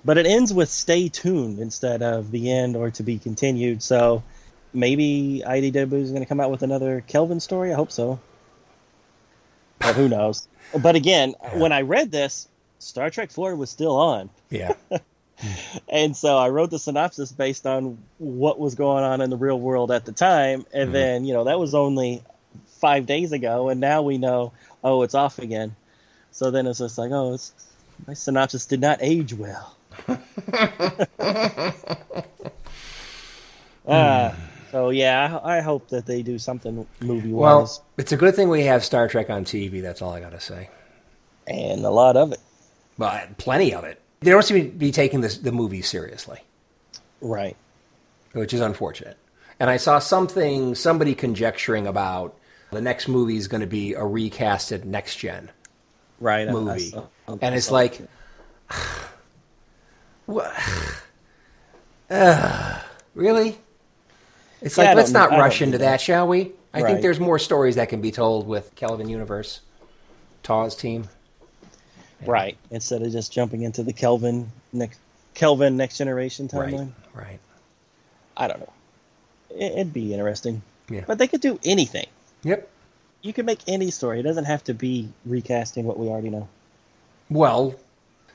But 0.04 0.18
it 0.18 0.26
ends 0.26 0.52
with 0.52 0.68
"Stay 0.68 1.08
tuned" 1.08 1.58
instead 1.60 2.02
of 2.02 2.30
the 2.30 2.52
end 2.52 2.76
or 2.76 2.90
to 2.92 3.02
be 3.02 3.18
continued. 3.18 3.82
So 3.82 4.22
maybe 4.74 5.42
IDW 5.46 5.92
is 6.02 6.10
going 6.10 6.22
to 6.22 6.28
come 6.28 6.40
out 6.40 6.50
with 6.50 6.62
another 6.62 7.00
Kelvin 7.06 7.40
story. 7.40 7.72
I 7.72 7.76
hope 7.76 7.90
so. 7.92 8.20
Who 9.94 10.08
knows? 10.08 10.48
But 10.78 10.96
again, 10.96 11.34
when 11.54 11.72
I 11.72 11.82
read 11.82 12.10
this, 12.10 12.48
Star 12.78 13.10
Trek 13.10 13.30
Four 13.30 13.54
was 13.56 13.70
still 13.70 13.96
on. 13.96 14.30
Yeah. 14.50 14.74
And 15.88 16.16
so 16.16 16.38
I 16.38 16.48
wrote 16.48 16.70
the 16.70 16.78
synopsis 16.78 17.30
based 17.30 17.66
on 17.66 17.98
what 18.18 18.58
was 18.58 18.74
going 18.74 19.04
on 19.04 19.20
in 19.20 19.28
the 19.30 19.36
real 19.36 19.60
world 19.60 19.90
at 19.90 20.04
the 20.04 20.12
time. 20.12 20.64
And 20.72 20.94
then, 20.94 21.24
you 21.24 21.34
know, 21.34 21.44
that 21.44 21.58
was 21.58 21.74
only 21.74 22.22
five 22.80 23.06
days 23.06 23.32
ago. 23.32 23.68
And 23.68 23.80
now 23.80 24.02
we 24.02 24.18
know, 24.18 24.52
oh, 24.82 25.02
it's 25.02 25.14
off 25.14 25.38
again. 25.38 25.76
So 26.30 26.50
then 26.50 26.66
it's 26.66 26.78
just 26.78 26.98
like, 26.98 27.10
oh, 27.12 27.34
it's, 27.34 27.52
my 28.06 28.14
synopsis 28.14 28.66
did 28.66 28.80
not 28.80 28.98
age 29.02 29.34
well. 29.34 29.76
uh, 33.86 34.34
so, 34.76 34.90
yeah, 34.90 35.38
I, 35.42 35.56
I 35.56 35.60
hope 35.62 35.88
that 35.88 36.04
they 36.04 36.22
do 36.22 36.38
something 36.38 36.86
movie 37.00 37.32
wise 37.32 37.40
well, 37.42 37.84
it's 37.96 38.12
a 38.12 38.16
good 38.16 38.34
thing 38.36 38.50
we 38.50 38.64
have 38.64 38.84
Star 38.84 39.08
Trek 39.08 39.30
on 39.30 39.44
TV. 39.46 39.80
That's 39.80 40.02
all 40.02 40.12
I 40.12 40.20
got 40.20 40.32
to 40.32 40.40
say. 40.40 40.68
and 41.46 41.82
a 41.84 41.90
lot 41.90 42.16
of 42.18 42.32
it. 42.32 42.40
But 42.98 43.38
plenty 43.38 43.72
of 43.74 43.84
it. 43.84 44.00
They 44.20 44.30
don't 44.30 44.42
seem 44.42 44.70
to 44.70 44.76
be 44.76 44.92
taking 44.92 45.22
this, 45.22 45.38
the 45.38 45.52
movie 45.52 45.80
seriously. 45.82 46.40
Right. 47.22 47.56
which 48.32 48.52
is 48.52 48.60
unfortunate. 48.60 49.16
And 49.58 49.70
I 49.70 49.78
saw 49.78 49.98
something, 49.98 50.74
somebody 50.74 51.14
conjecturing 51.14 51.86
about 51.86 52.36
the 52.70 52.82
next 52.82 53.08
movie 53.08 53.36
is 53.38 53.48
going 53.48 53.62
to 53.62 53.66
be 53.66 53.94
a 53.94 54.00
recasted 54.00 54.84
next 54.84 55.16
gen 55.16 55.50
Right. 56.20 56.46
I- 56.46 56.50
I 56.50 56.52
movie, 56.52 56.90
saw- 56.90 57.06
I 57.28 57.38
and 57.40 57.54
it's 57.54 57.70
like, 57.70 57.98
what? 60.26 60.52
Uh, 62.08 62.78
really? 63.14 63.58
It's 64.66 64.76
Yeah, 64.76 64.84
like 64.84 64.96
let's 64.96 65.12
not 65.12 65.30
rush 65.30 65.62
into 65.62 65.78
that. 65.78 65.84
that, 65.92 66.00
shall 66.00 66.26
we? 66.26 66.52
I 66.74 66.82
think 66.82 67.00
there's 67.00 67.20
more 67.20 67.38
stories 67.38 67.76
that 67.76 67.88
can 67.88 68.00
be 68.00 68.10
told 68.10 68.46
with 68.46 68.74
Kelvin 68.74 69.08
Universe, 69.08 69.60
Taw's 70.42 70.74
team. 70.76 71.08
right. 72.26 72.56
Instead 72.70 73.02
of 73.02 73.12
just 73.12 73.32
jumping 73.32 73.62
into 73.62 73.82
the 73.82 73.92
Kelvin 73.92 74.50
next. 74.72 74.98
Kelvin 75.34 75.76
Next 75.76 75.98
Generation 75.98 76.48
timeline. 76.48 76.92
Right, 77.14 77.24
right. 77.26 77.40
I 78.36 78.48
don't 78.48 78.58
know. 78.60 78.72
It- 79.50 79.72
It'd 79.72 79.92
be 79.92 80.12
interesting. 80.14 80.62
Yeah. 80.90 81.04
But 81.06 81.18
they 81.18 81.28
could 81.28 81.40
do 81.42 81.58
anything. 81.64 82.06
Yep. 82.42 82.68
You 83.22 83.32
could 83.34 83.44
make 83.46 83.58
any 83.68 83.90
story. 83.90 84.20
It 84.20 84.22
doesn't 84.22 84.46
have 84.46 84.64
to 84.64 84.74
be 84.74 85.10
recasting 85.26 85.84
what 85.84 85.98
we 85.98 86.08
already 86.08 86.30
know. 86.30 86.48
Well, 87.28 87.74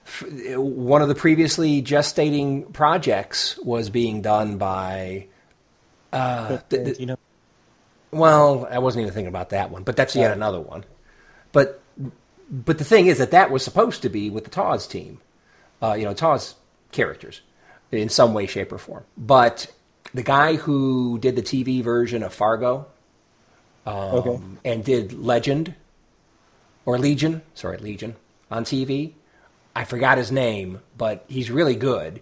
f- 0.06 0.24
one 0.58 1.02
of 1.02 1.08
the 1.08 1.16
previously 1.16 1.82
gestating 1.82 2.72
projects 2.72 3.58
was 3.60 3.90
being 3.90 4.22
done 4.22 4.58
by. 4.58 5.26
Uh, 6.14 6.58
you 7.00 7.06
know, 7.06 7.18
well, 8.12 8.68
I 8.70 8.80
wasn't 8.80 9.04
even 9.04 9.14
thinking 9.14 9.30
about 9.30 9.50
that 9.50 9.72
one, 9.72 9.84
but 9.84 9.96
that's 9.96 10.16
yet 10.16 10.32
Oh. 10.32 10.34
another 10.34 10.60
one. 10.60 10.84
But 11.52 11.82
but 12.50 12.78
the 12.78 12.84
thing 12.84 13.08
is 13.08 13.18
that 13.20 13.32
that 13.32 13.50
was 13.50 13.64
supposed 13.64 14.02
to 14.02 14.10
be 14.10 14.30
with 14.30 14.44
the 14.44 14.50
Taw's 14.50 14.86
team, 14.86 15.22
uh, 15.82 15.94
you 15.94 16.04
know, 16.04 16.14
Taw's 16.14 16.56
characters 16.92 17.42
in 17.92 18.10
some 18.10 18.34
way, 18.34 18.46
shape, 18.46 18.72
or 18.74 18.78
form. 18.78 19.06
But 19.18 19.68
the 20.14 20.24
guy 20.24 20.56
who 20.56 21.18
did 21.20 21.38
the 21.38 21.42
TV 21.42 21.82
version 21.82 22.24
of 22.24 22.34
Fargo 22.34 22.88
um, 23.86 23.96
okay. 23.96 24.40
and 24.66 24.84
did 24.84 25.14
Legend 25.14 25.76
or 26.86 26.98
Legion, 27.00 27.42
sorry, 27.54 27.78
Legion 27.78 28.16
on 28.50 28.66
TV. 28.66 29.14
I 29.74 29.86
forgot 29.86 30.18
his 30.18 30.32
name, 30.32 30.82
but 30.98 31.24
he's 31.30 31.50
really 31.50 31.76
good. 31.76 32.22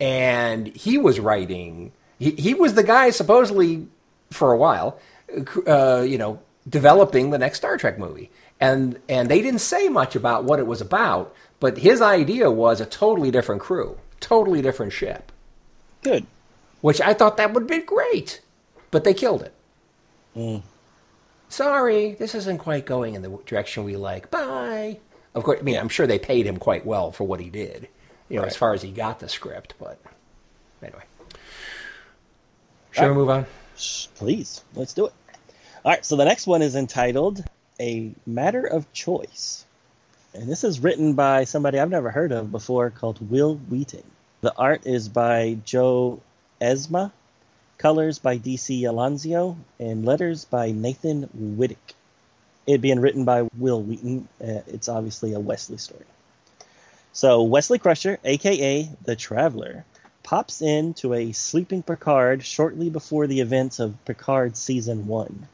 And 0.00 0.68
he 0.68 0.96
was 0.96 1.20
writing. 1.20 1.92
He, 2.18 2.32
he 2.32 2.54
was 2.54 2.74
the 2.74 2.82
guy 2.82 3.10
supposedly 3.10 3.86
for 4.30 4.52
a 4.52 4.56
while, 4.56 4.98
uh, 5.66 6.04
you 6.06 6.18
know, 6.18 6.40
developing 6.68 7.30
the 7.30 7.38
next 7.38 7.58
Star 7.58 7.76
Trek 7.76 7.98
movie. 7.98 8.30
And 8.60 8.98
and 9.08 9.28
they 9.28 9.40
didn't 9.40 9.60
say 9.60 9.88
much 9.88 10.16
about 10.16 10.44
what 10.44 10.58
it 10.58 10.66
was 10.66 10.80
about, 10.80 11.34
but 11.60 11.78
his 11.78 12.02
idea 12.02 12.50
was 12.50 12.80
a 12.80 12.86
totally 12.86 13.30
different 13.30 13.60
crew, 13.60 13.98
totally 14.18 14.62
different 14.62 14.92
ship, 14.92 15.30
Good. 16.02 16.26
which 16.80 17.00
I 17.00 17.14
thought 17.14 17.36
that 17.36 17.52
would 17.52 17.68
be 17.68 17.78
great, 17.78 18.40
but 18.90 19.04
they 19.04 19.14
killed 19.14 19.42
it. 19.42 19.54
Mm. 20.36 20.62
Sorry, 21.48 22.12
this 22.14 22.34
isn't 22.34 22.58
quite 22.58 22.84
going 22.84 23.14
in 23.14 23.22
the 23.22 23.38
direction 23.46 23.84
we 23.84 23.96
like. 23.96 24.30
Bye. 24.30 24.98
Of 25.34 25.44
course, 25.44 25.60
I 25.60 25.62
mean, 25.62 25.76
I'm 25.76 25.88
sure 25.88 26.06
they 26.06 26.18
paid 26.18 26.46
him 26.46 26.56
quite 26.56 26.84
well 26.84 27.12
for 27.12 27.24
what 27.24 27.40
he 27.40 27.48
did, 27.48 27.88
you 28.28 28.38
know, 28.38 28.44
as 28.44 28.56
far 28.56 28.74
as 28.74 28.82
he 28.82 28.90
got 28.90 29.20
the 29.20 29.28
script. 29.28 29.74
But 29.78 30.00
anyway, 30.82 31.04
shall 32.98 33.08
we 33.10 33.14
move 33.14 33.30
on? 33.30 33.46
Please, 34.16 34.62
let's 34.74 34.92
do 34.92 35.06
it. 35.06 35.12
All 35.84 35.92
right, 35.92 36.04
so 36.04 36.16
the 36.16 36.24
next 36.24 36.46
one 36.46 36.62
is 36.62 36.74
entitled 36.74 37.44
A 37.80 38.12
Matter 38.26 38.64
of 38.64 38.92
Choice. 38.92 39.64
And 40.34 40.48
this 40.48 40.64
is 40.64 40.80
written 40.80 41.14
by 41.14 41.44
somebody 41.44 41.78
I've 41.78 41.90
never 41.90 42.10
heard 42.10 42.32
of 42.32 42.52
before 42.52 42.90
called 42.90 43.30
Wil 43.30 43.56
Wheaton. 43.56 44.02
The 44.40 44.54
art 44.56 44.86
is 44.86 45.08
by 45.08 45.58
Joe 45.64 46.20
Eisma, 46.60 47.12
colors 47.78 48.18
by 48.18 48.38
DC 48.38 48.88
Alonso, 48.88 49.56
and 49.78 50.04
letters 50.04 50.44
by 50.44 50.72
Nathan 50.72 51.28
Widick. 51.56 51.94
It 52.66 52.80
being 52.80 53.00
written 53.00 53.24
by 53.24 53.48
Wil 53.56 53.82
Wheaton, 53.82 54.28
uh, 54.42 54.60
it's 54.66 54.88
obviously 54.88 55.32
a 55.32 55.40
Wesley 55.40 55.78
story. 55.78 56.04
So 57.12 57.42
Wesley 57.42 57.78
Crusher, 57.78 58.18
aka 58.24 58.88
the 59.04 59.16
Traveler, 59.16 59.84
pops 60.28 60.60
in 60.60 60.92
to 60.92 61.14
a 61.14 61.32
sleeping 61.32 61.82
Picard 61.82 62.44
shortly 62.44 62.90
before 62.90 63.26
the 63.26 63.40
events 63.40 63.78
of 63.78 64.04
Picard 64.04 64.58
season 64.58 65.06
1. 65.06 65.48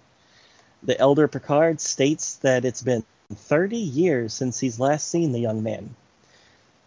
The 0.83 0.99
elder 0.99 1.29
Picard 1.29 1.81
states 1.81 2.35
that 2.39 2.65
it's 2.65 2.83
been 2.83 3.05
30 3.33 3.77
years 3.77 4.35
since 4.35 4.59
he's 4.59 4.81
last 4.81 5.07
seen 5.09 5.31
the 5.31 5.39
young 5.39 5.63
man, 5.63 5.95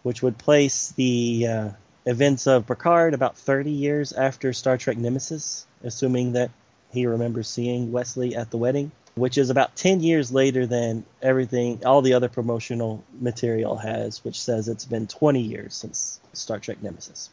which 0.02 0.22
would 0.22 0.36
place 0.36 0.92
the 0.96 1.46
uh, 1.46 1.68
events 2.04 2.46
of 2.46 2.66
Picard 2.66 3.14
about 3.14 3.38
30 3.38 3.70
years 3.70 4.12
after 4.12 4.52
Star 4.52 4.76
Trek 4.76 4.98
Nemesis, 4.98 5.64
assuming 5.82 6.32
that 6.32 6.50
he 6.92 7.06
remembers 7.06 7.48
seeing 7.48 7.90
Wesley 7.90 8.36
at 8.36 8.50
the 8.50 8.58
wedding, 8.58 8.92
which 9.14 9.38
is 9.38 9.48
about 9.48 9.76
10 9.76 10.02
years 10.02 10.30
later 10.30 10.66
than 10.66 11.06
everything, 11.22 11.86
all 11.86 12.02
the 12.02 12.12
other 12.12 12.28
promotional 12.28 13.02
material 13.18 13.76
has, 13.78 14.22
which 14.24 14.38
says 14.38 14.68
it's 14.68 14.84
been 14.84 15.06
20 15.06 15.40
years 15.40 15.72
since 15.72 16.20
Star 16.34 16.58
Trek 16.58 16.82
Nemesis. 16.82 17.30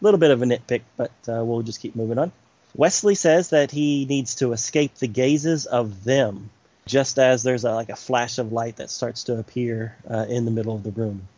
A 0.00 0.04
little 0.04 0.18
bit 0.18 0.30
of 0.30 0.42
a 0.42 0.44
nitpick, 0.44 0.82
but 0.96 1.12
uh, 1.28 1.42
we'll 1.44 1.62
just 1.62 1.80
keep 1.80 1.96
moving 1.96 2.18
on. 2.18 2.32
Wesley 2.74 3.14
says 3.14 3.50
that 3.50 3.70
he 3.70 4.04
needs 4.04 4.36
to 4.36 4.52
escape 4.52 4.94
the 4.96 5.06
gazes 5.06 5.64
of 5.64 6.04
them, 6.04 6.50
just 6.84 7.18
as 7.18 7.42
there's 7.42 7.64
a, 7.64 7.72
like 7.72 7.88
a 7.88 7.96
flash 7.96 8.38
of 8.38 8.52
light 8.52 8.76
that 8.76 8.90
starts 8.90 9.24
to 9.24 9.38
appear 9.38 9.96
uh, 10.10 10.26
in 10.28 10.44
the 10.44 10.50
middle 10.50 10.74
of 10.74 10.82
the 10.82 10.90
room. 10.90 11.28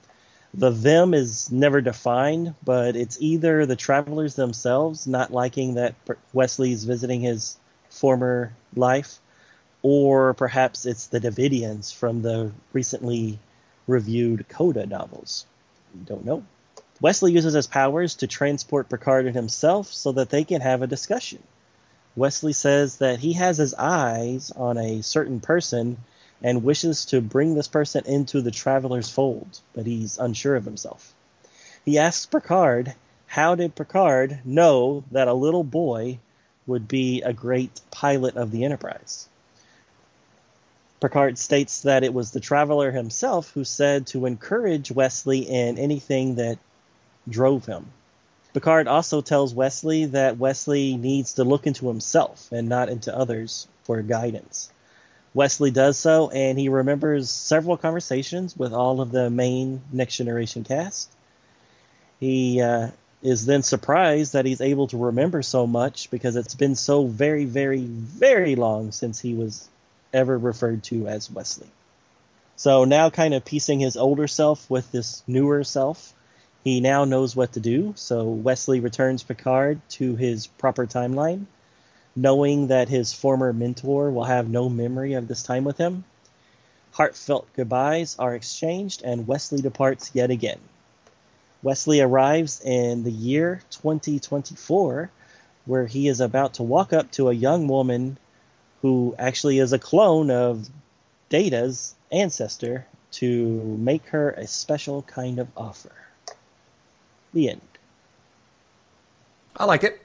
The 0.55 0.71
them 0.71 1.15
is 1.15 1.53
never 1.53 1.81
defined, 1.81 2.55
but 2.65 2.97
it's 2.97 3.19
either 3.21 3.67
the 3.67 3.77
travelers 3.77 4.35
themselves 4.35 5.07
not 5.07 5.33
liking 5.33 5.75
that 5.75 5.95
Wesley's 6.33 6.85
visiting 6.85 7.21
his 7.21 7.57
former 7.91 8.53
life, 8.75 9.21
or 9.83 10.35
perhaps 10.35 10.87
it's 10.87 11.07
the 11.07 11.21
Devidians 11.21 11.93
from 11.93 12.23
the 12.23 12.51
recently 12.73 13.39
reviewed 13.87 14.49
Coda 14.49 14.87
novels. 14.87 15.47
Don't 16.05 16.25
know. 16.25 16.45
Wesley 17.01 17.33
uses 17.33 17.55
his 17.55 17.67
powers 17.67 18.17
to 18.17 18.27
transport 18.27 18.89
Picard 18.89 19.27
and 19.27 19.37
himself 19.37 19.93
so 19.93 20.13
that 20.13 20.31
they 20.31 20.45
can 20.45 20.61
have 20.61 20.83
a 20.83 20.87
discussion. 20.87 21.43
Wesley 22.17 22.53
says 22.53 22.97
that 22.97 23.21
he 23.21 23.35
has 23.35 23.59
his 23.59 23.75
eyes 23.75 24.51
on 24.51 24.77
a 24.77 25.03
certain 25.03 25.39
person 25.39 25.99
and 26.43 26.65
wishes 26.65 27.05
to 27.07 27.21
bring 27.21 27.55
this 27.55 27.69
person 27.69 28.05
into 28.07 28.41
the 28.41 28.51
traveler's 28.51 29.09
fold, 29.09 29.61
but 29.75 29.87
he's 29.87 30.19
unsure 30.19 30.57
of 30.57 30.65
himself. 30.65 31.15
He 31.85 31.99
asks 31.99 32.27
Picard, 32.27 32.95
How 33.27 33.55
did 33.55 33.77
Picard 33.77 34.41
know 34.45 35.05
that 35.13 35.29
a 35.29 35.35
little 35.35 35.65
boy 35.65 36.19
would 36.67 36.89
be 36.89 37.23
a 37.23 37.33
great 37.33 37.81
pilot 37.91 38.37
of 38.37 38.51
the 38.51 38.65
Enterprise. 38.65 39.29
Picard 41.01 41.39
states 41.39 41.83
that 41.83 42.03
it 42.03 42.13
was 42.13 42.33
the 42.33 42.41
traveler 42.41 42.91
himself 42.91 43.53
who 43.53 43.63
said 43.65 44.09
to 44.09 44.27
encourage 44.27 44.91
Wesley 44.91 45.49
in 45.49 45.79
anything 45.79 46.35
that 46.35 46.59
drove 47.29 47.67
him. 47.67 47.87
Picard 48.55 48.89
also 48.89 49.21
tells 49.21 49.55
Wesley 49.55 50.07
that 50.07 50.39
Wesley 50.39 50.97
needs 50.97 51.35
to 51.35 51.45
look 51.45 51.67
into 51.67 51.89
himself 51.89 52.51
and 52.51 52.69
not 52.69 52.89
into 52.89 53.17
others 53.17 53.69
for 53.85 54.01
guidance. 54.03 54.71
Wesley 55.35 55.71
does 55.71 55.99
so, 55.99 56.31
and 56.31 56.59
he 56.59 56.69
remembers 56.69 57.31
several 57.31 57.77
conversations 57.77 58.57
with 58.57 58.73
all 58.73 59.01
of 59.01 59.13
the 59.13 59.31
main 59.31 59.83
Next 59.93 60.17
Generation 60.17 60.65
cast. 60.65 61.11
He 62.19 62.61
uh, 62.61 62.89
is 63.23 63.47
then 63.47 63.63
surprised 63.63 64.33
that 64.33 64.47
he's 64.47 64.61
able 64.61 64.89
to 64.89 64.97
remember 64.97 65.43
so 65.43 65.67
much 65.67 66.11
because 66.11 66.35
it's 66.37 66.55
been 66.55 66.75
so 66.75 67.07
very, 67.07 67.45
very, 67.45 67.83
very 67.83 68.57
long 68.57 68.91
since 68.93 69.21
he 69.21 69.35
was 69.35 69.69
ever 70.13 70.37
referred 70.37 70.83
to 70.85 71.07
as 71.07 71.31
Wesley. 71.31 71.69
So 72.57 72.85
now, 72.85 73.11
kind 73.11 73.35
of 73.35 73.45
piecing 73.45 73.81
his 73.81 73.97
older 73.97 74.27
self 74.27 74.69
with 74.69 74.91
this 74.91 75.23
newer 75.29 75.63
self, 75.63 76.13
he 76.69 76.81
now 76.81 77.05
knows 77.05 77.35
what 77.35 77.53
to 77.53 77.61
do. 77.61 77.95
So 77.97 78.25
Wesley 78.25 78.81
returns 78.81 79.23
Picard 79.23 79.81
to 79.91 80.17
his 80.17 80.47
proper 80.47 80.87
timeline, 80.87 81.47
knowing 82.15 82.67
that 82.67 82.91
his 82.91 83.13
former 83.15 83.53
mentor 83.53 84.11
will 84.11 84.25
have 84.25 84.51
no 84.51 84.69
memory 84.69 85.15
of 85.15 85.29
this 85.29 85.43
time 85.43 85.65
with 85.65 85.79
him. 85.79 86.05
Heartfelt 86.93 87.47
goodbyes 87.55 88.17
are 88.19 88.35
exchanged, 88.35 89.03
and 89.03 89.27
Wesley 89.27 89.63
departs 89.63 90.11
yet 90.13 90.31
again. 90.31 90.59
Wesley 91.63 92.01
arrives 92.01 92.61
in 92.61 93.03
the 93.03 93.13
year 93.13 93.63
2024, 93.71 95.11
where 95.65 95.87
he 95.87 96.09
is 96.09 96.21
about 96.21 96.55
to 96.55 96.63
walk 96.63 96.93
up 96.93 97.11
to 97.13 97.29
a 97.29 97.35
young 97.35 97.67
woman 97.67 98.19
who 98.83 99.15
actually 99.19 99.59
is 99.59 99.73
a 99.73 99.79
clone 99.79 100.31
of 100.31 100.69
Data's 101.29 101.95
ancestor 102.13 102.87
to 103.13 103.27
make 103.79 104.07
her 104.09 104.31
a 104.31 104.47
special 104.47 105.03
kind 105.03 105.39
of 105.39 105.49
offer. 105.57 105.93
The 107.33 107.51
end. 107.51 107.61
I 109.57 109.65
like 109.65 109.85
it. 109.85 110.01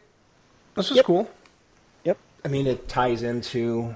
This 0.76 0.90
is 0.91 0.98
Yep. 0.98 1.06
cool. 1.06 1.30
Yep. 2.04 2.18
I 2.44 2.48
mean, 2.48 2.68
it 2.68 2.88
ties 2.88 3.22
into 3.24 3.95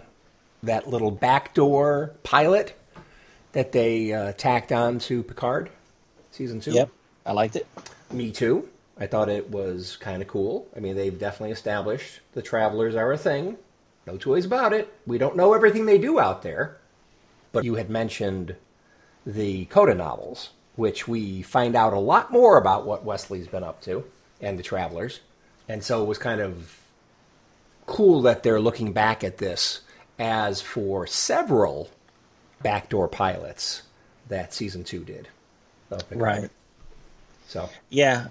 that 0.63 0.87
little 0.87 1.11
backdoor 1.11 2.13
pilot 2.23 2.75
that 3.53 3.71
they 3.71 4.13
uh, 4.13 4.33
tacked 4.33 4.71
on 4.71 4.99
to 4.99 5.23
Picard 5.23 5.69
season 6.31 6.59
two. 6.59 6.71
Yep. 6.71 6.89
I 7.25 7.31
liked 7.31 7.55
it. 7.55 7.65
Me 8.11 8.31
too. 8.31 8.69
I 8.99 9.07
thought 9.07 9.29
it 9.29 9.49
was 9.49 9.97
kind 9.97 10.21
of 10.21 10.27
cool. 10.27 10.67
I 10.75 10.79
mean, 10.79 10.95
they've 10.95 11.17
definitely 11.17 11.51
established 11.51 12.21
the 12.33 12.41
travelers 12.41 12.95
are 12.95 13.11
a 13.11 13.17
thing. 13.17 13.57
No 14.05 14.17
two 14.17 14.31
ways 14.31 14.45
about 14.45 14.73
it. 14.73 14.91
We 15.05 15.17
don't 15.17 15.35
know 15.35 15.53
everything 15.53 15.85
they 15.85 15.97
do 15.97 16.19
out 16.19 16.41
there. 16.41 16.77
But 17.51 17.63
you 17.63 17.75
had 17.75 17.89
mentioned 17.89 18.55
the 19.25 19.65
Coda 19.65 19.93
novels, 19.95 20.51
which 20.77 21.07
we 21.07 21.41
find 21.41 21.75
out 21.75 21.91
a 21.91 21.99
lot 21.99 22.31
more 22.31 22.57
about 22.57 22.85
what 22.85 23.03
Wesley's 23.03 23.47
been 23.47 23.63
up 23.63 23.81
to 23.81 24.05
and 24.39 24.57
the 24.57 24.63
travelers. 24.63 25.19
And 25.67 25.83
so 25.83 26.01
it 26.01 26.05
was 26.05 26.17
kind 26.17 26.39
of 26.39 26.79
cool 27.85 28.21
that 28.21 28.43
they're 28.43 28.61
looking 28.61 28.93
back 28.93 29.23
at 29.23 29.39
this 29.39 29.81
as 30.19 30.61
for 30.61 31.05
several 31.05 31.89
backdoor 32.61 33.07
pilots 33.07 33.81
that 34.29 34.53
season 34.53 34.83
two 34.83 35.03
did. 35.03 35.27
Right. 36.19 36.49
So 37.47 37.69
Yeah. 37.89 38.27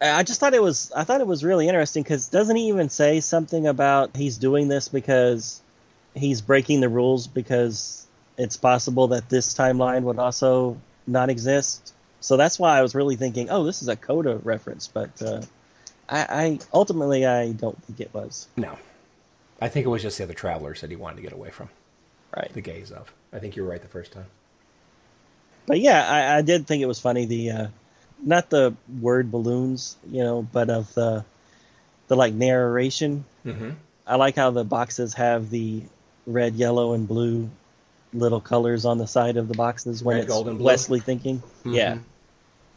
I 0.00 0.22
just 0.22 0.38
thought 0.40 0.54
it 0.54 0.62
was 0.62 0.92
I 0.94 1.04
thought 1.04 1.20
it 1.20 1.26
was 1.26 1.44
really 1.44 1.68
interesting 1.68 2.02
because 2.02 2.28
doesn't 2.28 2.54
he 2.54 2.68
even 2.68 2.88
say 2.88 3.20
something 3.20 3.66
about 3.66 4.16
he's 4.16 4.38
doing 4.38 4.68
this 4.68 4.88
because 4.88 5.60
he's 6.14 6.40
breaking 6.40 6.80
the 6.80 6.88
rules 6.88 7.26
because 7.26 8.06
it's 8.36 8.56
possible 8.56 9.08
that 9.08 9.28
this 9.28 9.54
timeline 9.54 10.02
would 10.02 10.18
also 10.18 10.78
not 11.08 11.30
exist. 11.30 11.92
So 12.20 12.36
that's 12.36 12.58
why 12.58 12.78
I 12.78 12.82
was 12.82 12.94
really 12.94 13.16
thinking, 13.16 13.48
oh, 13.50 13.64
this 13.64 13.82
is 13.82 13.88
a 13.88 13.96
Coda 13.96 14.36
reference, 14.42 14.88
but 14.88 15.22
uh, 15.22 15.42
I, 16.08 16.18
I 16.28 16.58
ultimately 16.72 17.24
I 17.26 17.52
don't 17.52 17.80
think 17.84 18.00
it 18.00 18.12
was. 18.12 18.48
No. 18.56 18.78
I 19.60 19.68
think 19.68 19.86
it 19.86 19.88
was 19.88 20.02
just 20.02 20.18
the 20.18 20.24
other 20.24 20.34
travelers 20.34 20.80
that 20.82 20.90
he 20.90 20.96
wanted 20.96 21.16
to 21.16 21.22
get 21.22 21.32
away 21.32 21.50
from, 21.50 21.68
Right. 22.36 22.52
the 22.52 22.60
gaze 22.60 22.90
of. 22.92 23.12
I 23.32 23.38
think 23.40 23.56
you 23.56 23.64
were 23.64 23.70
right 23.70 23.82
the 23.82 23.88
first 23.88 24.12
time. 24.12 24.26
But 25.66 25.80
yeah, 25.80 26.06
I, 26.08 26.38
I 26.38 26.42
did 26.42 26.66
think 26.66 26.82
it 26.82 26.86
was 26.86 27.00
funny. 27.00 27.26
The 27.26 27.50
uh, 27.50 27.66
not 28.22 28.50
the 28.50 28.74
word 29.00 29.30
balloons, 29.30 29.96
you 30.10 30.22
know, 30.24 30.42
but 30.42 30.70
of 30.70 30.92
the 30.94 31.24
the 32.06 32.16
like 32.16 32.32
narration. 32.32 33.24
Mm-hmm. 33.44 33.70
I 34.06 34.16
like 34.16 34.36
how 34.36 34.50
the 34.50 34.64
boxes 34.64 35.14
have 35.14 35.50
the 35.50 35.82
red, 36.26 36.54
yellow, 36.54 36.94
and 36.94 37.06
blue 37.06 37.50
little 38.12 38.40
colors 38.40 38.84
on 38.84 38.98
the 38.98 39.06
side 39.06 39.36
of 39.36 39.48
the 39.48 39.54
boxes 39.54 40.02
when 40.02 40.16
Red, 40.16 40.24
it's 40.24 40.32
gold? 40.32 40.60
Wesley 40.60 41.00
thinking. 41.00 41.42
Mhm. 41.64 41.74
Yeah, 41.74 41.98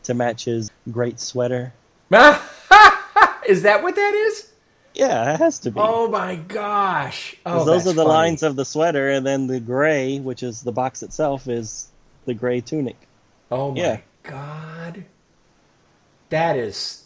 to 0.04 0.14
match 0.14 0.46
his 0.46 0.70
great 0.92 1.20
sweater. 1.20 1.74
is 3.48 3.62
that 3.64 3.82
what 3.84 3.96
that 3.96 4.14
is? 4.14 4.48
Yeah, 4.94 5.34
it 5.34 5.38
has 5.38 5.60
to 5.60 5.72
be. 5.72 5.80
Oh 5.80 6.10
my 6.10 6.36
gosh. 6.36 7.36
Oh, 7.46 7.64
those 7.64 7.88
are 7.88 7.94
the 7.94 8.04
funny. 8.04 8.10
lines 8.10 8.44
of 8.44 8.56
the 8.58 8.66
sweater, 8.66 9.10
and 9.10 9.26
then 9.26 9.48
the 9.48 9.60
gray, 9.62 10.20
which 10.20 10.44
is 10.44 10.62
the 10.64 10.72
box 10.74 11.02
itself, 11.02 11.48
is 11.48 11.88
the 12.26 12.34
gray 12.34 12.60
tunic. 12.62 12.98
Oh 13.50 13.72
my 13.72 13.78
Yeah. 13.82 13.98
god! 14.24 15.06
That 16.30 16.56
is, 16.58 17.04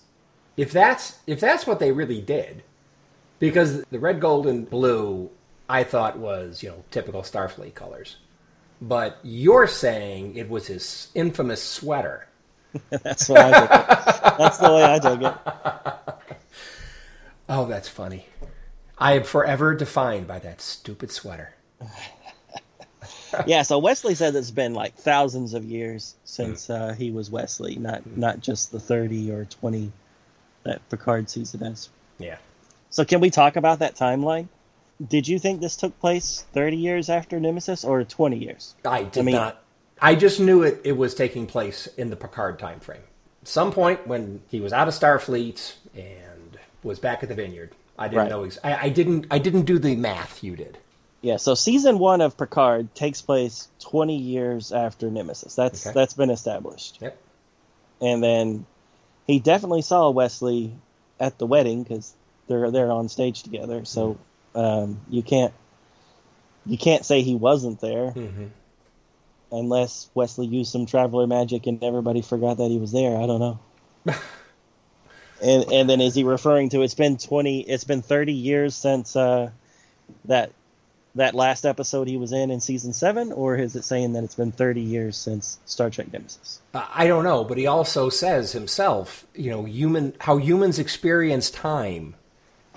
if 0.58 0.72
that's 0.72 1.20
if 1.28 1.40
that's 1.40 1.66
what 1.68 1.80
they 1.80 1.92
really 1.92 2.22
did, 2.22 2.64
because 3.40 3.84
the 3.92 4.00
red, 4.00 4.20
gold, 4.20 4.48
and 4.48 4.68
blue, 4.70 5.30
I 5.70 5.84
thought 5.84 6.18
was 6.18 6.62
you 6.64 6.70
know 6.70 6.84
typical 6.92 7.22
Starfleet 7.24 7.74
colors, 7.74 8.18
but 8.82 9.18
you're 9.24 9.68
saying 9.68 10.36
it 10.36 10.50
was 10.50 10.68
his 10.68 11.10
infamous 11.16 11.62
sweater. 11.64 12.28
That's 12.90 13.30
what 13.30 13.40
I 13.40 13.60
took. 13.62 13.70
That's 14.38 14.58
the 14.58 14.74
way 14.74 14.84
I 14.84 15.00
took 15.00 15.22
it. 15.22 16.16
Oh, 17.48 17.66
that's 17.66 17.88
funny. 17.88 18.26
I 18.98 19.14
am 19.14 19.24
forever 19.24 19.74
defined 19.76 20.28
by 20.28 20.40
that 20.40 20.62
stupid 20.62 21.12
sweater. 21.12 21.54
Yeah, 23.46 23.64
so 23.64 23.80
Wesley 23.80 24.16
says 24.16 24.34
it's 24.34 24.50
been 24.52 24.74
like 24.74 24.96
thousands 24.96 25.54
of 25.54 25.66
years 25.66 26.16
since 26.24 26.68
Mm. 26.68 26.92
uh, 26.92 26.94
he 26.94 27.12
was 27.12 27.30
Wesley, 27.30 27.76
not 27.76 28.06
not 28.16 28.40
just 28.40 28.72
the 28.72 28.80
thirty 28.80 29.30
or 29.30 29.44
twenty 29.44 29.92
that 30.64 30.88
Picard 30.90 31.30
sees 31.30 31.54
it 31.54 31.62
as. 31.62 31.90
Yeah. 32.18 32.38
So 32.92 33.04
can 33.04 33.20
we 33.20 33.30
talk 33.30 33.58
about 33.58 33.80
that 33.80 33.96
timeline? 33.96 34.48
Did 35.06 35.28
you 35.28 35.40
think 35.40 35.60
this 35.62 35.76
took 35.76 36.00
place 36.00 36.46
thirty 36.54 36.78
years 36.78 37.10
after 37.10 37.40
Nemesis 37.40 37.84
or 37.84 38.04
twenty 38.04 38.38
years? 38.38 38.76
I 38.86 39.04
did 39.04 39.22
I 39.22 39.24
mean- 39.24 39.36
not. 39.36 39.62
I 40.02 40.14
just 40.16 40.42
knew 40.42 40.62
it, 40.62 40.82
it 40.84 40.98
was 40.98 41.16
taking 41.16 41.48
place 41.48 41.88
in 41.98 42.10
the 42.10 42.18
Picard 42.18 42.60
time 42.60 42.82
frame. 42.82 43.02
Some 43.44 43.72
point 43.72 44.06
when 44.08 44.42
he 44.50 44.60
was 44.60 44.74
out 44.74 44.90
of 44.90 44.94
Starfleet 44.94 45.76
and 45.96 46.58
was 46.84 47.00
back 47.00 47.24
at 47.24 47.30
the 47.30 47.36
Vineyard. 47.36 47.72
I 47.98 48.10
didn't 48.10 48.18
Right. 48.20 48.30
know. 48.30 48.44
Ex- 48.44 48.60
I, 48.64 48.76
I 48.76 48.90
didn't. 48.90 49.28
I 49.32 49.40
didn't 49.40 49.64
do 49.64 49.80
the 49.80 49.96
math 49.96 50.44
you 50.44 50.56
did. 50.58 50.78
Yeah, 51.22 51.38
so 51.38 51.56
season 51.56 51.98
one 51.98 52.22
of 52.22 52.38
Picard 52.38 52.94
takes 52.94 53.22
place 53.22 53.68
twenty 53.80 54.18
years 54.18 54.72
after 54.72 55.10
Nemesis. 55.10 55.56
That's 55.56 55.86
Okay. 55.88 55.94
that's 55.94 56.14
been 56.14 56.30
established. 56.30 57.00
Yep. 57.02 57.18
And 58.02 58.24
then 58.24 58.66
he 59.28 59.40
definitely 59.40 59.82
saw 59.82 60.10
Wesley 60.10 60.74
at 61.20 61.38
the 61.38 61.46
wedding 61.48 61.84
because 61.84 62.14
they're 62.48 62.70
they're 62.70 62.92
on 62.92 63.08
stage 63.10 63.44
together. 63.44 63.86
So 63.86 64.14
mm-hmm. 64.14 64.22
Um, 64.56 65.02
you 65.10 65.22
can't 65.22 65.54
you 66.66 66.78
can't 66.78 67.06
say 67.06 67.22
he 67.22 67.36
wasn't 67.36 67.80
there 67.82 68.12
Mm-hmm. 68.12 68.46
unless 69.52 70.10
Wesley 70.16 70.48
used 70.48 70.72
some 70.72 70.86
traveler 70.86 71.28
magic 71.28 71.68
and 71.68 71.84
everybody 71.84 72.22
forgot 72.22 72.58
that 72.58 72.70
he 72.70 72.80
was 72.80 72.92
there. 72.92 73.18
I 73.18 73.28
don't 73.28 73.40
know. 73.40 73.60
and 75.42 75.72
and 75.72 75.90
then 75.90 76.02
is 76.02 76.16
he 76.16 76.24
referring 76.24 76.70
to 76.70 76.82
it's 76.82 76.94
been 76.96 77.18
twenty 77.18 77.62
it's 77.62 77.84
been 77.84 78.02
thirty 78.02 78.34
years 78.34 78.76
since 78.76 79.16
uh, 79.16 79.52
that 80.26 80.52
that 81.16 81.34
last 81.34 81.66
episode 81.66 82.08
he 82.08 82.18
was 82.18 82.32
in 82.34 82.52
in 82.52 82.60
season 82.60 82.92
seven, 82.94 83.32
or 83.32 83.56
is 83.56 83.76
it 83.76 83.84
saying 83.84 84.14
that 84.14 84.24
it's 84.24 84.36
been 84.36 84.52
thirty 84.52 84.82
years 84.82 85.16
since 85.18 85.60
Star 85.66 85.90
Trek 85.90 86.12
Nemesis? 86.12 86.60
I 86.74 87.08
don't 87.08 87.24
know, 87.24 87.44
but 87.44 87.58
he 87.58 87.68
also 87.68 88.10
says 88.10 88.52
himself, 88.52 89.26
you 89.34 89.50
know, 89.50 89.64
human 89.66 90.14
how 90.20 90.38
humans 90.38 90.78
experience 90.80 91.50
time 91.50 92.16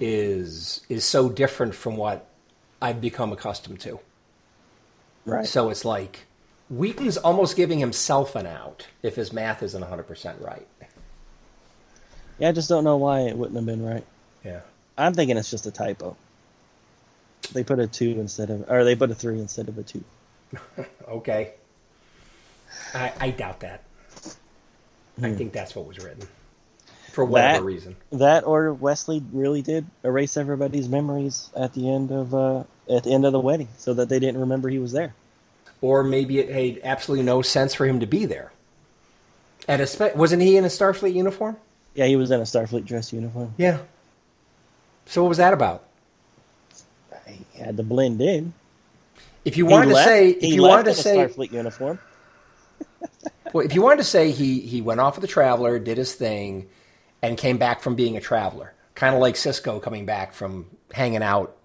is 0.00 0.80
is 0.88 1.04
so 1.04 1.28
different 1.28 1.74
from 1.74 1.96
what 1.96 2.26
I've 2.80 3.00
become 3.00 3.32
accustomed 3.32 3.80
to. 3.80 4.00
Right. 5.24 5.46
So 5.46 5.68
it's 5.70 5.84
like 5.84 6.26
Wheaton's 6.70 7.16
almost 7.16 7.56
giving 7.56 7.78
himself 7.78 8.34
an 8.36 8.46
out 8.46 8.86
if 9.02 9.16
his 9.16 9.32
math 9.32 9.62
isn't 9.62 9.82
100% 9.82 10.40
right. 10.44 10.66
Yeah, 12.38 12.50
I 12.50 12.52
just 12.52 12.68
don't 12.68 12.84
know 12.84 12.96
why 12.96 13.20
it 13.22 13.36
wouldn't 13.36 13.56
have 13.56 13.66
been 13.66 13.84
right. 13.84 14.04
Yeah. 14.44 14.60
I'm 14.96 15.14
thinking 15.14 15.36
it's 15.36 15.50
just 15.50 15.66
a 15.66 15.70
typo. 15.70 16.16
They 17.52 17.64
put 17.64 17.78
a 17.78 17.86
two 17.86 18.10
instead 18.20 18.50
of, 18.50 18.68
or 18.70 18.84
they 18.84 18.94
put 18.94 19.10
a 19.10 19.14
three 19.14 19.38
instead 19.40 19.68
of 19.68 19.78
a 19.78 19.82
two. 19.82 20.04
Okay. 21.08 21.52
I, 22.94 23.12
I 23.18 23.30
doubt 23.30 23.60
that. 23.60 23.82
I 25.22 25.30
Hmm. 25.30 25.36
think 25.36 25.52
that's 25.52 25.74
what 25.74 25.86
was 25.86 25.98
written. 25.98 26.28
For 27.18 27.24
whatever 27.24 27.58
That- 27.58 27.64
reason. 27.64 27.96
That 28.12 28.44
or 28.46 28.72
Wesley 28.72 29.20
really 29.32 29.60
did 29.60 29.84
erase 30.04 30.36
everybody's 30.36 30.88
memories 30.88 31.50
at 31.56 31.72
the 31.74 31.90
end 31.90 32.12
of 32.12 32.32
uh, 32.32 32.62
at 32.88 33.02
the 33.02 33.12
end 33.12 33.26
of 33.26 33.32
the 33.32 33.40
wedding, 33.40 33.66
so 33.76 33.92
that 33.94 34.08
they 34.08 34.20
didn't 34.20 34.40
remember 34.40 34.68
he 34.68 34.78
was 34.78 34.92
there. 34.92 35.14
Or 35.80 36.04
maybe 36.04 36.38
it 36.38 36.48
made 36.48 36.80
absolutely 36.84 37.24
no 37.26 37.42
sense 37.42 37.74
for 37.74 37.86
him 37.86 37.98
to 38.00 38.06
be 38.06 38.24
there. 38.24 38.52
And 39.66 39.82
espe- 39.82 40.14
wasn't 40.14 40.42
he 40.42 40.56
in 40.56 40.64
a 40.64 40.68
Starfleet 40.68 41.12
uniform? 41.12 41.56
Yeah, 41.96 42.06
he 42.06 42.14
was 42.14 42.30
in 42.30 42.38
a 42.38 42.44
Starfleet 42.44 42.84
dress 42.84 43.12
uniform. 43.12 43.52
Yeah. 43.56 43.78
So 45.06 45.22
what 45.24 45.28
was 45.30 45.38
that 45.38 45.52
about? 45.52 45.82
He 47.26 47.44
had 47.58 47.76
to 47.78 47.82
blend 47.82 48.20
in. 48.20 48.54
If 49.44 49.56
you 49.56 49.66
wanted 49.66 49.88
to 49.90 50.04
say, 50.04 50.34
he 50.38 50.50
if 50.50 50.54
you 50.54 50.62
wanted 50.62 50.84
to 50.84 50.90
in 50.90 50.96
a 50.96 51.02
say, 51.02 51.16
Starfleet 51.16 51.50
uniform. 51.52 51.98
well, 53.52 53.64
if 53.64 53.74
you 53.74 53.82
wanted 53.82 53.98
to 53.98 54.04
say 54.04 54.30
he 54.30 54.60
he 54.60 54.80
went 54.82 55.00
off 55.00 55.16
with 55.16 55.22
the 55.22 55.28
Traveler, 55.28 55.78
did 55.80 55.98
his 55.98 56.14
thing, 56.14 56.68
and 57.22 57.36
came 57.36 57.58
back 57.58 57.80
from 57.80 57.94
being 57.94 58.16
a 58.16 58.20
Traveler, 58.20 58.74
kind 58.94 59.14
of 59.14 59.20
like 59.20 59.34
Sisko 59.34 59.80
coming 59.82 60.06
back 60.06 60.32
from 60.32 60.66
hanging 60.92 61.22
out 61.22 61.56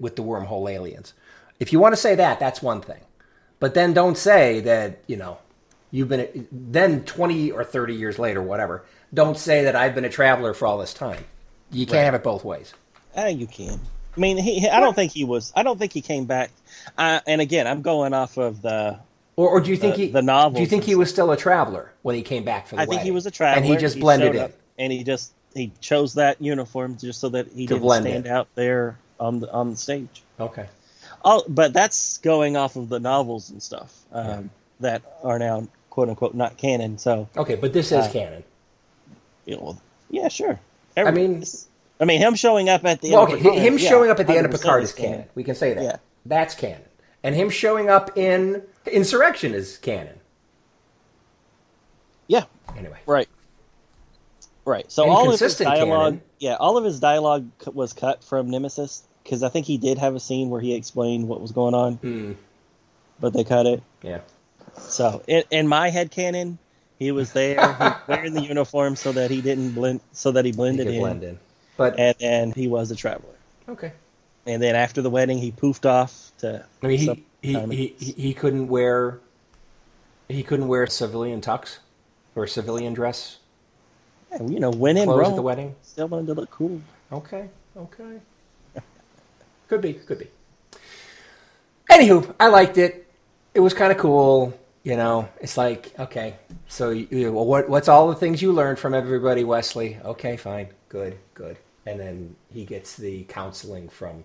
with 0.00 0.16
the 0.16 0.22
wormhole 0.22 0.70
aliens. 0.70 1.14
If 1.60 1.72
you 1.72 1.78
want 1.80 1.92
to 1.94 2.00
say 2.00 2.14
that, 2.16 2.38
that's 2.38 2.60
one 2.62 2.80
thing, 2.80 3.00
but 3.60 3.74
then 3.74 3.92
don't 3.94 4.18
say 4.18 4.60
that 4.60 4.98
you 5.06 5.16
know 5.16 5.38
you've 5.90 6.08
been 6.08 6.46
then 6.52 7.04
twenty 7.04 7.50
or 7.50 7.64
thirty 7.64 7.94
years 7.94 8.18
later, 8.18 8.42
whatever. 8.42 8.84
Don't 9.14 9.38
say 9.38 9.64
that 9.64 9.76
I've 9.76 9.94
been 9.94 10.04
a 10.04 10.10
Traveler 10.10 10.52
for 10.52 10.66
all 10.66 10.78
this 10.78 10.92
time. 10.92 11.24
You 11.70 11.86
can't 11.86 12.04
have 12.04 12.14
it 12.14 12.22
both 12.22 12.44
ways. 12.44 12.74
Ah, 13.16 13.28
you 13.28 13.46
can. 13.46 13.80
I 14.16 14.20
mean, 14.20 14.36
he, 14.38 14.68
I 14.68 14.80
don't 14.80 14.94
think 14.94 15.12
he 15.12 15.24
was. 15.24 15.52
I 15.54 15.62
don't 15.62 15.78
think 15.78 15.92
he 15.92 16.00
came 16.00 16.24
back. 16.26 16.50
Uh, 16.96 17.20
and 17.26 17.40
again, 17.40 17.66
I'm 17.66 17.82
going 17.82 18.14
off 18.14 18.36
of 18.36 18.62
the. 18.62 18.98
Or, 19.36 19.50
or 19.50 19.60
do 19.60 19.70
you 19.70 19.76
think 19.76 19.96
The- 19.96 20.06
he 20.06 20.08
the 20.12 20.22
novels 20.22 20.56
Do 20.56 20.60
you 20.62 20.66
think 20.66 20.84
he 20.84 20.94
was 20.94 21.10
still 21.10 21.30
a 21.30 21.36
traveler 21.36 21.92
when 22.02 22.14
he 22.14 22.22
came 22.22 22.44
back 22.44 22.66
for 22.66 22.76
the 22.76 22.82
I 22.82 22.86
think 22.86 23.02
he 23.02 23.10
was 23.10 23.26
a 23.26 23.30
traveler. 23.30 23.62
and 23.62 23.66
he 23.66 23.76
just 23.76 23.98
blended 24.00 24.34
in. 24.34 24.52
And 24.78 24.92
he 24.92 25.04
just 25.04 25.32
he 25.54 25.72
chose 25.80 26.14
that 26.14 26.40
uniform 26.42 26.96
just 26.98 27.20
so 27.20 27.28
that 27.30 27.48
he 27.48 27.66
To 27.66 27.74
didn't 27.74 27.90
stand 27.90 28.26
in. 28.26 28.32
out 28.32 28.48
there 28.54 28.98
on 29.18 29.40
the 29.40 29.52
on 29.52 29.70
the 29.70 29.76
stage. 29.76 30.22
Okay. 30.38 30.66
Oh, 31.24 31.42
but 31.48 31.72
that's 31.72 32.18
going 32.18 32.56
off 32.56 32.76
of 32.76 32.88
the 32.88 33.00
novels 33.00 33.50
and 33.50 33.62
stuff 33.62 33.92
um, 34.12 34.50
that 34.80 35.02
are 35.24 35.38
now 35.38 35.66
quote 35.90 36.08
unquote 36.08 36.34
not 36.34 36.56
canon. 36.58 36.98
So, 36.98 37.28
Okay, 37.36 37.54
but 37.56 37.72
this 37.72 37.86
is 37.90 38.04
Uh, 38.06 38.10
canon. 38.12 38.44
you 39.46 39.56
know, 39.56 39.78
yeah, 40.10 40.28
sure. 40.28 40.60
I 40.96 41.10
mean- 41.10 41.42
I 41.98 42.04
mean, 42.04 42.20
him 42.20 42.34
showing 42.34 42.68
up 42.68 42.84
at 42.84 43.00
the 43.00 43.12
Well, 43.12 43.22
end. 43.22 43.28
okay, 43.32 43.36
of 43.38 43.42
Picard, 43.42 43.58
him 43.62 43.78
yeah, 43.78 43.88
showing 43.88 44.10
up 44.10 44.20
at 44.20 44.26
the 44.26 44.36
end 44.36 44.44
of 44.44 44.52
Picard 44.52 44.82
is 44.82 44.92
canon. 44.92 45.24
We 45.34 45.42
can 45.44 45.54
say 45.54 45.72
that. 45.72 45.82
Yeah. 45.82 45.96
That's 46.26 46.54
canon. 46.54 46.82
And 47.22 47.34
him 47.34 47.48
showing 47.48 47.88
up 47.88 48.18
in 48.18 48.62
Insurrection 48.84 49.54
is 49.54 49.78
canon. 49.78 50.20
Yeah, 52.28 52.44
Anyway. 52.76 52.98
Right. 53.06 53.28
Right. 54.66 54.90
So 54.92 55.08
all 55.08 55.32
of 55.32 55.38
his 55.40 55.56
dialogue, 55.56 56.14
canon. 56.14 56.22
yeah, 56.40 56.56
all 56.56 56.76
of 56.76 56.84
his 56.84 57.00
dialogue 57.00 57.48
was 57.72 57.92
cut 57.94 58.22
from 58.24 58.50
Nemesis 58.50 59.02
because 59.22 59.42
I 59.42 59.48
think 59.48 59.64
he 59.64 59.78
did 59.78 59.96
have 59.98 60.14
a 60.14 60.20
scene 60.20 60.50
where 60.50 60.60
he 60.60 60.74
explained 60.74 61.28
what 61.28 61.40
was 61.40 61.52
going 61.52 61.72
on, 61.74 61.94
Hmm. 61.94 62.32
but 63.20 63.32
they 63.32 63.44
cut 63.44 63.66
it. 63.66 63.82
Yeah. 64.02 64.20
So 64.78 65.22
in, 65.28 65.44
in 65.50 65.68
my 65.68 65.88
head 65.90 66.10
canon, 66.10 66.58
he 66.98 67.12
was 67.12 67.32
there 67.32 67.54
he 67.54 67.56
was 67.84 67.94
wearing 68.08 68.34
the 68.34 68.42
uniform 68.42 68.96
so 68.96 69.12
that 69.12 69.30
he 69.30 69.40
didn't 69.40 69.70
blend, 69.70 70.00
so 70.12 70.32
that 70.32 70.44
he 70.44 70.50
He 70.50 70.56
blended 70.56 70.86
could 70.86 70.94
in, 70.96 71.00
blend 71.00 71.22
in. 71.24 71.38
But 71.76 71.98
and 71.98 72.16
and 72.20 72.54
he 72.54 72.66
was 72.68 72.90
a 72.90 72.96
traveler. 72.96 73.34
okay. 73.68 73.92
And 74.48 74.62
then 74.62 74.74
after 74.76 75.00
the 75.02 75.10
wedding, 75.10 75.38
he 75.38 75.50
poofed 75.52 75.86
off 75.86 76.30
to. 76.38 76.64
I 76.82 76.86
mean, 76.86 76.98
he 76.98 77.24
he, 77.42 77.58
he 77.70 77.94
he 77.98 78.12
he 78.12 78.34
couldn't 78.34 78.68
wear 78.68 79.18
he 80.28 80.42
couldn't 80.42 80.66
wear 80.68 80.86
civilian 80.88 81.40
tux 81.40 81.78
or 82.34 82.46
civilian 82.48 82.94
dress 82.94 83.38
yeah, 84.30 84.42
you 84.42 84.60
know, 84.60 84.70
when 84.70 84.96
in 84.96 85.08
Rome, 85.08 85.30
at 85.30 85.36
the 85.36 85.42
wedding. 85.42 85.74
still 85.82 86.08
wanted 86.08 86.26
to 86.26 86.34
look 86.34 86.50
cool. 86.50 86.80
Okay, 87.12 87.48
okay. 87.76 88.20
could 89.68 89.80
be, 89.80 89.94
could 89.94 90.18
be. 90.18 90.28
Anywho, 91.90 92.34
I 92.40 92.48
liked 92.48 92.78
it. 92.78 93.06
It 93.54 93.60
was 93.60 93.72
kind 93.74 93.92
of 93.92 93.98
cool. 93.98 94.58
You 94.82 94.96
know, 94.96 95.28
it's 95.40 95.56
like 95.56 95.92
okay, 95.98 96.36
so 96.68 96.90
you, 96.90 97.08
you- 97.10 97.32
well, 97.32 97.44
what 97.46 97.68
what's 97.68 97.88
all 97.88 98.08
the 98.08 98.14
things 98.14 98.40
you 98.40 98.52
learned 98.52 98.78
from 98.78 98.94
everybody, 98.94 99.42
Wesley? 99.44 99.98
Okay, 100.04 100.36
fine, 100.36 100.68
good, 100.88 101.18
good. 101.34 101.56
And 101.86 101.98
then 102.00 102.36
he 102.52 102.64
gets 102.64 102.96
the 102.96 103.24
counseling 103.24 103.88
from 103.88 104.24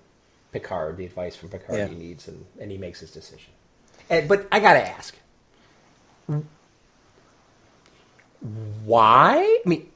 Picard, 0.51 0.97
the 0.97 1.05
advice 1.05 1.35
from 1.35 1.49
Picard 1.49 1.77
Yeah. 1.77 1.87
he 1.87 1.95
needs, 1.95 2.27
and, 2.27 2.43
and 2.59 2.69
he 2.71 2.77
makes 2.77 2.99
his 2.99 3.11
decision. 3.11 3.51
And, 4.09 4.27
but 4.27 4.47
I 4.51 4.59
gotta 4.59 4.87
ask, 4.87 5.15
why? 8.85 9.37
I 9.65 9.69
mean, 9.69 9.89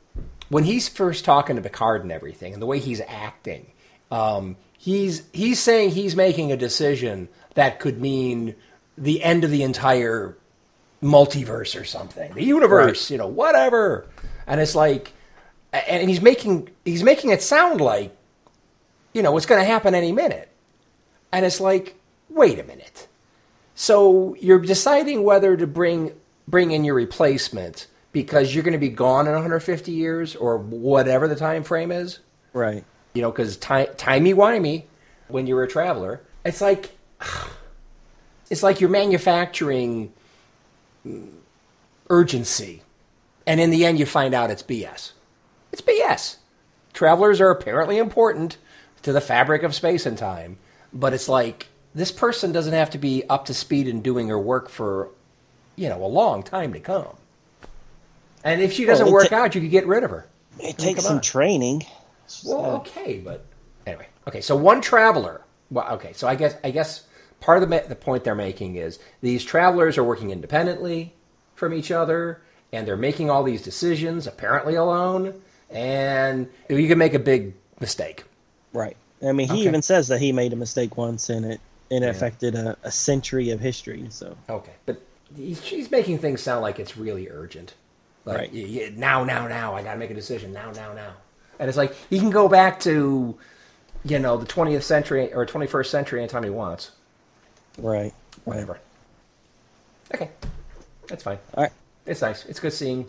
when 0.50 0.64
he's 0.64 0.88
first 0.88 1.26
talking 1.26 1.56
to 1.56 1.62
Picard 1.62 2.04
and 2.04 2.12
everything, 2.12 2.54
and 2.54 2.62
the 2.62 2.66
way 2.66 2.80
he's 2.80 3.02
acting, 3.02 3.68
um, 4.12 4.56
he's 4.78 5.24
he's 5.34 5.60
saying 5.60 5.92
he's 5.92 6.16
making 6.16 6.52
a 6.52 6.58
decision 6.58 7.28
that 7.56 7.80
could 7.80 8.00
mean 8.00 8.56
the 8.98 9.24
end 9.24 9.44
of 9.44 9.52
the 9.52 9.64
entire 9.64 10.38
multiverse 11.02 11.80
or 11.80 11.84
something, 11.84 12.34
the 12.34 12.44
universe, 12.44 13.12
you 13.12 13.18
know, 13.18 13.28
whatever. 13.28 14.08
And 14.48 14.62
it's 14.62 14.76
like, 14.76 15.14
and 15.74 16.10
he's 16.10 16.22
making 16.22 16.70
he's 16.84 17.04
making 17.04 17.32
it 17.32 17.42
sound 17.42 17.82
like, 17.82 18.16
you 19.14 19.22
know, 19.22 19.36
it's 19.38 19.46
going 19.46 19.62
to 19.62 19.66
happen 19.66 19.96
any 19.96 20.12
minute. 20.12 20.50
And 21.32 21.46
it's 21.46 21.60
like, 21.60 21.96
wait 22.30 22.60
a 22.60 22.64
minute. 22.64 23.08
So 23.74 24.36
you're 24.40 24.60
deciding 24.60 25.24
whether 25.24 25.58
to 25.58 25.68
bring 25.68 26.14
bring 26.48 26.72
in 26.72 26.84
your 26.84 26.96
replacement 26.96 27.88
because 28.16 28.56
you're 28.56 28.64
going 28.64 28.72
to 28.72 28.78
be 28.78 28.88
gone 28.88 29.28
in 29.28 29.34
150 29.34 29.92
years 29.92 30.38
or 30.38 30.58
whatever 30.58 31.28
the 31.28 31.36
time 31.36 31.66
frame 31.66 31.92
is. 31.92 32.20
Right. 32.54 32.86
You 33.14 33.22
know, 33.22 33.30
because 33.30 33.58
ti- 33.58 33.90
timey 33.98 34.34
wimey 34.34 34.86
when 35.28 35.48
you're 35.48 35.64
a 35.64 35.68
traveler, 35.68 36.22
it's 36.46 36.62
like 36.62 36.92
it's 38.50 38.64
like 38.64 38.80
you're 38.80 38.90
manufacturing 38.90 40.14
urgency, 42.10 42.84
and 43.46 43.60
in 43.60 43.70
the 43.70 43.84
end, 43.84 44.00
you 44.00 44.06
find 44.06 44.34
out 44.34 44.50
it's 44.50 44.64
BS. 44.64 45.12
It's 45.74 45.82
BS. 45.82 46.38
Travelers 46.94 47.42
are 47.42 47.50
apparently 47.50 47.98
important 47.98 48.56
to 49.02 49.12
the 49.12 49.20
fabric 49.20 49.62
of 49.62 49.76
space 49.76 50.06
and 50.06 50.18
time, 50.18 50.58
but 50.94 51.14
it's 51.14 51.28
like 51.28 51.68
this 51.94 52.14
person 52.14 52.54
doesn't 52.54 52.72
have 52.72 52.92
to 52.92 52.98
be 52.98 53.26
up 53.28 53.44
to 53.48 53.54
speed 53.54 53.90
and 53.90 54.02
doing 54.02 54.30
her 54.30 54.40
work 54.40 54.70
for, 54.70 55.10
you 55.76 55.90
know, 55.90 56.02
a 56.02 56.08
long 56.08 56.44
time 56.44 56.72
to 56.72 56.80
come. 56.80 57.18
And 58.46 58.62
if 58.62 58.72
she 58.72 58.86
doesn't 58.86 59.06
Well, 59.08 59.14
work 59.14 59.30
ta- 59.30 59.38
out, 59.44 59.56
you 59.56 59.62
could 59.62 59.72
get 59.72 59.86
rid 59.88 60.04
of 60.04 60.12
her. 60.12 60.28
It 60.60 60.78
takes 60.78 61.04
some 61.04 61.18
on. 61.18 61.22
training. 61.22 61.86
Well, 62.46 62.64
Uh, 62.66 62.78
okay, 62.78 63.18
but 63.18 63.44
anyway, 63.86 64.08
okay. 64.28 64.40
So 64.40 64.56
one 64.56 64.80
traveler. 64.82 65.42
Well, 65.70 65.88
okay. 65.96 66.14
So 66.14 66.28
I 66.28 66.36
guess 66.36 66.56
I 66.64 66.72
guess 66.72 67.04
part 67.42 67.62
of 67.62 67.68
the 67.68 67.76
ma- 67.76 67.88
the 67.88 67.96
point 67.96 68.24
they're 68.24 68.36
making 68.36 68.76
is 68.76 69.00
these 69.22 69.44
travelers 69.44 69.98
are 69.98 70.04
working 70.04 70.30
independently 70.32 71.14
from 71.56 71.74
each 71.74 71.92
other, 71.92 72.42
and 72.72 72.88
they're 72.88 72.96
making 72.96 73.30
all 73.30 73.44
these 73.44 73.62
decisions 73.62 74.28
apparently 74.28 74.76
alone, 74.76 75.42
and 75.70 76.48
you 76.70 76.88
can 76.88 76.98
make 76.98 77.14
a 77.14 77.20
big 77.20 77.54
mistake. 77.80 78.24
Right. 78.74 78.96
I 79.26 79.32
mean, 79.32 79.48
he 79.48 79.54
Okay. 79.62 79.68
even 79.68 79.82
says 79.82 80.08
that 80.10 80.20
he 80.22 80.32
made 80.32 80.54
a 80.54 80.58
mistake 80.58 80.98
once, 80.98 81.30
and 81.30 81.46
it 81.46 81.60
it 81.90 82.04
affected 82.04 82.56
a, 82.56 82.78
a 82.84 82.92
century 82.92 83.50
of 83.50 83.60
history. 83.60 84.06
So 84.10 84.36
Okay, 84.50 84.74
but 84.86 85.02
he's, 85.36 85.64
she's 85.64 85.90
making 85.92 86.20
things 86.20 86.42
sound 86.42 86.62
like 86.62 86.80
it's 86.80 86.96
really 86.98 87.28
urgent. 87.30 87.74
Like 88.26 88.38
Right. 88.38 88.54
y- 88.54 88.68
y- 88.90 88.94
now, 88.96 89.24
now, 89.24 89.48
now, 89.48 89.76
I 89.76 89.84
got 89.84 89.94
to 89.94 90.00
make 90.00 90.10
a 90.12 90.16
decision 90.16 90.52
now, 90.52 90.72
now, 90.72 90.94
now. 90.94 91.14
And 91.60 91.70
it's 91.70 91.78
like 91.78 91.94
he 92.10 92.20
can 92.20 92.32
go 92.32 92.48
back 92.50 92.80
to, 92.82 93.38
you 94.04 94.20
know, 94.20 94.36
the 94.38 94.46
20th 94.48 94.84
century 94.84 95.32
or 95.34 95.46
21st 95.46 95.86
century 95.92 96.20
anytime 96.20 96.44
he 96.44 96.50
wants. 96.50 96.92
right. 97.78 98.14
Whatever. 98.46 98.80
Okay, 100.14 100.30
that's 101.08 101.24
fine. 101.24 101.40
All 101.56 101.64
right. 101.64 101.72
It's 102.06 102.22
nice. 102.22 102.46
It's 102.46 102.60
good 102.60 102.74
seeing 102.74 103.08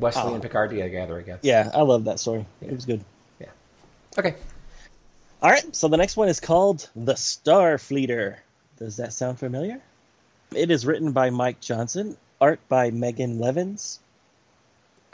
Wesley 0.00 0.22
Oh. 0.24 0.34
and 0.34 0.42
Picard 0.42 0.70
together 0.70 1.18
again. 1.18 1.38
Yeah, 1.42 1.70
I 1.72 1.82
love 1.82 2.04
that 2.04 2.18
story. 2.18 2.44
It 2.60 2.72
was 2.72 2.84
good. 2.84 3.04
Yeah. 3.38 3.46
Okay. 4.18 4.34
All 5.40 5.50
right. 5.50 5.74
So 5.76 5.86
the 5.88 5.96
next 5.96 6.16
one 6.16 6.28
is 6.28 6.40
called 6.40 6.88
The 6.96 7.14
Starfleeter. 7.14 8.36
Does 8.78 8.96
that 8.96 9.12
sound 9.12 9.38
familiar? 9.38 9.80
It 10.52 10.70
is 10.72 10.84
written 10.84 11.12
by 11.12 11.30
Mike 11.30 11.60
Johnson, 11.60 12.16
art 12.40 12.58
by 12.68 12.90
Megan 12.90 13.38
Levens, 13.38 14.00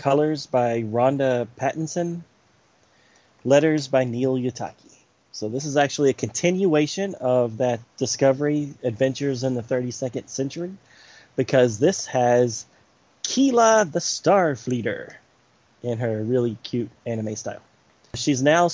colors 0.00 0.46
by 0.46 0.80
Ronda 0.80 1.46
Pattison, 1.56 2.24
letters 3.44 3.86
by 3.86 4.04
Neil 4.04 4.34
Uyetake. 4.34 4.72
So 5.30 5.50
this 5.50 5.66
is 5.66 5.76
actually 5.76 6.08
a 6.08 6.14
continuation 6.14 7.14
of 7.16 7.58
that 7.58 7.80
Discovery 7.98 8.72
Adventures 8.82 9.44
in 9.44 9.54
the 9.54 9.62
32nd 9.62 10.30
Century 10.30 10.72
because 11.36 11.78
this 11.78 12.06
has 12.06 12.64
Keela 13.22 13.84
the 13.84 13.98
Starfleeter 13.98 15.12
in 15.82 15.98
her 15.98 16.22
really 16.24 16.56
cute 16.62 16.90
anime 17.04 17.36
style. 17.36 17.60
She's 18.14 18.42
now 18.42 18.70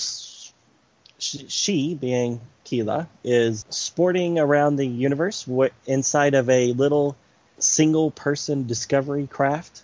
she, 1.18 1.94
being 1.94 2.40
Keela 2.62 3.08
is 3.24 3.64
sporting 3.68 4.38
around 4.38 4.76
the 4.76 4.86
universe 4.86 5.48
inside 5.86 6.34
of 6.34 6.48
a 6.48 6.72
little 6.72 7.16
single 7.58 8.12
person 8.12 8.66
discovery 8.68 9.26
craft 9.26 9.82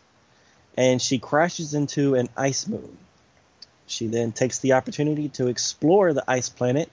and 0.77 1.01
she 1.01 1.19
crashes 1.19 1.75
into 1.75 2.15
an 2.15 2.29
ice 2.37 2.67
moon. 2.67 2.97
She 3.87 4.07
then 4.07 4.33
takes 4.33 4.59
the 4.59 4.73
opportunity 4.73 5.29
to 5.31 5.49
explore 5.49 6.13
the 6.13 6.25
ice 6.27 6.49
planet, 6.49 6.91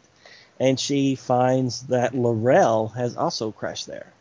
and 0.60 0.80
she 0.80 1.16
finds 1.16 1.84
that 1.84 2.14
Laurel 2.14 2.90
has 2.90 3.16
also 3.16 3.52
crashed 3.52 3.88
there. 3.88 4.12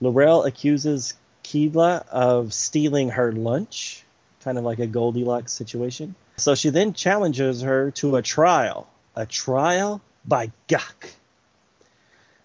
Laurel 0.00 0.44
accuses 0.44 1.14
Keela 1.42 2.04
of 2.10 2.52
stealing 2.52 3.10
her 3.10 3.30
lunch, 3.32 4.04
kind 4.42 4.58
of 4.58 4.64
like 4.64 4.80
a 4.80 4.86
Goldilocks 4.86 5.52
situation. 5.52 6.14
So 6.36 6.54
she 6.54 6.70
then 6.70 6.94
challenges 6.94 7.62
her 7.62 7.92
to 7.92 8.16
a 8.16 8.22
trial. 8.22 8.88
A 9.14 9.26
trial 9.26 10.00
by 10.24 10.50
Gok. 10.68 11.12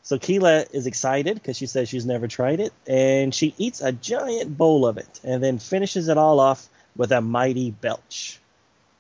So 0.10 0.18
Keela 0.18 0.66
is 0.74 0.88
excited 0.88 1.36
because 1.36 1.56
she 1.56 1.68
says 1.68 1.88
she's 1.88 2.04
never 2.04 2.28
tried 2.28 2.60
it, 2.60 2.74
and 2.88 3.32
she 3.32 3.54
eats 3.60 3.80
a 3.80 3.92
giant 3.92 4.58
bowl 4.58 4.88
of 4.88 4.98
it 4.98 5.20
and 5.24 5.44
then 5.44 5.60
finishes 5.60 6.08
it 6.08 6.18
all 6.18 6.40
off 6.40 6.68
with 6.98 7.12
a 7.12 7.22
mighty 7.22 7.70
belch 7.70 8.40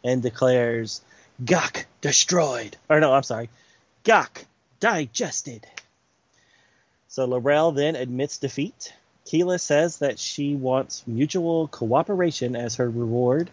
and 0.04 0.22
declares, 0.22 1.02
gagh 1.44 1.88
destroyed. 2.02 2.78
Or 2.88 3.00
no, 3.00 3.12
I'm 3.12 3.24
sorry, 3.24 3.50
gagh 4.04 4.46
digested. 4.80 5.66
So 7.08 7.26
Laurel 7.26 7.72
then 7.72 7.96
admits 7.96 8.38
defeat. 8.38 8.94
Keela 9.26 9.58
says 9.58 9.98
that 9.98 10.20
she 10.20 10.54
wants 10.54 11.08
mutual 11.08 11.70
cooperation 11.70 12.56
as 12.56 12.76
her 12.76 12.88
reward, 12.88 13.50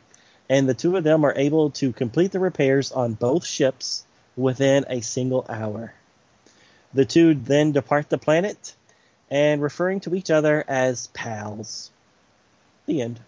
and 0.50 0.68
the 0.68 0.74
two 0.74 0.94
of 0.94 1.04
them 1.04 1.24
are 1.24 1.32
able 1.34 1.70
to 1.70 1.94
complete 1.94 2.32
the 2.32 2.38
repairs 2.38 2.92
on 2.92 3.14
both 3.14 3.46
ships 3.46 4.04
within 4.36 4.84
a 4.90 5.00
single 5.00 5.46
hour. 5.48 5.94
The 6.96 7.04
two 7.04 7.34
then 7.34 7.72
depart 7.72 8.08
the 8.08 8.16
planet 8.16 8.74
and 9.30 9.60
referring 9.60 10.00
to 10.00 10.14
each 10.14 10.30
other 10.30 10.64
as 10.66 11.08
pals. 11.08 11.90
The 12.86 13.02
end. 13.02 13.20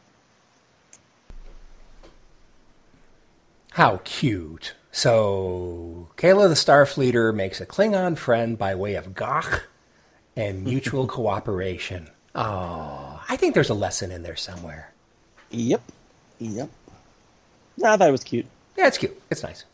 How 3.73 4.01
cute. 4.05 4.73
So, 4.91 6.09
Keyla 6.17 6.49
the 6.49 6.55
Starfleeter 6.55 7.35
makes 7.35 7.61
a 7.61 7.67
Klingon 7.67 8.17
friend 8.17 8.57
by 8.57 8.75
way 8.75 8.95
of 8.95 9.15
gagh 9.15 9.61
and 10.35 10.65
mutual 10.65 11.07
cooperation. 11.07 12.09
Oh, 12.35 13.23
I 13.29 13.37
think 13.37 13.53
there's 13.53 13.69
a 13.69 13.75
lesson 13.75 14.11
in 14.11 14.23
there 14.23 14.35
somewhere. 14.35 14.95
Yep. 15.51 15.83
Yep. 16.39 16.71
No, 17.77 17.93
I 17.93 17.97
thought 17.99 18.09
it 18.09 18.13
was 18.13 18.25
cute. 18.25 18.47
Yeah, 18.79 18.87
it's 18.87 18.97
cute. 18.97 19.21
It's 19.29 19.43
nice. 19.43 19.67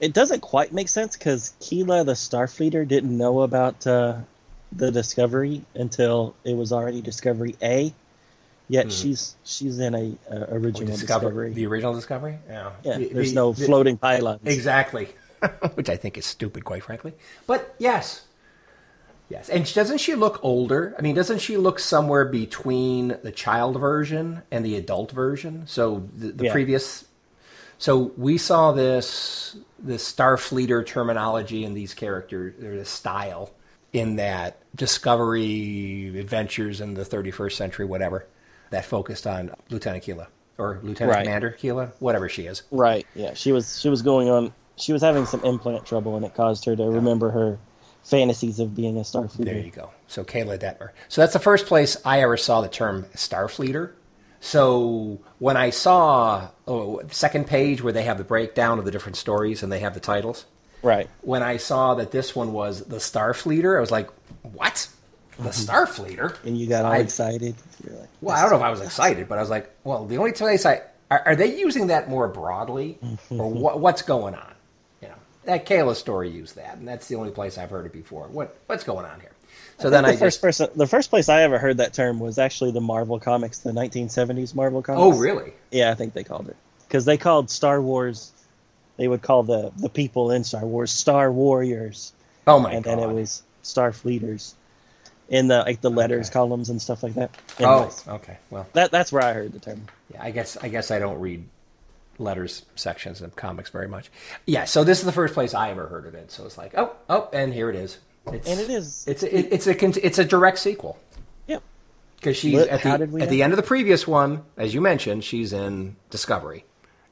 It 0.00 0.12
doesn't 0.14 0.40
quite 0.40 0.72
make 0.72 0.88
sense 0.88 1.16
because 1.16 1.52
Keela 1.60 2.04
the 2.04 2.12
Starfleeter 2.14 2.88
didn't 2.88 3.16
know 3.16 3.42
about 3.42 3.86
uh, 3.86 4.16
the 4.72 4.90
Discovery 4.90 5.62
until 5.74 6.34
it 6.44 6.56
was 6.56 6.72
already 6.72 7.02
Discovery 7.02 7.54
A. 7.62 7.92
Yet 8.68 8.92
she's 8.92 9.34
she's 9.44 9.78
in 9.80 9.94
a, 9.94 10.16
uh 10.32 10.46
original 10.50 10.86
Discover- 10.96 11.26
Discovery. 11.26 11.52
The 11.52 11.66
original 11.66 11.92
Discovery? 11.94 12.38
Yeah. 12.48 12.70
yeah, 12.84 12.98
The- 12.98 13.08
there's 13.12 13.30
the- 13.30 13.34
no 13.34 13.52
the- 13.52 13.64
floating 13.66 13.96
pylons. 13.98 14.40
Exactly. 14.44 15.08
Which 15.74 15.88
I 15.90 15.96
think 15.96 16.16
is 16.16 16.24
stupid, 16.24 16.64
quite 16.64 16.84
frankly. 16.84 17.12
But 17.46 17.74
yes. 17.78 18.22
Yes. 19.28 19.48
And 19.48 19.72
doesn't 19.72 19.98
she 19.98 20.14
look 20.14 20.38
older? 20.42 20.94
I 20.98 21.02
mean, 21.02 21.14
doesn't 21.14 21.38
she 21.40 21.56
look 21.56 21.78
somewhere 21.78 22.24
between 22.24 23.16
the 23.22 23.30
child 23.32 23.78
version 23.78 24.42
and 24.50 24.64
the 24.64 24.76
adult 24.76 25.12
version? 25.12 25.66
So 25.66 26.08
the, 26.16 26.28
the 26.32 26.44
Yeah. 26.46 26.52
previous. 26.52 27.04
So 27.78 28.12
we 28.16 28.38
saw 28.38 28.72
this 28.72 29.56
this 29.82 30.10
Starfleeter 30.12 30.84
terminology 30.86 31.64
in 31.64 31.74
these 31.74 31.94
characters, 31.94 32.62
or 32.62 32.76
the 32.76 32.84
style, 32.84 33.52
in 33.92 34.16
that 34.16 34.58
Discovery 34.74 36.18
adventures 36.18 36.80
in 36.80 36.94
the 36.94 37.04
31st 37.04 37.52
century, 37.52 37.86
whatever, 37.86 38.26
that 38.70 38.84
focused 38.84 39.26
on 39.26 39.52
Lieutenant 39.68 40.04
Keela 40.04 40.28
or 40.58 40.78
Lieutenant 40.82 41.16
Right. 41.16 41.24
Commander 41.24 41.50
Keela, 41.50 41.92
whatever 41.98 42.28
she 42.28 42.46
is. 42.46 42.62
Right. 42.70 43.06
Yeah. 43.14 43.34
She 43.34 43.52
was 43.52 43.80
she 43.80 43.88
was 43.88 44.02
going 44.02 44.28
on. 44.28 44.52
She 44.76 44.92
was 44.92 45.02
having 45.02 45.26
some 45.26 45.42
implant 45.44 45.84
trouble, 45.86 46.16
and 46.16 46.24
it 46.24 46.34
caused 46.34 46.64
her 46.66 46.76
to 46.76 46.84
remember 46.84 47.30
her 47.30 47.58
fantasies 48.04 48.60
of 48.60 48.74
being 48.74 48.96
a 48.96 49.00
Starfleeter. 49.00 49.44
There 49.44 49.58
you 49.58 49.70
go. 49.70 49.90
So 50.06 50.24
Keyla 50.24 50.58
Detmer. 50.58 50.90
So 51.08 51.20
that's 51.20 51.32
the 51.32 51.38
first 51.38 51.66
place 51.66 51.96
I 52.04 52.22
ever 52.22 52.36
saw 52.36 52.60
the 52.60 52.68
term 52.68 53.04
Starfleeter. 53.14 53.92
So 54.40 55.20
when 55.38 55.56
I 55.56 55.70
saw 55.70 56.48
oh, 56.66 57.02
the 57.02 57.14
second 57.14 57.46
page 57.46 57.82
where 57.82 57.92
they 57.92 58.02
have 58.04 58.18
the 58.18 58.24
breakdown 58.24 58.78
of 58.78 58.84
the 58.84 58.90
different 58.90 59.16
stories 59.16 59.62
and 59.62 59.70
they 59.70 59.80
have 59.80 59.94
the 59.94 60.00
titles, 60.00 60.46
Right. 60.82 61.10
when 61.20 61.42
I 61.42 61.58
saw 61.58 61.94
that 61.96 62.10
this 62.10 62.34
one 62.34 62.52
was 62.54 62.84
the 62.86 62.96
Starfleeter, 62.96 63.76
I 63.76 63.80
was 63.80 63.90
like, 63.90 64.08
"What? 64.42 64.88
The 65.36 65.50
mm-hmm. 65.50 65.70
Starfleeter?" 65.70 66.42
And 66.44 66.56
you 66.56 66.66
got 66.66 66.86
all 66.86 66.92
I- 66.92 66.98
excited. 66.98 67.54
Like, 67.84 68.08
Well, 68.22 68.34
I 68.36 68.40
don't 68.40 68.50
know 68.50 68.56
if 68.56 68.62
I 68.62 68.70
was 68.70 68.80
excited, 68.80 69.28
but 69.28 69.36
I 69.36 69.42
was 69.42 69.50
like, 69.50 69.70
"Well, 69.84 70.06
the 70.06 70.16
only 70.16 70.32
place 70.32 70.64
I 70.64 70.80
are, 71.10 71.22
are 71.26 71.36
they 71.36 71.58
using 71.58 71.88
that 71.88 72.08
more 72.08 72.28
broadly, 72.28 72.98
mm-hmm. 73.04 73.40
or 73.40 73.50
what, 73.50 73.78
what's 73.78 74.00
going 74.00 74.34
on?" 74.34 74.54
You 75.02 75.08
know, 75.08 75.14
that 75.44 75.66
Keyla 75.66 75.94
story 75.96 76.30
used 76.30 76.56
that, 76.56 76.78
and 76.78 76.88
that's 76.88 77.08
the 77.08 77.16
only 77.16 77.30
place 77.30 77.58
I've 77.58 77.70
heard 77.70 77.84
it 77.84 77.92
before. 77.92 78.26
What 78.28 78.56
what's 78.66 78.84
going 78.84 79.04
on 79.04 79.20
here? 79.20 79.32
So 79.80 79.90
then 79.90 80.02
the 80.04 80.10
I 80.10 80.12
first 80.12 80.20
just 80.36 80.42
person, 80.42 80.68
the 80.76 80.86
first 80.86 81.10
place 81.10 81.28
I 81.28 81.42
ever 81.42 81.58
heard 81.58 81.78
that 81.78 81.92
term 81.94 82.20
was 82.20 82.38
actually 82.38 82.72
the 82.72 82.80
Marvel 82.80 83.18
comics, 83.18 83.58
the 83.58 83.72
1970s 83.72 84.54
Marvel 84.54 84.80
oh, 84.80 84.82
comics. 84.82 85.16
oh 85.16 85.18
really? 85.20 85.52
Yeah, 85.70 85.90
I 85.90 85.94
think 85.94 86.12
they 86.14 86.24
called 86.24 86.48
it 86.48 86.56
because 86.86 87.04
they 87.04 87.16
called 87.16 87.50
Star 87.50 87.80
Wars. 87.80 88.32
They 88.96 89.08
would 89.08 89.22
call 89.22 89.42
the 89.42 89.72
the 89.78 89.88
people 89.88 90.30
in 90.30 90.44
Star 90.44 90.64
Wars 90.66 90.90
Star 90.90 91.32
Warriors, 91.32 92.12
Oh 92.46 92.58
my 92.60 92.72
and 92.72 92.84
god! 92.84 92.92
And 92.92 93.02
then 93.02 93.10
it 93.10 93.14
was 93.14 93.42
Starfleeters 93.64 94.54
in 95.28 95.48
the 95.48 95.60
like 95.60 95.80
the 95.80 95.90
letters 95.90 96.26
Okay. 96.28 96.34
columns 96.34 96.68
and 96.70 96.82
stuff 96.82 97.02
like 97.02 97.14
that. 97.14 97.30
oh 97.60 97.90
okay. 98.08 98.36
Well, 98.50 98.66
that 98.74 98.90
that's 98.90 99.12
where 99.12 99.22
I 99.22 99.32
heard 99.32 99.52
the 99.52 99.60
term. 99.60 99.86
yeah, 100.12 100.22
I 100.22 100.30
guess 100.30 100.56
I 100.58 100.68
guess 100.68 100.90
I 100.90 100.98
don't 100.98 101.18
read 101.20 101.44
letters 102.18 102.66
sections 102.74 103.22
of 103.22 103.34
comics 103.36 103.70
very 103.70 103.88
much. 103.88 104.10
Yeah, 104.44 104.64
so 104.64 104.84
this 104.84 104.98
is 104.98 105.04
the 105.06 105.12
first 105.12 105.32
place 105.32 105.54
I 105.54 105.70
ever 105.70 105.86
heard 105.86 106.04
of 106.06 106.14
it. 106.14 106.30
So 106.30 106.44
it's 106.44 106.58
like, 106.58 106.76
oh 106.76 106.92
oh, 107.08 107.30
and 107.32 107.54
here 107.54 107.70
it 107.70 107.76
is. 107.76 107.96
It's, 108.26 108.48
And 108.48 108.60
it 108.60 108.70
is. 108.70 109.04
It's 109.08 109.22
a, 109.22 109.38
it, 109.38 109.48
it's 109.50 109.66
a 109.66 110.06
it's 110.06 110.18
a 110.18 110.24
direct 110.24 110.58
sequel. 110.58 110.98
Yeah. 111.46 111.58
Because 112.16 112.36
she's 112.36 112.54
What- 112.54 112.68
at 112.68 112.82
the 112.82 112.88
at 112.90 113.08
know? 113.10 113.26
the 113.26 113.42
end 113.42 113.52
of 113.52 113.56
the 113.56 113.62
previous 113.62 114.06
one, 114.06 114.44
as 114.56 114.74
you 114.74 114.80
mentioned, 114.80 115.24
she's 115.24 115.52
in 115.52 115.96
Discovery, 116.10 116.64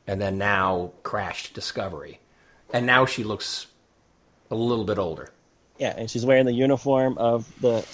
and 0.06 0.20
then 0.20 0.38
now 0.38 0.92
crashed 1.02 1.54
Discovery, 1.54 2.20
and 2.72 2.84
now 2.86 3.06
she 3.06 3.24
looks 3.24 3.66
a 4.50 4.54
little 4.54 4.84
bit 4.84 4.98
older. 4.98 5.30
Yeah, 5.78 5.94
and 5.96 6.10
she's 6.10 6.26
wearing 6.26 6.44
the 6.46 6.52
uniform 6.52 7.16
of 7.18 7.46
the 7.60 7.86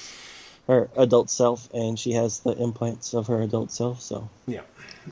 her 0.66 0.88
adult 0.96 1.28
self, 1.30 1.68
and 1.74 1.98
she 1.98 2.12
has 2.12 2.40
the 2.40 2.52
implants 2.52 3.12
of 3.14 3.26
her 3.26 3.42
adult 3.42 3.70
self. 3.70 4.00
So 4.00 4.28
Yeah, 4.46 4.62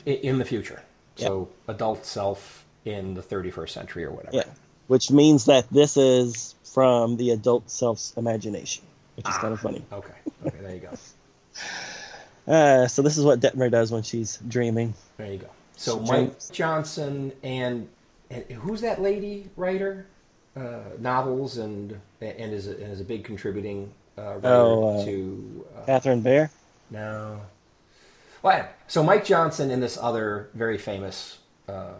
in, 0.05 0.15
in 0.15 0.37
the 0.39 0.45
future. 0.45 0.81
So 1.15 1.49
adult 1.67 2.05
self 2.07 2.65
in 2.85 3.13
the 3.13 3.21
31st 3.21 3.69
century 3.69 4.03
or 4.03 4.11
whatever. 4.11 4.35
yeah, 4.37 4.43
which 4.87 5.11
means 5.11 5.45
that 5.45 5.69
this 5.69 5.97
is 5.97 6.55
from 6.63 7.17
the 7.17 7.31
adult 7.31 7.69
self's 7.69 8.13
imagination, 8.17 8.83
which 9.15 9.27
is 9.29 9.37
kind 9.37 9.53
of 9.53 9.59
funny. 9.59 9.83
Okay. 9.91 10.13
Okay. 10.45 10.57
There 10.59 10.73
you 10.75 10.79
go. 10.81 12.51
Uh, 12.53 12.87
so 12.87 13.01
this 13.01 13.17
is 13.17 13.23
what 13.23 13.39
Detmer 13.39 13.71
does 13.71 13.91
when 13.93 14.03
she's 14.03 14.37
dreaming. 14.47 14.93
There 15.17 15.31
you 15.31 15.37
go. 15.37 15.47
So 15.77 15.91
So 15.93 15.99
Mike 16.01 16.31
James- 16.31 16.49
Johnson 16.49 17.31
and, 17.43 17.87
and 18.29 18.43
who's 18.51 18.81
that 18.81 19.01
lady 19.01 19.49
writer? 19.55 20.07
Uh, 20.55 20.81
novels 20.99 21.57
and 21.57 21.99
and 22.21 22.53
is 22.53 22.67
a, 22.67 22.71
and 22.73 22.91
is 22.93 22.99
a 23.01 23.03
big 23.03 23.23
contributing 23.23 23.91
uh, 24.19 24.35
writer 24.35 24.47
Oh, 24.47 24.99
uh, 24.99 25.05
to 25.05 25.65
uh, 25.77 25.85
Catherine 25.85 26.21
Beyer. 26.21 26.51
No. 26.91 27.41
Well, 28.43 28.67
so 28.87 29.01
Mike 29.01 29.25
Johnson 29.25 29.71
and 29.71 29.81
this 29.81 29.97
other 29.99 30.49
very 30.53 30.77
famous 30.77 31.39
uh, 31.67 31.93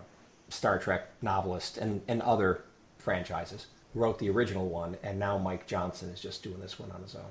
Star 0.50 0.78
Trek 0.78 1.08
novelist 1.22 1.78
and, 1.80 2.02
and 2.08 2.22
other 2.22 2.62
franchises 3.04 3.68
wrote 3.94 4.18
the 4.20 4.30
original 4.30 4.68
one, 4.68 4.98
and 5.04 5.20
now 5.20 5.38
Mike 5.38 5.68
Johnson 5.68 6.10
is 6.10 6.20
just 6.20 6.42
doing 6.44 6.60
this 6.60 6.80
one 6.80 6.90
on 6.92 7.02
his 7.04 7.16
own. 7.16 7.22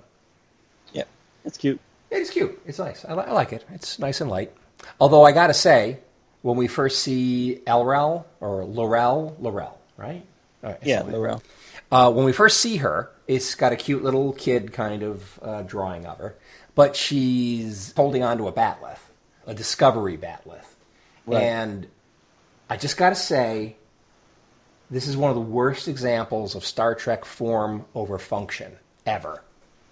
Yeah, 0.92 1.04
it's 1.44 1.58
cute. 1.58 1.80
It's 2.10 2.30
cute. 2.30 2.60
It's 2.66 2.78
nice. 2.78 3.04
I, 3.04 3.14
li- 3.14 3.24
I 3.26 3.32
like 3.32 3.52
it. 3.52 3.64
It's 3.72 3.98
nice 3.98 4.20
and 4.20 4.30
light. 4.30 4.52
Although 5.00 5.24
I 5.24 5.32
got 5.32 5.46
to 5.48 5.54
say, 5.54 5.98
when 6.42 6.56
we 6.56 6.68
first 6.68 7.00
see 7.00 7.62
Elrel 7.66 8.24
or 8.40 8.64
Laurel, 8.64 9.36
Laurel, 9.40 9.78
right? 9.96 10.24
Right, 10.62 10.78
Yeah, 10.84 11.02
Laurel. 11.02 11.42
uh, 11.90 12.12
when 12.12 12.24
we 12.24 12.32
first 12.32 12.60
see 12.60 12.76
her, 12.76 13.10
it's 13.26 13.54
got 13.56 13.72
a 13.72 13.76
cute 13.76 14.04
little 14.04 14.32
kid 14.34 14.72
kind 14.72 15.02
of 15.02 15.40
uh, 15.42 15.62
drawing 15.62 16.06
of 16.06 16.18
her, 16.18 16.36
but 16.74 16.94
she's 16.94 17.92
holding 17.96 18.22
onto 18.22 18.46
a 18.46 18.52
bat'leth, 18.52 19.00
a 19.46 19.54
Discovery 19.54 20.16
bat'leth. 20.16 20.66
Right. 21.26 21.42
And 21.42 21.86
I 22.70 22.76
just 22.76 22.96
got 22.96 23.08
to 23.10 23.14
say, 23.16 23.76
this 24.92 25.08
is 25.08 25.16
one 25.16 25.30
of 25.30 25.34
the 25.36 25.40
worst 25.40 25.88
examples 25.88 26.54
of 26.54 26.64
Star 26.64 26.94
Trek 26.94 27.24
form 27.24 27.84
over 27.94 28.18
function 28.18 28.72
ever. 29.06 29.42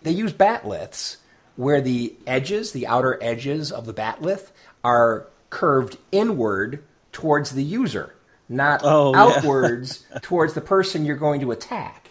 They 0.02 0.12
use 0.12 0.32
bat'leths 0.32 1.16
where 1.56 1.81
the 1.81 2.14
edges, 2.27 2.72
the 2.72 2.86
outer 2.86 3.18
edges 3.22 3.72
of 3.72 3.86
the 3.86 3.94
bat'leth, 3.94 4.51
are 4.85 5.27
curved 5.51 5.97
inward 6.12 6.82
towards 7.12 7.52
the 7.52 7.62
user, 7.64 8.14
not 8.48 8.81
Oh, 8.85 9.12
yeah. 9.12 9.22
outwards 9.22 10.05
towards 10.22 10.55
the 10.55 10.60
person 10.60 11.05
you're 11.05 11.16
going 11.16 11.40
to 11.40 11.51
attack. 11.51 12.10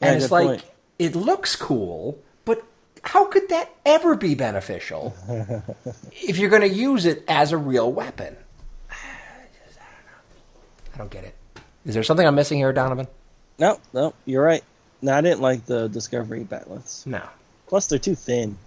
And 0.00 0.16
Yeah, 0.18 0.22
it's 0.24 0.30
like 0.32 0.46
point. 0.46 0.64
it 0.98 1.16
looks 1.16 1.56
cool, 1.56 2.18
but 2.44 2.62
how 3.02 3.24
could 3.26 3.48
that 3.48 3.70
ever 3.86 4.14
be 4.14 4.34
beneficial 4.34 5.16
if 6.12 6.36
you're 6.38 6.50
going 6.50 6.62
to 6.62 6.68
use 6.68 7.04
it 7.06 7.24
as 7.26 7.52
a 7.52 7.56
real 7.58 7.90
weapon? 7.90 8.36
I 8.90 10.98
don't 10.98 11.10
get 11.10 11.24
it. 11.24 11.34
Is 11.88 11.94
there 11.94 12.02
something 12.02 12.26
I'm 12.26 12.34
missing 12.34 12.58
here, 12.58 12.70
Donovan? 12.72 13.08
No, 13.58 13.80
no, 13.94 14.14
you're 14.26 14.44
right. 14.44 14.62
No, 15.00 15.14
I 15.14 15.22
didn't 15.22 15.40
like 15.40 15.64
the 15.64 15.88
Discovery 15.88 16.44
bat'leths. 16.44 17.06
No. 17.06 17.22
Plus, 17.66 17.86
they're 17.86 17.98
too 17.98 18.14
thin. 18.14 18.58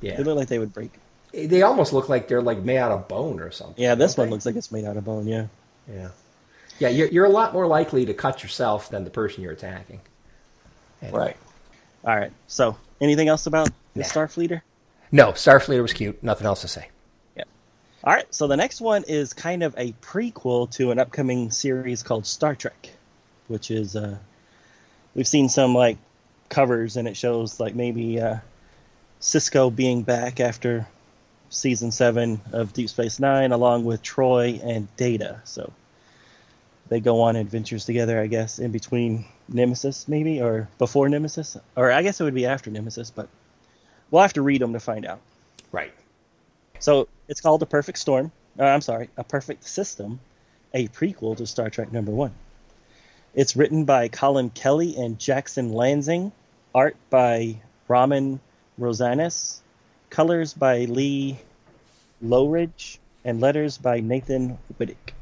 Yeah. 0.00 0.16
They 0.16 0.24
look 0.24 0.36
like 0.36 0.48
they 0.48 0.58
would 0.58 0.74
break. 0.74 0.90
They 1.32 1.62
almost 1.62 1.92
look 1.92 2.08
like 2.08 2.26
they're 2.26 2.42
like 2.42 2.58
made 2.58 2.78
out 2.78 2.90
of 2.90 3.06
bone 3.06 3.38
or 3.40 3.52
something. 3.52 3.82
Yeah, 3.82 3.94
this 3.94 4.16
one 4.16 4.26
they? 4.26 4.32
looks 4.32 4.46
like 4.46 4.56
it's 4.56 4.72
made 4.72 4.84
out 4.84 4.96
of 4.96 5.04
bone. 5.04 5.28
Yeah. 5.28 5.46
Yeah. 5.88 6.08
Yeah, 6.80 6.88
you're, 6.88 7.08
you're 7.08 7.24
a 7.24 7.30
lot 7.30 7.52
more 7.52 7.68
likely 7.68 8.04
to 8.06 8.14
cut 8.14 8.42
yourself 8.42 8.90
than 8.90 9.04
the 9.04 9.10
person 9.10 9.44
you're 9.44 9.52
attacking. 9.52 10.00
Anyway. 11.00 11.18
Right. 11.18 11.36
All 12.04 12.16
right. 12.16 12.32
So, 12.48 12.76
anything 13.00 13.28
else 13.28 13.46
about 13.46 13.70
the 13.94 14.02
Starfleeter? 14.02 14.62
No, 15.12 15.32
Starfleeter 15.32 15.82
was 15.82 15.92
cute. 15.92 16.20
Nothing 16.22 16.46
else 16.46 16.62
to 16.62 16.68
say. 16.68 16.88
All 18.04 18.12
right. 18.12 18.32
So 18.34 18.46
the 18.46 18.56
next 18.56 18.80
one 18.80 19.04
is 19.06 19.32
kind 19.32 19.62
of 19.62 19.74
a 19.76 19.92
prequel 20.02 20.70
to 20.72 20.90
an 20.90 20.98
upcoming 20.98 21.50
series 21.50 22.02
called 22.02 22.26
Star 22.26 22.54
Trek, 22.54 22.90
which 23.48 23.70
is 23.70 23.96
uh, 23.96 24.18
we've 25.14 25.26
seen 25.26 25.48
some 25.48 25.74
like 25.74 25.98
covers 26.48 26.96
and 26.96 27.08
it 27.08 27.16
shows 27.16 27.58
like 27.58 27.74
maybe 27.74 28.20
uh, 28.20 28.36
Sisko 29.20 29.74
being 29.74 30.02
back 30.02 30.40
after 30.40 30.86
season 31.48 31.90
seven 31.90 32.40
of 32.52 32.72
Deep 32.72 32.88
Space 32.88 33.18
Nine, 33.18 33.52
along 33.52 33.84
with 33.84 34.02
Troi 34.02 34.60
and 34.62 34.94
Data. 34.96 35.40
So 35.44 35.72
they 36.88 37.00
go 37.00 37.22
on 37.22 37.36
adventures 37.36 37.84
together, 37.84 38.20
I 38.20 38.26
guess, 38.26 38.58
in 38.58 38.70
between 38.70 39.24
Nemesis, 39.48 40.06
maybe, 40.06 40.40
or 40.40 40.68
before 40.78 41.08
Nemesis, 41.08 41.56
or 41.76 41.90
I 41.90 42.02
guess 42.02 42.20
it 42.20 42.24
would 42.24 42.34
be 42.34 42.46
after 42.46 42.70
Nemesis, 42.70 43.10
but 43.10 43.28
we'll 44.10 44.22
have 44.22 44.34
to 44.34 44.42
read 44.42 44.60
them 44.60 44.72
to 44.74 44.80
find 44.80 45.06
out. 45.06 45.20
Right. 45.72 45.92
So 46.78 47.08
it's 47.28 47.40
called 47.40 47.62
A 47.62 47.66
Perfect 47.66 47.98
Storm. 47.98 48.32
Uh, 48.58 48.64
I'm 48.64 48.80
sorry, 48.80 49.08
A 49.16 49.24
Perfect 49.24 49.64
System, 49.64 50.20
a 50.72 50.88
prequel 50.88 51.36
to 51.36 51.46
Star 51.46 51.70
Trek 51.70 51.92
number 51.92 52.12
one. 52.12 52.32
It's 53.34 53.56
written 53.56 53.84
by 53.84 54.08
Collin 54.08 54.50
Kelly 54.50 54.96
and 54.96 55.18
Jackson 55.18 55.72
Lansing, 55.72 56.32
art 56.74 56.96
by 57.10 57.56
Ramon 57.88 58.40
Rosanas, 58.80 59.60
colors 60.10 60.54
by 60.54 60.86
Lee 60.86 61.38
Loughridge, 62.22 62.98
and 63.24 63.40
letters 63.40 63.76
by 63.76 64.00
Nathan 64.00 64.58
Widick. 64.78 65.12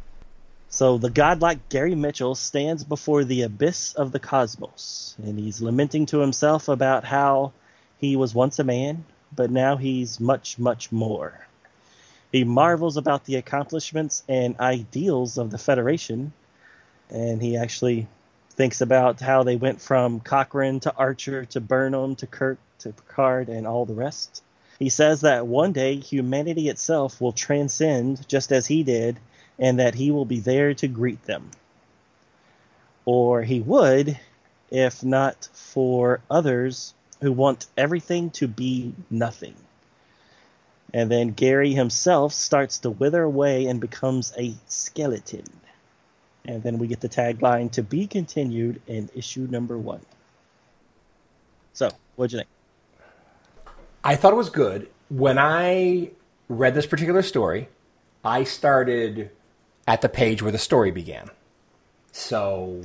So 0.69 0.99
the 0.99 1.11
godlike 1.11 1.69
Gary 1.69 1.95
Mitchell 1.95 2.35
stands 2.35 2.85
before 2.85 3.25
the 3.25 3.43
abyss 3.43 3.95
of 3.95 4.13
the 4.13 4.19
cosmos, 4.19 5.17
and 5.23 5.39
he's 5.39 5.63
lamenting 5.63 6.07
to 6.07 6.19
himself 6.19 6.69
about 6.69 7.05
how 7.05 7.53
he 7.99 8.17
was 8.17 8.35
once 8.35 8.59
a 8.59 8.65
man, 8.65 9.05
but 9.35 9.51
now 9.51 9.77
he's 9.77 10.21
much, 10.21 10.59
much 10.59 10.93
more. 10.93 11.47
He 12.33 12.45
marvels 12.45 12.97
about 12.97 13.25
the 13.25 13.37
accomplishments 13.37 14.25
and 14.29 14.59
ideals 14.59 15.39
of 15.39 15.51
the 15.51 15.59
Federation, 15.59 16.33
and 17.11 17.41
he 17.41 17.57
actually 17.57 18.09
thinks 18.51 18.81
about 18.81 19.21
how 19.21 19.43
they 19.43 19.57
went 19.57 19.81
from 19.81 20.21
Cochrane 20.21 20.81
to 20.81 20.95
Archer 20.95 21.45
to 21.47 21.61
Burnham 21.61 22.17
to 22.17 22.27
Kirk 22.27 22.59
to 22.81 22.93
Picard 22.93 23.49
and 23.49 23.67
all 23.67 23.85
the 23.85 23.95
rest. 23.95 24.43
He 24.79 24.89
says 24.89 25.21
that 25.21 25.47
one 25.47 25.73
day 25.73 25.97
humanity 25.97 26.69
itself 26.69 27.21
will 27.21 27.33
transcend 27.33 28.27
just 28.29 28.53
as 28.53 28.67
he 28.67 28.83
did, 28.83 29.19
and 29.59 29.79
that 29.79 29.95
he 29.95 30.11
will 30.11 30.25
be 30.25 30.41
there 30.41 30.75
to 30.75 30.89
greet 30.89 31.23
them. 31.25 31.51
Or 33.05 33.43
he 33.43 33.61
would, 33.61 34.19
if 34.71 35.05
not 35.05 35.49
for 35.53 36.21
others 36.31 36.95
who 37.25 37.33
want 37.33 37.67
everything 37.75 38.29
to 38.29 38.47
be 38.47 38.93
nothing. 39.11 39.55
And 40.93 41.11
then 41.11 41.29
Gary 41.31 41.73
himself 41.73 42.35
starts 42.35 42.79
to 42.81 42.91
wither 42.91 43.23
away 43.23 43.65
and 43.65 43.81
becomes 43.81 44.35
a 44.39 44.55
skeleton. 44.69 45.45
And 46.45 46.63
then 46.63 46.77
we 46.77 46.87
get 46.87 47.01
the 47.01 47.09
tagline 47.09 47.73
to 47.73 47.83
be 47.83 48.07
continued 48.07 48.83
in 48.87 49.09
issue 49.15 49.49
number 49.51 49.79
one. 49.79 50.03
So, 51.73 51.89
what'd 52.17 52.33
you 52.33 52.41
think? 52.41 52.49
I 54.05 54.17
thought 54.17 54.35
it 54.35 54.37
was 54.37 54.51
good. 54.51 54.91
When 55.09 55.39
I 55.39 56.11
read 56.51 56.75
this 56.75 56.87
particular 56.87 57.23
story, 57.23 57.69
I 58.23 58.45
started 58.45 59.31
at 59.89 60.03
the 60.03 60.11
page 60.11 60.43
where 60.43 60.53
the 60.53 60.59
story 60.59 60.91
began. 60.91 61.31
So 62.13 62.83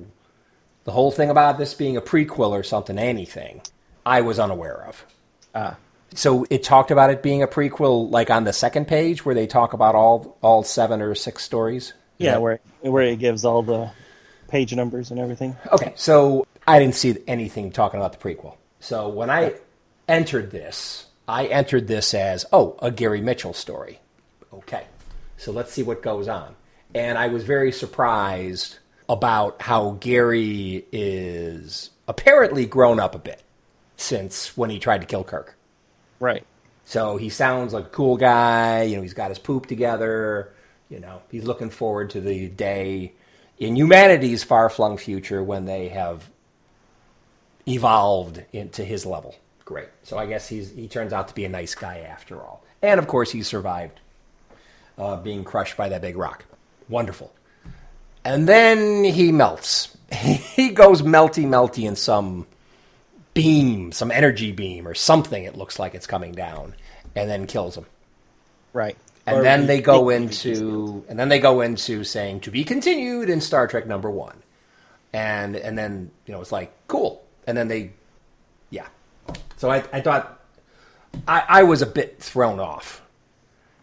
the 0.86 0.92
whole 0.92 1.12
thing 1.12 1.30
about 1.30 1.58
this 1.58 1.74
being 1.74 1.98
a 1.98 2.02
prequel 2.02 2.52
or 2.52 2.64
something, 2.64 2.98
anything, 2.98 3.62
I 4.10 4.22
was 4.22 4.40
unaware 4.40 4.88
of. 4.88 5.06
Ah, 5.54 5.78
So 6.16 6.46
it 6.50 6.64
talked 6.64 6.90
about 6.90 7.12
it 7.12 7.22
being 7.22 7.44
a 7.44 7.48
prequel, 7.48 8.10
like 8.10 8.32
on 8.32 8.44
the 8.44 8.54
second 8.54 8.88
page 8.88 9.24
where 9.24 9.36
they 9.36 9.46
talk 9.46 9.74
about 9.74 9.94
all 9.94 10.38
all 10.42 10.64
seven 10.64 11.02
or 11.02 11.14
six 11.14 11.44
stories. 11.44 11.94
Is 12.18 12.26
yeah, 12.26 12.38
where 12.38 12.60
where 12.82 13.04
it 13.04 13.20
gives 13.20 13.46
all 13.46 13.62
the 13.62 13.92
page 14.48 14.74
numbers 14.74 15.12
and 15.12 15.20
everything. 15.20 15.56
Okay, 15.72 15.94
so 15.96 16.48
I 16.68 16.80
didn't 16.80 16.96
see 16.96 17.18
anything 17.28 17.72
talking 17.72 18.00
about 18.00 18.14
the 18.14 18.18
prequel. 18.18 18.56
So 18.80 19.10
when 19.10 19.30
I 19.30 19.54
entered 20.08 20.50
this, 20.50 21.06
I 21.28 21.46
entered 21.46 21.88
this 21.88 22.14
as, 22.16 22.46
oh, 22.52 22.78
a 22.82 22.90
Gary 22.90 23.22
Mitchell 23.22 23.54
story. 23.54 24.00
Okay, 24.52 24.86
so 25.38 25.52
let's 25.52 25.72
see 25.72 25.84
what 25.84 26.02
goes 26.02 26.28
on. 26.28 26.56
And 26.96 27.16
I 27.18 27.28
was 27.28 27.44
very 27.44 27.72
surprised 27.72 28.80
about 29.08 29.62
how 29.62 29.98
Gary 30.00 30.86
is 30.92 31.92
apparently 32.08 32.66
grown 32.66 33.00
up 33.00 33.14
a 33.14 33.20
bit 33.20 33.44
since 34.00 34.56
when 34.58 34.70
he 34.70 34.80
tried 34.80 35.02
to 35.02 35.08
kill 35.08 35.24
Kirk. 35.24 35.56
Right. 36.20 36.46
So 36.86 37.18
he 37.18 37.30
sounds 37.30 37.74
like 37.74 37.86
a 37.86 37.90
cool 37.90 38.18
guy. 38.18 38.84
You 38.84 38.96
know, 38.96 39.02
he's 39.02 39.14
got 39.14 39.30
his 39.30 39.40
poop 39.40 39.68
together. 39.68 40.54
You 40.90 41.00
know, 41.00 41.22
he's 41.30 41.44
looking 41.44 41.70
forward 41.70 42.10
to 42.12 42.22
the 42.22 42.48
day 42.48 43.14
in 43.60 43.76
humanity's 43.76 44.44
far 44.44 44.70
flung 44.70 44.98
future 44.98 45.44
when 45.44 45.66
they 45.66 45.90
have 45.90 46.30
evolved 47.68 48.44
into 48.52 48.84
his 48.84 49.06
level. 49.06 49.36
Great. 49.66 49.90
So 50.02 50.18
I 50.18 50.26
guess 50.26 50.48
he's 50.48 50.72
he 50.72 50.88
turns 50.88 51.14
out 51.14 51.28
to 51.28 51.36
be 51.36 51.46
a 51.46 51.50
nice 51.50 51.76
guy 51.76 52.00
after 52.00 52.42
all. 52.42 52.64
And 52.82 53.00
of 53.00 53.08
course, 53.08 53.32
he 53.32 53.44
survived 53.44 54.00
uh, 54.98 55.18
being 55.18 55.44
crushed 55.44 55.78
by 55.78 55.90
that 55.90 56.02
big 56.02 56.18
rock. 56.18 56.46
Wonderful. 56.88 57.32
And 58.26 58.48
then 58.48 59.04
he 59.04 59.32
melts. 59.32 59.96
he 60.12 60.70
goes 60.70 61.04
melty, 61.04 61.46
melty 61.46 61.88
in 61.88 61.96
some 61.96 62.48
beam, 63.42 63.92
some 63.92 64.12
energy 64.12 64.52
beam 64.52 64.88
or 64.88 64.94
something. 64.94 65.44
It 65.44 65.56
looks 65.56 65.80
like 65.80 65.96
it's 65.96 66.08
coming 66.08 66.34
down, 66.34 66.76
and 67.16 67.30
then 67.30 67.48
kills 67.48 67.78
him. 67.78 67.86
Right. 68.74 68.98
And 69.26 69.38
Or 69.38 69.44
then 69.44 69.62
we 69.62 69.68
they 69.68 69.82
go 69.82 70.10
think 70.10 70.34
he 70.34 70.52
is. 70.52 70.60
into, 70.60 71.06
and 71.08 71.20
then 71.20 71.30
they 71.30 71.40
go 71.40 71.62
into 71.62 72.04
saying 72.04 72.42
to 72.42 72.52
be 72.52 72.64
continued 72.64 73.30
in 73.30 73.42
Star 73.42 73.68
Trek 73.68 73.88
number 73.88 74.10
one, 74.10 74.42
and 75.14 75.56
and 75.56 75.78
then 75.78 76.12
you 76.26 76.34
know 76.34 76.42
it's 76.42 76.52
like 76.52 76.72
cool, 76.88 77.24
and 77.48 77.58
then 77.58 77.68
they, 77.68 77.92
yeah. 78.72 78.88
So 79.58 79.70
I 79.70 79.84
I 79.94 80.02
thought 80.02 80.40
I 81.28 81.44
I 81.48 81.64
was 81.64 81.82
a 81.82 81.86
bit 81.86 82.20
thrown 82.20 82.60
off 82.60 83.02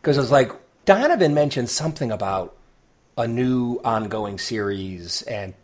because 0.03 0.19
it's 0.19 0.31
like 0.31 0.51
Donovan 0.85 1.35
mentioned 1.35 1.71
something 1.71 2.11
about 2.13 2.55
a 3.17 3.27
new 3.27 3.81
ongoing 3.85 4.39
series 4.39 5.23
and 5.23 5.55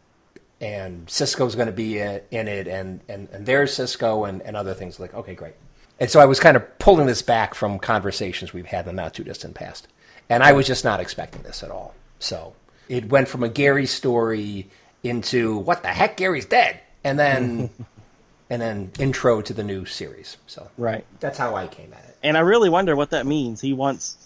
and 0.62 1.08
Sisko's 1.08 1.56
going 1.56 1.66
to 1.66 1.72
be 1.72 1.98
in, 1.98 2.22
it, 2.30 2.68
and, 2.68 3.00
and, 3.08 3.28
and 3.32 3.44
there's 3.44 3.76
Sisko 3.76 4.28
and, 4.28 4.40
and 4.42 4.56
other 4.56 4.74
things. 4.74 5.00
Like, 5.00 5.12
okay, 5.12 5.34
great. 5.34 5.54
And 5.98 6.08
so 6.08 6.20
I 6.20 6.24
was 6.24 6.38
kind 6.38 6.56
of 6.56 6.78
pulling 6.78 7.06
this 7.06 7.20
back 7.20 7.54
from 7.54 7.80
conversations 7.80 8.52
we've 8.52 8.66
had 8.66 8.86
in 8.86 8.94
the 8.94 9.02
not 9.02 9.12
too 9.12 9.24
distant 9.24 9.54
past. 9.54 9.88
And 10.30 10.42
I 10.42 10.52
was 10.52 10.66
just 10.66 10.84
not 10.84 11.00
expecting 11.00 11.42
this 11.42 11.64
at 11.64 11.70
all. 11.70 11.94
So 12.20 12.54
it 12.88 13.08
went 13.08 13.26
from 13.28 13.42
a 13.42 13.48
Gary 13.48 13.86
story 13.86 14.70
into 15.02 15.58
what 15.58 15.82
the 15.82 15.88
heck, 15.88 16.16
Gary's 16.16 16.46
dead, 16.46 16.80
and 17.02 17.18
then 17.18 17.70
and 18.50 18.62
then 18.62 18.92
intro 19.00 19.42
to 19.42 19.52
the 19.52 19.64
new 19.64 19.84
series. 19.84 20.36
So 20.46 20.70
Right. 20.78 21.04
that's 21.18 21.38
how 21.38 21.56
I 21.56 21.66
came 21.66 21.92
at 21.92 22.04
it. 22.04 22.16
And 22.22 22.36
I 22.36 22.40
really 22.40 22.68
wonder 22.68 22.94
what 22.94 23.10
that 23.10 23.26
means. 23.26 23.60
He 23.60 23.72
wants 23.72 24.16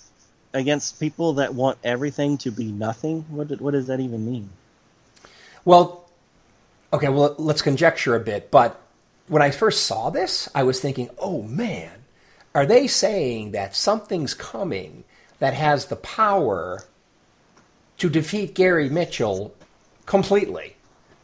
against 0.52 1.00
people 1.00 1.34
that 1.34 1.54
want 1.54 1.78
everything 1.82 2.36
to 2.38 2.50
be 2.50 2.70
nothing. 2.72 3.24
What 3.30 3.48
did, 3.48 3.60
what 3.60 3.70
does 3.72 3.86
that 3.86 4.00
even 4.00 4.26
mean? 4.26 4.50
Well, 5.64 6.05
okay, 6.92 7.08
well, 7.08 7.34
let's 7.38 7.62
conjecture 7.62 8.14
a 8.14 8.20
bit. 8.20 8.50
But 8.50 8.80
when 9.28 9.42
I 9.42 9.50
first 9.50 9.84
saw 9.86 10.10
this, 10.10 10.48
I 10.54 10.62
was 10.62 10.80
thinking, 10.80 11.10
oh 11.18 11.42
man, 11.42 12.04
are 12.54 12.66
they 12.66 12.86
saying 12.86 13.52
that 13.52 13.76
something's 13.76 14.34
coming 14.34 15.04
that 15.38 15.54
has 15.54 15.86
the 15.86 15.96
power 15.96 16.84
to 17.98 18.08
defeat 18.10 18.54
Gary 18.54 18.88
Mitchell 18.88 19.54
completely? 20.06 20.76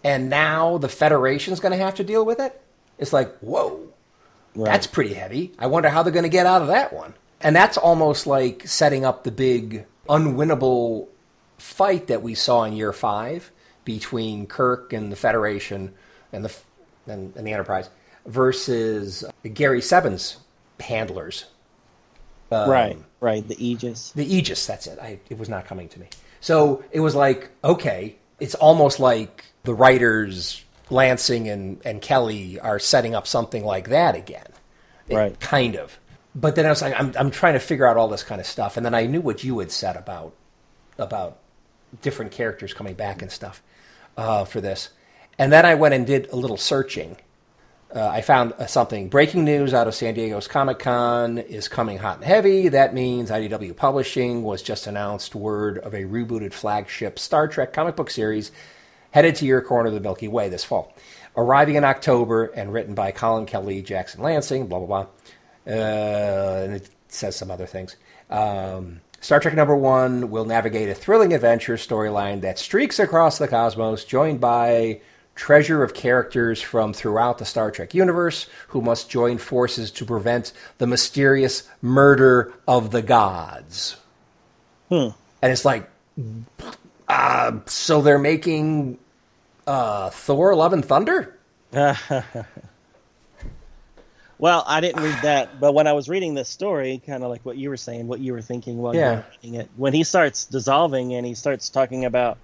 And 0.04 0.28
now 0.28 0.78
the 0.78 0.88
Federation's 0.88 1.60
going 1.60 1.72
to 1.72 1.84
have 1.84 1.94
to 1.96 2.04
deal 2.04 2.24
with 2.24 2.40
it? 2.40 2.60
It's 2.98 3.12
like, 3.12 3.36
whoa, 3.38 3.88
Right. 4.54 4.70
that's 4.70 4.86
pretty 4.86 5.14
heavy. 5.14 5.52
I 5.58 5.66
wonder 5.68 5.88
how 5.88 6.02
they're 6.02 6.12
going 6.12 6.24
to 6.24 6.28
get 6.28 6.44
out 6.44 6.60
of 6.60 6.68
that 6.68 6.92
one. 6.92 7.14
And 7.40 7.56
that's 7.56 7.76
almost 7.78 8.26
like 8.26 8.66
setting 8.66 9.04
up 9.04 9.24
the 9.24 9.30
big 9.30 9.86
unwinnable 10.08 11.08
fight 11.56 12.08
that 12.08 12.22
we 12.22 12.34
saw 12.34 12.64
in 12.64 12.74
year 12.74 12.92
five 12.92 13.50
between 13.84 14.46
Kirk 14.46 14.92
and 14.92 15.10
the 15.10 15.16
Federation 15.16 15.92
and 16.32 16.44
the 16.44 16.54
and, 17.06 17.34
and 17.36 17.46
the 17.46 17.52
Enterprise 17.52 17.90
versus 18.26 19.24
Gary 19.54 19.82
Seven's 19.82 20.36
handlers. 20.80 21.46
Um, 22.50 22.68
right, 22.70 22.98
right. 23.20 23.46
The 23.46 23.64
Aegis. 23.64 24.12
The 24.12 24.24
Aegis, 24.36 24.66
that's 24.66 24.86
it. 24.86 24.98
I, 25.00 25.18
it 25.30 25.38
was 25.38 25.48
not 25.48 25.64
coming 25.64 25.88
to 25.90 26.00
me. 26.00 26.06
So 26.40 26.84
it 26.90 27.00
was 27.00 27.14
like, 27.14 27.50
okay, 27.64 28.16
it's 28.40 28.54
almost 28.54 29.00
like 29.00 29.46
the 29.64 29.74
writers, 29.74 30.64
Lansing 30.90 31.48
and, 31.48 31.80
and 31.84 32.02
Kelly, 32.02 32.60
are 32.60 32.78
setting 32.78 33.14
up 33.14 33.26
something 33.26 33.64
like 33.64 33.88
that 33.88 34.14
again. 34.14 34.46
It- 35.08 35.16
Right. 35.16 35.38
Kind 35.40 35.76
of. 35.76 35.98
But 36.34 36.54
then 36.54 36.64
I 36.66 36.70
was 36.70 36.80
like, 36.82 36.98
I'm, 36.98 37.12
I'm 37.18 37.30
trying 37.30 37.52
to 37.54 37.58
figure 37.58 37.86
out 37.86 37.96
all 37.96 38.08
this 38.08 38.22
kind 38.22 38.40
of 38.40 38.46
stuff. 38.46 38.76
And 38.76 38.86
then 38.86 38.94
I 38.94 39.06
knew 39.06 39.20
what 39.20 39.42
you 39.44 39.58
had 39.58 39.70
said 39.70 39.96
about 39.96 40.34
about 40.98 41.38
different 42.00 42.32
characters 42.32 42.72
coming 42.72 42.94
back 42.94 43.20
and 43.22 43.30
stuff 43.30 43.62
uh, 44.16 44.44
for 44.44 44.60
this. 44.60 44.90
And 45.38 45.52
then 45.52 45.64
I 45.64 45.74
went 45.74 45.94
and 45.94 46.06
did 46.06 46.28
a 46.30 46.36
little 46.36 46.56
searching. 46.56 47.16
Uh, 47.94 48.06
I 48.08 48.22
found 48.22 48.52
uh, 48.54 48.66
something 48.66 49.08
breaking 49.08 49.44
news 49.44 49.74
out 49.74 49.86
of 49.86 49.94
San 49.94 50.14
Diego's 50.14 50.48
Comic 50.48 50.78
Con 50.78 51.38
is 51.38 51.68
coming 51.68 51.98
hot 51.98 52.16
and 52.16 52.24
heavy. 52.24 52.68
That 52.68 52.94
means 52.94 53.30
IDW 53.30 53.76
Publishing 53.76 54.42
was 54.42 54.62
just 54.62 54.86
announced 54.86 55.34
word 55.34 55.78
of 55.78 55.92
a 55.92 56.04
rebooted 56.04 56.54
flagship 56.54 57.18
Star 57.18 57.48
Trek 57.48 57.72
comic 57.72 57.96
book 57.96 58.10
series 58.10 58.50
headed 59.10 59.34
to 59.36 59.46
your 59.46 59.60
corner 59.60 59.88
of 59.88 59.94
the 59.94 60.00
Milky 60.00 60.28
Way 60.28 60.48
this 60.48 60.64
fall. 60.64 60.94
Arriving 61.36 61.76
in 61.76 61.84
October 61.84 62.46
and 62.46 62.72
written 62.72 62.94
by 62.94 63.10
Collin 63.12 63.46
Kelly, 63.46 63.82
Jackson 63.82 64.22
Lansing, 64.22 64.66
blah, 64.66 64.78
blah, 64.78 64.86
blah. 64.86 65.06
Uh, 65.66 66.62
and 66.64 66.74
it 66.74 66.88
says 67.08 67.36
some 67.36 67.50
other 67.50 67.66
things. 67.66 67.96
Um, 68.30 69.00
Star 69.22 69.38
Trek 69.38 69.54
number 69.54 69.76
one 69.76 70.30
will 70.30 70.44
navigate 70.44 70.88
a 70.88 70.94
thrilling 70.94 71.32
adventure 71.32 71.76
storyline 71.76 72.40
that 72.40 72.58
streaks 72.58 72.98
across 72.98 73.38
the 73.38 73.46
cosmos, 73.46 74.04
joined 74.04 74.40
by 74.40 75.00
treasure 75.36 75.84
of 75.84 75.94
characters 75.94 76.60
from 76.60 76.92
throughout 76.92 77.38
the 77.38 77.44
Star 77.44 77.70
Trek 77.70 77.94
universe 77.94 78.48
who 78.68 78.82
must 78.82 79.08
join 79.08 79.38
forces 79.38 79.92
to 79.92 80.04
prevent 80.04 80.52
the 80.78 80.88
mysterious 80.88 81.68
murder 81.80 82.52
of 82.66 82.90
the 82.90 83.00
gods. 83.00 83.96
Hmm. 84.88 85.10
And 85.40 85.52
it's 85.52 85.64
like, 85.64 85.88
uh, 87.08 87.60
so 87.66 88.02
they're 88.02 88.18
making 88.18 88.98
uh, 89.68 90.10
Thor: 90.10 90.56
Love 90.56 90.72
and 90.72 90.84
Thunder. 90.84 91.38
Well, 94.42 94.64
I 94.66 94.80
didn't 94.80 95.00
read 95.04 95.14
that, 95.22 95.60
but 95.60 95.72
when 95.72 95.86
I 95.86 95.92
was 95.92 96.08
reading 96.08 96.34
this 96.34 96.48
story, 96.48 97.00
kind 97.06 97.22
of 97.22 97.30
like 97.30 97.42
what 97.46 97.56
you 97.56 97.70
were 97.70 97.76
saying, 97.76 98.08
what 98.08 98.18
you 98.18 98.32
were 98.32 98.42
thinking 98.42 98.78
while 98.78 98.92
you 98.92 99.00
were 99.18 99.24
reading 99.40 99.60
it, 99.60 99.70
when 99.76 99.92
he 99.92 100.02
starts 100.02 100.46
dissolving 100.46 101.14
and 101.14 101.24
he 101.24 101.34
starts 101.34 101.68
talking 101.68 102.04
about, 102.06 102.38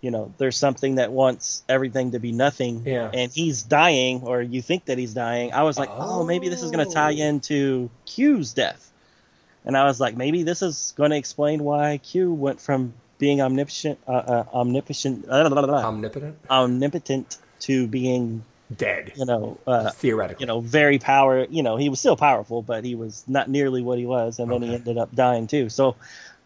you 0.00 0.10
know, 0.10 0.34
there's 0.38 0.56
something 0.56 0.96
that 0.96 1.12
wants 1.12 1.62
everything 1.68 2.10
to 2.10 2.18
be 2.18 2.32
nothing, 2.32 2.82
Yeah. 2.84 3.08
and 3.14 3.30
he's 3.30 3.62
dying, 3.62 4.22
or 4.24 4.42
you 4.42 4.60
think 4.60 4.86
that 4.86 4.98
he's 4.98 5.14
dying, 5.14 5.52
I 5.52 5.62
was 5.62 5.78
like, 5.78 5.90
oh, 5.92 6.24
maybe 6.24 6.48
this 6.48 6.64
is 6.64 6.72
going 6.72 6.84
to 6.88 6.92
tie 6.92 7.14
Oh. 7.14 7.22
into 7.28 7.88
Q's 8.06 8.52
death, 8.52 8.90
and 9.64 9.76
I 9.76 9.84
was 9.84 10.00
like, 10.00 10.16
maybe 10.16 10.42
this 10.42 10.60
is 10.60 10.92
going 10.96 11.12
to 11.12 11.16
explain 11.16 11.62
why 11.62 11.98
Q 11.98 12.32
went 12.32 12.60
from 12.60 12.94
being 13.18 13.40
omnipotent, 13.40 14.00
uh, 14.08 14.10
uh, 14.10 14.44
omnipotent, 14.52 15.26
uh, 15.28 15.46
Omnipotent, 15.52 16.36
omnipotent 16.50 17.36
to 17.60 17.86
being, 17.86 18.44
dead, 18.74 19.12
you 19.16 19.24
know, 19.24 19.58
uh, 19.66 19.90
theoretically. 19.90 20.42
you 20.42 20.46
know, 20.46 20.60
very 20.60 20.98
power. 20.98 21.44
You 21.50 21.62
know, 21.62 21.76
he 21.76 21.88
was 21.88 22.00
still 22.00 22.16
powerful, 22.16 22.62
but 22.62 22.84
he 22.84 22.94
was 22.94 23.24
not 23.28 23.48
nearly 23.50 23.82
what 23.82 23.98
he 23.98 24.06
was, 24.06 24.38
and 24.38 24.50
then 24.50 24.62
he 24.62 24.74
ended 24.74 24.98
up 24.98 25.14
dying 25.14 25.46
too. 25.46 25.68
So 25.68 25.96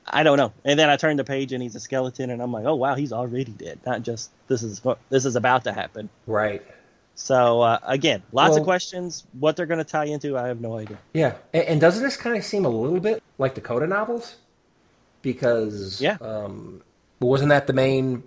I 0.06 0.22
don't 0.22 0.36
know. 0.36 0.52
And 0.64 0.78
then 0.78 0.90
I 0.90 0.97
turned 0.97 1.18
the 1.18 1.24
page, 1.24 1.52
and 1.52 1.62
he's 1.62 1.74
a 1.76 1.80
skeleton, 1.80 2.30
and 2.30 2.42
I'm 2.42 2.52
like, 2.52 2.64
oh 2.64 2.74
wow, 2.74 2.94
he's 2.94 3.12
already 3.12 3.52
dead. 3.52 3.78
Not 3.86 4.02
just 4.02 4.30
this 4.48 4.62
is 4.62 4.82
this 5.09 5.24
is 5.24 5.36
about 5.36 5.64
to 5.64 5.72
happen. 5.72 6.09
right. 6.26 6.62
So 7.16 7.60
uh, 7.60 7.78
again, 7.82 8.22
lots 8.32 8.51
Well- 8.52 8.59
of 8.60 8.64
questions. 8.64 9.26
What 9.38 9.55
they're 9.56 9.66
going 9.66 9.78
to 9.78 9.84
tie 9.84 10.06
into, 10.06 10.38
I 10.38 10.48
have 10.48 10.60
no 10.60 10.78
idea. 10.78 10.97
Yeah, 11.12 11.34
and, 11.52 11.64
and 11.64 11.80
doesn't 11.80 12.02
this 12.02 12.16
kind 12.16 12.34
of 12.36 12.44
seem 12.44 12.64
a 12.64 12.68
little 12.70 13.01
bit 13.01 13.22
like 13.36 13.55
the 13.55 13.60
Coda 13.60 13.86
novels? 13.86 14.36
Because 15.22 16.01
Yeah. 16.01 16.16
um, 16.20 16.82
wasn't 17.20 17.51
that 17.51 17.66
the 17.66 17.72
main 17.74 18.22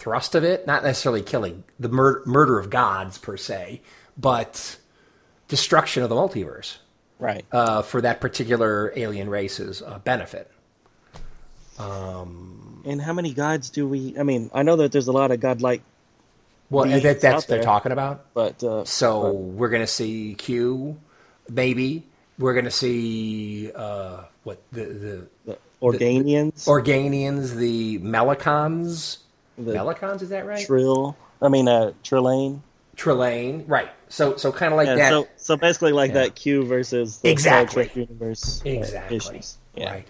thrust 0.00 0.34
of 0.34 0.42
it? 0.42 0.66
Not 0.66 0.82
necessarily 0.82 1.22
killing 1.22 1.62
the 1.78 1.88
mur- 1.88 2.22
murder 2.26 2.58
of 2.58 2.70
gods 2.70 3.18
per 3.18 3.36
se, 3.36 3.80
but 4.18 4.76
destruction 5.48 6.02
of 6.02 6.08
the 6.08 6.14
multiverse 6.16 6.78
Right. 7.18 7.44
uh, 7.52 7.82
for 7.82 8.00
that 8.00 8.20
particular 8.20 8.92
alien 8.96 9.28
race's 9.30 9.82
uh, 9.82 9.98
benefit. 10.04 10.50
and 11.78 13.00
how 13.00 13.12
many 13.12 13.32
gods 13.32 13.70
do 13.70 13.86
we? 13.88 14.14
I 14.18 14.22
mean, 14.22 14.50
I 14.54 14.62
know 14.62 14.76
that 14.76 14.92
there's 14.92 15.08
a 15.08 15.12
lot 15.12 15.30
of 15.30 15.40
godlike, 15.40 15.82
Well, 16.70 16.84
that, 16.86 17.20
that's 17.20 17.22
what 17.22 17.46
they're 17.46 17.58
there. 17.58 17.64
talking 17.64 17.92
about. 17.92 18.26
but 18.34 18.62
uh, 18.64 18.84
So 18.84 19.32
we're 19.32 19.68
going 19.70 19.82
to 19.82 19.86
see 19.86 20.34
Q, 20.34 20.98
maybe. 21.48 22.04
We're 22.38 22.54
going 22.54 22.64
to 22.64 22.70
see 22.70 23.70
uh, 23.74 24.22
what 24.44 24.62
the 24.72 24.84
the 24.84 25.26
the 25.44 25.58
Organians, 25.82 26.66
Organians, 26.66 27.54
the 27.56 27.98
Melicons. 27.98 27.98
the 27.98 27.98
Melicons, 27.98 29.18
is 29.68 30.28
that 30.28 30.46
right? 30.46 30.66
Trill. 30.66 31.16
I 31.42 31.48
mean, 31.48 31.68
uh, 31.68 31.92
Trillane. 32.04 32.60
Trelane, 32.96 33.64
right? 33.66 33.88
So, 34.08 34.36
so 34.36 34.52
kind 34.52 34.72
of 34.72 34.76
like 34.76 34.86
Yeah, 34.86 34.96
that. 34.96 35.10
so 35.10 35.28
so 35.36 35.56
basically 35.56 35.92
like 35.92 36.10
Yeah. 36.10 36.22
that 36.24 36.34
Q 36.34 36.64
versus 36.64 37.18
the 37.18 37.30
Exactly. 37.30 37.84
Star 37.84 37.94
Trek 37.94 37.96
universe 37.96 38.62
uh, 38.64 38.68
exactly. 38.68 39.16
issues. 39.16 39.56
Yeah. 39.74 39.90
Right. 39.92 40.06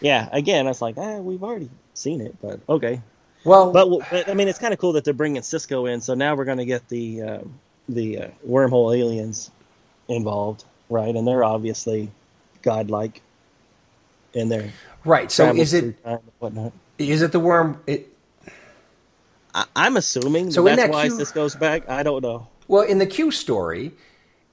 Yeah, 0.00 0.28
again, 0.32 0.66
I 0.66 0.70
was 0.70 0.82
like, 0.82 0.96
ah, 0.98 1.18
we've 1.18 1.42
already 1.42 1.70
seen 1.94 2.20
it, 2.20 2.36
but 2.42 2.60
okay. 2.68 3.00
Well, 3.44 3.72
But, 3.72 3.88
but 4.10 4.28
I 4.28 4.34
mean, 4.34 4.48
it's 4.48 4.58
kind 4.58 4.72
of 4.72 4.78
cool 4.78 4.92
that 4.92 5.04
they're 5.04 5.14
bringing 5.14 5.42
Sisko 5.42 5.92
in, 5.92 6.00
so 6.00 6.14
now 6.14 6.34
we're 6.34 6.44
going 6.44 6.58
to 6.58 6.64
get 6.64 6.88
the 6.88 7.22
um, 7.22 7.54
the 7.88 8.18
uh, 8.18 8.28
wormhole 8.48 8.96
aliens 8.96 9.50
involved, 10.08 10.64
right? 10.88 11.14
And 11.14 11.26
they're 11.26 11.44
obviously 11.44 12.10
godlike 12.62 13.20
in 14.34 14.48
their 14.48 14.70
right. 15.04 15.30
So, 15.30 15.54
is 15.54 15.72
it 15.74 15.80
through 15.80 15.92
time 16.04 16.12
and 16.14 16.32
whatnot. 16.38 16.72
is 16.98 17.22
it 17.22 17.32
the 17.32 17.40
worm? 17.40 17.80
It, 17.86 18.11
I, 19.54 19.66
I'm 19.76 19.96
assuming 19.96 20.50
So 20.50 20.64
that 20.64 20.76
that's 20.76 20.88
that 20.88 20.90
why 20.90 21.08
Q- 21.08 21.18
Sisko's 21.18 21.54
back. 21.54 21.88
I 21.88 22.02
don't 22.02 22.22
know. 22.22 22.48
well, 22.68 22.82
in 22.82 22.98
the 22.98 23.06
Q 23.06 23.30
story, 23.30 23.92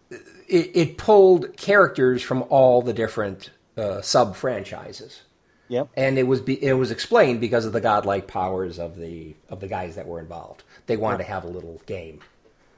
it, 0.10 0.72
it 0.74 0.98
pulled 0.98 1.56
characters 1.58 2.22
from 2.22 2.44
all 2.50 2.82
the 2.82 2.94
different 2.94 3.52
uh, 3.78 4.02
sub 4.02 4.36
franchises. 4.36 5.22
Yep. 5.70 5.90
and 5.96 6.18
it 6.18 6.24
was 6.24 6.42
be, 6.42 6.64
it 6.64 6.74
was 6.74 6.90
explained 6.90 7.40
because 7.42 7.64
of 7.64 7.74
the 7.74 7.80
godlike 7.80 8.26
powers 8.26 8.80
of 8.80 8.98
the 8.98 9.36
of 9.50 9.60
the 9.60 9.68
guys 9.68 9.98
that 9.98 10.08
were 10.08 10.20
involved. 10.20 10.64
They 10.88 10.98
wanted 10.98 11.20
to 11.20 11.26
have 11.26 11.44
a 11.44 11.48
little 11.48 11.80
game. 11.86 12.22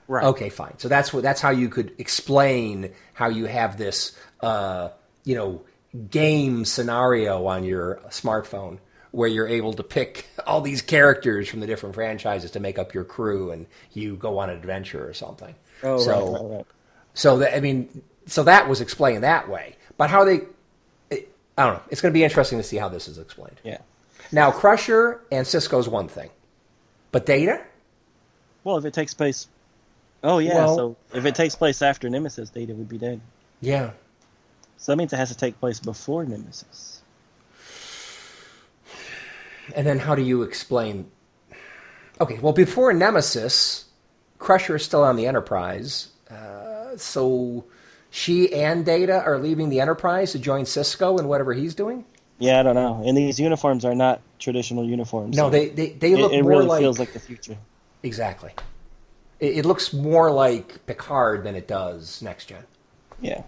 Right. 0.10 0.26
Okay, 0.26 0.50
fine. 0.50 0.78
So 0.78 0.90
that's 0.90 1.14
what 1.14 1.24
that's 1.24 1.40
how 1.40 1.52
you 1.52 1.70
could 1.70 1.94
explain 2.00 2.92
how 3.14 3.30
you 3.30 3.46
have 3.46 3.78
this 3.78 4.18
uh, 4.42 4.90
you 5.24 5.36
know 5.36 5.62
game 6.10 6.66
scenario 6.66 7.46
on 7.46 7.64
your 7.64 8.02
smartphone 8.10 8.80
where 9.12 9.28
you're 9.30 9.48
able 9.48 9.74
to 9.74 9.84
pick 9.84 10.28
all 10.48 10.62
these 10.62 10.82
characters 10.82 11.48
from 11.50 11.60
the 11.60 11.68
different 11.68 11.96
franchises 11.96 12.52
to 12.52 12.60
make 12.60 12.80
up 12.80 12.94
your 12.94 13.04
crew 13.04 13.52
and 13.52 13.66
you 13.94 14.16
go 14.16 14.38
on 14.40 14.50
an 14.50 14.58
adventure 14.58 15.08
or 15.08 15.14
something. 15.14 15.54
Oh, 15.84 15.98
so 16.00 16.12
right, 16.12 16.42
right, 16.42 16.58
right. 16.58 16.66
so 17.14 17.38
that 17.40 17.56
I 17.56 17.60
mean, 17.60 18.02
so 18.26 18.44
that 18.44 18.70
was 18.70 18.82
explained 18.82 19.24
that 19.24 19.50
way. 19.50 19.76
But 19.98 20.10
how 20.10 20.24
they, 20.24 20.42
it, 21.10 21.30
I 21.58 21.66
don't 21.66 21.74
know. 21.76 21.82
It's 21.90 22.02
going 22.02 22.12
to 22.12 22.18
be 22.18 22.24
interesting 22.24 22.58
to 22.60 22.64
see 22.64 22.78
how 22.78 22.88
this 22.90 23.08
is 23.08 23.18
explained. 23.18 23.60
Yeah. 23.64 23.80
Now, 24.32 24.50
Crusher 24.52 25.20
and 25.32 25.46
Sisko's 25.46 25.90
one 25.90 26.08
thing, 26.08 26.30
but 27.12 27.26
Data, 27.26 27.62
Well, 28.64 28.78
if 28.78 28.86
it 28.86 28.94
takes 28.94 29.14
place, 29.14 29.48
oh 30.24 30.38
yeah. 30.38 30.56
Well- 30.56 30.76
so 30.76 30.96
if 31.14 31.26
it 31.26 31.36
takes 31.36 31.56
place 31.56 31.82
after 31.82 32.10
Nemesis, 32.10 32.50
Data 32.50 32.74
would 32.74 32.88
be 32.88 32.98
dead. 32.98 33.20
yeah, 33.60 33.92
So 34.78 34.92
that 34.92 34.96
means 34.96 35.12
it 35.12 35.18
has 35.18 35.30
to 35.30 35.38
take 35.38 35.60
place 35.60 35.80
before 35.82 36.24
Nemesis. 36.24 36.91
And 39.76 39.86
then 39.86 40.00
how 40.00 40.16
do 40.16 40.22
you 40.22 40.42
explain? 40.44 41.10
Okay, 42.20 42.40
well, 42.40 42.54
before 42.54 42.94
Nemesis, 42.94 43.86
Crusher 44.38 44.76
is 44.76 44.84
still 44.84 45.04
on 45.04 45.16
the 45.16 45.26
Enterprise, 45.26 46.10
uh, 46.30 46.96
so 46.98 47.66
she 48.10 48.54
and 48.54 48.86
Data 48.86 49.22
are 49.24 49.40
leaving 49.40 49.70
the 49.70 49.80
Enterprise 49.80 50.34
to 50.34 50.40
join 50.40 50.66
Sisko 50.66 51.18
and 51.18 51.28
whatever 51.28 51.54
he's 51.54 51.74
doing. 51.74 52.06
Yeah, 52.38 52.60
I 52.60 52.64
don't 52.64 52.76
know. 52.76 53.04
And 53.06 53.16
these 53.16 53.40
uniforms 53.40 53.86
are 53.86 53.96
not 53.96 54.22
traditional 54.40 54.84
uniforms. 54.84 55.38
No, 55.38 55.44
so 55.46 55.50
they 55.52 55.70
they, 55.70 55.90
they 55.92 56.14
it, 56.14 56.18
look 56.18 56.32
it 56.34 56.42
more 56.42 56.52
really 56.52 56.66
like 56.66 56.82
feels 56.82 57.00
like 57.00 57.14
the 57.14 57.20
future. 57.20 57.58
exactly. 58.04 58.52
It, 59.40 59.60
it 59.60 59.66
looks 59.66 59.94
more 59.94 60.32
like 60.32 60.86
Picard 60.88 61.44
than 61.44 61.56
it 61.56 61.68
does 61.68 62.22
Next 62.22 62.46
Gen. 62.46 62.64
Yeah. 63.22 63.44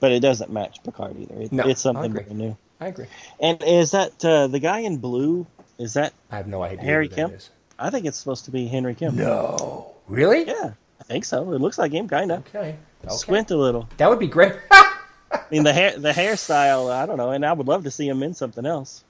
But 0.00 0.12
it 0.12 0.20
doesn't 0.20 0.50
match 0.50 0.82
Picard 0.82 1.16
either. 1.18 1.42
It, 1.42 1.52
No, 1.52 1.68
it's 1.68 1.82
something 1.82 2.12
brand 2.12 2.30
new. 2.30 2.56
I 2.80 2.88
agree. 2.88 3.06
And 3.40 3.62
is 3.62 3.90
that 3.92 4.24
uh, 4.24 4.46
the 4.46 4.58
guy 4.60 4.80
in 4.80 4.98
blue? 4.98 5.46
Is 5.78 5.94
that? 5.94 6.12
I 6.30 6.36
have 6.36 6.46
no 6.46 6.62
idea. 6.62 6.84
Harry 6.84 7.08
who 7.08 7.14
that 7.16 7.30
Kim? 7.30 7.38
I 7.78 7.90
think 7.90 8.06
it's 8.06 8.18
supposed 8.18 8.44
to 8.46 8.50
be 8.50 8.66
Henry 8.66 8.94
Kim. 8.94 9.16
No, 9.16 9.92
really? 10.06 10.44
Yeah, 10.46 10.72
I 11.00 11.04
think 11.04 11.24
so. 11.24 11.52
It 11.52 11.60
looks 11.60 11.78
like 11.78 11.92
him, 11.92 12.08
kind 12.08 12.32
of. 12.32 12.40
Okay. 12.48 12.76
okay. 13.04 13.14
Squint 13.14 13.50
a 13.50 13.56
little. 13.56 13.88
That 13.98 14.10
would 14.10 14.18
be 14.18 14.26
great. 14.26 14.54
I 14.70 15.40
mean, 15.50 15.62
the 15.64 15.72
hair, 15.72 15.96
the 15.98 16.10
hairstyle. 16.12 16.90
I 16.92 17.06
don't 17.06 17.16
know, 17.16 17.30
and 17.30 17.44
I 17.44 17.52
would 17.52 17.66
love 17.68 17.84
to 17.84 17.90
see 17.90 18.08
him 18.08 18.22
in 18.22 18.34
something 18.34 18.64
else. 18.66 19.04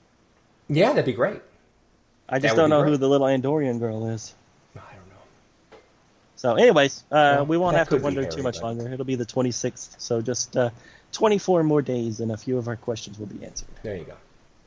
yeah, 0.67 0.89
that'd 0.89 1.05
be 1.05 1.13
great. 1.13 1.41
I 2.27 2.37
just 2.39 2.55
don't 2.55 2.69
know 2.69 2.81
great. 2.83 2.91
who 2.91 2.97
the 2.97 3.09
little 3.09 3.25
Andorian 3.27 3.79
girl 3.79 4.07
is. 4.09 4.35
I 4.75 4.79
don't 4.79 5.09
know. 5.09 5.77
So, 6.35 6.55
anyways, 6.55 7.03
uh, 7.11 7.15
Well, 7.37 7.45
we 7.47 7.57
won't 7.57 7.75
have 7.75 7.89
to 7.89 7.97
wonder 7.97 8.21
hairy, 8.21 8.35
too 8.35 8.43
much 8.43 8.57
but- 8.61 8.67
longer. 8.67 8.93
It'll 8.93 9.05
be 9.05 9.15
the 9.15 9.25
26th, 9.25 9.95
so 9.99 10.21
just 10.21 10.55
uh, 10.55 10.69
24 11.11 11.63
more 11.63 11.81
days, 11.81 12.19
and 12.19 12.31
a 12.31 12.37
few 12.37 12.57
of 12.57 12.67
our 12.67 12.75
questions 12.75 13.17
will 13.19 13.25
be 13.27 13.43
answered. 13.45 13.67
There 13.83 13.95
you 13.97 14.03
go. 14.05 14.15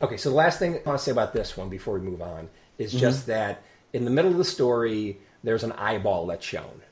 Okay, 0.02 0.16
so 0.16 0.31
the 0.31 0.35
last 0.36 0.59
thing 0.59 0.74
I 0.74 0.82
want 0.89 0.98
to 0.98 1.05
say 1.05 1.12
about 1.12 1.32
this 1.32 1.56
one 1.56 1.69
before 1.69 1.94
we 1.94 2.01
move 2.01 2.23
on 2.23 2.48
is 2.78 2.90
Mm-hmm. 2.90 3.01
just 3.01 3.27
that 3.27 3.62
in 3.93 4.05
the 4.05 4.10
middle 4.10 4.31
of 4.31 4.39
the 4.39 4.44
story, 4.44 5.19
there's 5.44 5.62
an 5.62 5.73
eyeball 5.73 6.27
that's 6.27 6.44
shown. 6.44 6.82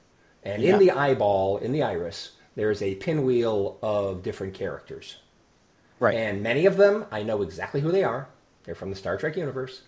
And 0.45 0.63
Yeah. 0.63 0.75
in 0.75 0.79
the 0.79 0.93
eyeball, 0.93 1.59
in 1.59 1.73
the 1.73 1.83
iris, 1.83 2.33
there's 2.55 2.83
a 2.83 2.95
pinwheel 2.97 3.79
of 3.83 4.23
different 4.23 4.55
characters. 4.55 5.17
Right. 5.99 6.15
And 6.17 6.43
many 6.43 6.67
of 6.67 6.77
them, 6.77 7.05
I 7.11 7.23
know 7.23 7.43
exactly 7.43 7.81
who 7.81 7.91
they 7.93 8.05
are. 8.05 8.29
They're 8.65 8.75
from 8.75 8.91
the 8.91 8.97
Star 8.97 9.17
Trek 9.17 9.37
universe. 9.37 9.83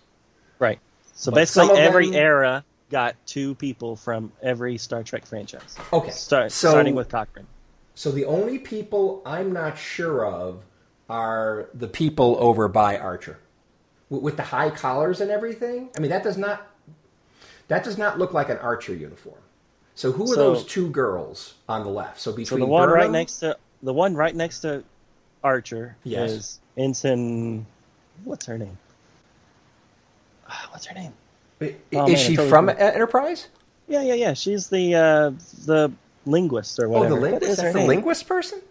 Right. 0.59 0.79
So 1.15 1.31
But 1.31 1.37
basically, 1.37 1.77
every 1.79 2.07
them- 2.07 2.15
era 2.15 2.65
got 2.89 3.15
two 3.25 3.55
people 3.55 3.95
from 3.95 4.31
every 4.41 4.77
Star 4.77 5.03
Trek 5.03 5.25
franchise. 5.25 5.75
Okay. 5.91 6.11
Start, 6.11 6.51
so, 6.51 6.69
starting 6.69 6.93
with 6.95 7.09
Cochrane. 7.09 7.47
So 7.95 8.11
the 8.11 8.25
only 8.25 8.57
people 8.59 9.21
I'm 9.25 9.53
not 9.53 9.77
sure 9.77 10.25
of 10.25 10.63
are 11.09 11.69
the 11.73 11.87
people 11.87 12.35
over 12.39 12.67
by 12.67 12.97
Archer, 12.97 13.37
W- 14.09 14.23
with 14.23 14.35
the 14.37 14.43
high 14.43 14.69
collars 14.71 15.21
and 15.21 15.29
everything. 15.29 15.89
I 15.95 15.99
mean, 15.99 16.09
that 16.09 16.23
does 16.23 16.37
not 16.37 16.67
that 17.67 17.83
does 17.83 17.97
not 17.97 18.17
look 18.19 18.33
like 18.33 18.49
an 18.49 18.57
Archer 18.57 18.93
uniform. 18.95 19.39
So 19.95 20.11
who 20.11 20.23
are 20.23 20.27
So- 20.27 20.35
those 20.35 20.65
two 20.65 20.89
girls 20.89 21.53
on 21.69 21.83
the 21.83 21.89
left? 21.89 22.19
So 22.19 22.31
So 22.31 22.35
between 22.37 22.59
the 22.61 22.65
one 22.65 22.89
right 22.89 23.11
next 23.11 23.39
to 23.39 23.57
the 23.83 23.93
one 23.93 24.15
right 24.15 24.35
next 24.35 24.59
to 24.61 24.83
Archer 25.43 25.95
Yes. 26.03 26.31
is 26.31 26.59
Ensign. 26.77 27.65
What's 28.23 28.45
her 28.47 28.57
name? 28.57 28.77
What's 30.71 30.85
her 30.87 30.95
name? 30.95 31.13
Oh, 31.61 31.65
is 31.67 31.75
man, 31.93 32.15
she 32.17 32.35
totally 32.35 32.49
from 32.49 32.67
forgot. 32.67 32.81
Enterprise? 32.95 33.47
Yeah, 33.87 34.01
yeah, 34.01 34.13
yeah. 34.15 34.33
She's 34.33 34.67
the 34.69 34.95
uh, 34.95 35.31
the 35.65 35.91
linguist 36.25 36.79
or 36.79 36.89
whatever. 36.89 37.13
Oh, 37.13 37.15
the 37.15 37.21
linguist. 37.21 37.43
is 37.51 37.57
her 37.57 37.63
That's 37.63 37.73
the 37.73 37.79
name? 37.79 37.87
linguist 37.87 38.27
person. 38.27 38.61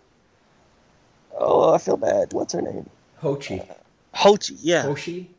Oh, 1.39 1.73
I 1.73 1.79
feel 1.79 1.97
bad. 1.97 2.33
What's 2.33 2.53
her 2.53 2.63
name? 2.63 2.89
Hochi. 3.21 3.67
Hochi. 4.15 4.57
Yeah, 4.61 4.83
Hoshi. 4.83 5.31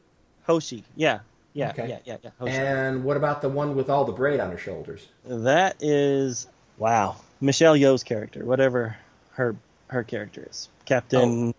Hoshi. 0.45 0.84
Yeah, 0.95 1.19
yeah, 1.53 1.69
Okay. 1.69 1.88
yeah, 1.88 1.99
yeah, 2.06 2.18
yeah. 2.23 2.30
Hoshi. 2.40 2.52
And 2.53 3.03
what 3.03 3.18
about 3.18 3.41
the 3.41 3.49
one 3.49 3.76
with 3.76 3.90
all 3.90 4.06
the 4.06 4.11
braid 4.11 4.40
on 4.40 4.52
her 4.52 4.57
shoulders? 4.57 5.07
That 5.26 5.76
is 5.81 6.48
wow, 6.77 7.18
Michelle 7.41 7.76
Yeoh's 7.76 8.03
character, 8.03 8.44
whatever 8.45 8.98
her 9.34 9.56
her 9.88 10.03
character 10.03 10.45
is, 10.49 10.69
Captain. 10.85 11.53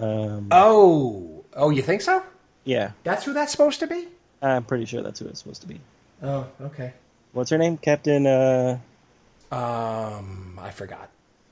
Um, 0.00 0.48
Oh, 0.52 1.44
oh, 1.54 1.70
you 1.70 1.82
think 1.82 2.02
so? 2.02 2.22
yeah, 2.64 2.92
That's 3.04 3.24
who 3.24 3.32
that's 3.32 3.50
supposed 3.52 3.80
to 3.80 3.86
be? 3.86 4.08
I'm 4.42 4.64
pretty 4.64 4.84
sure 4.84 5.02
that's 5.02 5.18
who 5.20 5.26
it's 5.26 5.40
supposed 5.40 5.62
to 5.62 5.68
be. 5.68 5.80
Oh, 6.22 6.46
okay. 6.60 6.92
What's 7.32 7.50
her 7.50 7.58
name? 7.58 7.76
Captain. 7.78 8.26
Uh, 8.26 8.78
Um, 9.50 10.58
I 10.60 10.70
forgot. 10.70 11.08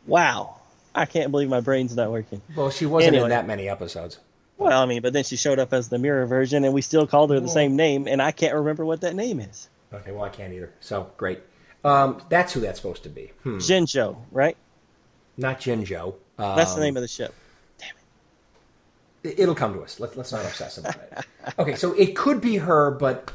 wow, 0.06 0.56
I 0.94 1.06
can't 1.06 1.30
believe 1.30 1.48
my 1.48 1.60
brain's 1.60 1.96
not 1.96 2.10
working. 2.10 2.42
Well, 2.54 2.70
she 2.70 2.86
wasn't 2.86 3.14
Anyway. 3.14 3.24
in 3.24 3.30
that 3.30 3.46
many 3.46 3.68
episodes. 3.68 4.18
Well, 4.58 4.80
I 4.82 4.86
mean, 4.86 5.02
but 5.02 5.12
then 5.12 5.24
she 5.24 5.36
showed 5.36 5.58
up 5.58 5.72
as 5.74 5.88
the 5.88 5.98
mirror 5.98 6.24
version, 6.26 6.64
and 6.64 6.72
we 6.72 6.80
still 6.82 7.06
called 7.06 7.30
her 7.30 7.40
the 7.40 7.48
same 7.48 7.76
name, 7.76 8.06
and 8.08 8.22
I 8.22 8.32
can't 8.32 8.54
remember 8.54 8.84
what 8.86 9.02
that 9.02 9.14
name 9.14 9.38
is. 9.40 9.68
Okay, 9.92 10.12
well, 10.12 10.24
I 10.24 10.28
can't 10.30 10.52
either. 10.52 10.72
So 10.80 11.10
great. 11.18 11.40
Um, 11.84 12.22
that's 12.30 12.52
who 12.54 12.60
that's 12.60 12.78
supposed 12.78 13.02
to 13.04 13.08
be. 13.10 13.32
Hmm. 13.42 13.58
Jinjo, 13.58 14.16
right? 14.32 14.56
Not 15.36 15.60
Jinjo. 15.60 16.14
Um, 16.38 16.56
That's 16.56 16.74
the 16.74 16.80
name 16.80 16.96
of 16.96 17.02
the 17.02 17.08
ship. 17.08 17.34
Damn 17.78 17.94
it- 19.24 19.38
It'll 19.38 19.54
come 19.54 19.74
to 19.74 19.80
us. 19.82 20.00
Let's 20.00 20.16
let's 20.16 20.32
not 20.32 20.44
obsess 20.44 20.78
about 20.78 20.96
it. 20.96 21.24
Okay, 21.58 21.76
so 21.76 21.92
it 21.92 22.16
could 22.16 22.40
be 22.40 22.56
her, 22.56 22.90
but 22.90 23.30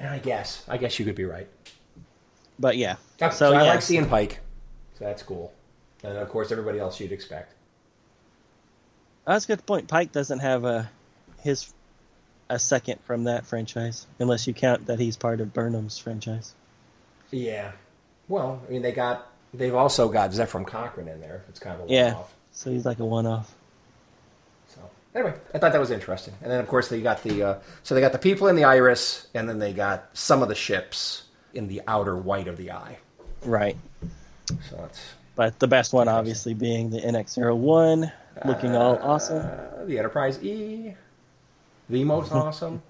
I 0.00 0.18
guess 0.18 0.64
I 0.68 0.76
guess 0.76 0.98
you 0.98 1.04
could 1.04 1.14
be 1.14 1.24
right. 1.24 1.48
But 2.60 2.76
yeah, 2.76 2.96
so, 3.18 3.30
so 3.30 3.52
I 3.54 3.64
yeah, 3.64 3.70
like 3.70 3.82
seeing 3.82 4.06
Pike. 4.06 4.38
So 4.98 5.06
that's 5.06 5.22
cool. 5.22 5.52
And 6.04 6.16
of 6.18 6.28
course, 6.28 6.52
everybody 6.52 6.78
else 6.78 7.00
you'd 7.00 7.10
expect. 7.12 7.54
that's 9.26 9.46
a 9.46 9.48
good 9.48 9.64
point. 9.66 9.88
Pike 9.88 10.12
doesn't 10.12 10.40
have 10.40 10.64
a 10.64 10.90
his 11.42 11.72
a 12.50 12.58
second 12.58 13.00
from 13.04 13.24
that 13.24 13.46
franchise, 13.46 14.06
unless 14.18 14.46
you 14.46 14.52
count 14.52 14.86
that 14.86 14.98
he's 15.00 15.16
part 15.16 15.40
of 15.40 15.52
Burnham's 15.54 15.96
franchise. 15.98 16.54
Yeah. 17.30 17.72
Well, 18.28 18.60
I 18.68 18.72
mean, 18.72 18.82
they 18.82 18.92
got 18.92 19.26
they've 19.54 19.74
also 19.74 20.08
got 20.08 20.30
Zefram 20.30 20.66
Cochrane 20.66 21.08
in 21.08 21.20
there. 21.20 21.42
It's 21.48 21.58
kind 21.60 21.80
of 21.80 21.88
a 21.88 21.92
Yeah. 21.92 22.12
one-off. 22.12 22.34
So 22.52 22.70
he's 22.70 22.84
like 22.84 22.98
a 22.98 23.04
one-off. 23.06 23.54
So 24.68 24.80
anyway, 25.14 25.34
I 25.54 25.58
thought 25.58 25.72
that 25.72 25.80
was 25.80 25.90
interesting. 25.90 26.34
And 26.42 26.50
then 26.50 26.60
of 26.60 26.68
course 26.68 26.88
they 26.88 27.00
got 27.00 27.22
the 27.22 27.42
uh, 27.42 27.58
so 27.84 27.94
they 27.94 28.00
got 28.02 28.12
the 28.12 28.18
people 28.18 28.48
in 28.48 28.56
the 28.56 28.64
iris, 28.64 29.28
and 29.34 29.48
then 29.48 29.58
they 29.60 29.72
got 29.72 30.10
some 30.12 30.42
of 30.42 30.48
the 30.48 30.54
ships 30.54 31.22
in 31.54 31.68
the 31.68 31.82
outer 31.86 32.16
white 32.16 32.48
of 32.48 32.56
the 32.56 32.70
eye. 32.72 32.98
Right. 33.44 33.76
So 34.68 34.76
that's 34.76 35.00
But 35.36 35.58
the 35.58 35.66
best 35.68 35.92
one, 35.92 36.08
obviously, 36.08 36.54
being 36.54 36.90
the 36.90 37.00
NX-01, 37.00 38.12
looking 38.44 38.74
all 38.76 38.98
awesome. 38.98 39.38
uh, 39.38 39.84
the 39.84 39.98
Enterprise 39.98 40.42
E, 40.42 40.94
the 41.88 42.04
most 42.04 42.32
awesome. 42.32 42.82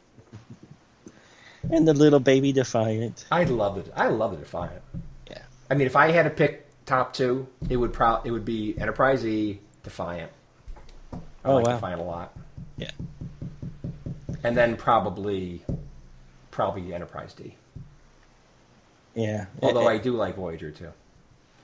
And 1.70 1.86
the 1.86 1.92
little 1.94 2.20
baby 2.20 2.52
Defiant. 2.52 3.26
I 3.30 3.44
love 3.44 3.76
it. 3.78 3.92
I 3.94 4.08
love 4.08 4.30
the 4.32 4.38
Defiant. 4.38 4.82
Yeah. 5.30 5.42
I 5.70 5.74
mean, 5.74 5.86
if 5.86 5.94
I 5.96 6.10
had 6.10 6.22
to 6.22 6.30
pick 6.30 6.66
top 6.86 7.12
two, 7.12 7.46
it 7.68 7.76
would 7.76 7.92
pro 7.92 8.20
it 8.24 8.30
would 8.30 8.44
be 8.46 8.74
Enterprise 8.78 9.24
E, 9.26 9.60
Defiant. 9.82 10.30
I 11.12 11.18
Oh, 11.44 11.56
like 11.56 11.66
wow. 11.66 11.74
Defiant 11.74 12.00
a 12.00 12.04
lot, 12.04 12.32
Yeah. 12.78 12.90
and 14.42 14.56
then 14.56 14.76
probably 14.76 15.62
probably 16.50 16.92
Enterprise 16.94 17.34
D. 17.34 17.54
Yeah. 19.14 19.46
Although 19.62 19.86
I- 19.88 19.94
I 19.94 19.98
do 19.98 20.12
like 20.12 20.36
Voyager 20.36 20.70
too. 20.70 20.92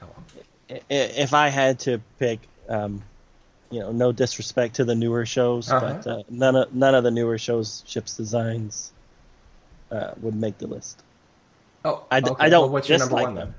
Oh, 0.03 0.07
if 0.91 1.33
I 1.33 1.49
had 1.49 1.79
to 1.81 2.01
pick, 2.19 2.41
um, 2.69 3.03
you 3.71 3.81
know, 3.81 3.93
no 3.93 4.13
disrespect 4.13 4.77
to 4.77 4.85
the 4.85 4.95
newer 4.95 5.25
shows, 5.27 5.71
Uh-huh. 5.71 5.95
but 6.03 6.07
uh, 6.07 6.23
none 6.29 6.57
of 6.57 6.75
none 6.75 6.95
of 6.95 7.05
the 7.05 7.11
newer 7.11 7.39
shows 7.39 7.83
ships 7.87 8.17
designs 8.17 8.93
uh, 9.91 10.13
would 10.21 10.35
make 10.35 10.59
the 10.59 10.67
list. 10.67 11.03
Oh, 11.85 12.05
I 12.11 12.21
d- 12.21 12.31
okay. 12.31 12.45
I 12.45 12.49
don't 12.49 12.63
Well, 12.63 12.71
what's 12.71 12.89
your 12.89 12.99
number 12.99 13.15
one 13.15 13.35
them. 13.35 13.49
then? 13.49 13.55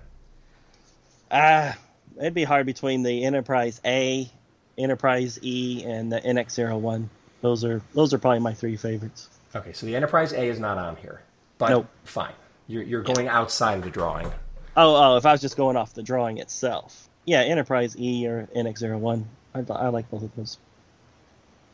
Ah, 1.32 1.78
it'd 2.18 2.34
be 2.34 2.44
hard 2.44 2.66
between 2.66 3.04
the 3.04 3.24
Enterprise 3.24 3.80
A, 3.86 4.30
Enterprise 4.78 5.40
E, 5.42 5.84
and 5.86 6.12
the 6.12 6.20
NX-01. 6.22 7.08
Those 7.42 7.64
are 7.64 7.82
those 7.94 8.14
are 8.14 8.18
probably 8.18 8.40
my 8.40 8.54
three 8.54 8.76
favorites. 8.78 9.30
Okay, 9.56 9.72
so 9.74 9.86
the 9.86 9.96
Enterprise 9.96 10.34
A 10.34 10.44
is 10.48 10.60
not 10.60 10.78
on 10.78 10.96
here, 10.98 11.22
but 11.58 11.70
Nope. 11.70 11.88
fine. 12.04 12.34
You're 12.68 12.84
you're 12.84 13.02
going 13.02 13.28
outside 13.28 13.78
of 13.78 13.84
the 13.84 13.90
drawing. 13.90 14.28
Oh, 14.76 14.96
oh, 14.96 15.18
if 15.18 15.26
I 15.26 15.32
was 15.32 15.42
just 15.42 15.58
going 15.58 15.76
off 15.76 15.94
the 15.94 16.04
drawing 16.04 16.38
itself, 16.38 17.10
yeah, 17.26 17.42
Enterprise 17.42 17.96
E 18.00 18.28
or 18.28 18.48
NX-01. 18.56 19.24
I, 19.56 19.60
I 19.74 19.88
like 19.90 20.10
both 20.12 20.24
of 20.24 20.36
those. 20.36 20.60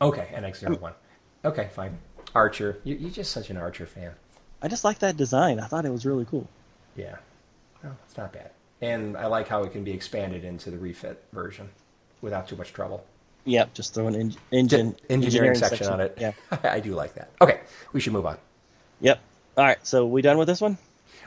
Okay, 0.00 0.28
NX01. 0.32 0.92
Okay, 1.44 1.68
fine. 1.72 1.98
Archer, 2.34 2.80
you, 2.84 2.96
you're 2.96 3.10
just 3.10 3.30
such 3.30 3.50
an 3.50 3.56
Archer 3.56 3.86
fan. 3.86 4.12
I 4.62 4.68
just 4.68 4.84
like 4.84 5.00
that 5.00 5.16
design. 5.16 5.60
I 5.60 5.66
thought 5.66 5.84
it 5.84 5.92
was 5.92 6.06
really 6.06 6.24
cool. 6.24 6.48
Yeah, 6.96 7.16
no, 7.82 7.94
it's 8.06 8.16
not 8.16 8.32
bad. 8.32 8.50
And 8.80 9.16
I 9.16 9.26
like 9.26 9.48
how 9.48 9.62
it 9.62 9.72
can 9.72 9.84
be 9.84 9.92
expanded 9.92 10.44
into 10.44 10.70
the 10.70 10.78
refit 10.78 11.22
version 11.32 11.68
without 12.22 12.48
too 12.48 12.56
much 12.56 12.72
trouble. 12.72 13.04
Yep, 13.44 13.74
just 13.74 13.94
throw 13.94 14.06
an 14.06 14.14
en- 14.14 14.34
engine 14.50 14.96
engineering, 15.10 15.54
section, 15.54 15.88
on 15.88 16.00
it. 16.00 16.16
Yeah. 16.18 16.32
I 16.64 16.80
do 16.80 16.94
like 16.94 17.14
that. 17.14 17.30
Okay, 17.40 17.60
we 17.92 18.00
should 18.00 18.14
move 18.14 18.26
on. 18.26 18.38
Yep. 19.00 19.20
All 19.56 19.64
right. 19.64 19.78
So 19.86 20.06
we 20.06 20.22
done 20.22 20.38
with 20.38 20.48
this 20.48 20.60
one? 20.60 20.78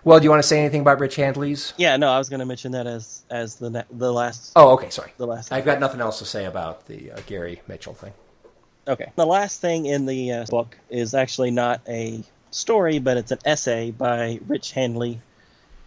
Well, 0.04 0.20
do 0.20 0.24
you 0.24 0.30
want 0.30 0.42
to 0.42 0.48
say 0.48 0.60
anything 0.60 0.82
about 0.82 1.00
Rich 1.00 1.16
Handley's? 1.16 1.74
Yeah. 1.78 1.98
No, 1.98 2.10
I 2.12 2.18
was 2.18 2.30
going 2.30 2.40
to 2.40 2.46
mention 2.46 2.72
that 2.74 2.88
as 2.88 3.24
as 3.30 3.56
the 3.56 3.70
ne- 3.70 3.84
the 3.92 4.12
last 4.14 4.54
Oh, 4.56 4.72
okay, 4.74 4.90
sorry. 4.90 5.12
the 5.18 5.28
last. 5.28 5.52
I've 5.52 5.66
got 5.66 5.80
nothing 5.80 6.02
else 6.02 6.20
to 6.20 6.26
say 6.26 6.46
about 6.46 6.86
the 6.88 7.12
uh, 7.12 7.20
Gary 7.26 7.62
Mitchell 7.68 7.94
thing. 7.94 8.14
Okay. 8.88 9.12
The 9.16 9.26
last 9.26 9.60
thing 9.60 9.86
in 9.86 10.06
the 10.06 10.32
uh, 10.32 10.46
book 10.46 10.78
is 10.90 11.14
actually 11.14 11.52
not 11.52 11.82
a 11.90 12.24
story, 12.52 13.00
but 13.00 13.18
it's 13.18 13.32
an 13.32 13.40
essay 13.44 13.92
by 13.92 14.40
Rich 14.48 14.72
Handley 14.72 15.20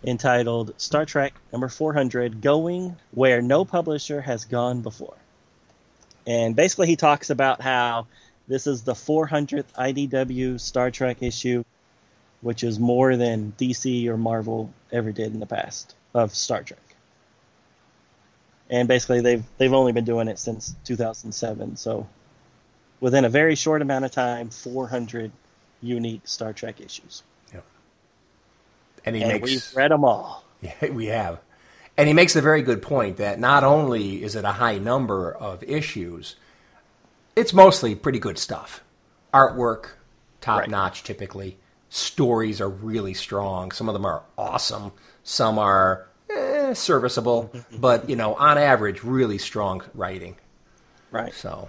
entitled 0.05 0.75
Star 0.79 1.05
Trek 1.07 1.33
number 1.53 1.69
400 1.69 2.41
Going 2.43 2.97
Where 3.13 3.41
No 3.41 3.65
Publisher 3.65 4.21
Has 4.21 4.45
Gone 4.45 4.81
Before. 4.83 5.15
And 6.27 6.55
basically, 6.55 6.87
he 6.89 6.97
talks 6.97 7.31
about 7.31 7.63
how 7.63 8.07
this 8.49 8.67
is 8.67 8.83
the 8.83 8.93
400th 8.93 9.65
IDW 9.79 10.61
Star 10.61 10.91
Trek 10.91 11.23
issue, 11.23 11.65
which 12.41 12.65
is 12.65 12.79
more 12.79 13.17
than 13.17 13.53
DC 13.59 14.07
or 14.07 14.17
Marvel 14.17 14.73
ever 14.93 15.13
did 15.13 15.33
in 15.33 15.41
the 15.41 15.47
past 15.47 15.95
of 16.15 16.35
Star 16.35 16.63
Trek. 16.63 16.79
And 18.69 18.87
basically, 18.89 19.21
they've 19.21 19.45
they've 19.59 19.73
only 19.73 19.93
been 19.93 20.05
doing 20.05 20.29
it 20.29 20.39
since 20.39 20.75
2007. 20.85 21.77
So, 21.77 22.07
within 23.01 23.25
a 23.25 23.29
very 23.29 23.57
short 23.57 23.83
amount 23.83 24.05
of 24.05 24.13
time, 24.13 24.51
400 24.51 25.33
unique 25.83 26.23
Star 26.29 26.53
Trek 26.53 26.81
issues, 26.81 27.23
And 29.05 29.17
he 29.17 29.23
and 29.23 29.33
makes 29.33 29.49
we've 29.51 29.77
read 29.77 29.91
them 29.91 30.05
all. 30.05 30.45
Yeah, 30.63 30.91
we 30.91 31.07
have. 31.07 31.41
And 31.97 32.07
he 32.07 32.13
makes 32.13 32.37
a 32.37 32.43
very 32.43 32.61
good 32.61 32.83
point 32.83 33.17
that 33.17 33.41
not 33.41 33.65
only 33.65 34.23
is 34.23 34.37
it 34.37 34.45
a 34.45 34.53
high 34.53 34.77
number 34.77 35.33
of 35.33 35.63
issues, 35.63 36.37
it's 37.35 37.55
mostly 37.55 37.95
pretty 37.95 38.19
good 38.19 38.37
stuff. 38.37 38.83
Artwork, 39.33 39.93
top 40.43 40.61
Right. 40.61 40.71
notch 40.71 41.03
typically. 41.03 41.57
Stories 41.91 42.61
are 42.61 42.69
really 42.69 43.13
strong. 43.13 43.71
Some 43.73 43.89
of 43.89 43.93
them 43.93 44.07
are 44.07 44.23
awesome. 44.39 44.93
Some 45.23 45.59
are 45.59 46.09
eh, 46.31 46.73
serviceable, 46.73 47.53
but 47.79 48.09
you 48.09 48.17
know, 48.17 48.35
on 48.37 48.57
average, 48.57 49.03
really 49.05 49.37
strong 49.39 49.83
writing. 49.93 50.37
Right. 51.11 51.35
So, 51.35 51.69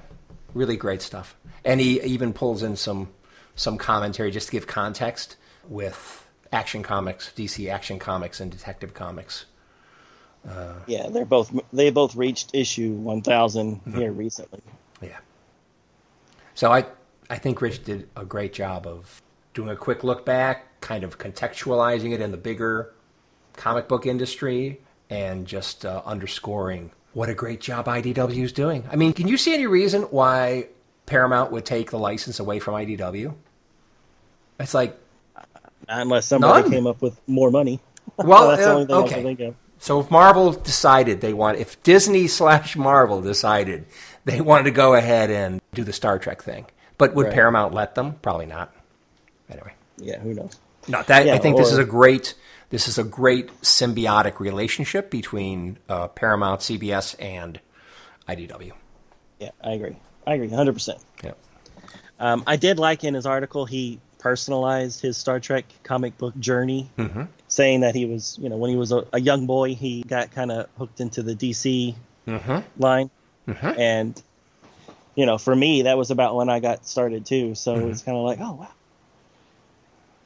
really 0.53 0.77
great 0.77 1.01
stuff. 1.01 1.35
And 1.65 1.79
he 1.81 1.99
even 2.01 2.31
pulls 2.31 2.63
in 2.63 2.75
some 2.77 3.09
some 3.55 3.77
commentary 3.77 4.31
just 4.31 4.47
to 4.47 4.51
give 4.53 4.65
context 4.67 5.35
with 5.67 6.27
Action 6.53 6.83
Comics, 6.83 7.31
DC 7.35 7.69
Action 7.69 7.99
Comics, 7.99 8.39
and 8.39 8.49
Detective 8.51 8.93
Comics. 8.93 9.45
Yeah, 10.87 11.09
they're 11.09 11.25
both 11.25 11.51
they 11.73 11.89
both 11.91 12.15
reached 12.15 12.55
issue 12.55 12.93
1000 12.93 13.75
Mm-hmm. 13.75 13.99
here 13.99 14.11
recently. 14.11 14.61
Yeah. 15.01 15.17
So 16.55 16.71
I 16.71 16.85
I 17.29 17.37
think 17.37 17.61
Rich 17.61 17.83
did 17.83 18.09
a 18.15 18.25
great 18.25 18.53
job 18.53 18.87
of 18.87 19.21
doing 19.53 19.69
a 19.69 19.75
quick 19.75 20.03
look 20.03 20.25
back, 20.25 20.81
kind 20.81 21.03
of 21.03 21.17
contextualizing 21.19 22.13
it 22.13 22.21
in 22.21 22.31
the 22.31 22.37
bigger 22.37 22.93
comic 23.55 23.87
book 23.87 24.05
industry, 24.05 24.79
and 25.09 25.45
just 25.45 25.85
uh, 25.85 26.01
underscoring 26.05 26.91
what 27.13 27.29
a 27.29 27.33
great 27.33 27.59
job 27.59 27.85
IDW 27.87 28.43
is 28.43 28.53
doing. 28.53 28.85
I 28.91 28.95
mean, 28.95 29.13
can 29.13 29.27
you 29.27 29.37
see 29.37 29.53
any 29.53 29.67
reason 29.67 30.03
why 30.03 30.67
Paramount 31.05 31.51
would 31.51 31.65
take 31.65 31.91
the 31.91 31.99
license 31.99 32.39
away 32.39 32.59
from 32.59 32.75
IDW? 32.75 33.33
It's 34.59 34.73
like 34.73 34.97
Not 35.87 36.01
unless 36.01 36.25
somebody 36.27 36.63
None? 36.63 36.71
came 36.71 36.87
up 36.87 37.01
with 37.01 37.19
more 37.27 37.51
money. 37.51 37.79
Well, 38.17 38.49
that's 38.49 38.63
the 38.63 38.69
uh, 38.69 38.73
only 38.73 38.85
thing 38.85 38.95
I 38.95 38.99
okay. 38.99 39.13
can 39.15 39.23
think 39.23 39.39
of. 39.39 39.55
So 39.79 39.99
if 39.99 40.11
Marvel 40.11 40.51
decided 40.51 41.21
they 41.21 41.33
want, 41.33 41.57
if 41.57 41.81
Disney 41.81 42.27
slash 42.27 42.75
Marvel 42.75 43.21
decided 43.21 43.85
they 44.25 44.41
wanted 44.41 44.65
to 44.65 44.71
go 44.71 44.93
ahead 44.93 45.31
and 45.31 45.59
do 45.73 45.83
the 45.83 45.93
Star 45.93 46.19
Trek 46.19 46.43
thing, 46.43 46.65
but 46.97 47.15
would 47.15 47.27
Right. 47.27 47.33
Paramount 47.33 47.73
let 47.73 47.95
them? 47.95 48.13
Probably 48.21 48.45
not. 48.45 48.75
Anyway, 49.51 49.73
Yeah, 49.97 50.19
who 50.19 50.33
knows? 50.33 50.57
no, 50.87 51.03
that 51.03 51.25
Yeah, 51.25 51.35
I 51.35 51.37
think 51.37 51.57
this 51.57 51.71
is 51.71 51.77
a 51.77 51.85
great, 51.85 52.33
this 52.69 52.87
is 52.87 52.97
a 52.97 53.03
great 53.03 53.49
symbiotic 53.61 54.39
relationship 54.39 55.09
between 55.09 55.77
uh, 55.89 56.07
Paramount, 56.09 56.61
CBS, 56.61 57.15
and 57.19 57.59
IDW. 58.27 58.71
Yeah, 59.39 59.51
I 59.63 59.71
agree. 59.71 59.97
I 60.25 60.35
agree, 60.35 60.47
100%. 60.49 60.99
Yeah. 61.23 61.31
Um, 62.19 62.43
I 62.45 62.55
did 62.55 62.77
like 62.79 63.03
in 63.03 63.13
his 63.15 63.25
article 63.25 63.65
he 63.65 63.99
personalized 64.19 65.01
his 65.01 65.17
Star 65.17 65.39
Trek 65.39 65.65
comic 65.83 66.17
book 66.17 66.37
journey, 66.39 66.89
Mm-hmm. 66.97 67.23
saying 67.47 67.81
that 67.81 67.95
he 67.95 68.05
was, 68.05 68.37
you 68.39 68.49
know, 68.49 68.57
when 68.57 68.69
he 68.69 68.77
was 68.77 68.91
a, 68.91 69.05
a 69.13 69.19
young 69.19 69.47
boy, 69.47 69.73
he 69.73 70.03
got 70.03 70.31
kind 70.31 70.51
of 70.51 70.67
hooked 70.77 71.01
into 71.01 71.23
the 71.23 71.35
DC 71.35 71.95
Mm-hmm. 72.27 72.81
line, 72.81 73.09
Mhm. 73.47 73.77
and 73.79 74.21
you 75.15 75.25
know, 75.25 75.37
for 75.37 75.53
me, 75.55 75.81
that 75.83 75.97
was 75.97 76.11
about 76.11 76.35
when 76.35 76.49
I 76.49 76.59
got 76.59 76.85
started 76.87 77.25
too. 77.25 77.55
So 77.55 77.75
Mm-hmm. 77.75 77.89
it's 77.89 78.03
kind 78.03 78.17
of 78.17 78.23
like, 78.23 78.39
oh 78.39 78.53
wow, 78.53 78.71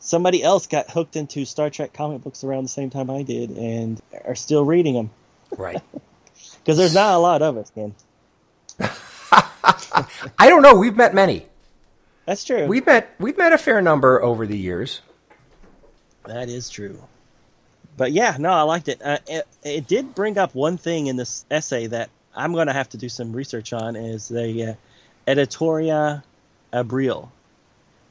somebody 0.06 0.44
else 0.44 0.68
got 0.68 0.90
hooked 0.90 1.16
into 1.16 1.46
Star 1.46 1.70
Trek 1.70 1.94
comic 1.94 2.22
books 2.22 2.44
around 2.44 2.64
the 2.64 2.70
same 2.70 2.90
time 2.90 3.10
I 3.10 3.24
did, 3.24 3.50
and 3.52 4.02
are 4.24 4.36
still 4.36 4.64
reading 4.64 4.94
them 4.94 5.10
Right. 5.58 5.82
because 6.60 6.78
there's 6.78 6.94
not 6.94 7.14
a 7.16 7.18
lot 7.18 7.42
of 7.42 7.58
us, 7.58 7.72
man. 7.76 7.96
I 8.80 10.50
don't 10.50 10.62
know. 10.62 10.76
We've 10.76 10.96
met 10.96 11.14
many. 11.14 11.46
That's 12.26 12.44
true. 12.44 12.66
We've 12.66 12.86
met 12.86 13.14
we've 13.20 13.38
met 13.38 13.54
a 13.54 13.58
fair 13.58 13.82
number 13.82 14.22
over 14.22 14.46
the 14.48 14.58
years. 14.58 15.02
That 16.26 16.50
is 16.50 16.70
true. 16.70 17.02
But 17.98 18.12
yeah, 18.12 18.36
no, 18.40 18.50
I 18.52 18.64
liked 18.64 18.88
it. 18.88 19.02
Uh, 19.02 19.20
it. 19.28 19.48
It 19.64 19.88
did 19.88 20.16
bring 20.16 20.38
up 20.38 20.54
one 20.56 20.78
thing 20.78 21.08
in 21.08 21.16
this 21.18 21.46
essay 21.50 21.88
that 21.88 22.10
I'm 22.36 22.54
going 22.54 22.68
to 22.68 22.74
have 22.74 22.90
to 22.90 22.98
do 22.98 23.10
some 23.10 23.32
research 23.32 23.74
on 23.74 23.96
is 23.96 24.28
the 24.28 24.64
uh, 24.72 24.74
Editoria 25.32 26.24
Abril 26.74 27.30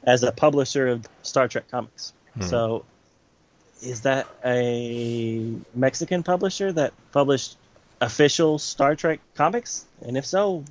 as 0.05 0.23
a 0.23 0.31
publisher 0.31 0.87
of 0.87 1.07
Star 1.23 1.47
Trek 1.47 1.69
comics. 1.69 2.13
Hmm. 2.35 2.43
So 2.43 2.85
is 3.81 4.01
that 4.01 4.27
a 4.45 5.55
Mexican 5.73 6.23
publisher 6.23 6.71
that 6.73 6.93
published 7.11 7.57
official 8.01 8.57
Star 8.59 8.95
Trek 8.95 9.19
comics? 9.35 9.85
And 10.01 10.17
if 10.17 10.25
so, 10.25 10.63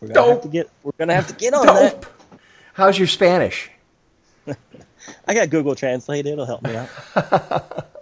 we're 0.00 0.08
going 0.08 0.26
to 0.26 0.32
have 0.34 0.42
to 0.42 0.48
get 0.48 0.70
we're 0.82 0.92
going 0.98 1.08
to 1.08 1.14
have 1.14 1.26
to 1.28 1.34
get 1.34 1.54
on 1.54 1.66
that. 1.66 2.06
How's 2.72 2.98
your 2.98 3.08
Spanish? 3.08 3.70
I 5.26 5.34
got 5.34 5.50
Google 5.50 5.74
Translate, 5.74 6.26
it'll 6.26 6.46
help 6.46 6.62
me 6.62 6.76
out. 6.76 7.88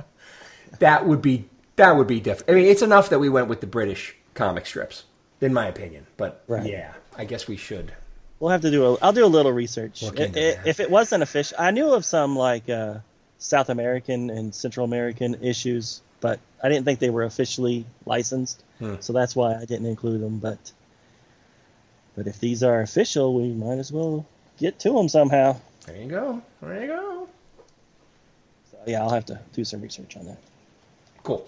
That 0.78 1.06
would 1.06 1.22
be 1.22 1.48
that 1.76 1.96
would 1.96 2.06
be 2.06 2.20
different. 2.20 2.50
I 2.50 2.54
mean, 2.54 2.66
it's 2.66 2.82
enough 2.82 3.08
that 3.10 3.18
we 3.18 3.28
went 3.28 3.48
with 3.48 3.60
the 3.60 3.66
British 3.66 4.14
comic 4.34 4.66
strips, 4.66 5.04
in 5.40 5.52
my 5.52 5.66
opinion. 5.66 6.06
But 6.16 6.42
Right. 6.46 6.66
yeah, 6.66 6.92
I 7.16 7.24
guess 7.24 7.46
we 7.48 7.56
should. 7.56 7.92
We'll 8.38 8.50
have 8.50 8.60
to 8.62 8.70
do 8.70 8.84
a. 8.84 8.98
I'll 9.00 9.12
do 9.12 9.24
a 9.24 9.26
little 9.26 9.52
research. 9.52 10.02
Look 10.02 10.20
I- 10.20 10.24
into 10.24 10.38
I- 10.40 10.54
that. 10.56 10.66
if 10.66 10.80
it 10.80 10.90
wasn't 10.90 11.22
official, 11.22 11.56
I 11.58 11.70
knew 11.70 11.92
of 11.94 12.04
some 12.04 12.36
like 12.36 12.68
uh, 12.68 12.98
South 13.38 13.70
American 13.70 14.30
and 14.30 14.54
Central 14.54 14.84
American 14.84 15.42
issues, 15.42 16.02
but 16.20 16.38
I 16.62 16.68
didn't 16.68 16.84
think 16.84 16.98
they 16.98 17.10
were 17.10 17.24
officially 17.24 17.86
licensed. 18.04 18.62
Hmm. 18.78 18.96
So 19.00 19.12
that's 19.12 19.34
why 19.34 19.54
I 19.56 19.64
didn't 19.64 19.86
include 19.86 20.20
them. 20.20 20.38
But 20.38 20.58
but 22.14 22.26
if 22.26 22.38
these 22.40 22.62
are 22.62 22.80
official, 22.82 23.34
we 23.34 23.48
might 23.52 23.78
as 23.78 23.90
well 23.90 24.26
get 24.58 24.78
to 24.80 24.90
them 24.92 25.08
somehow. 25.08 25.56
There 25.86 25.96
you 25.96 26.08
go. 26.08 26.42
There 26.60 26.80
you 26.80 26.86
go. 26.88 27.28
So, 28.70 28.78
yeah, 28.86 29.02
I'll 29.02 29.10
have 29.10 29.26
to 29.26 29.40
do 29.52 29.64
some 29.64 29.80
research 29.80 30.16
on 30.16 30.26
that. 30.26 30.38
Cool. 31.22 31.46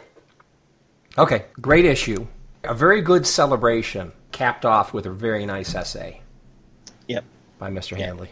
Okay, 1.19 1.47
great 1.61 1.85
issue. 1.85 2.27
A 2.65 2.75
very 2.75 3.01
good 3.03 3.27
celebration, 3.27 4.13
capped 4.31 4.65
off 4.65 4.93
with 4.93 5.07
a 5.07 5.11
very 5.11 5.45
nice 5.47 5.75
essay 5.75 6.21
Yep. 7.09 7.25
by 7.59 7.71
Mr. 7.71 7.97
Handley. 7.97 8.31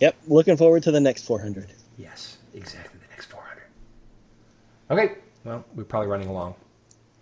Yep. 0.00 0.16
Looking 0.26 0.56
forward 0.56 0.82
to 0.84 0.90
the 0.90 1.00
next 1.00 1.24
400. 1.24 1.68
Yes, 1.98 2.38
exactly. 2.54 2.98
The 3.00 3.08
next 3.10 3.26
400. 3.26 3.62
Okay. 4.90 5.14
Well, 5.44 5.64
we're 5.74 5.84
probably 5.84 6.08
running 6.08 6.28
along. 6.28 6.54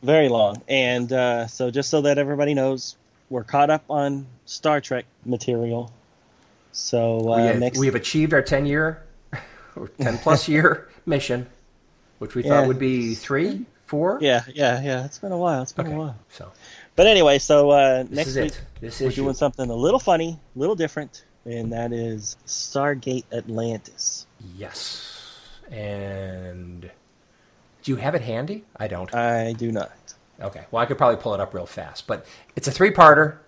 Very 0.02 0.28
long. 0.28 0.62
And 0.68 1.12
uh, 1.12 1.46
so, 1.46 1.70
just 1.70 1.90
so 1.90 2.00
that 2.02 2.18
everybody 2.18 2.54
knows, 2.54 2.96
we're 3.30 3.44
caught 3.44 3.70
up 3.70 3.84
on 3.90 4.26
Star 4.46 4.80
Trek 4.80 5.04
material. 5.26 5.92
So 6.72 7.30
uh, 7.32 7.36
we, 7.36 7.42
have, 7.48 7.58
next, 7.58 7.78
we 7.78 7.86
have 7.86 7.94
achieved 7.94 8.32
our 8.32 8.42
10 8.42 8.64
year 8.66 9.02
or 9.76 9.88
10 10.00 10.18
plus 10.18 10.48
year 10.48 10.88
mission, 11.06 11.46
which 12.18 12.34
we 12.34 12.42
Yeah. 12.42 12.48
thought 12.60 12.68
would 12.68 12.78
be 12.78 13.14
three, 13.14 13.66
four. 13.86 14.18
yeah, 14.22 14.44
yeah, 14.54 14.80
yeah. 14.82 15.04
It's 15.04 15.18
been 15.18 15.32
a 15.32 15.38
while. 15.38 15.62
It's 15.62 15.72
been 15.72 15.86
Okay. 15.86 15.94
a 15.94 15.98
while. 15.98 16.16
So 16.30 16.50
But 16.94 17.06
anyway, 17.06 17.38
so 17.38 17.70
uh, 17.70 18.04
next 18.10 18.36
week. 18.36 18.52
This 18.80 19.00
we're 19.00 19.08
is 19.08 19.14
doing 19.14 19.34
something 19.34 19.70
a 19.70 19.74
little 19.74 20.00
funny, 20.00 20.38
a 20.54 20.58
little 20.58 20.74
different, 20.74 21.24
and 21.44 21.72
that 21.72 21.92
is 21.92 22.36
Stargate 22.46 23.24
Atlantis. 23.32 24.26
Yes. 24.56 25.38
And 25.70 26.90
do 27.82 27.90
you 27.92 27.96
have 27.96 28.14
it 28.14 28.22
handy? 28.22 28.64
I 28.76 28.88
don't. 28.88 29.14
I 29.14 29.52
do 29.54 29.72
not. 29.72 29.92
Okay. 30.40 30.64
Well, 30.70 30.82
I 30.82 30.86
could 30.86 30.98
probably 30.98 31.16
pull 31.16 31.34
it 31.34 31.40
up 31.40 31.54
real 31.54 31.66
fast, 31.66 32.06
but 32.06 32.26
it's 32.56 32.68
a 32.68 32.72
three-parter. 32.72 33.38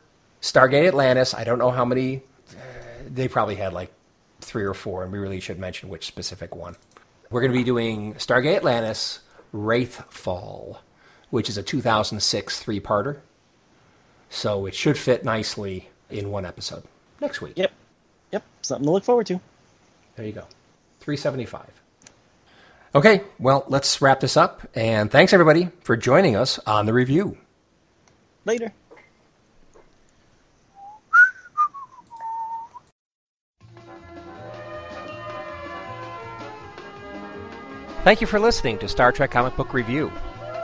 Stargate 0.41 0.87
Atlantis. 0.87 1.35
I 1.35 1.45
don't 1.45 1.59
know 1.59 1.71
how 1.71 1.85
many. 1.85 2.23
Uh, 2.51 2.61
they 3.09 3.29
probably 3.29 3.57
had 3.57 3.73
like 3.73 3.93
three 4.41 4.65
or 4.65 4.75
four, 4.75 5.03
and 5.03 5.13
we 5.13 5.19
really 5.19 5.41
should 5.41 5.59
mention 5.59 5.89
which 5.89 6.07
specific 6.07 6.55
one. 6.55 6.77
We're 7.31 7.41
going 7.41 7.53
to 7.53 7.59
be 7.59 7.65
doing 7.65 8.15
Stargate 8.15 8.57
Atlantis, 8.57 9.21
Wraithfall, 9.53 10.79
which 11.31 11.49
is 11.49 11.59
a 11.59 11.63
2006 11.63 12.61
three-parter. 12.61 13.21
So 14.35 14.67
it 14.67 14.75
should 14.75 14.99
fit 14.99 15.25
nicely 15.25 15.89
in 16.11 16.31
one 16.31 16.45
episode 16.45 16.83
next 17.21 17.41
week. 17.41 17.55
Yep, 17.57 17.73
yep. 18.33 18.43
Something 18.63 18.85
to 18.87 18.91
look 18.91 19.05
forward 19.05 19.27
to. 19.29 19.41
There 20.17 20.27
you 20.27 20.33
go. 20.33 20.45
375. 21.01 21.71
Okay, 22.97 23.23
well, 23.39 23.65
let's 23.69 24.03
wrap 24.03 24.19
this 24.21 24.37
up. 24.37 24.69
And 24.75 25.11
thanks, 25.11 25.33
everybody, 25.33 25.71
for 25.83 25.97
joining 25.97 26.35
us 26.35 26.59
on 26.67 26.87
the 26.87 26.93
review. 26.93 27.39
Later. 28.45 28.73
Thank 38.03 38.21
you 38.21 38.27
for 38.27 38.39
listening 38.39 38.79
to 38.79 38.89
Star 38.89 39.13
Trek 39.13 39.31
Comic 39.31 39.57
Book 39.57 39.73
Review. 39.73 40.13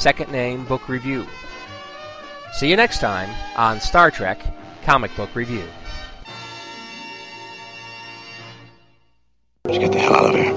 Second 0.00 0.32
Name 0.32 0.64
Book 0.64 0.88
Review. 0.88 1.26
See 2.54 2.70
you 2.70 2.74
next 2.74 3.00
time 3.00 3.28
on 3.54 3.82
Star 3.82 4.10
Trek 4.10 4.40
Comic 4.82 5.14
Book 5.14 5.36
Review. 5.36 5.62
Let's 9.66 9.76
get 9.76 9.92
the 9.92 9.98
hell 9.98 10.14
out 10.14 10.34
of 10.34 10.40
here. 10.40 10.49